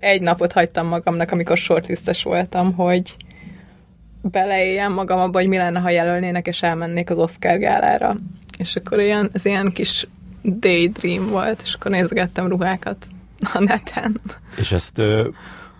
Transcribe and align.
Egy 0.00 0.22
napot 0.22 0.52
hagytam 0.52 0.86
magamnak, 0.86 1.30
amikor 1.30 1.56
shortlistes 1.56 2.22
voltam, 2.22 2.74
hogy 2.74 3.16
beleéljem 4.22 4.92
magam 4.92 5.18
abba, 5.18 5.38
hogy 5.38 5.48
mi 5.48 5.56
lenne, 5.56 5.80
ha 5.80 5.90
jelölnének, 5.90 6.46
és 6.46 6.62
elmennék 6.62 7.10
az 7.10 7.18
Oscar 7.18 7.58
gálára. 7.58 8.16
És 8.58 8.76
akkor 8.76 9.00
ilyen, 9.00 9.30
ez 9.32 9.44
ilyen 9.44 9.72
kis 9.72 10.06
daydream 10.44 11.26
volt, 11.26 11.60
és 11.62 11.74
akkor 11.74 11.90
nézgettem 11.90 12.48
ruhákat 12.48 13.06
a 13.52 13.58
neten. 13.58 14.20
És 14.56 14.72
ezt 14.72 15.02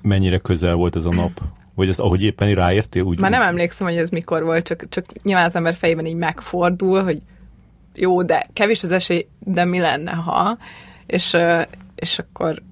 mennyire 0.02 0.38
közel 0.38 0.74
volt 0.74 0.96
ez 0.96 1.04
a 1.04 1.14
nap? 1.14 1.40
Vagy 1.74 1.88
ezt 1.88 2.00
ahogy 2.00 2.22
éppen 2.22 2.54
ráértél? 2.54 3.02
Úgy, 3.02 3.18
Már 3.18 3.30
nem 3.30 3.42
emlékszem, 3.42 3.86
hogy 3.86 3.96
ez 3.96 4.10
mikor 4.10 4.42
volt, 4.42 4.66
csak, 4.66 4.88
csak 4.88 5.04
nyilván 5.22 5.44
az 5.44 5.56
ember 5.56 5.74
fejében 5.74 6.06
így 6.06 6.14
megfordul, 6.14 7.02
hogy 7.02 7.22
jó, 7.94 8.22
de 8.22 8.46
kevés 8.52 8.84
az 8.84 8.90
esély, 8.90 9.26
de 9.38 9.64
mi 9.64 9.78
lenne, 9.78 10.10
ha? 10.10 10.58
És, 11.06 11.36
és 11.94 12.18
akkor 12.18 12.62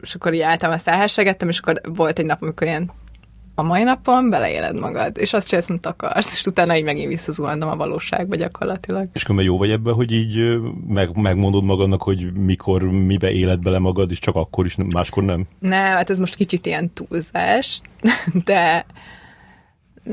és 0.00 0.14
akkor 0.14 0.34
így 0.34 0.40
álltam, 0.40 0.70
ezt 0.70 0.88
elhessegettem, 0.88 1.48
és 1.48 1.58
akkor 1.58 1.80
volt 1.84 2.18
egy 2.18 2.26
nap, 2.26 2.42
amikor 2.42 2.66
ilyen 2.66 2.90
a 3.58 3.62
mai 3.62 3.82
napon 3.82 4.30
beleéled 4.30 4.78
magad, 4.78 5.18
és 5.18 5.32
azt 5.32 5.48
csinálsz, 5.48 5.70
amit 5.70 5.86
akarsz, 5.86 6.32
és 6.40 6.46
utána 6.46 6.76
így 6.76 6.84
megint 6.84 7.08
visszazuhantam 7.08 7.68
a 7.68 7.76
valóságba 7.76 8.36
gyakorlatilag. 8.36 9.08
És 9.12 9.24
akkor 9.24 9.42
jó 9.42 9.58
vagy 9.58 9.70
ebben, 9.70 9.94
hogy 9.94 10.12
így 10.12 10.58
meg, 10.88 11.16
megmondod 11.16 11.64
magadnak, 11.64 12.02
hogy 12.02 12.32
mikor, 12.32 12.82
mibe 12.82 13.30
éled 13.30 13.60
bele 13.60 13.78
magad, 13.78 14.10
és 14.10 14.18
csak 14.18 14.34
akkor 14.34 14.66
is, 14.66 14.76
máskor 14.76 15.22
nem? 15.24 15.44
Nem, 15.58 15.94
hát 15.94 16.10
ez 16.10 16.18
most 16.18 16.34
kicsit 16.34 16.66
ilyen 16.66 16.92
túlzás, 16.92 17.80
de 18.44 18.86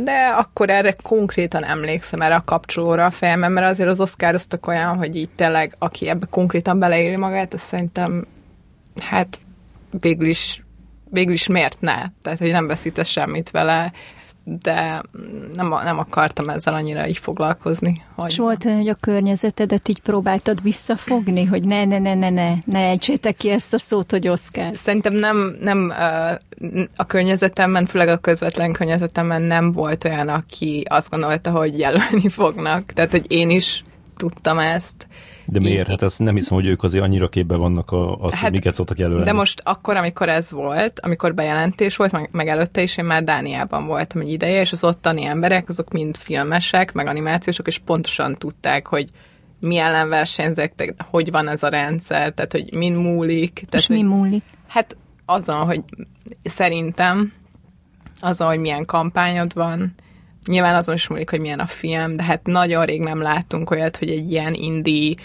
de 0.04 0.34
akkor 0.38 0.70
erre 0.70 0.96
konkrétan 1.04 1.64
emlékszem 1.64 2.22
erre 2.22 2.36
a 2.36 2.44
kapcsolóra 2.44 3.06
a 3.06 3.12
fejemben, 3.12 3.52
mert 3.52 3.72
azért 3.72 3.90
az 3.90 4.02
Oscar 4.02 4.40
olyan, 4.68 4.98
hogy 4.98 5.16
így 5.16 5.30
tényleg, 5.36 5.76
aki 5.80 6.10
ebbe 6.10 6.26
konkrétan 6.30 6.80
beleéli 6.80 7.16
magát, 7.16 7.54
azt 7.54 7.64
szerintem 7.64 8.26
hát 9.02 9.40
végül 10.00 10.28
is, 10.28 10.64
végül 11.10 11.34
is 11.34 11.48
miért 11.48 11.82
ne? 11.82 12.04
Tehát, 12.22 12.40
hogy 12.40 12.52
nem 12.52 12.68
veszítesz 12.68 13.08
semmit 13.08 13.52
vele, 13.52 13.92
de 14.46 15.02
nem, 15.56 15.68
nem 15.68 16.00
akartam 16.00 16.50
ezzel 16.50 16.74
annyira 16.74 17.08
így 17.08 17.18
foglalkozni. 17.18 18.02
Hogy 18.16 18.30
És 18.30 18.38
volt 18.38 18.64
hogy 18.64 18.88
a 18.88 18.96
környezetedet 19.00 19.88
így 19.88 20.02
próbáltad 20.02 20.62
visszafogni, 20.62 21.46
hogy 21.46 21.64
ne, 21.64 21.86
ne, 21.86 21.98
ne, 21.98 22.14
ne, 22.14 22.30
ne, 22.30 22.54
ne 22.66 22.80
ejtsétek 22.80 23.36
ki 23.36 23.50
ezt 23.50 23.74
a 23.74 23.78
szót, 23.78 24.12
hogy 24.12 24.28
Oscar? 24.28 24.70
Szerintem 24.74 25.14
nem, 25.14 25.58
nem 25.62 25.94
a 26.96 27.06
környezetemben, 27.06 27.86
főleg 27.86 28.08
a 28.08 28.18
közvetlen 28.18 28.74
környezetemben 28.74 29.42
nem 29.42 29.72
volt 29.72 30.04
olyan, 30.04 30.28
aki 30.28 30.84
azt 30.90 31.10
gondolta, 31.10 31.52
hogy 31.52 31.80
jelölni 31.80 32.30
fognak. 32.30 32.86
Tehát, 32.86 33.12
hogy 33.12 33.32
én 33.32 33.50
is 33.50 33.84
tudtam 34.18 34.60
ezt, 34.60 35.08
de 35.46 35.60
miért? 35.60 35.88
Hát 35.88 36.02
ezt 36.02 36.20
nem 36.20 36.36
hiszem, 36.36 36.58
hogy 36.58 36.66
ők 36.66 36.84
azért 36.84 37.04
annyira 37.04 37.28
képbe 37.28 37.56
vannak 37.56 37.92
a, 37.92 38.16
az, 38.16 38.34
hát, 38.34 38.42
hogy 38.42 38.52
miket 38.52 38.74
szoktak 38.74 38.98
jelölni. 38.98 39.24
De 39.24 39.34
most 39.34 39.62
akkor, 39.64 39.96
amikor 39.96 40.30
ez 40.30 40.52
volt, 40.52 41.00
amikor 41.00 41.34
bejelentés 41.34 41.96
volt, 41.96 42.12
meg, 42.12 42.30
meg 42.32 42.48
előtte 42.48 42.82
is 42.82 42.98
én 42.98 43.06
már 43.06 43.24
Dániában 43.24 43.86
voltam 43.86 44.22
egy 44.22 44.30
ideje, 44.30 44.60
és 44.60 44.72
az 44.72 44.84
ottani 44.84 45.26
emberek, 45.26 45.70
azok 45.70 45.92
mind 45.92 46.18
filmesek, 46.18 46.94
meg 46.94 47.08
animációsok, 47.08 47.68
és 47.68 47.78
pontosan 47.78 48.36
tudták, 48.36 48.88
hogy 48.88 49.10
mi 49.60 49.78
ellen 49.78 50.10
versenyzek, 50.10 50.94
hogy 51.10 51.32
van 51.32 51.50
ez 51.50 51.64
a 51.64 51.68
rendszer, 51.68 52.34
tehát 52.34 52.52
hogy 52.52 52.74
min 52.74 52.94
múlik. 52.94 53.54
Tehát, 53.54 53.74
és 53.74 53.88
mi 53.88 54.04
múlik? 54.04 54.44
Hát 54.68 54.98
azon, 55.26 55.66
hogy 55.66 55.84
szerintem 56.44 57.34
azon, 58.22 58.48
hogy 58.48 58.60
milyen 58.60 58.86
kampányod 58.86 59.54
van, 59.54 59.96
Nyilván 60.46 60.76
azon 60.76 60.96
is 60.96 61.08
múlik, 61.08 61.30
hogy 61.30 61.40
milyen 61.40 61.60
a 61.60 61.66
film, 61.66 62.16
de 62.16 62.24
hát 62.24 62.46
nagyon 62.46 62.86
rég 62.86 63.02
nem 63.02 63.22
láttunk 63.22 63.70
olyat, 63.70 63.98
hogy 63.98 64.10
egy 64.10 64.32
ilyen 64.32 64.54
indie 64.54 65.16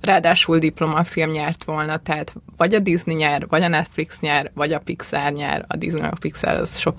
ráadásul 0.00 0.58
diplomafilm 0.58 1.30
nyert 1.30 1.64
volna, 1.64 1.98
tehát 1.98 2.34
vagy 2.56 2.74
a 2.74 2.78
Disney 2.78 3.14
nyer, 3.14 3.46
vagy 3.48 3.62
a 3.62 3.68
Netflix 3.68 4.20
nyer, 4.20 4.50
vagy 4.54 4.72
a 4.72 4.78
Pixar 4.78 5.32
nyer, 5.32 5.64
a 5.68 5.76
Disney 5.76 6.02
a 6.02 6.16
Pixar 6.20 6.54
az, 6.54 6.78
sok, 6.78 6.94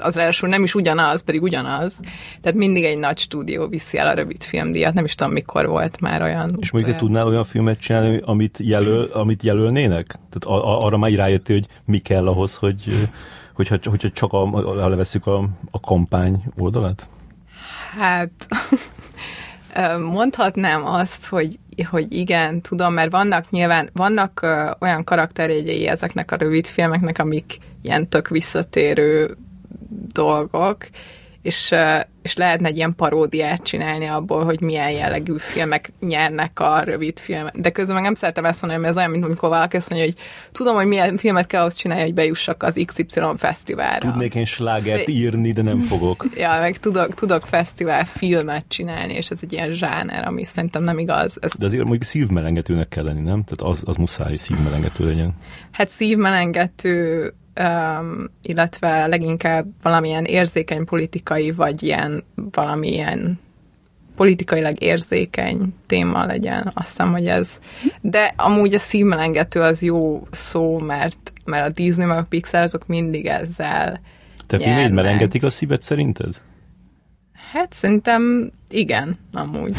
az 0.00 0.14
ráadásul 0.14 0.48
nem 0.48 0.62
is 0.62 0.74
ugyanaz, 0.74 1.22
pedig 1.22 1.42
ugyanaz, 1.42 1.96
tehát 2.40 2.58
mindig 2.58 2.84
egy 2.84 2.98
nagy 2.98 3.18
stúdió 3.18 3.66
viszi 3.66 3.98
el 3.98 4.06
a 4.06 4.14
rövid 4.14 4.42
filmdíjat, 4.42 4.94
nem 4.94 5.04
is 5.04 5.14
tudom 5.14 5.32
mikor 5.32 5.66
volt 5.66 6.00
már 6.00 6.22
olyan. 6.22 6.56
És 6.60 6.70
mondjuk 6.70 6.94
te 6.94 7.00
tudnál 7.00 7.26
olyan 7.26 7.44
filmet 7.44 7.78
csinálni, 7.78 8.20
amit, 8.24 8.58
jelöl, 8.62 9.08
amit 9.12 9.42
jelölnének? 9.42 10.06
Tehát 10.06 10.64
arra 10.82 10.96
már 10.96 11.12
rájöttél, 11.12 11.56
hogy 11.56 11.66
mi 11.84 11.98
kell 11.98 12.26
ahhoz, 12.26 12.54
hogy 12.54 13.08
hogyha, 13.54 13.76
hogyha 13.82 14.08
csak 14.08 14.32
a, 14.32 14.42
a, 14.42 14.88
leveszük 14.88 15.26
a, 15.26 15.48
a 15.70 15.80
kampány 15.80 16.42
oldalát? 16.58 17.08
Hát 17.98 18.30
mondhatnám 20.10 20.86
azt, 20.86 21.26
hogy, 21.26 21.58
hogy 21.90 22.12
igen, 22.12 22.60
tudom, 22.60 22.92
mert 22.92 23.10
vannak 23.10 23.50
nyilván, 23.50 23.90
vannak 23.92 24.46
olyan 24.80 25.04
karakterjegyei 25.04 25.86
ezeknek 25.86 26.30
a 26.30 26.36
rövid 26.36 26.66
filmeknek, 26.66 27.18
amik 27.18 27.58
ilyen 27.82 28.08
tök 28.08 28.28
visszatérő 28.28 29.36
dolgok, 30.12 30.76
és, 31.44 31.74
és 32.22 32.36
lehetne 32.36 32.68
egy 32.68 32.76
ilyen 32.76 32.94
paródiát 32.96 33.62
csinálni 33.62 34.06
abból, 34.06 34.44
hogy 34.44 34.60
milyen 34.60 34.90
jellegű 34.90 35.34
filmek 35.38 35.92
nyernek 36.00 36.60
a 36.60 36.80
rövid 36.80 37.18
filmek. 37.18 37.56
De 37.56 37.70
közben 37.70 37.94
meg 37.94 38.04
nem 38.04 38.14
szeretem 38.14 38.44
ezt 38.44 38.60
mondani, 38.60 38.82
mert 38.82 38.92
ez 38.92 38.98
olyan, 38.98 39.10
mint 39.10 39.24
amikor 39.24 39.48
valaki 39.48 39.76
azt 39.76 39.90
mondja, 39.90 40.08
hogy 40.08 40.18
tudom, 40.52 40.74
hogy 40.74 40.86
milyen 40.86 41.16
filmet 41.16 41.46
kell 41.46 41.60
ahhoz 41.60 41.74
csinálni, 41.74 42.02
hogy 42.02 42.14
bejussak 42.14 42.62
az 42.62 42.84
XY 42.86 43.20
fesztiválra. 43.36 44.10
Tudnék 44.10 44.34
én 44.34 44.44
slágert 44.44 45.08
írni, 45.08 45.52
de 45.52 45.62
nem 45.62 45.80
fogok. 45.80 46.26
ja, 46.36 46.58
meg 46.60 46.76
tudok, 46.76 47.14
tudok 47.14 47.46
fesztivál 47.46 48.04
filmet 48.04 48.64
csinálni, 48.68 49.12
és 49.12 49.28
ez 49.30 49.38
egy 49.42 49.52
ilyen 49.52 49.72
zsáner, 49.72 50.26
ami 50.26 50.44
szerintem 50.44 50.82
nem 50.82 50.98
igaz. 50.98 51.36
Ez... 51.40 51.52
De 51.58 51.64
azért 51.64 51.82
mondjuk 51.82 52.02
szívmelengetőnek 52.02 52.88
kell 52.88 53.04
lenni, 53.04 53.20
nem? 53.20 53.44
Tehát 53.44 53.72
az, 53.72 53.82
az 53.84 53.96
muszáj, 53.96 54.28
hogy 54.28 54.38
szívmelengető 54.38 55.04
legyen. 55.04 55.34
Hát 55.70 55.88
szívmelengető 55.88 57.32
illetve 58.42 59.06
leginkább 59.06 59.66
valamilyen 59.82 60.24
érzékeny 60.24 60.84
politikai, 60.84 61.50
vagy 61.50 61.82
ilyen 61.82 62.24
valamilyen 62.34 63.38
politikailag 64.16 64.82
érzékeny 64.82 65.74
téma 65.86 66.24
legyen. 66.24 66.70
Azt 66.74 66.88
hiszem, 66.88 67.12
hogy 67.12 67.26
ez. 67.26 67.60
De 68.00 68.34
amúgy 68.36 68.74
a 68.74 68.78
szívmelengető 68.78 69.60
az 69.60 69.82
jó 69.82 70.26
szó, 70.30 70.78
mert, 70.78 71.32
mert 71.44 71.68
a 71.68 71.72
Disney 71.72 72.06
meg 72.06 72.18
a 72.18 72.26
Pixar 72.28 72.62
azok 72.62 72.86
mindig 72.86 73.26
ezzel 73.26 74.00
Te 74.46 74.58
filmjeid 74.58 74.92
melengetik 74.92 75.42
a 75.42 75.50
szívet 75.50 75.82
szerinted? 75.82 76.40
Hát 77.52 77.72
szerintem 77.72 78.52
igen, 78.68 79.18
amúgy. 79.32 79.76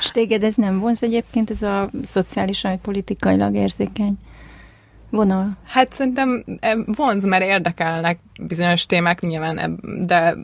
És 0.00 0.10
téged 0.12 0.44
ez 0.44 0.54
nem 0.54 0.78
vonz 0.78 1.02
egyébként, 1.02 1.50
ez 1.50 1.62
a 1.62 1.90
szociálisan, 2.02 2.80
politikailag 2.80 3.54
érzékeny? 3.54 4.18
Vonal? 5.16 5.56
Hát 5.64 5.92
szerintem 5.92 6.44
e, 6.60 6.76
vonz, 6.86 7.24
mert 7.24 7.44
érdekelnek 7.44 8.18
bizonyos 8.40 8.86
témák 8.86 9.20
nyilván, 9.20 9.80
de, 10.06 10.36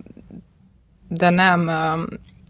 de 1.09 1.31
nem, 1.31 1.71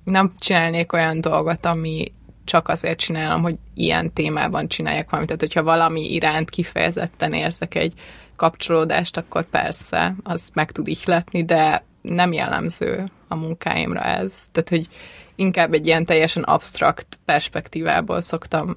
nem 0.05 0.33
csinálnék 0.39 0.93
olyan 0.93 1.21
dolgot, 1.21 1.67
ami 1.67 2.13
csak 2.45 2.69
azért 2.69 2.99
csinálom, 2.99 3.43
hogy 3.43 3.57
ilyen 3.75 4.13
témában 4.13 4.69
csináljak 4.69 5.11
valamit. 5.11 5.29
Tehát, 5.29 5.43
hogyha 5.43 5.63
valami 5.63 6.13
iránt 6.13 6.51
kifejezetten 6.51 7.33
érzek 7.33 7.75
egy 7.75 7.93
kapcsolódást, 8.37 9.17
akkor 9.17 9.45
persze, 9.45 10.15
az 10.23 10.51
meg 10.53 10.73
tud 10.73 10.89
ihletni, 10.89 11.45
de 11.45 11.85
nem 12.03 12.33
jellemző 12.33 13.11
a 13.29 13.35
munkáimra 13.35 14.01
ez. 14.01 14.35
Tehát, 14.53 14.69
hogy 14.69 14.89
inkább 15.35 15.73
egy 15.73 15.87
ilyen 15.87 16.05
teljesen 16.05 16.43
absztrakt 16.43 17.19
perspektívából 17.25 18.21
szoktam 18.21 18.75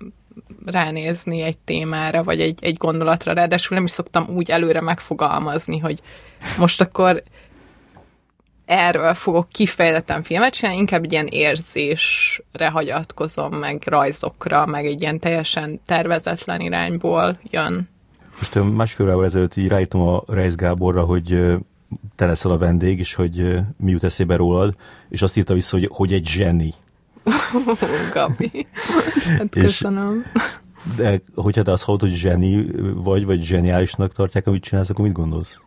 ránézni 0.65 1.41
egy 1.41 1.57
témára, 1.57 2.23
vagy 2.23 2.41
egy, 2.41 2.59
egy 2.63 2.77
gondolatra, 2.77 3.33
ráadásul 3.33 3.75
nem 3.75 3.85
is 3.85 3.91
szoktam 3.91 4.27
úgy 4.29 4.51
előre 4.51 4.81
megfogalmazni, 4.81 5.77
hogy 5.79 6.01
most 6.57 6.81
akkor 6.81 7.23
erről 8.65 9.13
fogok 9.13 9.49
kifejezetten 9.49 10.23
filmet 10.23 10.53
csinálni, 10.53 10.79
inkább 10.79 11.03
egy 11.03 11.11
ilyen 11.11 11.27
érzésre 11.27 12.69
hagyatkozom, 12.69 13.53
meg 13.53 13.83
rajzokra, 13.85 14.65
meg 14.65 14.85
egy 14.85 15.01
ilyen 15.01 15.19
teljesen 15.19 15.79
tervezetlen 15.85 16.61
irányból 16.61 17.39
jön. 17.43 17.89
Most 18.37 18.75
másfél 18.75 19.05
órával 19.05 19.25
ezelőtt 19.25 19.55
így 19.55 19.67
ráírtam 19.67 20.01
a 20.01 20.23
Reis 20.27 20.55
Gáborra, 20.55 21.03
hogy 21.03 21.55
te 22.15 22.25
leszel 22.25 22.51
a 22.51 22.57
vendég, 22.57 22.99
és 22.99 23.13
hogy 23.13 23.59
mi 23.77 23.91
jut 23.91 24.03
eszébe 24.03 24.35
rólad, 24.35 24.75
és 25.09 25.21
azt 25.21 25.37
írta 25.37 25.53
vissza, 25.53 25.77
hogy, 25.77 25.89
hogy 25.91 26.13
egy 26.13 26.27
zseni. 26.27 26.73
Gabi. 28.13 28.67
Hát 29.37 29.49
köszönöm. 29.49 30.25
De 30.95 31.21
hogyha 31.35 31.63
te 31.63 31.71
azt 31.71 31.83
hallod, 31.83 32.01
hogy 32.01 32.13
zseni 32.13 32.65
vagy, 32.93 33.25
vagy 33.25 33.41
zseniálisnak 33.41 34.13
tartják, 34.13 34.47
amit 34.47 34.63
csinálsz, 34.63 34.89
akkor 34.89 35.05
mit 35.05 35.13
gondolsz? 35.13 35.59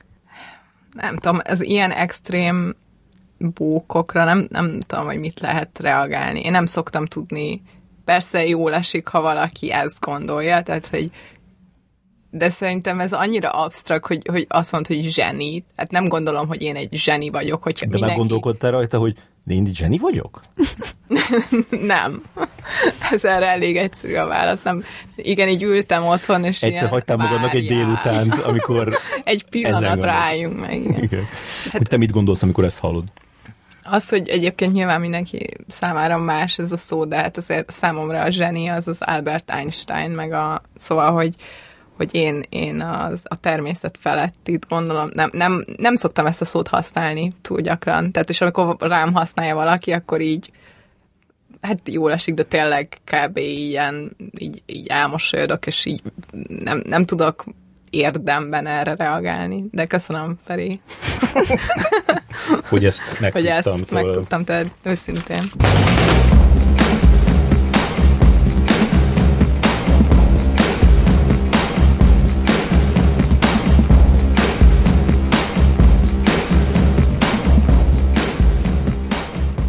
Nem 0.93 1.17
tudom, 1.17 1.41
ez 1.45 1.61
ilyen 1.61 1.91
extrém 1.91 2.77
bókokra 3.39 4.25
nem, 4.25 4.47
nem 4.51 4.81
tudom, 4.81 5.05
hogy 5.05 5.19
mit 5.19 5.41
lehet 5.41 5.79
reagálni. 5.79 6.41
Én 6.41 6.51
nem 6.51 6.67
szoktam 6.67 7.07
tudni, 7.07 7.63
persze 8.05 8.47
jól 8.47 8.75
esik, 8.75 9.09
ha 9.09 9.21
valaki 9.21 9.73
ezt 9.73 10.01
gondolja, 10.01 10.63
tehát, 10.63 10.87
hogy 10.87 11.11
de 12.31 12.49
szerintem 12.49 13.01
ez 13.01 13.13
annyira 13.13 13.51
absztrakt, 13.51 14.07
hogy, 14.07 14.23
hogy 14.31 14.47
azt 14.49 14.73
mondod, 14.73 14.97
hogy 14.97 15.11
zseni. 15.13 15.65
Hát 15.77 15.91
nem 15.91 16.09
gondolom, 16.09 16.47
hogy 16.47 16.63
én 16.63 16.77
egy 16.77 16.89
zseni 16.93 17.31
vagyok. 17.31 17.63
Hogyha 17.63 17.85
De 17.85 17.91
mindenki... 17.91 18.15
meggondolkodtál 18.15 18.71
rajta, 18.71 18.99
hogy 18.99 19.17
én 19.47 19.67
egy 19.67 19.77
zseni 19.77 19.99
vagyok? 19.99 20.41
nem. 21.95 22.23
Ez 23.13 23.25
erre 23.25 23.47
elég 23.47 23.77
egyszerű 23.77 24.15
a 24.15 24.27
válasz. 24.27 24.63
Nem. 24.63 24.85
Igen, 25.17 25.49
így 25.49 25.63
ültem 25.63 26.07
otthon, 26.07 26.45
és 26.45 26.63
Egyszer 26.63 26.89
hagytál 26.89 27.17
magadnak 27.17 27.55
egy 27.55 27.67
délután, 27.67 28.31
amikor... 28.31 28.99
Egy 29.23 29.45
pillanatra 29.51 30.11
álljunk 30.11 30.61
meg. 30.61 30.81
Igen. 30.81 31.03
Igen. 31.03 31.25
Hát, 31.71 31.89
te 31.89 31.97
mit 31.97 32.11
gondolsz, 32.11 32.43
amikor 32.43 32.65
ezt 32.65 32.79
hallod? 32.79 33.05
Az, 33.83 34.09
hogy 34.09 34.29
egyébként 34.29 34.73
nyilván 34.73 35.01
mindenki 35.01 35.51
számára 35.69 36.19
más 36.19 36.59
ez 36.59 36.73
a 36.73 36.77
szó, 36.77 37.05
de 37.05 37.17
hát 37.17 37.37
azért 37.37 37.71
számomra 37.71 38.21
a 38.21 38.31
zseni 38.31 38.69
az 38.69 38.89
az 38.89 38.99
Albert 39.01 39.51
Einstein, 39.51 40.11
meg 40.11 40.33
a, 40.33 40.61
szóval, 40.77 41.13
hogy, 41.13 41.35
hogy 41.99 42.15
én, 42.15 42.45
én 42.49 42.81
az, 42.81 43.25
a 43.29 43.41
természet 43.41 43.99
felett 44.01 44.49
itt 44.49 44.69
gondolom, 44.69 45.11
nem, 45.15 45.31
nem, 45.33 45.65
nem 45.77 45.97
szoktam 45.97 46.27
ezt 46.27 46.41
a 46.41 46.45
szót 46.45 46.69
használni 46.69 47.33
túl 47.43 47.61
gyakran, 47.61 48.13
tehát 48.13 48.31
és 48.31 48.41
amikor 48.41 48.77
rám 48.79 49.15
használja 49.15 49.55
valaki, 49.55 49.93
akkor 49.93 50.21
így 50.21 50.51
hát 51.61 51.79
jól 51.85 52.13
esik, 52.13 52.35
de 52.35 52.43
tényleg 52.43 52.97
kb. 53.05 53.37
ilyen, 53.37 54.17
így, 54.39 54.63
így 54.67 54.87
elmosolyodok, 54.87 55.67
és 55.67 55.85
így 55.85 56.03
nem, 56.49 56.83
nem 56.87 57.05
tudok 57.05 57.45
érdemben 57.91 58.67
erre 58.67 58.95
reagálni. 58.95 59.65
De 59.71 59.87
köszönöm, 59.87 60.39
Feri, 60.45 60.81
Hogy 62.69 62.85
ezt 62.85 63.03
hogy 63.09 63.21
megtudtam. 63.21 63.75
ezt 63.75 63.87
tőle. 63.87 64.03
megtudtam, 64.03 64.45
tehát 64.45 64.67
őszintén. 64.83 65.43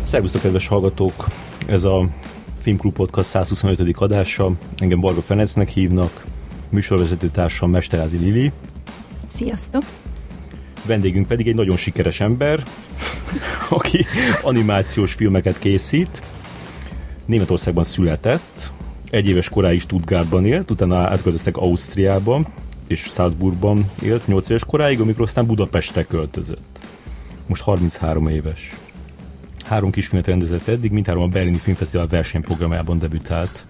Szervusztok, 0.09 0.41
kedves 0.41 0.67
hallgatók! 0.67 1.25
Ez 1.65 1.83
a 1.83 2.07
Filmklub 2.59 2.93
Podcast 2.93 3.27
125. 3.27 3.97
adása. 3.97 4.51
Engem 4.77 4.99
Varga 4.99 5.21
Ferencnek 5.21 5.67
hívnak, 5.67 6.25
műsorvezető 6.69 7.27
társam 7.27 7.69
Mesterázi 7.69 8.17
Lili, 8.17 8.51
Sziasztok! 9.27 9.83
vendégünk 10.85 11.27
pedig 11.27 11.47
egy 11.47 11.55
nagyon 11.55 11.77
sikeres 11.77 12.19
ember, 12.19 12.63
aki 13.69 14.05
animációs 14.43 15.13
filmeket 15.13 15.59
készít. 15.59 16.21
Németországban 17.25 17.83
született, 17.83 18.71
egy 19.09 19.27
éves 19.27 19.49
koráig 19.49 19.81
Stuttgartban 19.81 20.45
élt, 20.45 20.71
utána 20.71 20.97
átköltöztek 20.97 21.57
Ausztriába, 21.57 22.41
és 22.87 22.99
Salzburgban 22.99 23.91
élt 24.01 24.27
8 24.27 24.49
éves 24.49 24.65
koráig, 24.65 24.99
amikor 24.99 25.21
aztán 25.21 25.45
Budapestre 25.45 26.03
költözött. 26.03 26.79
Most 27.47 27.61
33 27.61 28.27
éves. 28.27 28.71
Három 29.69 29.91
kisfilmet 29.91 30.27
rendezett 30.27 30.67
eddig, 30.67 30.91
mindhárom 30.91 31.23
a 31.23 31.27
Berlini 31.27 31.57
Filmfesztivál 31.57 32.07
versenyprogramjában 32.07 32.99
debütált. 32.99 33.65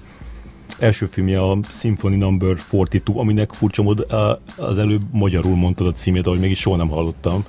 Első 0.78 1.06
filmje 1.06 1.42
a 1.42 1.58
Symphony 1.70 2.18
Number 2.18 2.58
42, 2.72 3.14
aminek 3.14 3.54
furcsa 3.54 3.84
mód 3.84 4.06
az 4.58 4.78
előbb 4.78 5.02
magyarul 5.12 5.56
mondtad 5.56 5.88
a 5.88 5.92
címét, 5.92 6.26
ahogy 6.26 6.40
mégis 6.40 6.60
soha 6.60 6.78
nem 6.78 6.88
hallottam. 6.90 7.46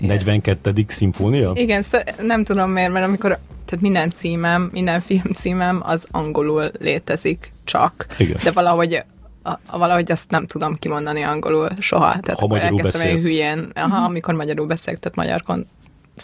42. 0.00 0.84
szimfónia? 0.86 1.52
Igen, 1.54 1.84
nem 2.22 2.44
tudom 2.44 2.70
miért, 2.70 2.92
mert 2.92 3.06
amikor 3.06 3.38
tehát 3.64 3.80
minden 3.80 4.10
címem, 4.10 4.68
minden 4.72 5.00
film 5.00 5.32
címem 5.32 5.80
az 5.84 6.06
angolul 6.10 6.70
létezik 6.80 7.52
csak. 7.64 8.06
Igen. 8.18 8.36
De 8.44 8.50
valahogy 8.50 9.02
a, 9.42 9.58
valahogy 9.78 10.12
azt 10.12 10.30
nem 10.30 10.46
tudom 10.46 10.74
kimondani 10.74 11.22
angolul 11.22 11.68
soha. 11.78 12.20
Tehát 12.20 12.40
Ha 12.40 12.46
magyarul 12.46 12.82
beszélsz. 12.82 13.22
hülyén. 13.22 13.70
Aha, 13.74 14.04
amikor 14.04 14.34
magyarul 14.34 14.66
beszélek, 14.66 14.98
tehát 15.00 15.16
magyar 15.16 15.42
kon- 15.42 15.66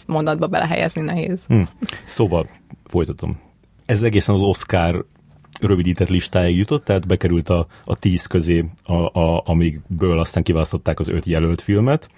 mondatba 0.07 0.47
belehelyezni 0.47 1.01
nehéz. 1.01 1.45
Hm. 1.45 1.61
Szóval, 2.05 2.47
folytatom. 2.85 3.39
Ez 3.85 4.03
egészen 4.03 4.35
az 4.35 4.41
Oscar 4.41 5.05
rövidített 5.61 6.09
listáig 6.09 6.57
jutott, 6.57 6.83
tehát 6.83 7.07
bekerült 7.07 7.49
a, 7.49 7.67
a 7.85 7.95
tíz 7.95 8.25
közé, 8.25 8.65
a, 8.83 9.19
a, 9.19 9.43
amikből 9.45 10.19
aztán 10.19 10.43
kiválasztották 10.43 10.99
az 10.99 11.07
öt 11.07 11.25
jelölt 11.25 11.61
filmet. 11.61 12.09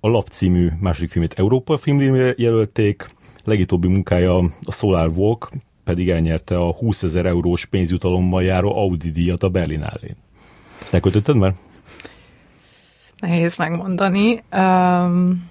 A 0.00 0.08
Love 0.08 0.28
című 0.30 0.68
második 0.80 1.10
filmét 1.10 1.34
Európa 1.34 1.76
filmdíjra 1.76 2.32
jelölték, 2.36 3.10
legutóbbi 3.44 3.88
munkája 3.88 4.38
a 4.38 4.72
Solar 4.72 5.10
Walk 5.16 5.50
pedig 5.84 6.10
elnyerte 6.10 6.58
a 6.58 6.72
20 6.72 7.02
ezer 7.02 7.26
eurós 7.26 7.64
pénzjutalommal 7.64 8.42
járó 8.42 8.76
Audi 8.76 9.10
díjat 9.10 9.42
a 9.42 9.48
Berlinálén. 9.48 10.16
Ezt 10.82 10.94
elköltötted 10.94 11.36
már? 11.36 11.54
Nehéz 13.18 13.56
megmondani. 13.56 14.42
Um, 14.56 15.50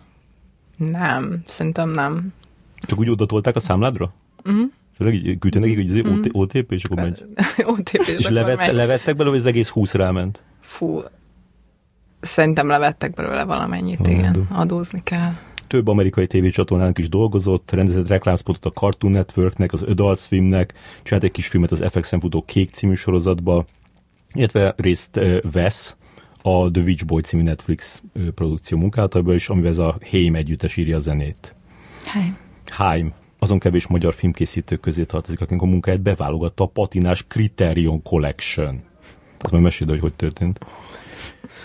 nem, 0.78 1.42
szerintem 1.46 1.90
nem. 1.90 2.34
Csak 2.80 3.00
úgy 3.00 3.10
odatolták 3.10 3.56
a 3.56 3.60
számládra? 3.60 4.14
Mhm. 4.44 4.62
Tényleg 4.98 5.16
így 5.26 5.40
küldte 5.40 5.60
nekik, 5.60 5.78
hogy 5.78 6.00
OT- 6.08 6.30
OTP, 6.32 6.72
és 6.72 6.84
akkor 6.84 6.98
megy. 6.98 7.26
OTP-s 7.78 8.08
És 8.08 8.20
akkor 8.20 8.32
levett, 8.32 8.58
megy. 8.58 8.74
levettek 8.74 9.16
belőle, 9.16 9.30
vagy 9.30 9.40
az 9.40 9.46
egész 9.46 9.70
20 9.70 9.94
ráment? 9.94 10.42
Fú, 10.60 11.02
szerintem 12.20 12.68
levettek 12.68 13.14
belőle 13.14 13.44
valamennyit, 13.44 14.00
Adó. 14.00 14.10
igen. 14.10 14.48
Adózni 14.52 15.00
kell. 15.04 15.32
Több 15.68 15.88
amerikai 15.88 16.28
tévécsatornának 16.28 16.98
is 16.98 17.10
dolgozott, 17.10 17.72
rendezett 17.72 18.08
reklámspotot 18.08 18.66
a 18.66 18.80
Cartoon 18.80 19.12
Networknek, 19.14 19.74
az 19.74 19.82
Adult 19.82 20.20
Swimnek, 20.20 20.74
csinált 21.04 21.24
egy 21.24 21.32
kis 21.32 21.48
filmet 21.48 21.72
az 21.72 21.84
FX-en 21.90 22.20
futó 22.20 22.44
Kék 22.46 22.70
című 22.70 22.94
sorozatba, 22.94 23.66
illetve 24.34 24.74
részt 24.78 25.20
vesz 25.52 25.97
a 26.48 26.72
The 26.72 26.82
Witch 26.82 27.06
Boy 27.06 27.22
című 27.22 27.44
Netflix 27.44 28.02
produkció 28.36 28.78
munkálataibban 28.78 29.36
is, 29.36 29.50
amivel 29.50 29.70
ez 29.70 29.78
a 29.78 29.98
Haim 30.10 30.36
együttes 30.36 30.78
írja 30.78 30.96
a 30.96 31.00
zenét. 31.00 31.56
Háj. 32.06 32.34
Haim 32.66 33.14
azon 33.40 33.60
kevés 33.60 33.88
magyar 33.88 34.14
filmkészítők 34.14 34.80
közé 34.80 35.04
tartozik, 35.04 35.42
akik 35.42 35.62
a 35.62 35.66
munkáját 35.66 36.02
beválogatta 36.02 36.64
a 36.64 36.68
patinás 36.68 37.26
Criterion 37.28 38.02
Collection. 38.02 38.82
Az 39.40 39.52
majd 39.52 39.64
meséld, 39.64 39.90
hogy 39.90 40.00
hogy 40.00 40.14
történt. 40.14 40.60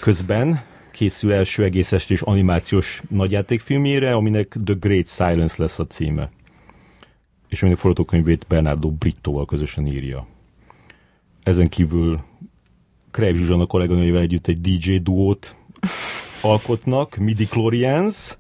Közben 0.01 0.63
készül 0.91 1.33
első 1.33 1.65
egész 1.65 1.93
estés 1.93 2.21
animációs 2.21 3.03
nagyjátékfilmjére, 3.09 4.13
aminek 4.13 4.57
The 4.65 4.77
Great 4.81 5.09
Silence 5.09 5.55
lesz 5.59 5.79
a 5.79 5.87
címe. 5.87 6.31
És 7.49 7.63
aminek 7.63 7.81
forgatókönyvét 7.81 8.45
Bernardo 8.49 8.91
Brittóval 8.91 9.45
közösen 9.45 9.87
írja. 9.87 10.27
Ezen 11.43 11.69
kívül 11.69 12.21
Krejv 13.13 13.37
Zsuzsana 13.37 13.67
kolléganőjével 13.67 14.21
együtt 14.21 14.47
egy 14.47 14.61
DJ 14.61 14.97
duót 14.97 15.57
alkotnak, 16.41 17.17
Midi 17.17 17.45
Chlorians, 17.45 18.37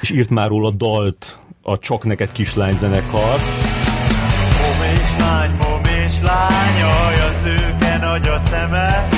és 0.00 0.10
írt 0.10 0.30
már 0.30 0.48
róla 0.48 0.70
dalt 0.70 1.38
a 1.62 1.78
Csak 1.78 2.04
neked 2.04 2.32
kislány 2.32 2.76
zenekar. 2.76 3.40
Mom 4.60 5.00
és 5.02 5.16
lány, 5.18 5.50
mom 5.50 5.84
és 6.04 6.20
lány, 6.20 6.82
aj 6.82 7.28
a 7.28 7.32
szőke 7.32 7.96
nagy 7.96 8.28
a 8.28 8.38
szeme. 8.38 9.08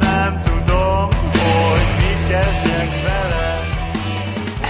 Nem 0.00 0.40
tudom, 0.40 1.08
hogy 1.32 1.86
mit 1.96 2.28
kezdjek 2.28 3.02
vele. 3.02 3.68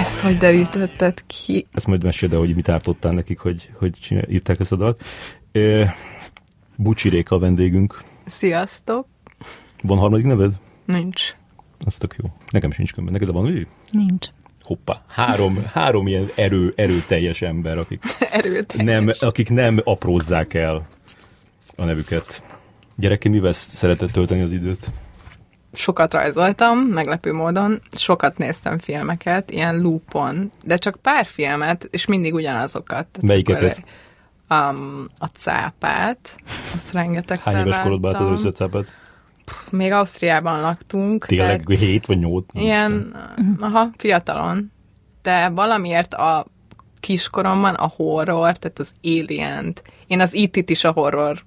Ezt 0.00 0.21
hogy 0.21 0.37
derítetted 0.37 1.26
ki? 1.26 1.67
Ezt 1.73 1.87
majd 1.87 2.05
meséld 2.05 2.33
el, 2.33 2.38
hogy 2.38 2.55
mit 2.55 2.69
ártottál 2.69 3.12
nekik, 3.12 3.38
hogy, 3.38 3.71
hogy 3.78 3.93
csinál, 4.00 4.28
írták 4.28 4.61
ezt 4.61 4.73
a 4.73 4.76
dalt. 4.76 5.02
E, 5.52 5.95
Bucsi 6.76 7.09
Réka 7.09 7.37
a 7.37 7.38
vendégünk. 7.38 8.11
Sziasztok! 8.26 9.07
Van 9.83 9.99
harmadik 9.99 10.25
neved? 10.26 10.52
Nincs. 10.85 11.35
Az 11.85 11.97
tök 11.97 12.14
jó. 12.23 12.31
Nekem 12.50 12.71
sincs 12.71 12.93
könyve. 12.93 13.11
Neked 13.11 13.33
van 13.33 13.47
ő? 13.47 13.67
Nincs. 13.91 14.26
Hoppá. 14.62 15.02
Három, 15.09 15.64
három 15.73 16.07
ilyen 16.07 16.29
erő, 16.35 16.73
erőteljes 16.76 17.43
ember, 17.43 17.79
akik 17.79 18.02
Erőt. 18.31 18.76
nem, 18.76 19.11
akik 19.21 19.50
nem 19.50 19.81
aprózzák 19.85 20.55
el 20.55 20.87
a 21.76 21.85
nevüket. 21.85 22.43
Gyereke, 22.97 23.29
mivel 23.29 23.52
szeretett 23.52 24.11
tölteni 24.11 24.41
az 24.41 24.52
időt? 24.52 24.91
Sokat 25.73 26.12
rajzoltam, 26.12 26.79
meglepő 26.79 27.33
módon, 27.33 27.83
sokat 27.97 28.38
néztem 28.38 28.79
filmeket, 28.79 29.50
ilyen 29.50 29.81
loopon, 29.81 30.50
de 30.64 30.76
csak 30.76 30.97
pár 31.02 31.25
filmet, 31.26 31.88
és 31.91 32.07
mindig 32.07 32.35
ugyanazokat. 32.35 32.88
Tehát 33.07 33.23
Melyikeket? 33.23 33.71
akkor, 33.79 33.85
Um, 34.52 35.06
a 35.18 35.26
cápát, 35.26 36.35
azt 36.75 36.92
rengeteg 36.92 37.38
Hány 37.42 37.56
éves 37.66 37.78
korodban 37.78 38.14
álltad 38.14 38.28
láttam. 38.28 38.44
összecápát? 38.47 38.85
Még 39.71 39.92
Ausztriában 39.92 40.61
laktunk. 40.61 41.26
Tényleg 41.26 41.64
tehát- 41.64 41.80
hét 41.82 42.06
vagy 42.06 42.18
nyolc? 42.18 42.44
Ilyen, 42.52 43.16
aha, 43.61 43.88
fiatalon. 43.97 44.73
De 45.23 45.49
valamiért 45.49 46.14
a 46.14 46.47
kiskoromban 47.00 47.75
a 47.75 47.92
horror, 47.97 48.56
tehát 48.56 48.78
az 48.78 48.92
alien 49.02 49.73
én 50.06 50.21
az 50.21 50.35
it 50.35 50.71
is 50.71 50.85
a 50.85 50.92
horror 50.92 51.38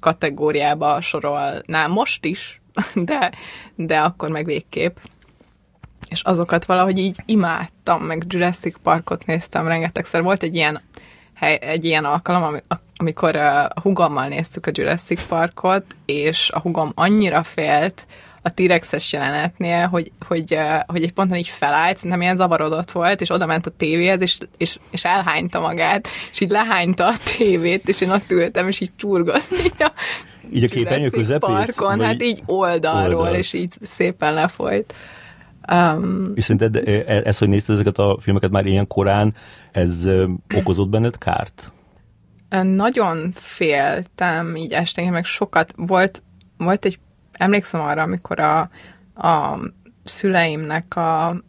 kategóriába 0.00 1.00
sorolnám 1.00 1.90
most 1.90 2.24
is, 2.24 2.60
de, 2.94 3.32
de 3.74 3.98
akkor 4.00 4.28
meg 4.28 4.44
végképp. 4.44 4.96
És 6.08 6.22
azokat 6.22 6.64
valahogy 6.64 6.98
így 6.98 7.16
imádtam, 7.26 8.02
meg 8.02 8.24
Jurassic 8.28 8.76
Parkot 8.82 9.26
néztem 9.26 9.66
rengetegszer. 9.66 10.22
Volt 10.22 10.42
egy 10.42 10.54
ilyen 10.54 10.80
hely, 11.42 11.58
egy 11.60 11.84
ilyen 11.84 12.04
alkalom, 12.04 12.42
ami, 12.42 12.58
amikor 12.96 13.36
a 13.36 13.72
hugommal 13.82 14.28
néztük 14.28 14.66
a 14.66 14.70
Jurassic 14.74 15.26
Parkot, 15.26 15.84
és 16.04 16.50
a 16.50 16.60
hugom 16.60 16.92
annyira 16.94 17.42
félt 17.42 18.06
a 18.42 18.54
T-rexes 18.54 19.12
jelenetnél, 19.12 19.86
hogy, 19.86 20.12
hogy, 20.26 20.58
hogy 20.86 21.02
egy 21.02 21.12
ponton 21.12 21.38
így 21.38 21.48
felállt, 21.48 21.96
szerintem 21.96 22.20
ilyen 22.20 22.36
zavarodott 22.36 22.90
volt, 22.90 23.20
és 23.20 23.30
oda 23.30 23.46
ment 23.46 23.66
a 23.66 23.70
tévéhez, 23.76 24.20
és, 24.20 24.38
és, 24.56 24.78
és 24.90 25.04
elhányta 25.04 25.60
magát, 25.60 26.08
és 26.32 26.40
így 26.40 26.50
lehányta 26.50 27.06
a 27.06 27.14
tévét, 27.36 27.88
és 27.88 28.00
én 28.00 28.10
ott 28.10 28.30
ültem, 28.30 28.68
és 28.68 28.80
így 28.80 28.90
csurgott 28.96 29.50
így 29.64 29.82
a 29.82 29.92
így 30.52 30.64
a 30.64 30.68
képernyő 30.68 31.10
közepét? 31.10 31.50
Parkon, 31.50 32.00
hát 32.00 32.22
így 32.22 32.42
oldalról, 32.46 33.20
oldalt. 33.20 33.36
és 33.36 33.52
így 33.52 33.74
szépen 33.82 34.34
lefolyt. 34.34 34.94
Um, 35.72 36.32
és 36.34 36.44
szerinted 36.44 36.88
ez, 37.26 37.38
hogy 37.38 37.48
nézted 37.48 37.74
ezeket 37.74 37.98
a 37.98 38.18
filmeket 38.20 38.50
már 38.50 38.66
ilyen 38.66 38.86
korán, 38.86 39.34
ez 39.72 40.08
okozott 40.54 40.88
benned 40.88 41.18
kárt? 41.18 41.72
Nagyon 42.62 43.32
féltem 43.34 44.56
így 44.56 44.72
este, 44.72 45.10
meg 45.10 45.24
sokat. 45.24 45.72
Volt, 45.76 46.22
volt 46.56 46.84
egy, 46.84 46.98
emlékszem 47.32 47.80
arra, 47.80 48.02
amikor 48.02 48.40
a, 48.40 48.60
a 49.14 49.58
szüleimnek 50.04 50.96
a 50.96 51.42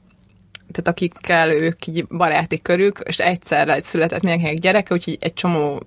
tehát 0.71 0.87
akikkel 0.87 1.49
ők 1.49 1.87
így 1.87 2.07
baráti 2.07 2.61
körük, 2.61 3.01
és 3.03 3.17
egyszerre 3.19 3.79
született 3.83 4.21
mindenkinek 4.21 4.57
gyereke, 4.57 4.93
úgyhogy 4.93 5.17
egy 5.19 5.33
csomó 5.33 5.81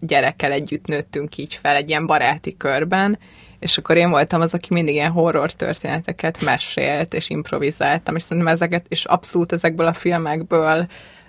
gyerekkel 0.00 0.52
együtt 0.52 0.86
nőttünk 0.86 1.36
így 1.36 1.54
fel 1.54 1.76
egy 1.76 1.88
ilyen 1.88 2.06
baráti 2.06 2.56
körben, 2.56 3.18
és 3.58 3.78
akkor 3.78 3.96
én 3.96 4.10
voltam 4.10 4.40
az, 4.40 4.54
aki 4.54 4.74
mindig 4.74 4.94
ilyen 4.94 5.10
horror 5.10 5.52
történeteket 5.52 6.40
mesélt, 6.44 7.14
és 7.14 7.30
improvizáltam, 7.30 8.16
és 8.16 8.22
szerintem 8.22 8.52
ezeket, 8.52 8.86
és 8.88 9.04
abszolút 9.04 9.52
ezekből 9.52 9.86
a 9.86 9.92
filmekből 9.92 10.86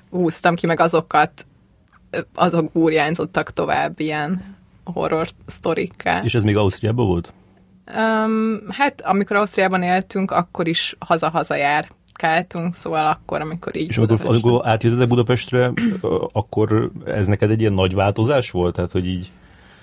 húztam 0.10 0.56
ki, 0.56 0.66
meg 0.66 0.80
azokat, 0.80 1.46
azok 2.34 2.72
burjánzottak 2.72 3.54
tovább 3.54 4.00
ilyen 4.00 4.56
horror 4.84 5.28
sztorikká. 5.46 6.22
És 6.24 6.36
ez 6.36 6.44
még 6.44 6.58
Ausztriában 6.58 7.06
volt? 7.06 7.34
Um, 7.98 8.62
hát 8.70 9.02
amikor 9.02 9.36
Ausztriában 9.36 9.84
éltünk, 9.84 10.32
akkor 10.32 10.68
is 10.68 10.96
haza-haza 11.00 11.56
jár 11.56 11.88
szóval 12.72 13.06
akkor, 13.06 13.42
amikor 13.42 13.76
így... 13.76 13.90
És 13.90 13.98
amikor, 13.98 14.20
amikor 14.24 14.68
átjöttetek 14.68 15.08
Budapestre, 15.08 15.72
akkor 16.32 16.92
ez 17.06 17.28
neked 17.28 17.50
egy 17.50 17.60
ilyen 17.60 17.74
nagy 17.74 17.94
változás 17.94 18.52
volt? 18.52 18.76
Tehát, 18.76 18.92
hogy 18.92 19.08
így... 19.08 19.32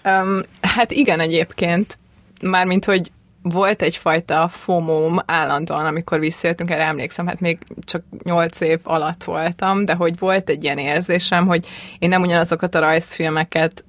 Um, 0.04 0.40
hát 0.60 0.90
igen, 0.90 1.20
egyébként 1.20 1.98
mármint, 2.44 2.84
hogy 2.84 3.10
volt 3.42 3.82
egyfajta 3.82 4.48
fomóm 4.48 5.18
állandóan, 5.26 5.86
amikor 5.86 6.18
visszajöttünk, 6.18 6.70
erre 6.70 6.86
emlékszem, 6.86 7.26
hát 7.26 7.40
még 7.40 7.58
csak 7.84 8.02
nyolc 8.22 8.60
év 8.60 8.80
alatt 8.82 9.24
voltam, 9.24 9.84
de 9.84 9.94
hogy 9.94 10.18
volt 10.18 10.48
egy 10.48 10.64
ilyen 10.64 10.78
érzésem, 10.78 11.46
hogy 11.46 11.66
én 11.98 12.08
nem 12.08 12.22
ugyanazokat 12.22 12.74
a 12.74 12.78
rajzfilmeket 12.80 13.84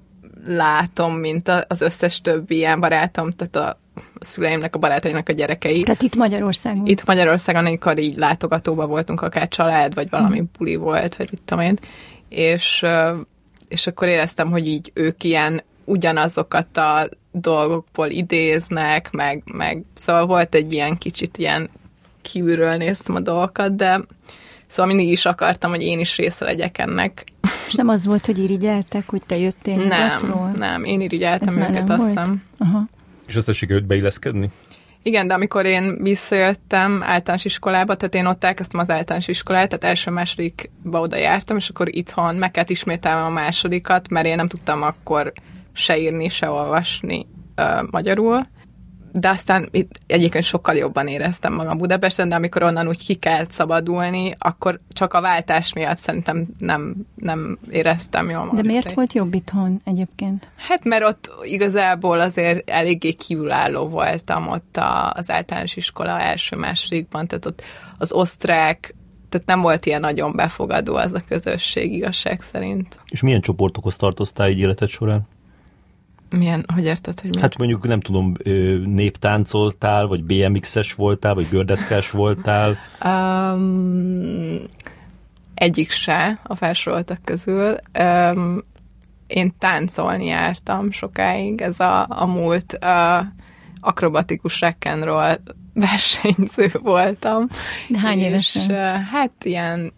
látom, 0.48 1.14
mint 1.14 1.52
az 1.68 1.82
összes 1.82 2.22
többi 2.22 2.56
ilyen 2.56 2.80
barátom, 2.80 3.32
tehát 3.32 3.70
a 3.70 3.80
szüleimnek, 4.20 4.76
a 4.76 4.80
barátainak 4.80 5.30
a 5.30 5.34
gyerekei. 5.34 5.84
Tehát 5.84 6.02
itt 6.02 6.16
Magyarországon? 6.16 6.86
Itt 6.86 7.06
Magyarországon, 7.06 7.66
amikor 7.66 7.98
így 7.98 8.18
látogatóba 8.18 8.88
voltunk, 8.88 9.22
akár 9.22 9.48
család, 9.48 9.94
vagy 9.94 10.10
valami 10.10 10.38
hmm. 10.38 10.50
buli 10.58 10.76
volt, 10.76 11.16
vagy 11.16 11.28
mit 11.32 11.42
tudom 11.46 11.64
én, 11.64 11.80
és, 12.30 12.86
és 13.68 13.88
akkor 13.88 14.08
éreztem, 14.08 14.52
hogy 14.52 14.68
így 14.68 14.92
ők 14.94 15.24
ilyen 15.24 15.64
ugyanazokat 15.86 16.78
a 16.78 17.10
dolgokból 17.32 18.10
idéznek, 18.10 19.12
meg, 19.12 19.44
meg 19.54 19.84
szóval 19.94 20.26
volt 20.26 20.56
egy 20.56 20.74
ilyen 20.74 20.98
kicsit 20.98 21.38
ilyen 21.38 21.70
kívülről 22.22 22.76
néztem 22.76 23.16
a 23.16 23.20
dolgokat, 23.20 23.76
de 23.76 24.02
szóval 24.68 24.96
mindig 24.96 25.12
is 25.12 25.26
akartam, 25.26 25.70
hogy 25.70 25.82
én 25.82 26.00
is 26.00 26.18
része 26.18 26.46
legyek 26.46 26.78
ennek. 26.78 27.24
És 27.68 27.74
nem 27.74 27.88
az 27.88 28.06
volt, 28.06 28.26
hogy 28.26 28.38
irigyeltek, 28.38 29.10
hogy 29.10 29.22
te 29.26 29.38
jöttél 29.38 29.76
Nem, 29.76 29.88
nyugatról? 29.88 30.52
nem, 30.56 30.84
én 30.84 31.02
irigyeltem 31.02 31.62
Ez 31.62 31.70
őket, 31.70 31.90
azt 31.90 32.08
hiszem. 32.08 32.44
Aha. 32.58 32.84
És 33.28 33.36
azt 33.36 33.54
sikerült 33.54 33.86
beilleszkedni? 33.86 34.50
Igen, 35.02 35.28
de 35.28 35.34
amikor 35.34 35.66
én 35.66 35.98
visszajöttem 36.02 37.04
általános 37.04 37.46
iskolába, 37.46 37.96
tehát 37.96 38.16
én 38.16 38.26
ott 38.26 38.44
elkezdtem 38.44 38.80
az 38.80 38.90
általános 38.90 39.28
iskolát, 39.28 39.70
tehát 39.70 39.84
első-másodikba 39.84 41.00
oda 41.00 41.16
jártam, 41.16 41.58
és 41.58 41.70
akkor 41.70 41.96
itthon 41.96 42.36
meg 42.36 42.52
kellett 42.52 42.70
ismételnem 42.70 43.24
a 43.24 43.30
másodikat, 43.30 44.10
mert 44.10 44.26
én 44.26 44.36
nem 44.36 44.48
tudtam 44.48 44.82
akkor 44.82 45.34
se 45.76 45.98
írni, 45.98 46.30
se 46.30 46.50
olvasni 46.50 47.28
uh, 47.58 47.90
magyarul. 47.92 48.42
De 49.12 49.30
aztán 49.30 49.68
itt 49.72 50.00
egyébként 50.08 50.44
sokkal 50.44 50.76
jobban 50.76 51.08
éreztem 51.08 51.54
magam 51.54 51.78
Budapesten, 51.78 52.30
de 52.30 52.36
amikor 52.36 52.64
onnan 52.64 52.88
úgy 52.88 53.06
ki 53.06 53.14
kellett 53.14 53.52
szabadulni, 53.52 54.34
akkor 54.38 54.80
csak 54.90 55.14
a 55.14 55.22
váltás 55.22 55.74
miatt 55.74 55.98
szerintem 55.98 56.46
nem, 56.58 56.96
nem 57.16 57.58
éreztem 57.70 58.30
jól 58.30 58.40
magam. 58.40 58.56
De 58.56 58.64
miért 58.64 58.94
volt 58.94 59.14
jobb 59.14 59.34
itthon 59.34 59.82
egyébként? 59.84 60.48
Hát 60.56 60.84
mert 60.84 61.04
ott 61.04 61.32
igazából 61.44 62.20
azért 62.20 62.70
eléggé 62.70 63.12
kívülálló 63.12 63.88
voltam 63.88 64.48
ott 64.48 64.78
a, 64.78 65.12
az 65.12 65.32
általános 65.32 65.76
iskola 65.76 66.20
első-másodikban, 66.20 67.28
tehát 67.28 67.46
ott 67.46 67.62
az 67.98 68.12
osztrák 68.12 68.96
tehát 69.30 69.48
nem 69.48 69.62
volt 69.62 69.86
ilyen 69.86 70.00
nagyon 70.00 70.32
befogadó 70.36 70.96
az 70.96 71.14
a 71.14 71.22
közösség 71.28 71.94
igazság 71.94 72.42
szerint. 72.42 73.00
És 73.10 73.22
milyen 73.22 73.42
csoportokhoz 73.42 73.96
tartoztál 73.96 74.50
így 74.50 74.60
életed 74.60 74.90
során? 74.90 75.28
Milyen, 76.30 76.66
hogy 76.74 76.84
érted, 76.84 77.20
hogy 77.20 77.30
mi? 77.36 77.42
Hát 77.42 77.58
mondjuk 77.58 77.88
nem 77.88 78.00
tudom, 78.00 78.34
néptáncoltál, 78.86 80.08
vagy 80.08 80.24
BMX-es 80.24 80.94
voltál, 80.94 81.34
vagy 81.34 81.48
gördeszkás 81.50 82.12
voltál? 82.12 82.78
Um, 83.06 84.62
egyik 85.54 85.92
se 85.92 86.40
a 86.44 86.56
felsoroltak 86.56 87.20
közül. 87.24 87.78
Um, 88.00 88.64
én 89.28 89.54
táncolni 89.60 90.26
jártam 90.26 90.92
sokáig, 90.92 91.62
ez 91.62 91.80
a, 91.80 92.06
a 92.10 92.26
múlt 92.26 92.78
uh, 92.82 93.26
akrobatikus 93.80 94.60
rock'n'roll 94.62 95.40
versenyző 95.74 96.72
voltam. 96.82 97.48
De 97.90 98.00
hány 98.00 98.20
és, 98.20 98.26
évesen? 98.26 98.70
Uh, 98.70 99.04
hát 99.04 99.32
ilyen 99.44 99.94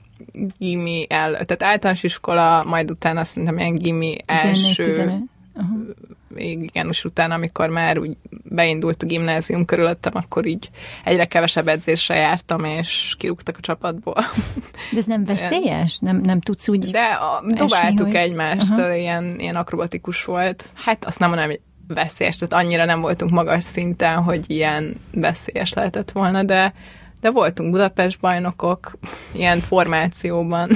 gimi 0.57 1.05
el, 1.09 1.31
tehát 1.31 1.63
általános 1.63 2.03
iskola, 2.03 2.63
majd 2.63 2.91
utána 2.91 3.23
szerintem 3.23 3.57
ilyen 3.57 3.75
gimi 3.75 4.15
14, 4.25 4.65
első 4.65 4.83
15. 4.83 5.21
Uh-huh 5.57 5.95
igen, 6.35 6.87
és 6.87 7.05
utána, 7.05 7.33
amikor 7.33 7.69
már 7.69 7.97
úgy 7.97 8.17
beindult 8.43 9.03
a 9.03 9.05
gimnázium 9.05 9.65
körülöttem, 9.65 10.11
akkor 10.15 10.45
így 10.45 10.69
egyre 11.03 11.25
kevesebb 11.25 11.67
edzésre 11.67 12.15
jártam, 12.15 12.63
és 12.63 13.15
kirúgtak 13.17 13.55
a 13.57 13.61
csapatból. 13.61 14.25
De 14.91 14.97
ez 14.97 15.05
nem 15.05 15.25
veszélyes? 15.35 15.97
Nem, 15.99 16.17
nem 16.17 16.39
tudsz 16.39 16.69
úgy 16.69 16.91
De 16.91 17.03
a, 17.03 17.43
dobáltuk 17.47 18.05
hogy... 18.05 18.15
egymást, 18.15 18.71
uh-huh. 18.71 18.99
ilyen, 18.99 19.39
ilyen 19.39 19.55
akrobatikus 19.55 20.25
volt. 20.25 20.71
Hát 20.73 21.05
azt 21.05 21.19
nem 21.19 21.29
mondom, 21.29 21.47
hogy 21.47 21.59
veszélyes, 21.87 22.37
tehát 22.37 22.65
annyira 22.65 22.85
nem 22.85 23.01
voltunk 23.01 23.31
magas 23.31 23.63
szinten, 23.63 24.23
hogy 24.23 24.43
ilyen 24.47 24.95
veszélyes 25.11 25.73
lehetett 25.73 26.11
volna, 26.11 26.43
de 26.43 26.73
de 27.27 27.33
voltunk 27.33 27.71
Budapest 27.71 28.19
bajnokok, 28.19 28.91
ilyen 29.31 29.59
formációban. 29.59 30.69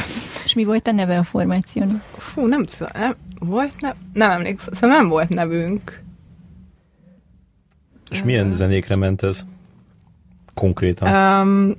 És 0.46 0.54
mi 0.54 0.64
volt 0.64 0.88
a 0.88 0.92
neve 0.92 1.18
a 1.18 1.24
formációnak? 1.24 2.04
Fú, 2.18 2.48
nem, 2.48 2.66
nem, 2.94 3.16
volt 3.40 3.82
nev? 3.82 3.94
Nem 4.14 4.30
emlékszem, 4.30 4.74
szóval 4.74 4.98
nem 4.98 5.08
volt 5.08 5.30
nevünk. 5.30 6.02
És 8.10 8.24
milyen 8.24 8.52
zenékre 8.52 8.96
ment 8.96 9.24
ez? 9.24 9.46
Konkrétan? 10.54 11.42
Um, 11.42 11.76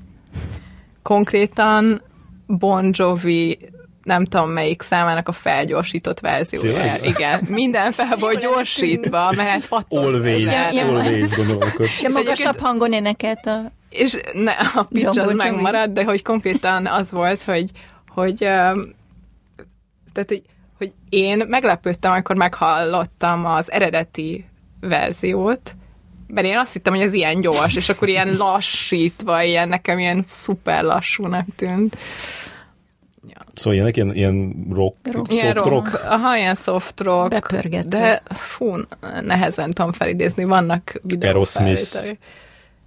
konkrétan 1.02 2.02
Bon 2.46 2.90
Jovi 2.92 3.58
nem 4.02 4.24
tudom 4.24 4.50
melyik 4.50 4.82
számának 4.82 5.28
a 5.28 5.32
felgyorsított 5.32 6.20
verziója. 6.20 6.96
Igen, 7.02 7.40
minden 7.48 7.92
fel 7.92 8.16
volt 8.16 8.40
gyorsítva, 8.40 9.32
mert 9.36 9.48
hát 9.48 9.68
pattog. 9.68 10.04
Always, 10.04 10.46
always 10.72 11.34
gondolom. 11.34 11.68
És 11.78 12.08
magasabb 12.12 12.58
hangon 12.58 12.92
énekelt 12.92 13.46
a... 13.46 13.80
És 13.92 14.20
ne, 14.32 14.52
a 14.52 14.82
pitch 14.82 15.20
az 15.20 15.34
megmaradt, 15.34 15.92
de 15.92 16.04
hogy 16.04 16.22
konkrétan 16.22 16.86
az 16.86 17.10
volt, 17.10 17.42
hogy, 17.42 17.70
hogy 18.08 18.36
tehát, 20.12 20.28
hogy 20.28 20.42
hogy 20.82 20.92
én 21.08 21.44
meglepődtem, 21.48 22.12
amikor 22.12 22.36
meghallottam 22.36 23.46
az 23.46 23.72
eredeti 23.72 24.44
verziót, 24.80 25.74
mert 26.26 26.46
én 26.46 26.58
azt 26.58 26.72
hittem, 26.72 26.94
hogy 26.94 27.02
ez 27.02 27.12
ilyen 27.12 27.40
gyors, 27.40 27.76
és 27.76 27.88
akkor 27.88 28.08
ilyen 28.08 28.36
lassítva, 28.36 29.42
ilyen 29.42 29.68
nekem 29.68 29.98
ilyen 29.98 30.22
szuper 30.22 30.82
lassúnak 30.82 31.46
tűnt. 31.56 31.96
Ja. 33.28 33.40
Szóval 33.54 33.74
ilyenek 33.74 33.96
ilyen, 33.96 34.14
ilyen 34.14 34.66
rock, 34.70 34.96
rock. 35.12 35.32
Ilyen 35.32 35.54
soft 35.54 35.66
rock. 35.66 35.90
rock. 35.90 36.04
Aha, 36.04 36.36
ilyen 36.36 36.54
soft 36.54 37.00
rock. 37.00 37.28
Bepörgetve. 37.28 37.98
De 37.98 38.22
fú, 38.34 38.76
nehezen 39.20 39.70
tudom 39.70 39.92
felidézni, 39.92 40.44
vannak 40.44 41.00
videók. 41.02 41.24
Aerosmith. 41.24 42.06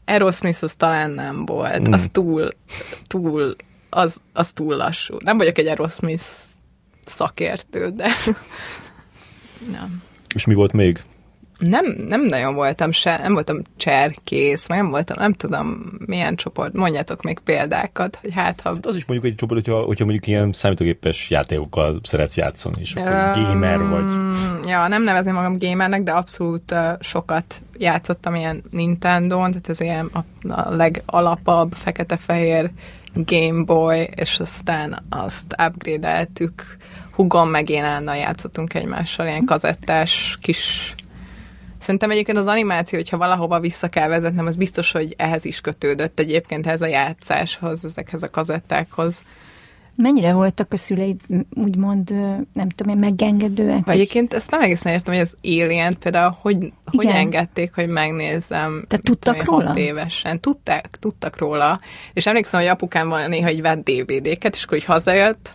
Aerosmith 0.05 0.63
az 0.63 0.73
talán 0.73 1.11
nem 1.11 1.45
volt. 1.45 1.87
Mm. 1.87 1.91
Az 1.91 2.09
túl, 2.11 2.49
túl, 3.07 3.55
az, 3.89 4.17
az 4.33 4.51
túl 4.51 4.75
lassú. 4.75 5.17
Nem 5.19 5.37
vagyok 5.37 5.57
egy 5.57 5.67
Aerosmith 5.67 6.25
szakértő, 7.05 7.89
de 7.89 8.07
nem. 9.77 10.03
És 10.35 10.45
mi 10.45 10.53
volt 10.53 10.73
még? 10.73 11.03
Nem, 11.57 11.95
nem 12.07 12.21
nagyon 12.21 12.53
voltam 12.53 12.91
se, 12.91 13.17
nem 13.17 13.33
voltam 13.33 13.61
cserkész, 13.77 14.67
meg 14.67 14.77
nem 14.77 14.89
voltam, 14.89 15.17
nem 15.19 15.33
tudom 15.33 15.91
milyen 16.05 16.35
csoport, 16.35 16.73
mondjátok 16.73 17.21
még 17.21 17.39
példákat, 17.39 18.17
hogy 18.21 18.33
hát 18.33 18.61
ha... 18.61 18.73
Hát 18.73 18.85
az 18.85 18.95
is 18.95 19.05
mondjuk 19.05 19.31
egy 19.31 19.37
csoport, 19.37 19.65
hogyha, 19.65 19.83
hogyha 19.83 20.03
mondjuk 20.03 20.27
ilyen 20.27 20.51
számítógépes 20.53 21.29
játékokkal 21.29 21.99
szeretsz 22.03 22.37
játszani, 22.37 22.75
és 22.79 22.93
akkor 22.93 23.11
um, 23.11 23.43
gamer 23.43 23.87
vagy. 23.87 24.05
Ja, 24.67 24.87
nem 24.87 25.03
nevezném 25.03 25.33
magam 25.33 25.57
gamernek, 25.59 26.03
de 26.03 26.11
abszolút 26.11 26.71
uh, 26.71 26.79
sokat 26.99 27.61
játszottam 27.77 28.35
ilyen 28.35 28.63
Nintendo-n, 28.71 29.49
tehát 29.49 29.69
ez 29.69 29.79
ilyen 29.79 30.09
a, 30.13 30.49
a 30.51 30.75
legalapabb 30.75 31.73
fekete-fehér 31.73 32.71
Game 33.13 33.63
Boy, 33.63 34.09
és 34.15 34.39
aztán 34.39 35.03
azt 35.09 35.55
upgrade-eltük. 35.67 36.77
Hugom 37.11 37.49
meg 37.49 37.69
én 37.69 37.83
Ánnal 37.83 38.15
játszottunk 38.15 38.73
egymással, 38.73 39.25
ilyen 39.25 39.45
kazettás 39.45 40.37
kis 40.41 40.95
Szerintem 41.85 42.11
egyébként 42.11 42.37
az 42.37 42.47
animáció, 42.47 42.97
hogyha 42.97 43.17
valahova 43.17 43.59
vissza 43.59 43.87
kell 43.87 44.07
vezetnem, 44.07 44.45
az 44.45 44.55
biztos, 44.55 44.91
hogy 44.91 45.13
ehhez 45.17 45.45
is 45.45 45.61
kötődött 45.61 46.19
egyébként 46.19 46.67
ehhez 46.67 46.81
a 46.81 46.85
játszáshoz, 46.85 47.85
ezekhez 47.85 48.23
a 48.23 48.29
kazettákhoz. 48.29 49.21
Mennyire 49.95 50.33
voltak 50.33 50.73
a 50.73 50.77
szüleid, 50.77 51.21
úgymond, 51.53 52.09
nem 52.53 52.69
tudom 52.69 52.93
én, 52.93 52.99
megengedőek? 52.99 53.85
Vagy... 53.85 53.95
Egyébként 53.95 54.33
ezt 54.33 54.51
nem 54.51 54.61
egészen 54.61 54.93
értem, 54.93 55.13
hogy 55.13 55.23
az 55.23 55.37
alien 55.43 55.95
például 55.99 56.35
hogy, 56.41 56.73
hogy 56.85 57.05
engedték, 57.05 57.75
hogy 57.75 57.87
megnézzem. 57.87 58.85
Tehát 58.87 59.05
tudtak 59.05 59.37
tudom, 59.37 59.59
róla? 59.59 59.77
évesen. 59.77 60.39
Tudták, 60.39 60.87
tudtak 60.87 61.37
róla. 61.37 61.79
És 62.13 62.25
emlékszem, 62.27 62.59
hogy 62.59 62.69
apukám 62.69 63.29
néha 63.29 63.47
hogy 63.47 63.61
vett 63.61 63.83
DVD-ket, 63.83 64.55
és 64.55 64.63
akkor 64.63 64.77
így 64.77 64.85
hazajött, 64.85 65.53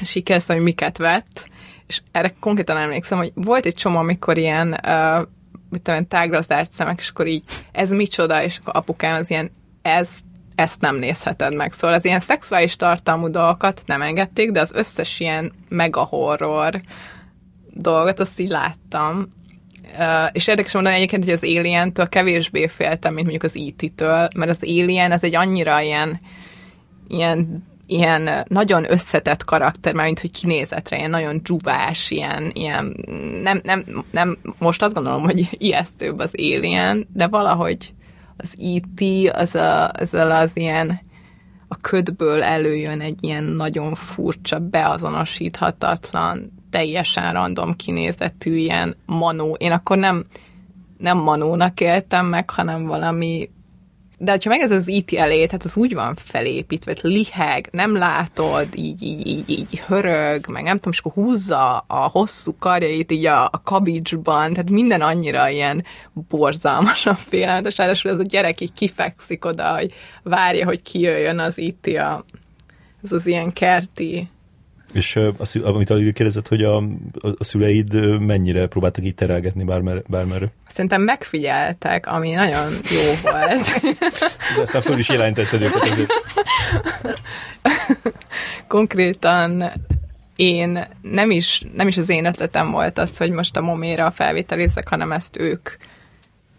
és 0.00 0.14
így 0.14 0.22
kezdtem, 0.22 0.56
hogy 0.56 0.64
miket 0.64 0.98
vett, 0.98 1.50
és 1.86 2.00
erre 2.12 2.34
konkrétan 2.40 2.76
emlékszem, 2.76 3.18
hogy 3.18 3.32
volt 3.34 3.66
egy 3.66 3.74
csomó, 3.74 3.98
amikor 3.98 4.38
ilyen 4.38 4.80
uh, 4.86 5.26
mit 5.70 5.82
tudom, 5.82 6.06
tágra 6.06 6.40
zárt 6.40 6.72
szemek, 6.72 6.98
és 6.98 7.08
akkor 7.08 7.26
így, 7.26 7.44
ez 7.72 7.90
micsoda, 7.90 8.42
és 8.42 8.58
akkor 8.58 8.76
apukám 8.76 9.14
az 9.14 9.30
ilyen, 9.30 9.50
ez, 9.82 10.10
ezt 10.54 10.80
nem 10.80 10.96
nézheted 10.96 11.54
meg. 11.54 11.72
Szóval 11.72 11.96
az 11.96 12.04
ilyen 12.04 12.20
szexuális 12.20 12.76
tartalmú 12.76 13.30
dolgokat 13.30 13.82
nem 13.86 14.02
engedték, 14.02 14.50
de 14.50 14.60
az 14.60 14.72
összes 14.74 15.20
ilyen 15.20 15.52
mega 15.68 16.04
horror 16.04 16.80
dolgot 17.74 18.20
azt 18.20 18.40
így 18.40 18.50
láttam. 18.50 19.32
Uh, 19.98 20.28
és 20.32 20.46
érdekes 20.46 20.72
mondani 20.72 20.96
egyébként, 20.96 21.24
hogy 21.24 21.32
az 21.32 21.44
Alien-től 21.44 22.08
kevésbé 22.08 22.66
féltem, 22.66 23.14
mint 23.14 23.28
mondjuk 23.28 23.52
az 23.52 23.56
E.T.-től, 23.56 24.28
mert 24.36 24.50
az 24.50 24.62
Alien 24.62 25.12
ez 25.12 25.22
egy 25.22 25.34
annyira 25.34 25.80
ilyen, 25.80 26.20
ilyen 27.08 27.64
ilyen 27.92 28.44
nagyon 28.48 28.92
összetett 28.92 29.44
karakter, 29.44 29.94
már 29.94 30.04
mint 30.04 30.20
hogy 30.20 30.30
kinézetre, 30.30 30.96
ilyen 30.96 31.10
nagyon 31.10 31.38
dzsuvás, 31.42 32.10
ilyen, 32.10 32.50
ilyen 32.54 32.96
nem, 33.42 33.60
nem, 33.64 33.84
nem, 34.10 34.38
most 34.58 34.82
azt 34.82 34.94
gondolom, 34.94 35.22
hogy 35.22 35.48
ijesztőbb 35.58 36.18
az 36.18 36.32
Alien, 36.34 37.06
de 37.12 37.26
valahogy 37.26 37.94
az 38.36 38.56
E.T. 38.58 39.30
az, 39.32 39.54
a, 39.54 39.90
az, 39.90 40.14
az 40.14 40.50
ilyen 40.56 41.00
a 41.68 41.76
ködből 41.76 42.42
előjön 42.42 43.00
egy 43.00 43.24
ilyen 43.24 43.44
nagyon 43.44 43.94
furcsa, 43.94 44.58
beazonosíthatatlan, 44.58 46.52
teljesen 46.70 47.32
random 47.32 47.76
kinézetű 47.76 48.56
ilyen 48.56 48.96
manó. 49.06 49.56
Én 49.58 49.72
akkor 49.72 49.96
nem, 49.96 50.24
nem 50.98 51.18
manónak 51.18 51.80
éltem 51.80 52.26
meg, 52.26 52.50
hanem 52.50 52.86
valami 52.86 53.50
de 54.22 54.30
hogyha 54.30 54.50
meg 54.50 54.60
ez 54.60 54.70
az 54.70 54.88
IT 54.88 55.12
elé, 55.12 55.46
tehát 55.46 55.64
az 55.64 55.76
úgy 55.76 55.94
van 55.94 56.14
felépítve, 56.14 56.96
liheg, 57.02 57.68
nem 57.70 57.96
látod, 57.96 58.68
így, 58.74 59.02
így, 59.02 59.26
így, 59.26 59.50
így 59.50 59.78
hörög, 59.78 60.46
meg 60.50 60.62
nem 60.62 60.76
tudom, 60.76 60.92
és 60.92 60.98
akkor 60.98 61.12
húzza 61.12 61.78
a 61.86 62.08
hosszú 62.08 62.56
karjait 62.58 63.12
így 63.12 63.26
a, 63.26 63.44
a 63.44 63.62
kabicsban, 63.64 64.52
tehát 64.52 64.70
minden 64.70 65.00
annyira 65.00 65.48
ilyen 65.48 65.84
borzalmasan 66.28 67.14
félelmetes, 67.14 67.76
ráadásul 67.76 68.10
ez 68.10 68.18
a 68.18 68.22
gyerek 68.22 68.60
így 68.60 68.72
kifekszik 68.72 69.44
oda, 69.44 69.74
hogy 69.74 69.92
várja, 70.22 70.64
hogy 70.64 70.82
kijöjjön 70.82 71.38
az 71.38 71.58
IT, 71.58 71.86
a, 71.86 72.24
ez 73.02 73.12
az 73.12 73.26
ilyen 73.26 73.52
kerti 73.52 74.28
és 74.92 75.20
az, 75.38 75.56
amit 75.56 75.90
Alili 75.90 76.12
kérdezett, 76.12 76.48
hogy 76.48 76.62
a, 76.62 76.76
a 77.38 77.44
szüleid 77.44 78.20
mennyire 78.20 78.66
próbáltak 78.66 79.06
így 79.06 79.14
terelgetni 79.14 79.64
bármer, 79.64 80.02
bármerre? 80.06 80.46
Szerintem 80.68 81.02
megfigyeltek, 81.02 82.06
ami 82.06 82.30
nagyon 82.30 82.70
jó 82.70 83.30
volt. 83.30 83.80
De 84.54 84.60
aztán 84.60 84.82
föl 84.82 84.98
is 84.98 85.08
jelentetted 85.08 85.62
őket 85.62 85.82
ezért. 85.82 86.12
Konkrétan 88.68 89.72
én 90.36 90.86
nem 91.02 91.30
is, 91.30 91.62
nem 91.74 91.88
is 91.88 91.96
az 91.96 92.08
én 92.08 92.24
ötletem 92.24 92.70
volt 92.70 92.98
az, 92.98 93.16
hogy 93.16 93.30
most 93.30 93.56
a 93.56 93.60
moméra 93.60 94.10
felvételizek, 94.10 94.88
hanem 94.88 95.12
ezt 95.12 95.38
ők 95.38 95.70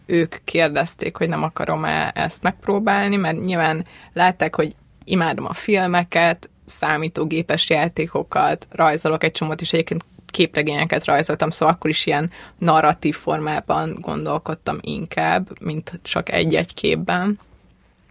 ők 0.05 0.35
kérdezték, 0.43 1.17
hogy 1.17 1.29
nem 1.29 1.43
akarom-e 1.43 2.11
ezt 2.15 2.43
megpróbálni, 2.43 3.15
mert 3.15 3.45
nyilván 3.45 3.85
látták, 4.13 4.55
hogy 4.55 4.75
imádom 5.03 5.45
a 5.45 5.53
filmeket, 5.53 6.49
számítógépes 6.79 7.69
játékokat, 7.69 8.67
rajzolok 8.71 9.23
egy 9.23 9.31
csomót, 9.31 9.61
és 9.61 9.73
egyébként 9.73 10.03
képregényeket 10.33 11.05
rajzoltam, 11.05 11.49
szóval 11.49 11.73
akkor 11.73 11.89
is 11.89 12.05
ilyen 12.05 12.31
narratív 12.57 13.15
formában 13.15 13.97
gondolkodtam 14.01 14.77
inkább, 14.81 15.59
mint 15.61 15.99
csak 16.01 16.31
egy-egy 16.31 16.73
képben. 16.73 17.39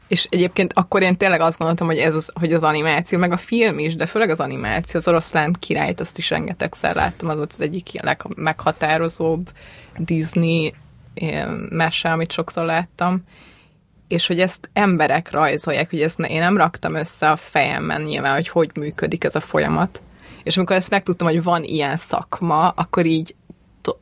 És 0.08 0.26
egyébként 0.30 0.72
akkor 0.74 1.02
én 1.02 1.16
tényleg 1.16 1.40
azt 1.40 1.58
gondoltam, 1.58 1.86
hogy 1.86 1.98
ez 1.98 2.14
az, 2.14 2.30
hogy 2.34 2.52
az 2.52 2.62
animáció, 2.62 3.18
meg 3.18 3.32
a 3.32 3.36
film 3.36 3.78
is, 3.78 3.96
de 3.96 4.06
főleg 4.06 4.30
az 4.30 4.40
animáció, 4.40 5.00
az 5.00 5.08
oroszlán 5.08 5.56
királyt, 5.58 6.00
azt 6.00 6.18
is 6.18 6.30
rengetegszer 6.30 6.94
láttam, 6.94 7.28
az 7.28 7.36
volt 7.36 7.52
az 7.52 7.60
egyik 7.60 7.94
ilyen 7.94 8.16
meghatározóbb 8.36 9.50
Disney 9.96 10.74
eh, 11.14 11.46
mese, 11.68 12.12
amit 12.12 12.32
sokszor 12.32 12.64
láttam, 12.64 13.22
és 14.12 14.26
hogy 14.26 14.40
ezt 14.40 14.70
emberek 14.72 15.30
rajzolják, 15.30 15.90
hogy 15.90 16.00
ezt 16.02 16.18
én 16.18 16.38
nem 16.38 16.56
raktam 16.56 16.94
össze 16.94 17.30
a 17.30 17.36
fejemben 17.36 18.02
nyilván, 18.02 18.34
hogy 18.34 18.48
hogy 18.48 18.70
működik 18.74 19.24
ez 19.24 19.34
a 19.34 19.40
folyamat. 19.40 20.02
És 20.42 20.56
amikor 20.56 20.76
ezt 20.76 20.90
megtudtam, 20.90 21.26
hogy 21.26 21.42
van 21.42 21.64
ilyen 21.64 21.96
szakma, 21.96 22.68
akkor 22.68 23.06
így 23.06 23.34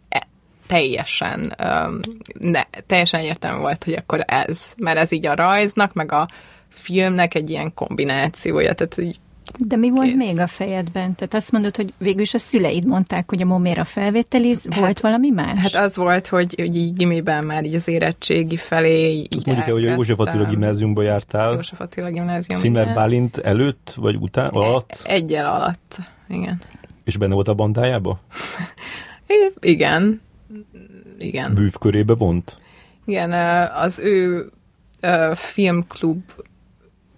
e- 0.09 0.29
teljesen, 0.67 1.55
um, 1.65 2.01
ne, 2.33 2.63
teljesen 2.87 3.21
egyértelmű 3.21 3.61
volt, 3.61 3.85
hogy 3.85 3.93
akkor 3.93 4.25
ez, 4.27 4.73
mert 4.77 4.99
ez 4.99 5.13
így 5.13 5.27
a 5.27 5.35
rajznak, 5.35 5.93
meg 5.93 6.13
a 6.13 6.29
filmnek 6.69 7.35
egy 7.35 7.51
ilyen 7.51 7.75
kombinációja, 7.75 8.75
tehát 8.75 8.99
így 8.99 9.19
de 9.59 9.77
mi 9.77 9.91
volt 9.91 10.07
Kész. 10.07 10.17
még 10.17 10.39
a 10.39 10.47
fejedben? 10.47 11.15
Tehát 11.15 11.35
azt 11.35 11.53
mondod, 11.53 11.77
hogy 11.77 11.93
végül 11.99 12.21
is 12.21 12.35
a 12.35 12.39
szüleid 12.39 12.87
mondták, 12.87 13.29
hogy 13.29 13.43
a 13.43 13.45
moméra 13.45 13.85
felvételiz, 13.85 14.67
hát, 14.71 14.79
volt 14.79 15.01
valami 15.01 15.31
más? 15.31 15.59
Hát 15.59 15.75
az 15.75 15.97
volt, 15.97 16.29
hogy, 16.29 16.55
hogy 16.57 16.77
így 16.77 16.95
gimiben 16.95 17.45
már 17.45 17.65
így 17.65 17.75
az 17.75 17.89
érettségi 17.89 18.57
felé 18.57 19.13
így 19.13 19.37
Azt 19.37 19.47
mondjuk 19.47 19.67
el, 19.67 19.73
hogy 19.73 19.87
a 19.87 19.91
József 19.91 20.19
Attila 20.19 20.45
gimnáziumba 20.45 21.03
jártál. 21.03 21.53
József 21.53 21.81
Attila 21.81 22.11
gimnázium. 22.11 22.59
Szimmer 22.59 22.95
Bálint 22.95 23.37
előtt, 23.37 23.93
vagy 23.97 24.17
után, 24.17 24.49
alatt? 24.49 25.03
E, 25.05 25.13
egyel 25.13 25.47
alatt, 25.47 25.99
igen. 26.29 26.63
És 27.05 27.17
benne 27.17 27.35
volt 27.35 27.49
a 27.49 27.55
bandájába? 27.55 28.21
igen. 29.61 30.21
Igen. 31.19 31.55
Bűvkörébe 31.55 32.15
vont? 32.15 32.57
Igen, 33.05 33.33
az 33.73 33.99
ő 33.99 34.51
filmklub 35.35 36.23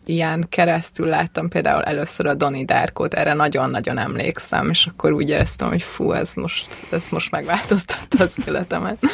ilyen 0.04 0.46
keresztül 0.48 1.06
láttam 1.06 1.48
például 1.48 1.82
először 1.82 2.26
a 2.26 2.34
Doni 2.34 2.64
Dárkót, 2.64 3.14
erre 3.14 3.32
nagyon-nagyon 3.32 3.98
emlékszem, 3.98 4.70
és 4.70 4.86
akkor 4.86 5.12
úgy 5.12 5.28
éreztem, 5.28 5.68
hogy 5.68 5.82
fú, 5.82 6.12
ez 6.12 6.34
most, 6.34 6.66
ez 6.90 7.08
most 7.10 7.30
megváltoztatta 7.30 8.24
az 8.24 8.34
életemet. 8.46 8.98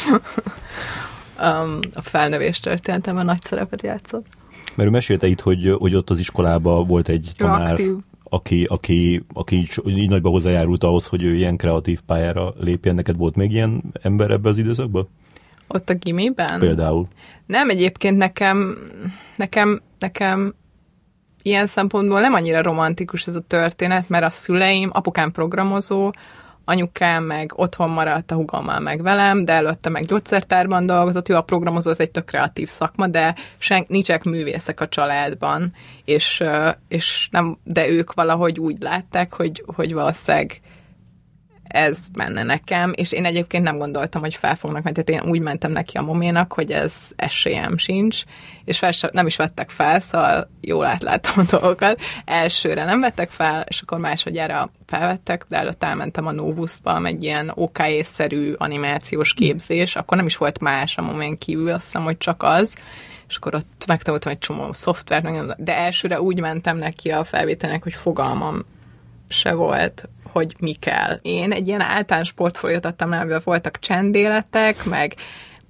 a 1.95 2.03
felnövés 2.03 2.61
történetemben 2.61 3.25
nagy 3.25 3.41
szerepet 3.41 3.83
játszott. 3.83 4.27
Mert 4.75 4.89
ő 4.89 4.93
mesélte 4.93 5.27
itt, 5.27 5.41
hogy, 5.41 5.75
hogy 5.79 5.95
ott 5.95 6.11
az 6.11 6.19
iskolában 6.19 6.87
volt 6.87 7.09
egy 7.09 7.33
tanár, 7.37 7.81
aki, 8.25 8.65
aki, 8.65 9.25
aki 9.33 9.57
így, 9.57 9.83
így 9.87 10.09
nagyba 10.09 10.29
hozzájárult 10.29 10.85
ahhoz, 10.85 11.07
hogy 11.07 11.23
ő 11.23 11.35
ilyen 11.35 11.57
kreatív 11.57 12.01
pályára 12.01 12.55
lépjen. 12.59 12.95
Neked 12.95 13.17
volt 13.17 13.37
még 13.37 13.53
ilyen 13.53 13.83
ember 14.03 14.31
ebbe 14.31 14.49
az 14.49 14.59
időszakban? 14.59 15.09
Ott 15.69 15.91
a 15.91 15.95
gimiben? 15.95 16.59
Például. 16.59 17.07
Nem, 17.47 17.71
egyébként 17.71 18.17
nekem, 18.17 18.79
nekem, 19.37 19.83
nekem 19.99 20.55
ilyen 21.49 21.67
szempontból 21.67 22.21
nem 22.21 22.35
annyira 22.35 22.63
romantikus 22.63 23.27
ez 23.27 23.37
a 23.37 23.41
történet, 23.41 24.09
mert 24.09 24.25
a 24.25 24.31
szüleim, 24.31 24.91
apukám 24.93 25.33
programozó, 25.33 26.11
anyukám 26.65 27.25
meg 27.25 27.53
otthon 27.55 27.91
maradt 27.91 28.31
a 28.31 28.35
hugommal 28.35 28.81
meg 28.81 29.03
velem, 29.03 29.45
de 29.45 29.53
előtte 29.53 29.89
meg 29.89 30.05
gyógyszertárban 30.05 30.87
dolgozott, 30.87 31.29
ő 31.29 31.35
a 31.35 31.43
programozó, 31.43 31.91
az 31.91 32.01
egy 32.01 32.11
tök 32.11 32.25
kreatív 32.25 32.69
szakma, 32.69 33.07
de 33.07 33.35
sen, 33.59 33.85
nincsenek 33.89 34.25
művészek 34.25 34.81
a 34.81 34.89
családban, 34.89 35.73
és, 36.05 36.43
és 36.89 37.29
nem, 37.31 37.59
de 37.65 37.89
ők 37.89 38.13
valahogy 38.13 38.59
úgy 38.59 38.77
látták, 38.81 39.35
hogy, 39.35 39.65
hogy 39.67 39.95
valószínűleg 39.95 40.61
ez 41.69 41.99
benne 42.13 42.43
nekem, 42.43 42.93
és 42.97 43.13
én 43.13 43.25
egyébként 43.25 43.65
nem 43.65 43.79
gondoltam, 43.79 44.21
hogy 44.21 44.35
fel 44.35 44.55
fognak 44.55 44.83
menni, 44.83 45.03
tehát 45.03 45.23
én 45.23 45.31
úgy 45.31 45.41
mentem 45.41 45.73
neki 45.73 45.97
a 45.97 46.03
moménak, 46.03 46.53
hogy 46.53 46.73
ez 46.73 46.95
esélyem 47.17 47.77
sincs, 47.77 48.23
és 48.65 48.79
fel 48.79 48.93
nem 49.13 49.27
is 49.27 49.37
vettek 49.37 49.71
fel, 49.71 50.01
szóval 50.01 50.51
jól 50.61 50.87
átláttam 50.87 51.35
a 51.37 51.57
dolgokat. 51.59 52.01
Elsőre 52.25 52.85
nem 52.85 53.01
vettek 53.01 53.31
fel, 53.31 53.65
és 53.69 53.81
akkor 53.81 53.99
másodjára 53.99 54.71
felvettek, 54.87 55.45
de 55.49 55.57
előtt 55.57 55.85
elmentem 55.85 56.27
a 56.27 56.33
Novusba, 56.33 57.05
egy 57.05 57.23
ilyen 57.23 57.53
OK-szerű 57.55 58.53
animációs 58.53 59.35
képzés, 59.35 59.97
akkor 59.97 60.17
nem 60.17 60.27
is 60.27 60.37
volt 60.37 60.61
más 60.61 60.97
a 60.97 61.03
momén 61.03 61.39
kívül, 61.39 61.73
azt 61.73 61.85
hiszem, 61.85 62.03
hogy 62.03 62.19
csak 62.19 62.43
az, 62.43 62.75
és 63.29 63.37
akkor 63.37 63.55
ott 63.55 63.85
megtanultam 63.87 64.33
egy 64.33 64.39
csomó 64.39 64.73
szoftvert, 64.73 65.63
de 65.63 65.77
elsőre 65.77 66.21
úgy 66.21 66.41
mentem 66.41 66.79
neki 66.79 67.11
a 67.11 67.25
felvételnek, 67.25 67.83
hogy 67.83 67.95
fogalmam 67.95 68.65
se 69.29 69.53
volt, 69.53 70.09
hogy 70.39 70.55
mi 70.61 70.73
kell. 70.73 71.19
Én 71.23 71.53
egy 71.53 71.67
ilyen 71.67 71.81
általános 71.81 72.33
portfóliót 72.33 72.85
adtam 72.85 73.13
el, 73.13 73.21
amiben 73.21 73.41
voltak 73.45 73.79
csendéletek, 73.79 74.85
meg 74.85 75.15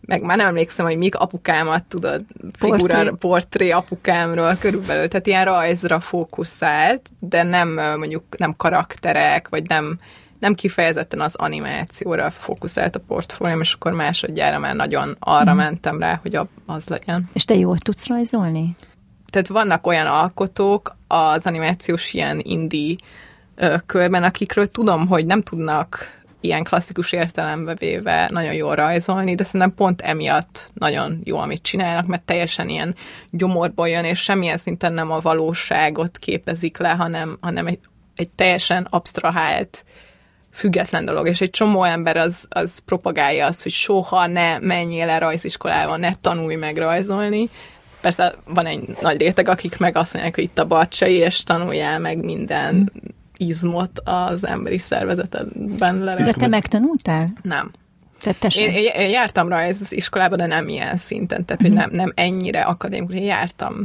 meg 0.01 0.23
már 0.23 0.37
nem 0.37 0.47
emlékszem, 0.47 0.87
hogy 0.87 0.97
mik 0.97 1.15
apukámat, 1.15 1.85
tudod, 1.85 2.23
figura, 2.53 2.79
portré, 2.79 3.13
portré 3.19 3.71
apukámról 3.71 4.57
körülbelül, 4.61 5.09
tehát 5.09 5.27
ilyen 5.27 5.45
rajzra 5.45 6.01
fókuszált, 6.01 7.11
de 7.19 7.43
nem 7.43 7.69
mondjuk 7.99 8.23
nem 8.39 8.57
karakterek, 8.57 9.49
vagy 9.49 9.69
nem, 9.69 9.99
nem 10.39 10.55
kifejezetten 10.55 11.21
az 11.21 11.35
animációra 11.35 12.31
fókuszált 12.31 12.97
a 12.97 13.01
portfólióm, 13.07 13.61
és 13.61 13.73
akkor 13.73 13.93
másodjára 13.93 14.59
már 14.59 14.75
nagyon 14.75 15.17
arra 15.19 15.53
mm. 15.53 15.57
mentem 15.57 15.99
rá, 15.99 16.19
hogy 16.23 16.39
az 16.67 16.89
legyen. 16.89 17.29
És 17.33 17.45
te 17.45 17.55
jól 17.55 17.79
tudsz 17.79 18.07
rajzolni? 18.07 18.77
Tehát 19.31 19.49
vannak 19.49 19.87
olyan 19.87 20.07
alkotók 20.07 20.97
az 21.07 21.47
animációs 21.47 22.13
ilyen 22.13 22.41
indie 22.43 22.97
körben, 23.87 24.23
akikről 24.23 24.67
tudom, 24.67 25.07
hogy 25.07 25.27
nem 25.27 25.43
tudnak 25.43 26.17
ilyen 26.41 26.65
klasszikus 26.65 27.13
értelembe 27.13 27.75
véve 27.75 28.29
nagyon 28.33 28.55
jól 28.55 28.75
rajzolni, 28.75 29.35
de 29.35 29.45
szerintem 29.45 29.75
pont 29.75 30.01
emiatt 30.01 30.71
nagyon 30.75 31.21
jó, 31.25 31.39
amit 31.39 31.63
csinálnak, 31.63 32.07
mert 32.07 32.23
teljesen 32.23 32.69
ilyen 32.69 32.95
gyomorból 33.31 33.89
jön, 33.89 34.05
és 34.05 34.21
semmilyen 34.21 34.57
szinten 34.57 34.93
nem 34.93 35.11
a 35.11 35.21
valóságot 35.21 36.19
képezik 36.19 36.79
le, 36.79 36.89
hanem, 36.89 37.39
hanem 37.41 37.67
egy, 37.67 37.79
egy 38.17 38.29
teljesen 38.29 38.87
absztrahált, 38.91 39.85
független 40.53 41.05
dolog, 41.05 41.29
és 41.29 41.41
egy 41.41 41.51
csomó 41.51 41.85
ember 41.85 42.17
az, 42.17 42.47
az 42.49 42.79
propagálja 42.79 43.47
azt, 43.47 43.63
hogy 43.63 43.73
soha 43.73 44.27
ne 44.27 44.59
menjél 44.59 45.09
el 45.09 45.21
rajziskolába, 45.21 45.97
ne 45.97 46.15
tanulj 46.15 46.55
meg 46.55 46.77
rajzolni. 46.77 47.49
Persze 48.01 48.35
van 48.45 48.67
egy 48.67 48.97
nagy 49.01 49.21
réteg, 49.21 49.49
akik 49.49 49.79
meg 49.79 49.97
azt 49.97 50.13
mondják, 50.13 50.35
hogy 50.35 50.45
itt 50.45 50.59
a 50.59 50.67
bacsai, 50.67 51.15
és 51.15 51.43
tanuljál 51.43 51.99
meg 51.99 52.25
minden 52.25 52.75
mm 52.75 53.17
izmot 53.39 54.01
az 54.05 54.47
emberi 54.47 54.79
szervezetedben 54.79 55.99
lerakni. 55.99 56.25
De 56.25 56.33
te 56.33 56.47
megtanultál? 56.47 57.33
Nem. 57.43 57.71
Tehát 58.21 58.39
te 58.39 58.49
én, 58.57 58.71
én, 58.95 59.09
jártam 59.09 59.49
iskolába, 59.89 60.37
de 60.37 60.47
nem 60.47 60.69
ilyen 60.69 60.97
szinten, 60.97 61.45
tehát 61.45 61.63
uh-huh. 61.63 61.79
hogy 61.79 61.89
mhm. 61.89 61.97
nem, 61.97 62.07
nem 62.07 62.13
ennyire 62.27 62.61
akadémikus. 62.61 63.15
Én 63.15 63.23
jártam 63.23 63.85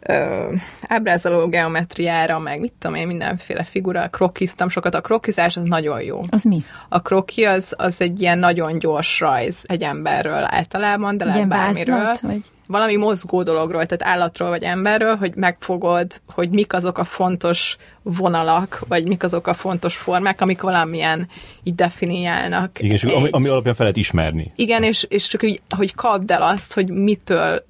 ö, 0.00 0.52
ábrázoló 0.82 1.48
geometriára, 1.48 2.38
meg 2.38 2.60
mit 2.60 2.72
tudom 2.78 2.96
én, 2.96 3.06
mindenféle 3.06 3.62
figura, 3.62 4.08
krokiztam 4.08 4.68
sokat. 4.68 4.94
A 4.94 5.00
krokizás 5.00 5.56
az 5.56 5.62
nagyon 5.64 6.02
jó. 6.02 6.20
Az 6.30 6.42
mi? 6.42 6.64
A 6.88 7.02
kroki 7.02 7.44
az, 7.44 7.74
az 7.76 8.00
egy 8.00 8.20
ilyen 8.20 8.38
nagyon 8.38 8.78
gyors 8.78 9.20
rajz 9.20 9.56
egy 9.62 9.82
emberről 9.82 10.44
általában, 10.44 11.16
de 11.16 11.24
lehet 11.24 11.48
bármiről. 11.48 11.96
Vázlat, 11.96 12.20
vagy? 12.20 12.42
Valami 12.66 12.96
mozgó 12.96 13.42
dologról, 13.42 13.86
tehát 13.86 14.16
állatról 14.16 14.48
vagy 14.48 14.62
emberről, 14.62 15.16
hogy 15.16 15.34
megfogod, 15.34 16.20
hogy 16.26 16.50
mik 16.50 16.72
azok 16.72 16.98
a 16.98 17.04
fontos 17.04 17.76
vonalak, 18.02 18.80
vagy 18.88 19.08
mik 19.08 19.22
azok 19.22 19.46
a 19.46 19.54
fontos 19.54 19.96
formák, 19.96 20.40
amik 20.40 20.60
valamilyen 20.60 21.28
így 21.62 21.74
definiálnak. 21.74 22.80
Igen, 22.80 22.92
és 22.92 23.04
egy... 23.04 23.12
ami, 23.12 23.28
ami 23.30 23.48
alapján 23.48 23.74
fel 23.74 23.84
lehet 23.84 24.00
ismerni. 24.00 24.52
Igen, 24.56 24.82
és, 24.82 25.06
és 25.08 25.28
csak 25.28 25.42
így, 25.42 25.60
hogy 25.76 25.94
kapd 25.94 26.30
el 26.30 26.42
azt, 26.42 26.72
hogy 26.72 26.88
mitől 26.88 27.64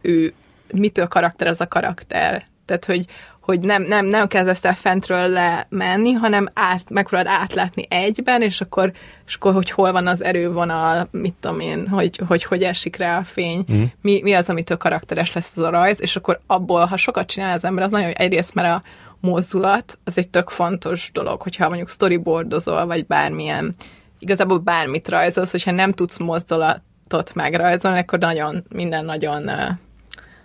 ő, 0.00 0.34
mitől 0.72 1.06
karakter 1.06 1.46
ez 1.46 1.60
a 1.60 1.68
karakter. 1.68 2.46
Tehát, 2.64 2.84
hogy, 2.84 3.04
hogy 3.46 3.60
nem, 3.60 3.82
nem, 3.82 4.06
nem 4.06 4.26
kezdesz 4.26 4.64
el 4.64 4.74
fentről 4.74 5.28
lemenni, 5.28 6.12
hanem 6.12 6.48
át, 6.54 6.90
megpróbálod 6.90 7.40
átlátni 7.40 7.86
egyben, 7.88 8.42
és 8.42 8.60
akkor, 8.60 8.92
és 9.26 9.34
akkor, 9.34 9.52
hogy 9.52 9.70
hol 9.70 9.92
van 9.92 10.06
az 10.06 10.22
erővonal, 10.22 11.08
mit 11.10 11.34
tudom 11.40 11.60
én, 11.60 11.88
hogy 11.88 12.20
hogy, 12.26 12.44
hogy 12.44 12.62
esik 12.62 12.96
rá 12.96 13.18
a 13.18 13.24
fény, 13.24 13.64
mm. 13.72 13.82
mi, 14.00 14.20
mi 14.22 14.32
az, 14.32 14.48
amitől 14.48 14.76
karakteres 14.76 15.32
lesz 15.32 15.56
az 15.56 15.62
a 15.62 15.70
rajz, 15.70 16.00
és 16.00 16.16
akkor 16.16 16.40
abból, 16.46 16.84
ha 16.84 16.96
sokat 16.96 17.26
csinál 17.26 17.52
az 17.52 17.64
ember, 17.64 17.84
az 17.84 17.90
nagyon 17.90 18.10
egyrészt, 18.10 18.54
mert 18.54 18.68
a 18.68 18.82
mozdulat, 19.20 19.98
az 20.04 20.18
egy 20.18 20.28
tök 20.28 20.48
fontos 20.48 21.10
dolog, 21.12 21.42
hogyha 21.42 21.68
mondjuk 21.68 21.88
storyboardozol, 21.88 22.86
vagy 22.86 23.06
bármilyen, 23.06 23.74
igazából 24.18 24.58
bármit 24.58 25.08
rajzolsz, 25.08 25.50
hogyha 25.50 25.70
nem 25.70 25.92
tudsz 25.92 26.18
mozdulatot 26.18 27.34
megrajzolni, 27.34 27.98
akkor 27.98 28.18
nagyon, 28.18 28.64
minden 28.68 29.04
nagyon 29.04 29.50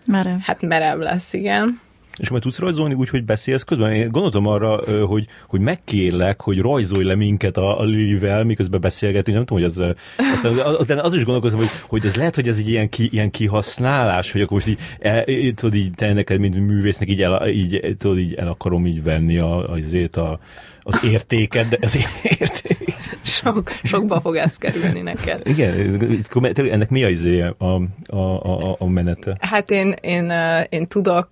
merev. 0.06 0.40
hát 0.40 0.62
merev 0.62 1.00
lesz, 1.00 1.34
igen. 1.34 1.80
És 2.22 2.30
majd 2.30 2.42
tudsz 2.42 2.60
rajzolni 2.60 2.94
úgy, 2.94 3.10
hogy 3.10 3.24
beszélsz 3.24 3.64
közben? 3.64 3.92
Én 3.92 4.12
gondoltam 4.12 4.48
arra, 4.48 4.80
hogy, 5.06 5.28
hogy 5.48 5.60
megkérlek, 5.60 6.42
hogy 6.42 6.60
rajzolj 6.60 7.04
le 7.04 7.16
minket 7.16 7.58
a, 7.58 7.80
a 7.80 7.84
Lilivel, 7.84 8.44
miközben 8.44 8.82
beszélgetünk. 8.82 9.38
Nem 9.38 9.46
tudom, 9.46 9.64
hogy 9.64 9.72
az, 9.72 9.96
aztán 10.80 11.00
az 11.00 11.14
is 11.14 11.24
gondolkozom, 11.24 11.60
hogy, 11.60 11.70
hogy 11.88 12.06
ez 12.06 12.16
lehet, 12.16 12.36
hogy 12.36 12.48
ez 12.48 12.58
egy 12.58 12.70
ilyen, 12.70 12.90
ki, 12.90 13.10
ilyen 13.12 13.32
kihasználás, 13.32 14.32
hogy 14.32 14.42
akkor 14.42 14.54
most 14.54 14.68
így, 14.68 14.80
el, 15.00 15.26
tudod, 15.56 15.76
így 15.76 15.92
te 15.96 16.14
neked, 16.14 16.40
mint 16.40 16.56
művésznek 16.56 17.10
így 17.10 17.22
el, 17.22 17.48
így, 17.48 17.96
tudod, 17.98 18.18
így 18.18 18.34
el 18.34 18.48
akarom 18.48 18.86
így 18.86 19.04
venni 19.04 19.40
a, 19.40 19.70
azért 19.70 20.18
a, 20.18 20.40
az 20.82 21.00
értéket, 21.04 21.70
de 21.70 21.78
az 21.82 21.98
érték. 22.40 22.94
Sok, 23.24 23.72
sokba 23.84 24.22
fog 24.22 24.36
ez 24.36 24.56
kerülni 24.56 25.02
neked. 25.02 25.42
Igen, 25.44 26.00
ennek 26.56 26.90
mi 26.90 27.04
a, 27.04 27.10
izéje, 27.10 27.54
a, 27.58 27.82
a, 28.06 28.18
a, 28.18 28.76
a 28.80 28.88
menete? 28.88 29.38
Hát 29.40 29.72
én, 29.72 29.96
én, 30.02 30.32
én 30.70 30.88
tudok 30.88 31.30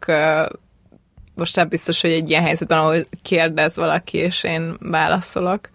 most 1.40 1.56
nem 1.56 1.68
biztos, 1.68 2.02
hogy 2.02 2.12
egy 2.12 2.30
ilyen 2.30 2.44
helyzetben, 2.44 2.78
ahol 2.78 3.06
kérdez 3.22 3.76
valaki, 3.76 4.18
és 4.18 4.44
én 4.44 4.76
válaszolok. 4.80 5.70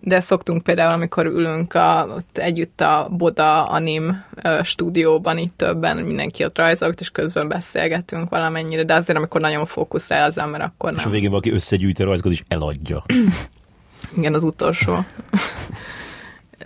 De 0.00 0.20
szoktunk 0.20 0.62
például, 0.62 0.92
amikor 0.92 1.26
ülünk 1.26 1.74
a, 1.74 2.08
ott 2.16 2.38
együtt 2.38 2.80
a 2.80 3.08
Boda 3.10 3.64
Anim 3.64 4.24
stúdióban, 4.62 5.38
itt 5.38 5.56
többen, 5.56 5.96
mindenki 5.96 6.44
ott 6.44 6.58
rajzolt, 6.58 7.00
és 7.00 7.10
közben 7.10 7.48
beszélgetünk 7.48 8.30
valamennyire, 8.30 8.84
de 8.84 8.94
azért, 8.94 9.18
amikor 9.18 9.40
nagyon 9.40 9.66
fókuszál 9.66 10.28
az 10.28 10.38
ember, 10.38 10.60
akkor 10.60 10.90
nem. 10.90 10.98
És 10.98 11.04
a 11.04 11.10
végén 11.10 11.30
valaki 11.30 11.50
összegyűjti 11.50 12.02
a 12.02 12.04
rajzokat, 12.04 12.32
és 12.32 12.42
eladja. 12.48 13.04
Igen, 14.16 14.34
az 14.34 14.44
utolsó. 14.44 14.94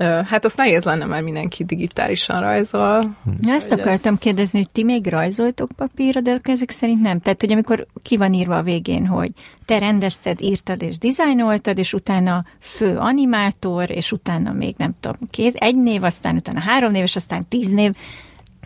Hát 0.03 0.45
az 0.45 0.55
nehéz 0.55 0.85
lenne, 0.85 1.05
mert 1.05 1.25
mindenki 1.25 1.65
digitálisan 1.65 2.41
rajzol. 2.41 3.17
Ja, 3.41 3.55
ezt 3.55 3.73
akartam 3.73 4.13
ez... 4.13 4.19
kérdezni, 4.19 4.59
hogy 4.59 4.71
ti 4.71 4.85
még 4.85 5.07
rajzoltok 5.07 5.71
papírra, 5.77 6.21
de 6.21 6.41
ezek 6.43 6.71
szerint 6.71 7.01
nem. 7.01 7.21
Tehát, 7.21 7.41
hogy 7.41 7.53
amikor 7.53 7.87
ki 8.03 8.17
van 8.17 8.33
írva 8.33 8.57
a 8.57 8.63
végén, 8.63 9.07
hogy 9.07 9.31
te 9.65 9.79
rendezted, 9.79 10.41
írtad 10.41 10.83
és 10.83 10.99
dizájnoltad, 10.99 11.79
és 11.79 11.93
utána 11.93 12.45
fő 12.61 12.97
animátor, 12.97 13.91
és 13.91 14.13
utána 14.13 14.53
még 14.53 14.75
nem 14.79 14.95
tudom, 15.01 15.19
két, 15.31 15.55
egy 15.57 15.77
név, 15.77 16.03
aztán 16.03 16.37
utána 16.37 16.61
három 16.61 16.93
név, 16.93 17.03
és 17.03 17.17
aztán 17.17 17.49
tíz 17.49 17.71
név. 17.71 17.93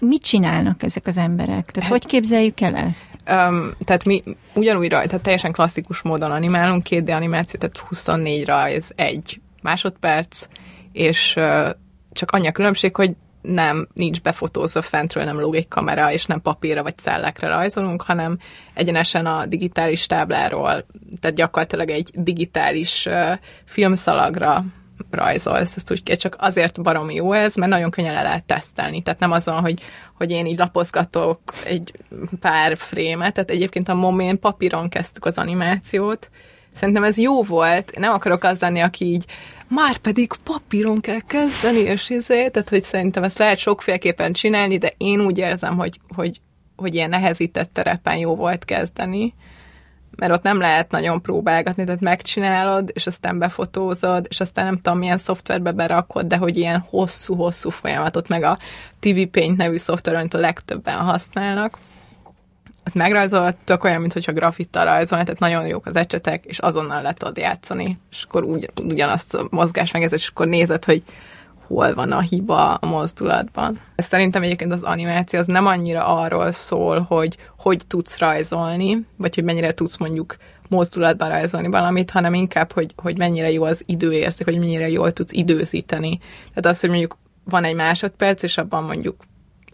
Mit 0.00 0.22
csinálnak 0.22 0.82
ezek 0.82 1.06
az 1.06 1.16
emberek? 1.16 1.70
Tehát 1.70 1.88
hát, 1.88 1.88
hogy 1.88 2.06
képzeljük 2.06 2.60
el 2.60 2.76
ezt? 2.76 3.06
Um, 3.30 3.74
tehát 3.84 4.04
mi 4.04 4.22
ugyanúgy 4.54 4.90
rajta, 4.90 5.06
tehát 5.06 5.22
teljesen 5.22 5.52
klasszikus 5.52 6.02
módon 6.02 6.30
animálunk, 6.30 6.86
2D 6.90 7.14
animáció, 7.14 7.60
tehát 7.60 7.78
24 7.78 8.44
rajz, 8.44 8.92
egy 8.96 9.40
másodperc, 9.62 10.46
és 10.96 11.38
csak 12.12 12.30
annyi 12.30 12.46
a 12.46 12.52
különbség, 12.52 12.96
hogy 12.96 13.10
nem, 13.42 13.88
nincs 13.94 14.20
befotózva 14.20 14.82
fentről, 14.82 15.24
nem 15.24 15.40
lóg 15.40 15.54
egy 15.54 15.68
kamera, 15.68 16.12
és 16.12 16.26
nem 16.26 16.40
papírra 16.40 16.82
vagy 16.82 16.96
cellekre 16.96 17.48
rajzolunk, 17.48 18.02
hanem 18.02 18.38
egyenesen 18.74 19.26
a 19.26 19.46
digitális 19.46 20.06
tábláról, 20.06 20.86
tehát 21.20 21.36
gyakorlatilag 21.36 21.90
egy 21.90 22.10
digitális 22.14 23.08
filmszalagra 23.64 24.64
rajzolsz, 25.10 25.76
ezt 25.76 25.90
úgy 25.90 26.02
kell, 26.02 26.16
csak 26.16 26.36
azért 26.38 26.82
baromi 26.82 27.14
jó 27.14 27.32
ez, 27.32 27.56
mert 27.56 27.70
nagyon 27.70 27.90
könnyen 27.90 28.14
le 28.14 28.22
lehet 28.22 28.44
tesztelni. 28.44 29.02
Tehát 29.02 29.20
nem 29.20 29.32
azon, 29.32 29.60
hogy, 29.60 29.80
hogy 30.14 30.30
én 30.30 30.46
így 30.46 30.58
lapozgatok 30.58 31.40
egy 31.64 31.92
pár 32.40 32.76
frémet, 32.76 33.34
tehát 33.34 33.50
egyébként 33.50 33.88
a 33.88 33.94
momén 33.94 34.38
papíron 34.38 34.88
kezdtük 34.88 35.24
az 35.24 35.38
animációt, 35.38 36.30
Szerintem 36.76 37.04
ez 37.04 37.18
jó 37.18 37.42
volt. 37.42 37.92
Nem 37.98 38.12
akarok 38.12 38.44
az 38.44 38.58
lenni, 38.58 38.80
aki 38.80 39.04
így 39.04 39.24
már 39.68 39.96
pedig 39.96 40.32
papíron 40.44 41.00
kell 41.00 41.20
kezdeni, 41.26 41.78
és 41.78 42.10
izé, 42.10 42.48
tehát 42.48 42.68
hogy 42.68 42.82
szerintem 42.82 43.22
ezt 43.22 43.38
lehet 43.38 43.58
sokféleképpen 43.58 44.32
csinálni, 44.32 44.78
de 44.78 44.94
én 44.96 45.20
úgy 45.20 45.38
érzem, 45.38 45.76
hogy, 45.76 46.00
hogy, 46.14 46.40
hogy 46.76 46.94
ilyen 46.94 47.08
nehezített 47.08 47.72
terepen 47.72 48.16
jó 48.16 48.36
volt 48.36 48.64
kezdeni, 48.64 49.34
mert 50.16 50.32
ott 50.32 50.42
nem 50.42 50.58
lehet 50.58 50.90
nagyon 50.90 51.22
próbálgatni, 51.22 51.84
tehát 51.84 52.00
megcsinálod, 52.00 52.90
és 52.92 53.06
aztán 53.06 53.38
befotózod, 53.38 54.26
és 54.28 54.40
aztán 54.40 54.64
nem 54.64 54.80
tudom, 54.80 54.98
milyen 54.98 55.18
szoftverbe 55.18 55.72
berakod, 55.72 56.26
de 56.26 56.36
hogy 56.36 56.56
ilyen 56.56 56.84
hosszú-hosszú 56.88 57.70
folyamatot, 57.70 58.28
meg 58.28 58.42
a 58.42 58.58
TV 59.00 59.20
Paint 59.30 59.56
nevű 59.56 59.76
szoftver, 59.76 60.14
amit 60.14 60.34
a 60.34 60.38
legtöbben 60.38 60.98
használnak, 60.98 61.78
ott 62.86 62.94
megrajzolt, 62.94 63.56
tök 63.64 63.84
olyan, 63.84 64.00
mintha 64.00 64.32
grafittal 64.32 64.84
rajzolni, 64.84 65.24
tehát 65.24 65.40
nagyon 65.40 65.66
jók 65.66 65.86
az 65.86 65.96
ecsetek, 65.96 66.44
és 66.44 66.58
azonnal 66.58 67.02
le 67.02 67.12
tudod 67.12 67.36
játszani, 67.36 67.98
és 68.10 68.22
akkor 68.22 68.44
úgy, 68.44 68.70
ugyanazt 68.84 69.34
a 69.34 69.46
mozgás 69.50 69.92
megezett, 69.92 70.18
és 70.18 70.28
akkor 70.28 70.46
nézed, 70.46 70.84
hogy 70.84 71.02
hol 71.66 71.94
van 71.94 72.12
a 72.12 72.20
hiba 72.20 72.74
a 72.74 72.86
mozdulatban. 72.86 73.78
Szerintem 73.96 74.42
egyébként 74.42 74.72
az 74.72 74.82
animáció 74.82 75.38
az 75.38 75.46
nem 75.46 75.66
annyira 75.66 76.06
arról 76.06 76.50
szól, 76.50 77.00
hogy 77.00 77.36
hogy 77.58 77.82
tudsz 77.86 78.18
rajzolni, 78.18 79.06
vagy 79.16 79.34
hogy 79.34 79.44
mennyire 79.44 79.74
tudsz 79.74 79.96
mondjuk 79.96 80.36
mozdulatban 80.68 81.28
rajzolni 81.28 81.68
valamit, 81.68 82.10
hanem 82.10 82.34
inkább, 82.34 82.72
hogy, 82.72 82.92
hogy 82.96 83.18
mennyire 83.18 83.50
jó 83.50 83.62
az 83.62 83.82
időérzék, 83.86 84.46
hogy 84.46 84.58
mennyire 84.58 84.88
jól 84.88 85.12
tudsz 85.12 85.32
időzíteni. 85.32 86.18
Tehát 86.48 86.66
az, 86.66 86.80
hogy 86.80 86.88
mondjuk 86.88 87.16
van 87.44 87.64
egy 87.64 87.74
másodperc, 87.74 88.42
és 88.42 88.58
abban 88.58 88.84
mondjuk 88.84 89.16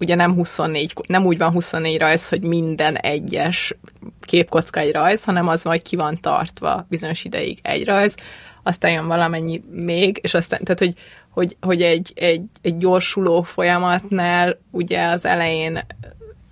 ugye 0.02 0.14
nem 0.14 0.34
24, 0.34 0.92
nem 1.06 1.26
úgy 1.26 1.38
van 1.38 1.50
24 1.50 1.98
rajz, 1.98 2.28
hogy 2.28 2.42
minden 2.42 2.96
egyes 2.96 3.74
képkocka 4.20 4.80
egy 4.80 4.92
rajz, 4.92 5.24
hanem 5.24 5.48
az 5.48 5.62
hogy 5.62 5.82
ki 5.82 5.96
van 5.96 6.20
tartva 6.20 6.86
bizonyos 6.88 7.24
ideig 7.24 7.58
egy 7.62 7.84
rajz, 7.84 8.16
aztán 8.62 8.92
jön 8.92 9.06
valamennyi 9.06 9.62
még, 9.70 10.18
és 10.22 10.34
aztán, 10.34 10.60
tehát 10.62 10.78
hogy, 10.78 10.94
hogy, 11.30 11.56
hogy 11.60 11.82
egy, 11.82 12.12
egy, 12.14 12.42
egy 12.62 12.76
gyorsuló 12.76 13.42
folyamatnál 13.42 14.58
ugye 14.70 15.04
az 15.04 15.24
elején, 15.24 15.78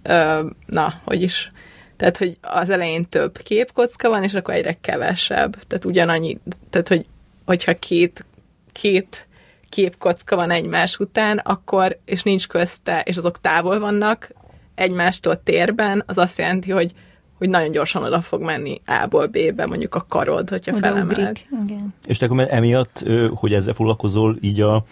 ö, 0.02 0.46
na, 0.66 0.94
hogy 1.04 1.22
is, 1.22 1.50
tehát, 1.96 2.16
hogy 2.16 2.36
az 2.40 2.70
elején 2.70 3.08
több 3.08 3.38
képkocka 3.38 4.08
van, 4.08 4.22
és 4.22 4.34
akkor 4.34 4.54
egyre 4.54 4.78
kevesebb. 4.80 5.56
Tehát 5.66 5.84
ugyanannyi, 5.84 6.38
tehát, 6.70 6.88
hogy, 6.88 7.06
hogyha 7.44 7.78
két, 7.78 8.24
két 8.72 9.26
képkocka 9.70 10.36
van 10.36 10.50
egymás 10.50 10.96
után, 10.98 11.38
akkor, 11.38 11.98
és 12.04 12.22
nincs 12.22 12.48
közte, 12.48 13.00
és 13.00 13.16
azok 13.16 13.40
távol 13.40 13.78
vannak 13.78 14.30
egymástól 14.74 15.42
térben, 15.42 16.02
az 16.06 16.18
azt 16.18 16.38
jelenti, 16.38 16.70
hogy 16.70 16.92
hogy 17.40 17.48
nagyon 17.48 17.70
gyorsan 17.70 18.02
oda 18.02 18.20
fog 18.20 18.42
menni 18.42 18.80
A-ból 18.86 19.26
B-be, 19.26 19.66
mondjuk 19.66 19.94
a 19.94 20.04
karod, 20.08 20.48
hogyha 20.48 20.76
oda 20.76 20.86
felemeled. 20.86 21.40
Igen. 21.64 21.94
És 22.06 22.18
te 22.18 22.26
akkor 22.26 22.46
emiatt, 22.50 23.04
hogy 23.34 23.52
ezzel 23.52 23.74
foglalkozol, 23.74 24.36
így 24.40 24.60
a, 24.60 24.84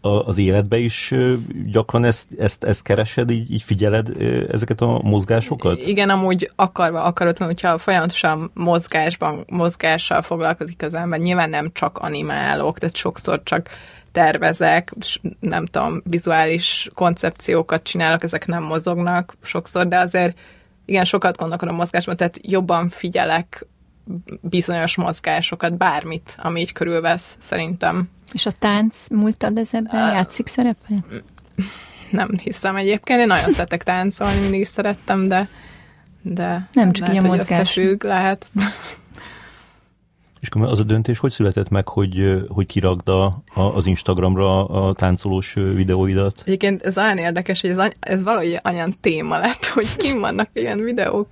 a, 0.00 0.08
az 0.08 0.38
életbe 0.38 0.78
is 0.78 1.14
gyakran 1.64 2.04
ezt, 2.04 2.26
ezt, 2.38 2.64
ezt 2.64 2.82
keresed, 2.82 3.30
így, 3.30 3.52
így 3.52 3.62
figyeled 3.62 4.22
ezeket 4.50 4.80
a 4.80 5.00
mozgásokat? 5.02 5.86
Igen, 5.86 6.10
amúgy 6.10 6.50
akarva, 6.56 7.02
akaratlan, 7.02 7.48
hogyha 7.48 7.78
folyamatosan 7.78 8.50
mozgásban, 8.54 9.44
mozgással 9.48 10.22
foglalkozik 10.22 10.82
az 10.82 10.94
ember, 10.94 11.18
nyilván 11.18 11.50
nem 11.50 11.70
csak 11.72 11.98
animálok, 11.98 12.78
tehát 12.78 12.96
sokszor 12.96 13.40
csak 13.42 13.68
tervezek, 14.16 14.92
nem 15.40 15.66
tudom, 15.66 16.02
vizuális 16.04 16.90
koncepciókat 16.94 17.82
csinálok, 17.82 18.22
ezek 18.22 18.46
nem 18.46 18.62
mozognak 18.62 19.36
sokszor, 19.42 19.88
de 19.88 19.98
azért 19.98 20.38
igen, 20.84 21.04
sokat 21.04 21.36
gondolkodom 21.36 21.74
mozgásban, 21.76 22.16
tehát 22.16 22.38
jobban 22.42 22.88
figyelek 22.88 23.66
bizonyos 24.40 24.96
mozgásokat, 24.96 25.76
bármit, 25.76 26.36
ami 26.38 26.60
így 26.60 26.72
körülvesz, 26.72 27.36
szerintem. 27.38 28.08
És 28.32 28.46
a 28.46 28.52
tánc 28.58 29.08
múltad 29.08 29.58
ez 29.58 29.74
ebben 29.74 30.08
uh, 30.08 30.12
játszik 30.12 30.46
szerepet? 30.46 31.22
Nem 32.10 32.30
hiszem 32.42 32.76
egyébként, 32.76 33.20
én 33.20 33.26
nagyon 33.26 33.52
szeretek 33.52 33.82
táncolni, 33.82 34.40
mindig 34.40 34.60
is 34.60 34.68
szerettem, 34.68 35.28
de 35.28 35.48
de 36.22 36.68
nem 36.72 36.92
csak 36.92 37.06
lehet, 37.06 37.22
ilyen 37.22 37.36
mozgás. 37.36 37.80
lehet. 37.98 38.50
És 40.40 40.48
akkor 40.48 40.62
az 40.62 40.80
a 40.80 40.82
döntés 40.82 41.18
hogy 41.18 41.30
született 41.30 41.68
meg, 41.68 41.88
hogy, 41.88 42.44
hogy 42.48 42.66
kirakd 42.66 43.08
a, 43.08 43.42
az 43.54 43.86
Instagramra 43.86 44.66
a 44.66 44.94
táncolós 44.94 45.52
videóidat? 45.52 46.42
Egyébként 46.44 46.82
ez 46.82 46.98
olyan 46.98 47.18
érdekes, 47.18 47.60
hogy 47.60 47.70
ez, 47.70 47.90
ez 48.00 48.22
valahogy 48.22 48.60
olyan 48.64 48.94
téma 49.00 49.38
lett, 49.38 49.64
hogy 49.74 49.96
kim 49.96 50.20
vannak 50.20 50.48
ilyen 50.52 50.80
videók. 50.80 51.26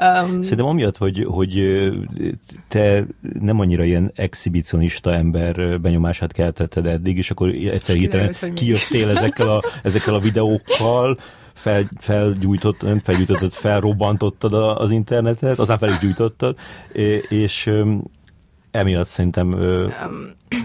Um, 0.00 0.42
Szerintem 0.42 0.66
amiatt, 0.66 0.96
hogy, 0.96 1.26
hogy 1.28 1.62
te 2.68 3.04
nem 3.40 3.60
annyira 3.60 3.84
ilyen 3.84 4.12
exhibicionista 4.14 5.14
ember 5.14 5.80
benyomását 5.80 6.32
keltetted 6.32 6.86
eddig, 6.86 7.16
és 7.16 7.30
akkor 7.30 7.48
egyszer 7.48 7.96
hirtelen 7.96 8.34
kijöttél 8.54 9.08
ezekkel 9.08 9.48
a, 9.48 9.62
ezekkel 9.82 10.14
a 10.14 10.18
videókkal, 10.18 11.18
fel, 11.56 11.90
felgyújtott, 11.98 12.82
nem 12.82 13.00
felgyújtottad, 13.00 13.52
felrobbantottad 13.52 14.52
az 14.78 14.90
internetet, 14.90 15.58
aztán 15.58 15.78
fel 15.78 15.88
is 15.88 15.98
gyújtottad, 15.98 16.56
és 17.28 17.70
emiatt 18.76 19.06
szerintem... 19.06 19.52
Ö... 19.52 19.88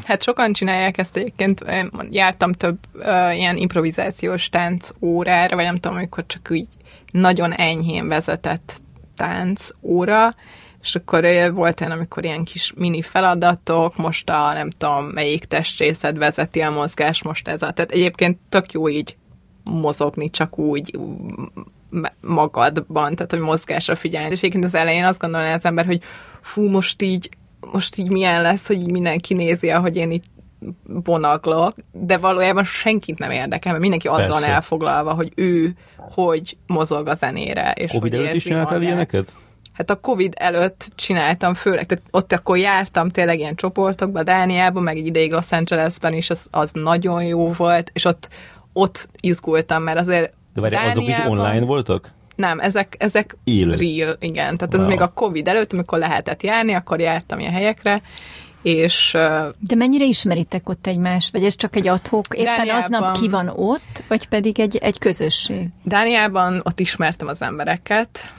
Hát 0.03 0.23
sokan 0.23 0.53
csinálják 0.53 0.97
ezt 0.97 1.17
egyébként. 1.17 1.59
Én 1.61 1.91
jártam 2.09 2.51
több 2.51 2.77
ö, 2.93 3.31
ilyen 3.31 3.57
improvizációs 3.57 4.49
tánc 4.49 4.89
órára, 5.01 5.55
vagy 5.55 5.65
nem 5.65 5.75
tudom, 5.75 5.97
amikor 5.97 6.25
csak 6.25 6.47
úgy 6.51 6.67
nagyon 7.11 7.53
enyhén 7.53 8.07
vezetett 8.07 8.81
tánc 9.15 9.69
óra, 9.81 10.35
és 10.81 10.95
akkor 10.95 11.23
volt 11.53 11.81
olyan, 11.81 11.93
amikor 11.93 12.23
ilyen 12.23 12.43
kis 12.43 12.73
mini 12.75 13.01
feladatok, 13.01 13.97
most 13.97 14.29
a 14.29 14.53
nem 14.53 14.69
tudom, 14.69 15.05
melyik 15.05 15.45
testrészed 15.45 16.17
vezeti 16.17 16.59
a 16.61 16.69
mozgás, 16.69 17.23
most 17.23 17.47
ez 17.47 17.61
a... 17.61 17.71
Tehát 17.71 17.91
egyébként 17.91 18.37
tök 18.49 18.71
jó 18.71 18.89
így 18.89 19.17
mozogni, 19.63 20.29
csak 20.29 20.57
úgy 20.57 20.99
magadban, 22.21 23.15
tehát 23.15 23.31
hogy 23.31 23.39
mozgásra 23.39 23.95
figyelni. 23.95 24.31
És 24.31 24.37
egyébként 24.37 24.63
az 24.63 24.75
elején 24.75 25.05
azt 25.05 25.19
gondolná 25.19 25.53
az 25.53 25.65
ember, 25.65 25.85
hogy 25.85 26.01
fú, 26.41 26.69
most 26.69 27.01
így 27.01 27.29
most 27.71 27.97
így 27.97 28.11
milyen 28.11 28.41
lesz, 28.41 28.67
hogy 28.67 28.81
így 28.81 28.91
mindenki 28.91 29.33
nézi, 29.33 29.69
ahogy 29.69 29.95
én 29.95 30.11
itt 30.11 30.23
vonaglok, 30.83 31.75
de 31.91 32.17
valójában 32.17 32.63
senkit 32.63 33.19
nem 33.19 33.31
érdekel, 33.31 33.71
mert 33.71 33.81
mindenki 33.81 34.07
azzal 34.07 34.29
van 34.29 34.43
elfoglalva, 34.43 35.13
hogy 35.13 35.31
ő 35.35 35.75
hogy 35.95 36.57
mozog 36.67 37.07
a 37.07 37.13
zenére. 37.13 37.71
És 37.71 37.91
Covid 37.91 38.11
hogy 38.13 38.21
előtt 38.21 38.35
is 38.35 38.43
csináltál 38.43 38.81
ilyeneket? 38.81 39.33
Hát 39.71 39.89
a 39.89 39.95
Covid 39.95 40.33
előtt 40.37 40.91
csináltam, 40.95 41.53
főleg, 41.53 41.85
tehát 41.85 42.03
ott 42.11 42.33
akkor 42.33 42.57
jártam 42.57 43.09
tényleg 43.09 43.39
ilyen 43.39 43.55
csoportokba, 43.55 44.23
Dániában, 44.23 44.83
meg 44.83 44.97
egy 44.97 45.05
ideig 45.05 45.31
Los 45.31 45.51
Angelesben 45.51 46.13
is, 46.13 46.29
az, 46.29 46.47
az 46.51 46.71
nagyon 46.73 47.23
jó 47.23 47.51
volt, 47.51 47.89
és 47.93 48.05
ott, 48.05 48.29
ott 48.73 49.09
izgultam, 49.19 49.83
mert 49.83 49.99
azért 49.99 50.33
De 50.53 50.61
várj, 50.61 50.75
azok 50.75 51.07
is 51.07 51.17
online 51.25 51.65
voltak? 51.65 52.11
Nem, 52.41 52.59
ezek, 52.59 52.95
ezek 52.97 53.37
Ill. 53.43 53.75
real, 53.75 54.17
igen. 54.19 54.57
Tehát 54.57 54.73
wow. 54.73 54.81
ez 54.81 54.87
még 54.87 55.01
a 55.01 55.07
Covid 55.07 55.47
előtt, 55.47 55.73
amikor 55.73 55.99
lehetett 55.99 56.43
járni, 56.43 56.73
akkor 56.73 56.99
jártam 56.99 57.39
ilyen 57.39 57.51
helyekre, 57.51 58.01
és... 58.61 59.11
De 59.59 59.75
mennyire 59.75 60.05
ismeritek 60.05 60.69
ott 60.69 60.87
egymást? 60.87 61.31
Vagy 61.31 61.43
ez 61.43 61.55
csak 61.55 61.75
egy 61.75 61.87
adhok, 61.87 62.25
éppen 62.35 62.55
Dániában, 62.55 62.81
aznap 62.81 63.17
ki 63.17 63.29
van 63.29 63.47
ott, 63.55 64.03
vagy 64.07 64.27
pedig 64.27 64.59
egy, 64.59 64.77
egy 64.77 64.99
közösség? 64.99 65.67
Dániában 65.83 66.61
ott 66.63 66.79
ismertem 66.79 67.27
az 67.27 67.41
embereket, 67.41 68.33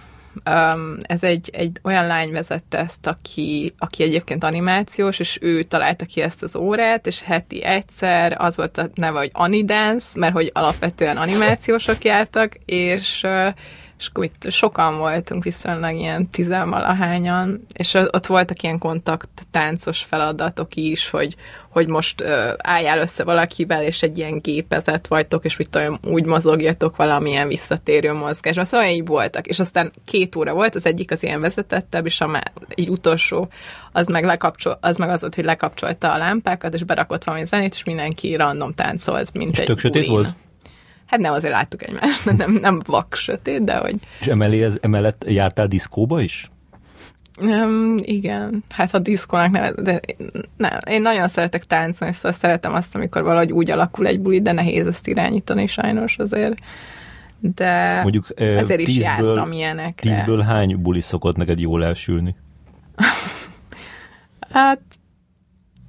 Um, 0.50 0.96
ez 1.02 1.22
egy, 1.22 1.50
egy 1.52 1.78
olyan 1.82 2.06
lány 2.06 2.32
vezette 2.32 2.78
ezt, 2.78 3.06
aki, 3.06 3.74
aki 3.78 4.02
egyébként 4.02 4.44
animációs, 4.44 5.18
és 5.18 5.38
ő 5.40 5.62
találta 5.62 6.04
ki 6.04 6.20
ezt 6.20 6.42
az 6.42 6.56
órát, 6.56 7.06
és 7.06 7.22
heti 7.22 7.62
egyszer 7.62 8.36
az 8.38 8.56
volt 8.56 8.78
a 8.78 8.90
neve, 8.94 9.18
hogy 9.18 9.30
Anidance, 9.32 10.18
mert 10.18 10.32
hogy 10.32 10.50
alapvetően 10.54 11.16
animációsok 11.16 12.04
jártak, 12.04 12.54
és 12.64 13.22
uh, 13.22 13.54
és 14.02 14.08
akkor 14.08 14.24
itt 14.24 14.50
sokan 14.50 14.98
voltunk 14.98 15.44
viszonylag 15.44 15.94
ilyen 15.94 16.30
tizenvalahányan, 16.30 17.66
és 17.72 17.94
ott 17.94 18.26
voltak 18.26 18.62
ilyen 18.62 18.78
kontakt 18.78 19.28
táncos 19.50 20.02
feladatok 20.02 20.74
is, 20.74 21.10
hogy, 21.10 21.34
hogy 21.68 21.88
most 21.88 22.20
uh, 22.20 22.28
álljál 22.56 22.98
össze 22.98 23.24
valakivel, 23.24 23.82
és 23.82 24.02
egy 24.02 24.18
ilyen 24.18 24.38
gépezet 24.38 25.06
vagytok, 25.06 25.44
és 25.44 25.56
mit 25.56 25.76
olyan, 25.76 25.98
úgy 26.04 26.24
mozogjatok 26.24 26.96
valamilyen 26.96 27.48
visszatérő 27.48 28.12
mozgás. 28.12 28.56
Szóval 28.62 28.86
így 28.86 29.06
voltak. 29.06 29.46
És 29.46 29.60
aztán 29.60 29.92
két 30.04 30.36
óra 30.36 30.52
volt, 30.54 30.74
az 30.74 30.86
egyik 30.86 31.10
az 31.10 31.22
ilyen 31.22 31.40
vezetettebb, 31.40 32.06
és 32.06 32.20
a 32.20 32.26
már 32.26 32.52
egy 32.68 32.88
utolsó, 32.88 33.48
az 33.92 34.06
meg, 34.06 34.24
lekapcsol, 34.24 34.78
az 34.80 34.96
meg 34.96 35.08
az 35.08 35.20
volt, 35.20 35.34
hogy 35.34 35.44
lekapcsolta 35.44 36.12
a 36.12 36.18
lámpákat, 36.18 36.74
és 36.74 36.84
berakott 36.84 37.24
valami 37.24 37.44
zenét, 37.44 37.74
és 37.74 37.84
mindenki 37.84 38.34
random 38.34 38.74
táncolt, 38.74 39.32
mint 39.34 39.50
és 39.50 39.58
egy 39.58 39.66
tök 39.66 39.78
sötét 39.78 40.06
volt? 40.06 40.34
Hát 41.12 41.20
nem, 41.20 41.32
azért 41.32 41.52
láttuk 41.52 41.82
egymást, 41.82 42.36
nem, 42.36 42.52
nem 42.52 42.80
vak 42.86 43.14
sötét, 43.14 43.64
de 43.64 43.76
hogy... 43.76 43.94
És 44.20 44.26
emellé 44.26 44.62
ez, 44.62 44.78
emellett 44.80 45.24
jártál 45.28 45.66
diszkóba 45.66 46.20
is? 46.20 46.50
Um, 47.40 47.94
igen, 47.98 48.64
hát 48.70 48.94
a 48.94 48.98
diszkónak 48.98 49.50
nem, 49.50 49.74
de 49.82 50.00
nem, 50.56 50.78
én 50.86 51.02
nagyon 51.02 51.28
szeretek 51.28 51.64
táncolni, 51.64 52.14
szóval 52.14 52.32
szeretem 52.32 52.72
azt, 52.72 52.94
amikor 52.94 53.22
valahogy 53.22 53.52
úgy 53.52 53.70
alakul 53.70 54.06
egy 54.06 54.20
buli, 54.20 54.40
de 54.40 54.52
nehéz 54.52 54.86
ezt 54.86 55.06
irányítani 55.06 55.66
sajnos 55.66 56.18
azért. 56.18 56.54
De 57.38 58.00
Mondjuk, 58.02 58.26
ezért 58.34 58.80
is 58.80 58.86
tízből, 58.86 59.26
jártam 59.26 59.52
ilyenekre. 59.52 60.10
Tízből 60.10 60.40
hány 60.40 60.82
buli 60.82 61.00
szokott 61.00 61.36
neked 61.36 61.58
jól 61.58 61.84
elsülni? 61.84 62.36
hát 64.52 64.80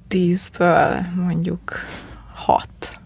tízből 0.08 1.00
mondjuk 1.16 1.72
hat. 2.34 3.02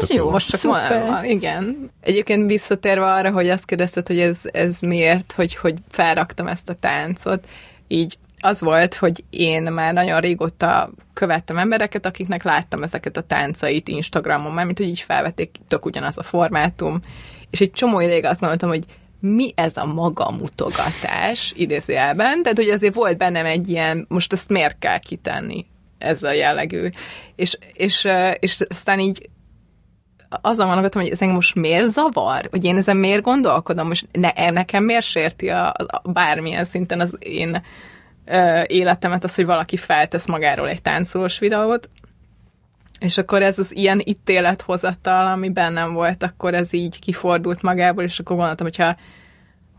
Ez 0.00 0.10
jó, 0.10 0.30
most 0.30 0.60
csak 0.60 0.88
van, 0.88 1.24
igen. 1.24 1.90
Egyébként 2.00 2.50
visszatérve 2.50 3.12
arra, 3.12 3.30
hogy 3.30 3.48
azt 3.48 3.64
kérdezted, 3.64 4.06
hogy 4.06 4.20
ez, 4.20 4.38
ez 4.42 4.80
miért, 4.80 5.32
hogy, 5.32 5.54
hogy 5.54 5.74
felraktam 5.90 6.46
ezt 6.46 6.68
a 6.68 6.74
táncot, 6.74 7.46
így 7.88 8.18
az 8.40 8.60
volt, 8.60 8.94
hogy 8.94 9.24
én 9.30 9.62
már 9.62 9.92
nagyon 9.92 10.20
régóta 10.20 10.90
követtem 11.12 11.58
embereket, 11.58 12.06
akiknek 12.06 12.42
láttam 12.42 12.82
ezeket 12.82 13.16
a 13.16 13.22
táncait 13.22 13.88
Instagramon, 13.88 14.52
mert 14.52 14.66
mint 14.66 14.78
hogy 14.78 14.86
így 14.86 15.00
felvették, 15.00 15.56
tök 15.68 15.84
ugyanaz 15.84 16.18
a 16.18 16.22
formátum, 16.22 17.00
és 17.50 17.60
egy 17.60 17.70
csomó 17.70 18.00
ideig 18.00 18.24
azt 18.24 18.40
gondoltam, 18.40 18.68
hogy 18.68 18.84
mi 19.20 19.52
ez 19.56 19.76
a 19.76 19.84
magamutogatás 19.84 21.52
idézőjelben, 21.56 22.42
tehát 22.42 22.58
hogy 22.58 22.68
azért 22.68 22.94
volt 22.94 23.16
bennem 23.16 23.46
egy 23.46 23.68
ilyen, 23.68 24.06
most 24.08 24.32
ezt 24.32 24.48
miért 24.48 24.78
kell 24.78 24.98
kitenni, 24.98 25.66
ez 25.98 26.22
a 26.22 26.32
jellegű. 26.32 26.88
És, 27.36 27.58
és, 27.72 28.08
és 28.38 28.60
aztán 28.68 29.00
így 29.00 29.28
azon 30.40 30.66
gondolkodtam, 30.66 31.02
hogy 31.02 31.10
ez 31.10 31.20
engem 31.20 31.36
most 31.36 31.54
miért 31.54 31.92
zavar? 31.92 32.48
Hogy 32.50 32.64
én 32.64 32.76
ezen 32.76 32.96
miért 32.96 33.22
gondolkodom? 33.22 33.86
Most 33.86 34.08
ne, 34.12 34.50
nekem 34.50 34.84
miért 34.84 35.04
sérti 35.04 35.48
a, 35.48 35.66
a, 35.68 36.10
bármilyen 36.12 36.64
szinten 36.64 37.00
az 37.00 37.14
én 37.18 37.62
ö, 38.24 38.62
életemet 38.66 39.24
az, 39.24 39.34
hogy 39.34 39.46
valaki 39.46 39.76
feltesz 39.76 40.26
magáról 40.26 40.68
egy 40.68 40.82
táncolós 40.82 41.38
videót, 41.38 41.90
és 43.00 43.18
akkor 43.18 43.42
ez 43.42 43.58
az 43.58 43.76
ilyen 43.76 44.02
ítélethozattal, 44.04 45.26
ami 45.26 45.50
bennem 45.50 45.92
volt, 45.92 46.22
akkor 46.22 46.54
ez 46.54 46.72
így 46.72 46.98
kifordult 46.98 47.62
magából, 47.62 48.02
és 48.02 48.18
akkor 48.18 48.36
gondoltam, 48.36 48.66
hogyha, 48.66 48.96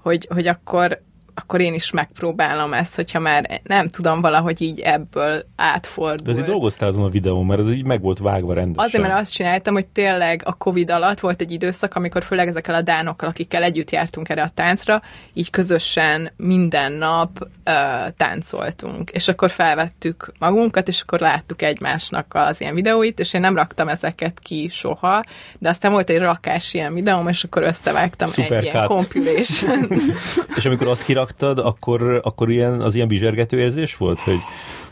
hogy, 0.01 0.27
hogy 0.29 0.47
akkor 0.47 1.01
akkor 1.35 1.61
én 1.61 1.73
is 1.73 1.91
megpróbálom 1.91 2.73
ezt, 2.73 2.95
hogyha 2.95 3.19
már 3.19 3.61
nem 3.63 3.89
tudom 3.89 4.21
valahogy 4.21 4.61
így 4.61 4.79
ebből 4.79 5.45
átfordult. 5.55 6.23
De 6.23 6.31
azért 6.31 6.47
dolgoztál 6.47 6.87
azon 6.87 7.05
a 7.05 7.09
videón, 7.09 7.45
mert 7.45 7.59
ez 7.59 7.71
így 7.71 7.83
meg 7.83 8.01
volt 8.01 8.19
vágva 8.19 8.53
rendesen. 8.53 8.85
Azért, 8.85 9.03
mert 9.03 9.19
azt 9.19 9.31
csináltam, 9.31 9.73
hogy 9.73 9.87
tényleg 9.87 10.41
a 10.45 10.53
Covid 10.53 10.91
alatt 10.91 11.19
volt 11.19 11.41
egy 11.41 11.51
időszak, 11.51 11.95
amikor 11.95 12.23
főleg 12.23 12.47
ezekkel 12.47 12.75
a 12.75 12.81
dánokkal, 12.81 13.29
akikkel 13.29 13.63
együtt 13.63 13.91
jártunk 13.91 14.29
erre 14.29 14.41
a 14.41 14.51
táncra, 14.53 15.01
így 15.33 15.49
közösen 15.49 16.31
minden 16.37 16.91
nap 16.91 17.29
uh, 17.39 17.73
táncoltunk. 18.17 19.09
És 19.09 19.27
akkor 19.27 19.49
felvettük 19.49 20.31
magunkat, 20.39 20.87
és 20.87 21.01
akkor 21.01 21.19
láttuk 21.19 21.61
egymásnak 21.61 22.33
az 22.33 22.61
ilyen 22.61 22.73
videóit, 22.73 23.19
és 23.19 23.33
én 23.33 23.41
nem 23.41 23.55
raktam 23.55 23.87
ezeket 23.87 24.39
ki 24.39 24.67
soha, 24.71 25.23
de 25.59 25.69
aztán 25.69 25.91
volt 25.91 26.09
egy 26.09 26.19
rakás 26.19 26.73
ilyen 26.73 26.93
videóm, 26.93 27.27
és 27.27 27.43
akkor 27.43 27.63
összevágtam 27.63 28.27
Super 28.27 28.57
egy 28.57 28.63
cut. 28.63 28.73
ilyen 28.73 28.85
compilation. 28.85 29.87
És 30.57 30.65
amikor 30.65 30.87
azt 30.87 31.03
kiraktad, 31.25 31.65
akkor, 31.65 32.19
akkor 32.23 32.51
ilyen, 32.51 32.81
az 32.81 32.95
ilyen 32.95 33.07
bizsergető 33.07 33.59
érzés 33.59 33.97
volt, 33.97 34.19
hogy 34.19 34.39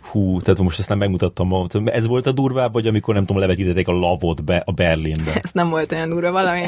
hú, 0.01 0.41
tehát 0.41 0.59
most 0.59 0.79
ezt 0.79 0.89
nem 0.89 0.97
megmutattam. 0.97 1.67
Ez 1.85 2.07
volt 2.07 2.27
a 2.27 2.31
durvább, 2.31 2.73
vagy 2.73 2.87
amikor 2.87 3.13
nem 3.13 3.25
tudom, 3.25 3.41
levetítették 3.41 3.87
a 3.87 3.91
lavot 3.91 4.43
be 4.43 4.61
a 4.65 4.71
Berlinbe? 4.71 5.39
Ez 5.41 5.51
nem 5.51 5.69
volt 5.69 5.91
olyan 5.91 6.09
durva 6.09 6.31
valami. 6.31 6.61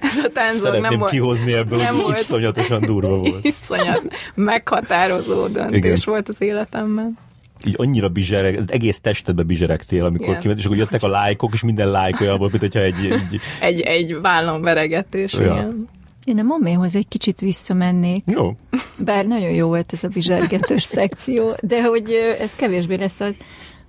Ez 0.00 0.16
a 0.24 0.30
Szeretném 0.58 0.80
nem 0.80 0.98
volt. 0.98 1.10
kihozni 1.10 1.52
ebből, 1.52 1.78
nem 1.78 1.94
hogy 1.94 2.02
volt. 2.02 2.16
iszonyatosan 2.16 2.80
durva 2.80 3.16
volt. 3.28 3.44
Iszonyat 3.44 4.02
meghatározó 4.34 5.46
döntés 5.46 5.76
Igen. 5.78 5.98
volt 6.04 6.28
az 6.28 6.40
életemben. 6.42 7.18
Így 7.66 7.74
annyira 7.78 8.08
bizsereg, 8.08 8.56
az 8.56 8.72
egész 8.72 9.00
testedbe 9.00 9.42
bizseregtél, 9.42 10.04
amikor 10.04 10.36
kiment, 10.36 10.58
és 10.58 10.64
akkor 10.64 10.76
jöttek 10.76 11.02
a 11.02 11.08
lájkok, 11.08 11.52
és 11.52 11.62
minden 11.62 11.90
lájk 11.90 12.20
olyan 12.20 12.38
volt, 12.38 12.50
mint 12.50 12.62
hogyha 12.62 12.80
egy, 12.80 12.94
egy 13.10 13.40
Egy, 13.60 13.80
egy 13.80 14.20
vállon 14.20 14.62
veregetés, 14.62 15.32
Ja. 15.32 15.40
igen. 15.40 15.88
Én 16.26 16.38
a 16.38 16.42
moméhoz 16.42 16.94
egy 16.94 17.08
kicsit 17.08 17.40
visszamennék, 17.40 18.24
jó, 18.26 18.56
bár 18.96 19.26
nagyon 19.26 19.50
jó 19.50 19.66
volt 19.68 19.92
ez 19.92 20.04
a 20.04 20.08
bizsergetős 20.08 20.82
szekció, 20.98 21.56
de 21.62 21.82
hogy 21.82 22.10
ez 22.40 22.54
kevésbé 22.56 22.94
lesz 22.94 23.20
az, 23.20 23.36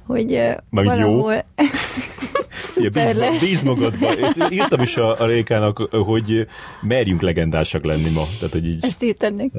hogy 0.06 0.32
jó? 0.32 0.52
valahol 0.70 1.24
Ugye, 1.26 1.44
szuper 2.52 3.06
bíz, 3.06 3.16
lesz. 3.16 3.42
bíz 3.42 3.64
magadba. 3.64 4.14
És 4.14 4.32
írtam 4.58 4.82
is 4.82 4.98
a, 4.98 5.22
a 5.22 5.26
Rékának, 5.26 5.78
hogy 5.92 6.48
merjünk 6.82 7.22
legendásak 7.22 7.84
lenni 7.84 8.10
ma. 8.10 8.28
Tehát, 8.38 8.54
hogy 8.54 8.66
így... 8.66 8.86
Ezt 8.86 9.04
írtad 9.04 9.36
neki? 9.36 9.58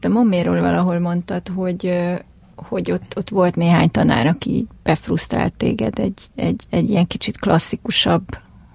A 0.00 0.08
moméról 0.08 0.60
valahol 0.60 0.98
mondtad, 0.98 1.48
hogy, 1.48 1.92
hogy 2.56 2.90
ott, 2.90 3.12
ott 3.16 3.28
volt 3.28 3.56
néhány 3.56 3.90
tanár, 3.90 4.26
aki 4.26 4.66
befrusztrált 4.82 5.52
téged 5.52 5.98
egy, 5.98 6.20
egy, 6.34 6.62
egy 6.70 6.90
ilyen 6.90 7.06
kicsit 7.06 7.38
klasszikusabb 7.38 8.24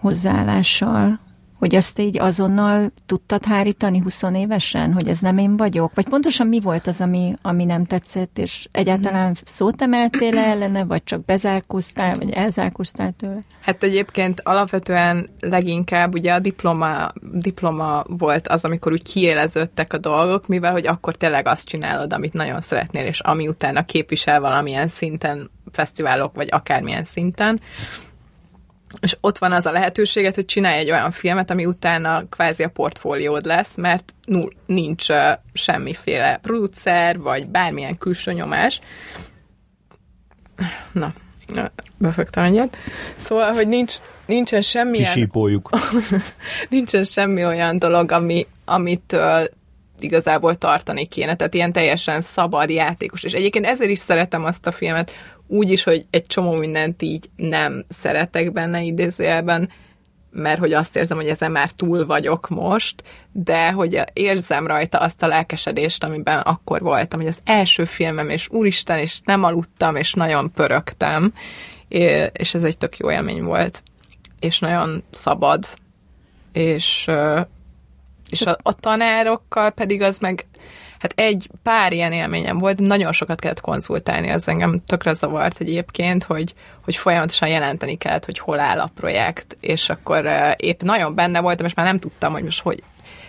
hozzáállással, 0.05 1.19
hogy 1.59 1.75
azt 1.75 1.99
így 1.99 2.19
azonnal 2.19 2.91
tudtad 3.05 3.45
hárítani 3.45 3.99
20 3.99 4.23
évesen, 4.33 4.93
hogy 4.93 5.07
ez 5.07 5.19
nem 5.19 5.37
én 5.37 5.57
vagyok? 5.57 5.91
Vagy 5.93 6.09
pontosan 6.09 6.47
mi 6.47 6.59
volt 6.59 6.87
az, 6.87 7.01
ami, 7.01 7.35
ami 7.41 7.65
nem 7.65 7.85
tetszett, 7.85 8.37
és 8.37 8.67
egyáltalán 8.71 9.35
szót 9.45 9.81
emeltél 9.81 10.37
ellene, 10.37 10.83
vagy 10.83 11.03
csak 11.03 11.25
bezárkóztál, 11.25 12.15
vagy 12.15 12.29
elzárkóztál 12.29 13.11
tőle? 13.17 13.39
Hát 13.61 13.83
egyébként 13.83 14.41
alapvetően 14.43 15.29
leginkább 15.39 16.13
ugye 16.13 16.33
a 16.33 16.39
diploma, 16.39 17.11
diploma 17.31 18.03
volt 18.07 18.47
az, 18.47 18.63
amikor 18.65 18.91
úgy 18.91 19.03
kiéleződtek 19.03 19.93
a 19.93 19.97
dolgok, 19.97 20.47
mivel 20.47 20.71
hogy 20.71 20.87
akkor 20.87 21.15
tényleg 21.15 21.47
azt 21.47 21.67
csinálod, 21.67 22.13
amit 22.13 22.33
nagyon 22.33 22.61
szeretnél, 22.61 23.05
és 23.05 23.19
ami 23.19 23.47
utána 23.47 23.83
képvisel 23.83 24.39
valamilyen 24.39 24.87
szinten, 24.87 25.49
fesztiválok, 25.71 26.35
vagy 26.35 26.47
akármilyen 26.51 27.03
szinten. 27.03 27.59
És 28.99 29.17
ott 29.21 29.37
van 29.37 29.51
az 29.51 29.65
a 29.65 29.71
lehetőséget, 29.71 30.35
hogy 30.35 30.45
csinálj 30.45 30.79
egy 30.79 30.91
olyan 30.91 31.11
filmet, 31.11 31.49
ami 31.49 31.65
utána 31.65 32.23
kvázi 32.29 32.63
a 32.63 32.69
portfóliód 32.69 33.45
lesz, 33.45 33.75
mert 33.77 34.13
null, 34.25 34.51
nincs 34.65 35.09
uh, 35.09 35.17
semmiféle 35.53 36.39
producer, 36.41 37.19
vagy 37.19 37.47
bármilyen 37.47 37.97
külső 37.97 38.31
nyomás. 38.31 38.81
Na, 40.91 41.13
befektem 41.97 42.43
egyet. 42.43 42.77
Szóval, 43.17 43.53
hogy 43.53 43.67
nincs, 43.67 43.95
nincsen 44.25 44.61
semmilyen 44.61 45.13
Kisípoljuk. 45.13 45.69
nincsen 46.69 47.03
semmi 47.03 47.45
olyan 47.45 47.77
dolog, 47.77 48.11
ami, 48.11 48.47
amitől 48.65 49.49
igazából 49.99 50.55
tartani 50.55 51.05
kéne, 51.05 51.35
tehát 51.35 51.53
ilyen 51.53 51.71
teljesen 51.71 52.21
szabad 52.21 52.69
játékos. 52.69 53.23
És 53.23 53.33
egyébként 53.33 53.65
ezért 53.65 53.89
is 53.89 53.99
szeretem 53.99 54.43
azt 54.43 54.67
a 54.67 54.71
filmet, 54.71 55.11
úgy 55.47 55.71
is, 55.71 55.83
hogy 55.83 56.05
egy 56.09 56.25
csomó 56.25 56.53
mindent 56.53 57.01
így 57.01 57.29
nem 57.35 57.85
szeretek 57.89 58.51
benne 58.51 58.81
idézőjelben, 58.81 59.69
mert 60.31 60.59
hogy 60.59 60.73
azt 60.73 60.95
érzem, 60.95 61.17
hogy 61.17 61.27
ezen 61.27 61.51
már 61.51 61.69
túl 61.71 62.05
vagyok 62.05 62.49
most, 62.49 63.03
de 63.31 63.71
hogy 63.71 64.01
érzem 64.13 64.67
rajta 64.67 64.97
azt 64.97 65.23
a 65.23 65.27
lelkesedést, 65.27 66.03
amiben 66.03 66.39
akkor 66.39 66.81
voltam, 66.81 67.19
hogy 67.19 67.29
az 67.29 67.39
első 67.43 67.85
filmem, 67.85 68.29
és 68.29 68.49
úristen, 68.49 68.99
és 68.99 69.19
nem 69.23 69.43
aludtam, 69.43 69.95
és 69.95 70.13
nagyon 70.13 70.51
pörögtem, 70.51 71.33
és 72.31 72.53
ez 72.53 72.63
egy 72.63 72.77
tök 72.77 72.97
jó 72.97 73.11
élmény 73.11 73.43
volt, 73.43 73.83
és 74.39 74.59
nagyon 74.59 75.03
szabad, 75.11 75.65
és, 76.51 77.11
és 78.29 78.41
a, 78.41 78.57
a 78.61 78.73
tanárokkal 78.73 79.69
pedig 79.69 80.01
az 80.01 80.19
meg, 80.19 80.45
hát 81.05 81.19
egy 81.19 81.49
pár 81.63 81.93
ilyen 81.93 82.11
élményem 82.11 82.57
volt, 82.57 82.79
nagyon 82.79 83.11
sokat 83.11 83.39
kellett 83.39 83.61
konzultálni, 83.61 84.29
az 84.29 84.47
engem 84.47 84.81
tökre 84.85 85.13
zavart 85.13 85.59
egyébként, 85.59 86.23
hogy, 86.23 86.53
hogy 86.83 86.95
folyamatosan 86.95 87.49
jelenteni 87.49 87.97
kellett, 87.97 88.25
hogy 88.25 88.39
hol 88.39 88.59
áll 88.59 88.79
a 88.79 88.91
projekt, 88.95 89.57
és 89.59 89.89
akkor 89.89 90.29
épp 90.55 90.81
nagyon 90.81 91.15
benne 91.15 91.41
voltam, 91.41 91.65
és 91.65 91.73
már 91.73 91.85
nem 91.85 91.99
tudtam, 91.99 92.31
hogy 92.31 92.43
most 92.43 92.61
hogy. 92.61 92.83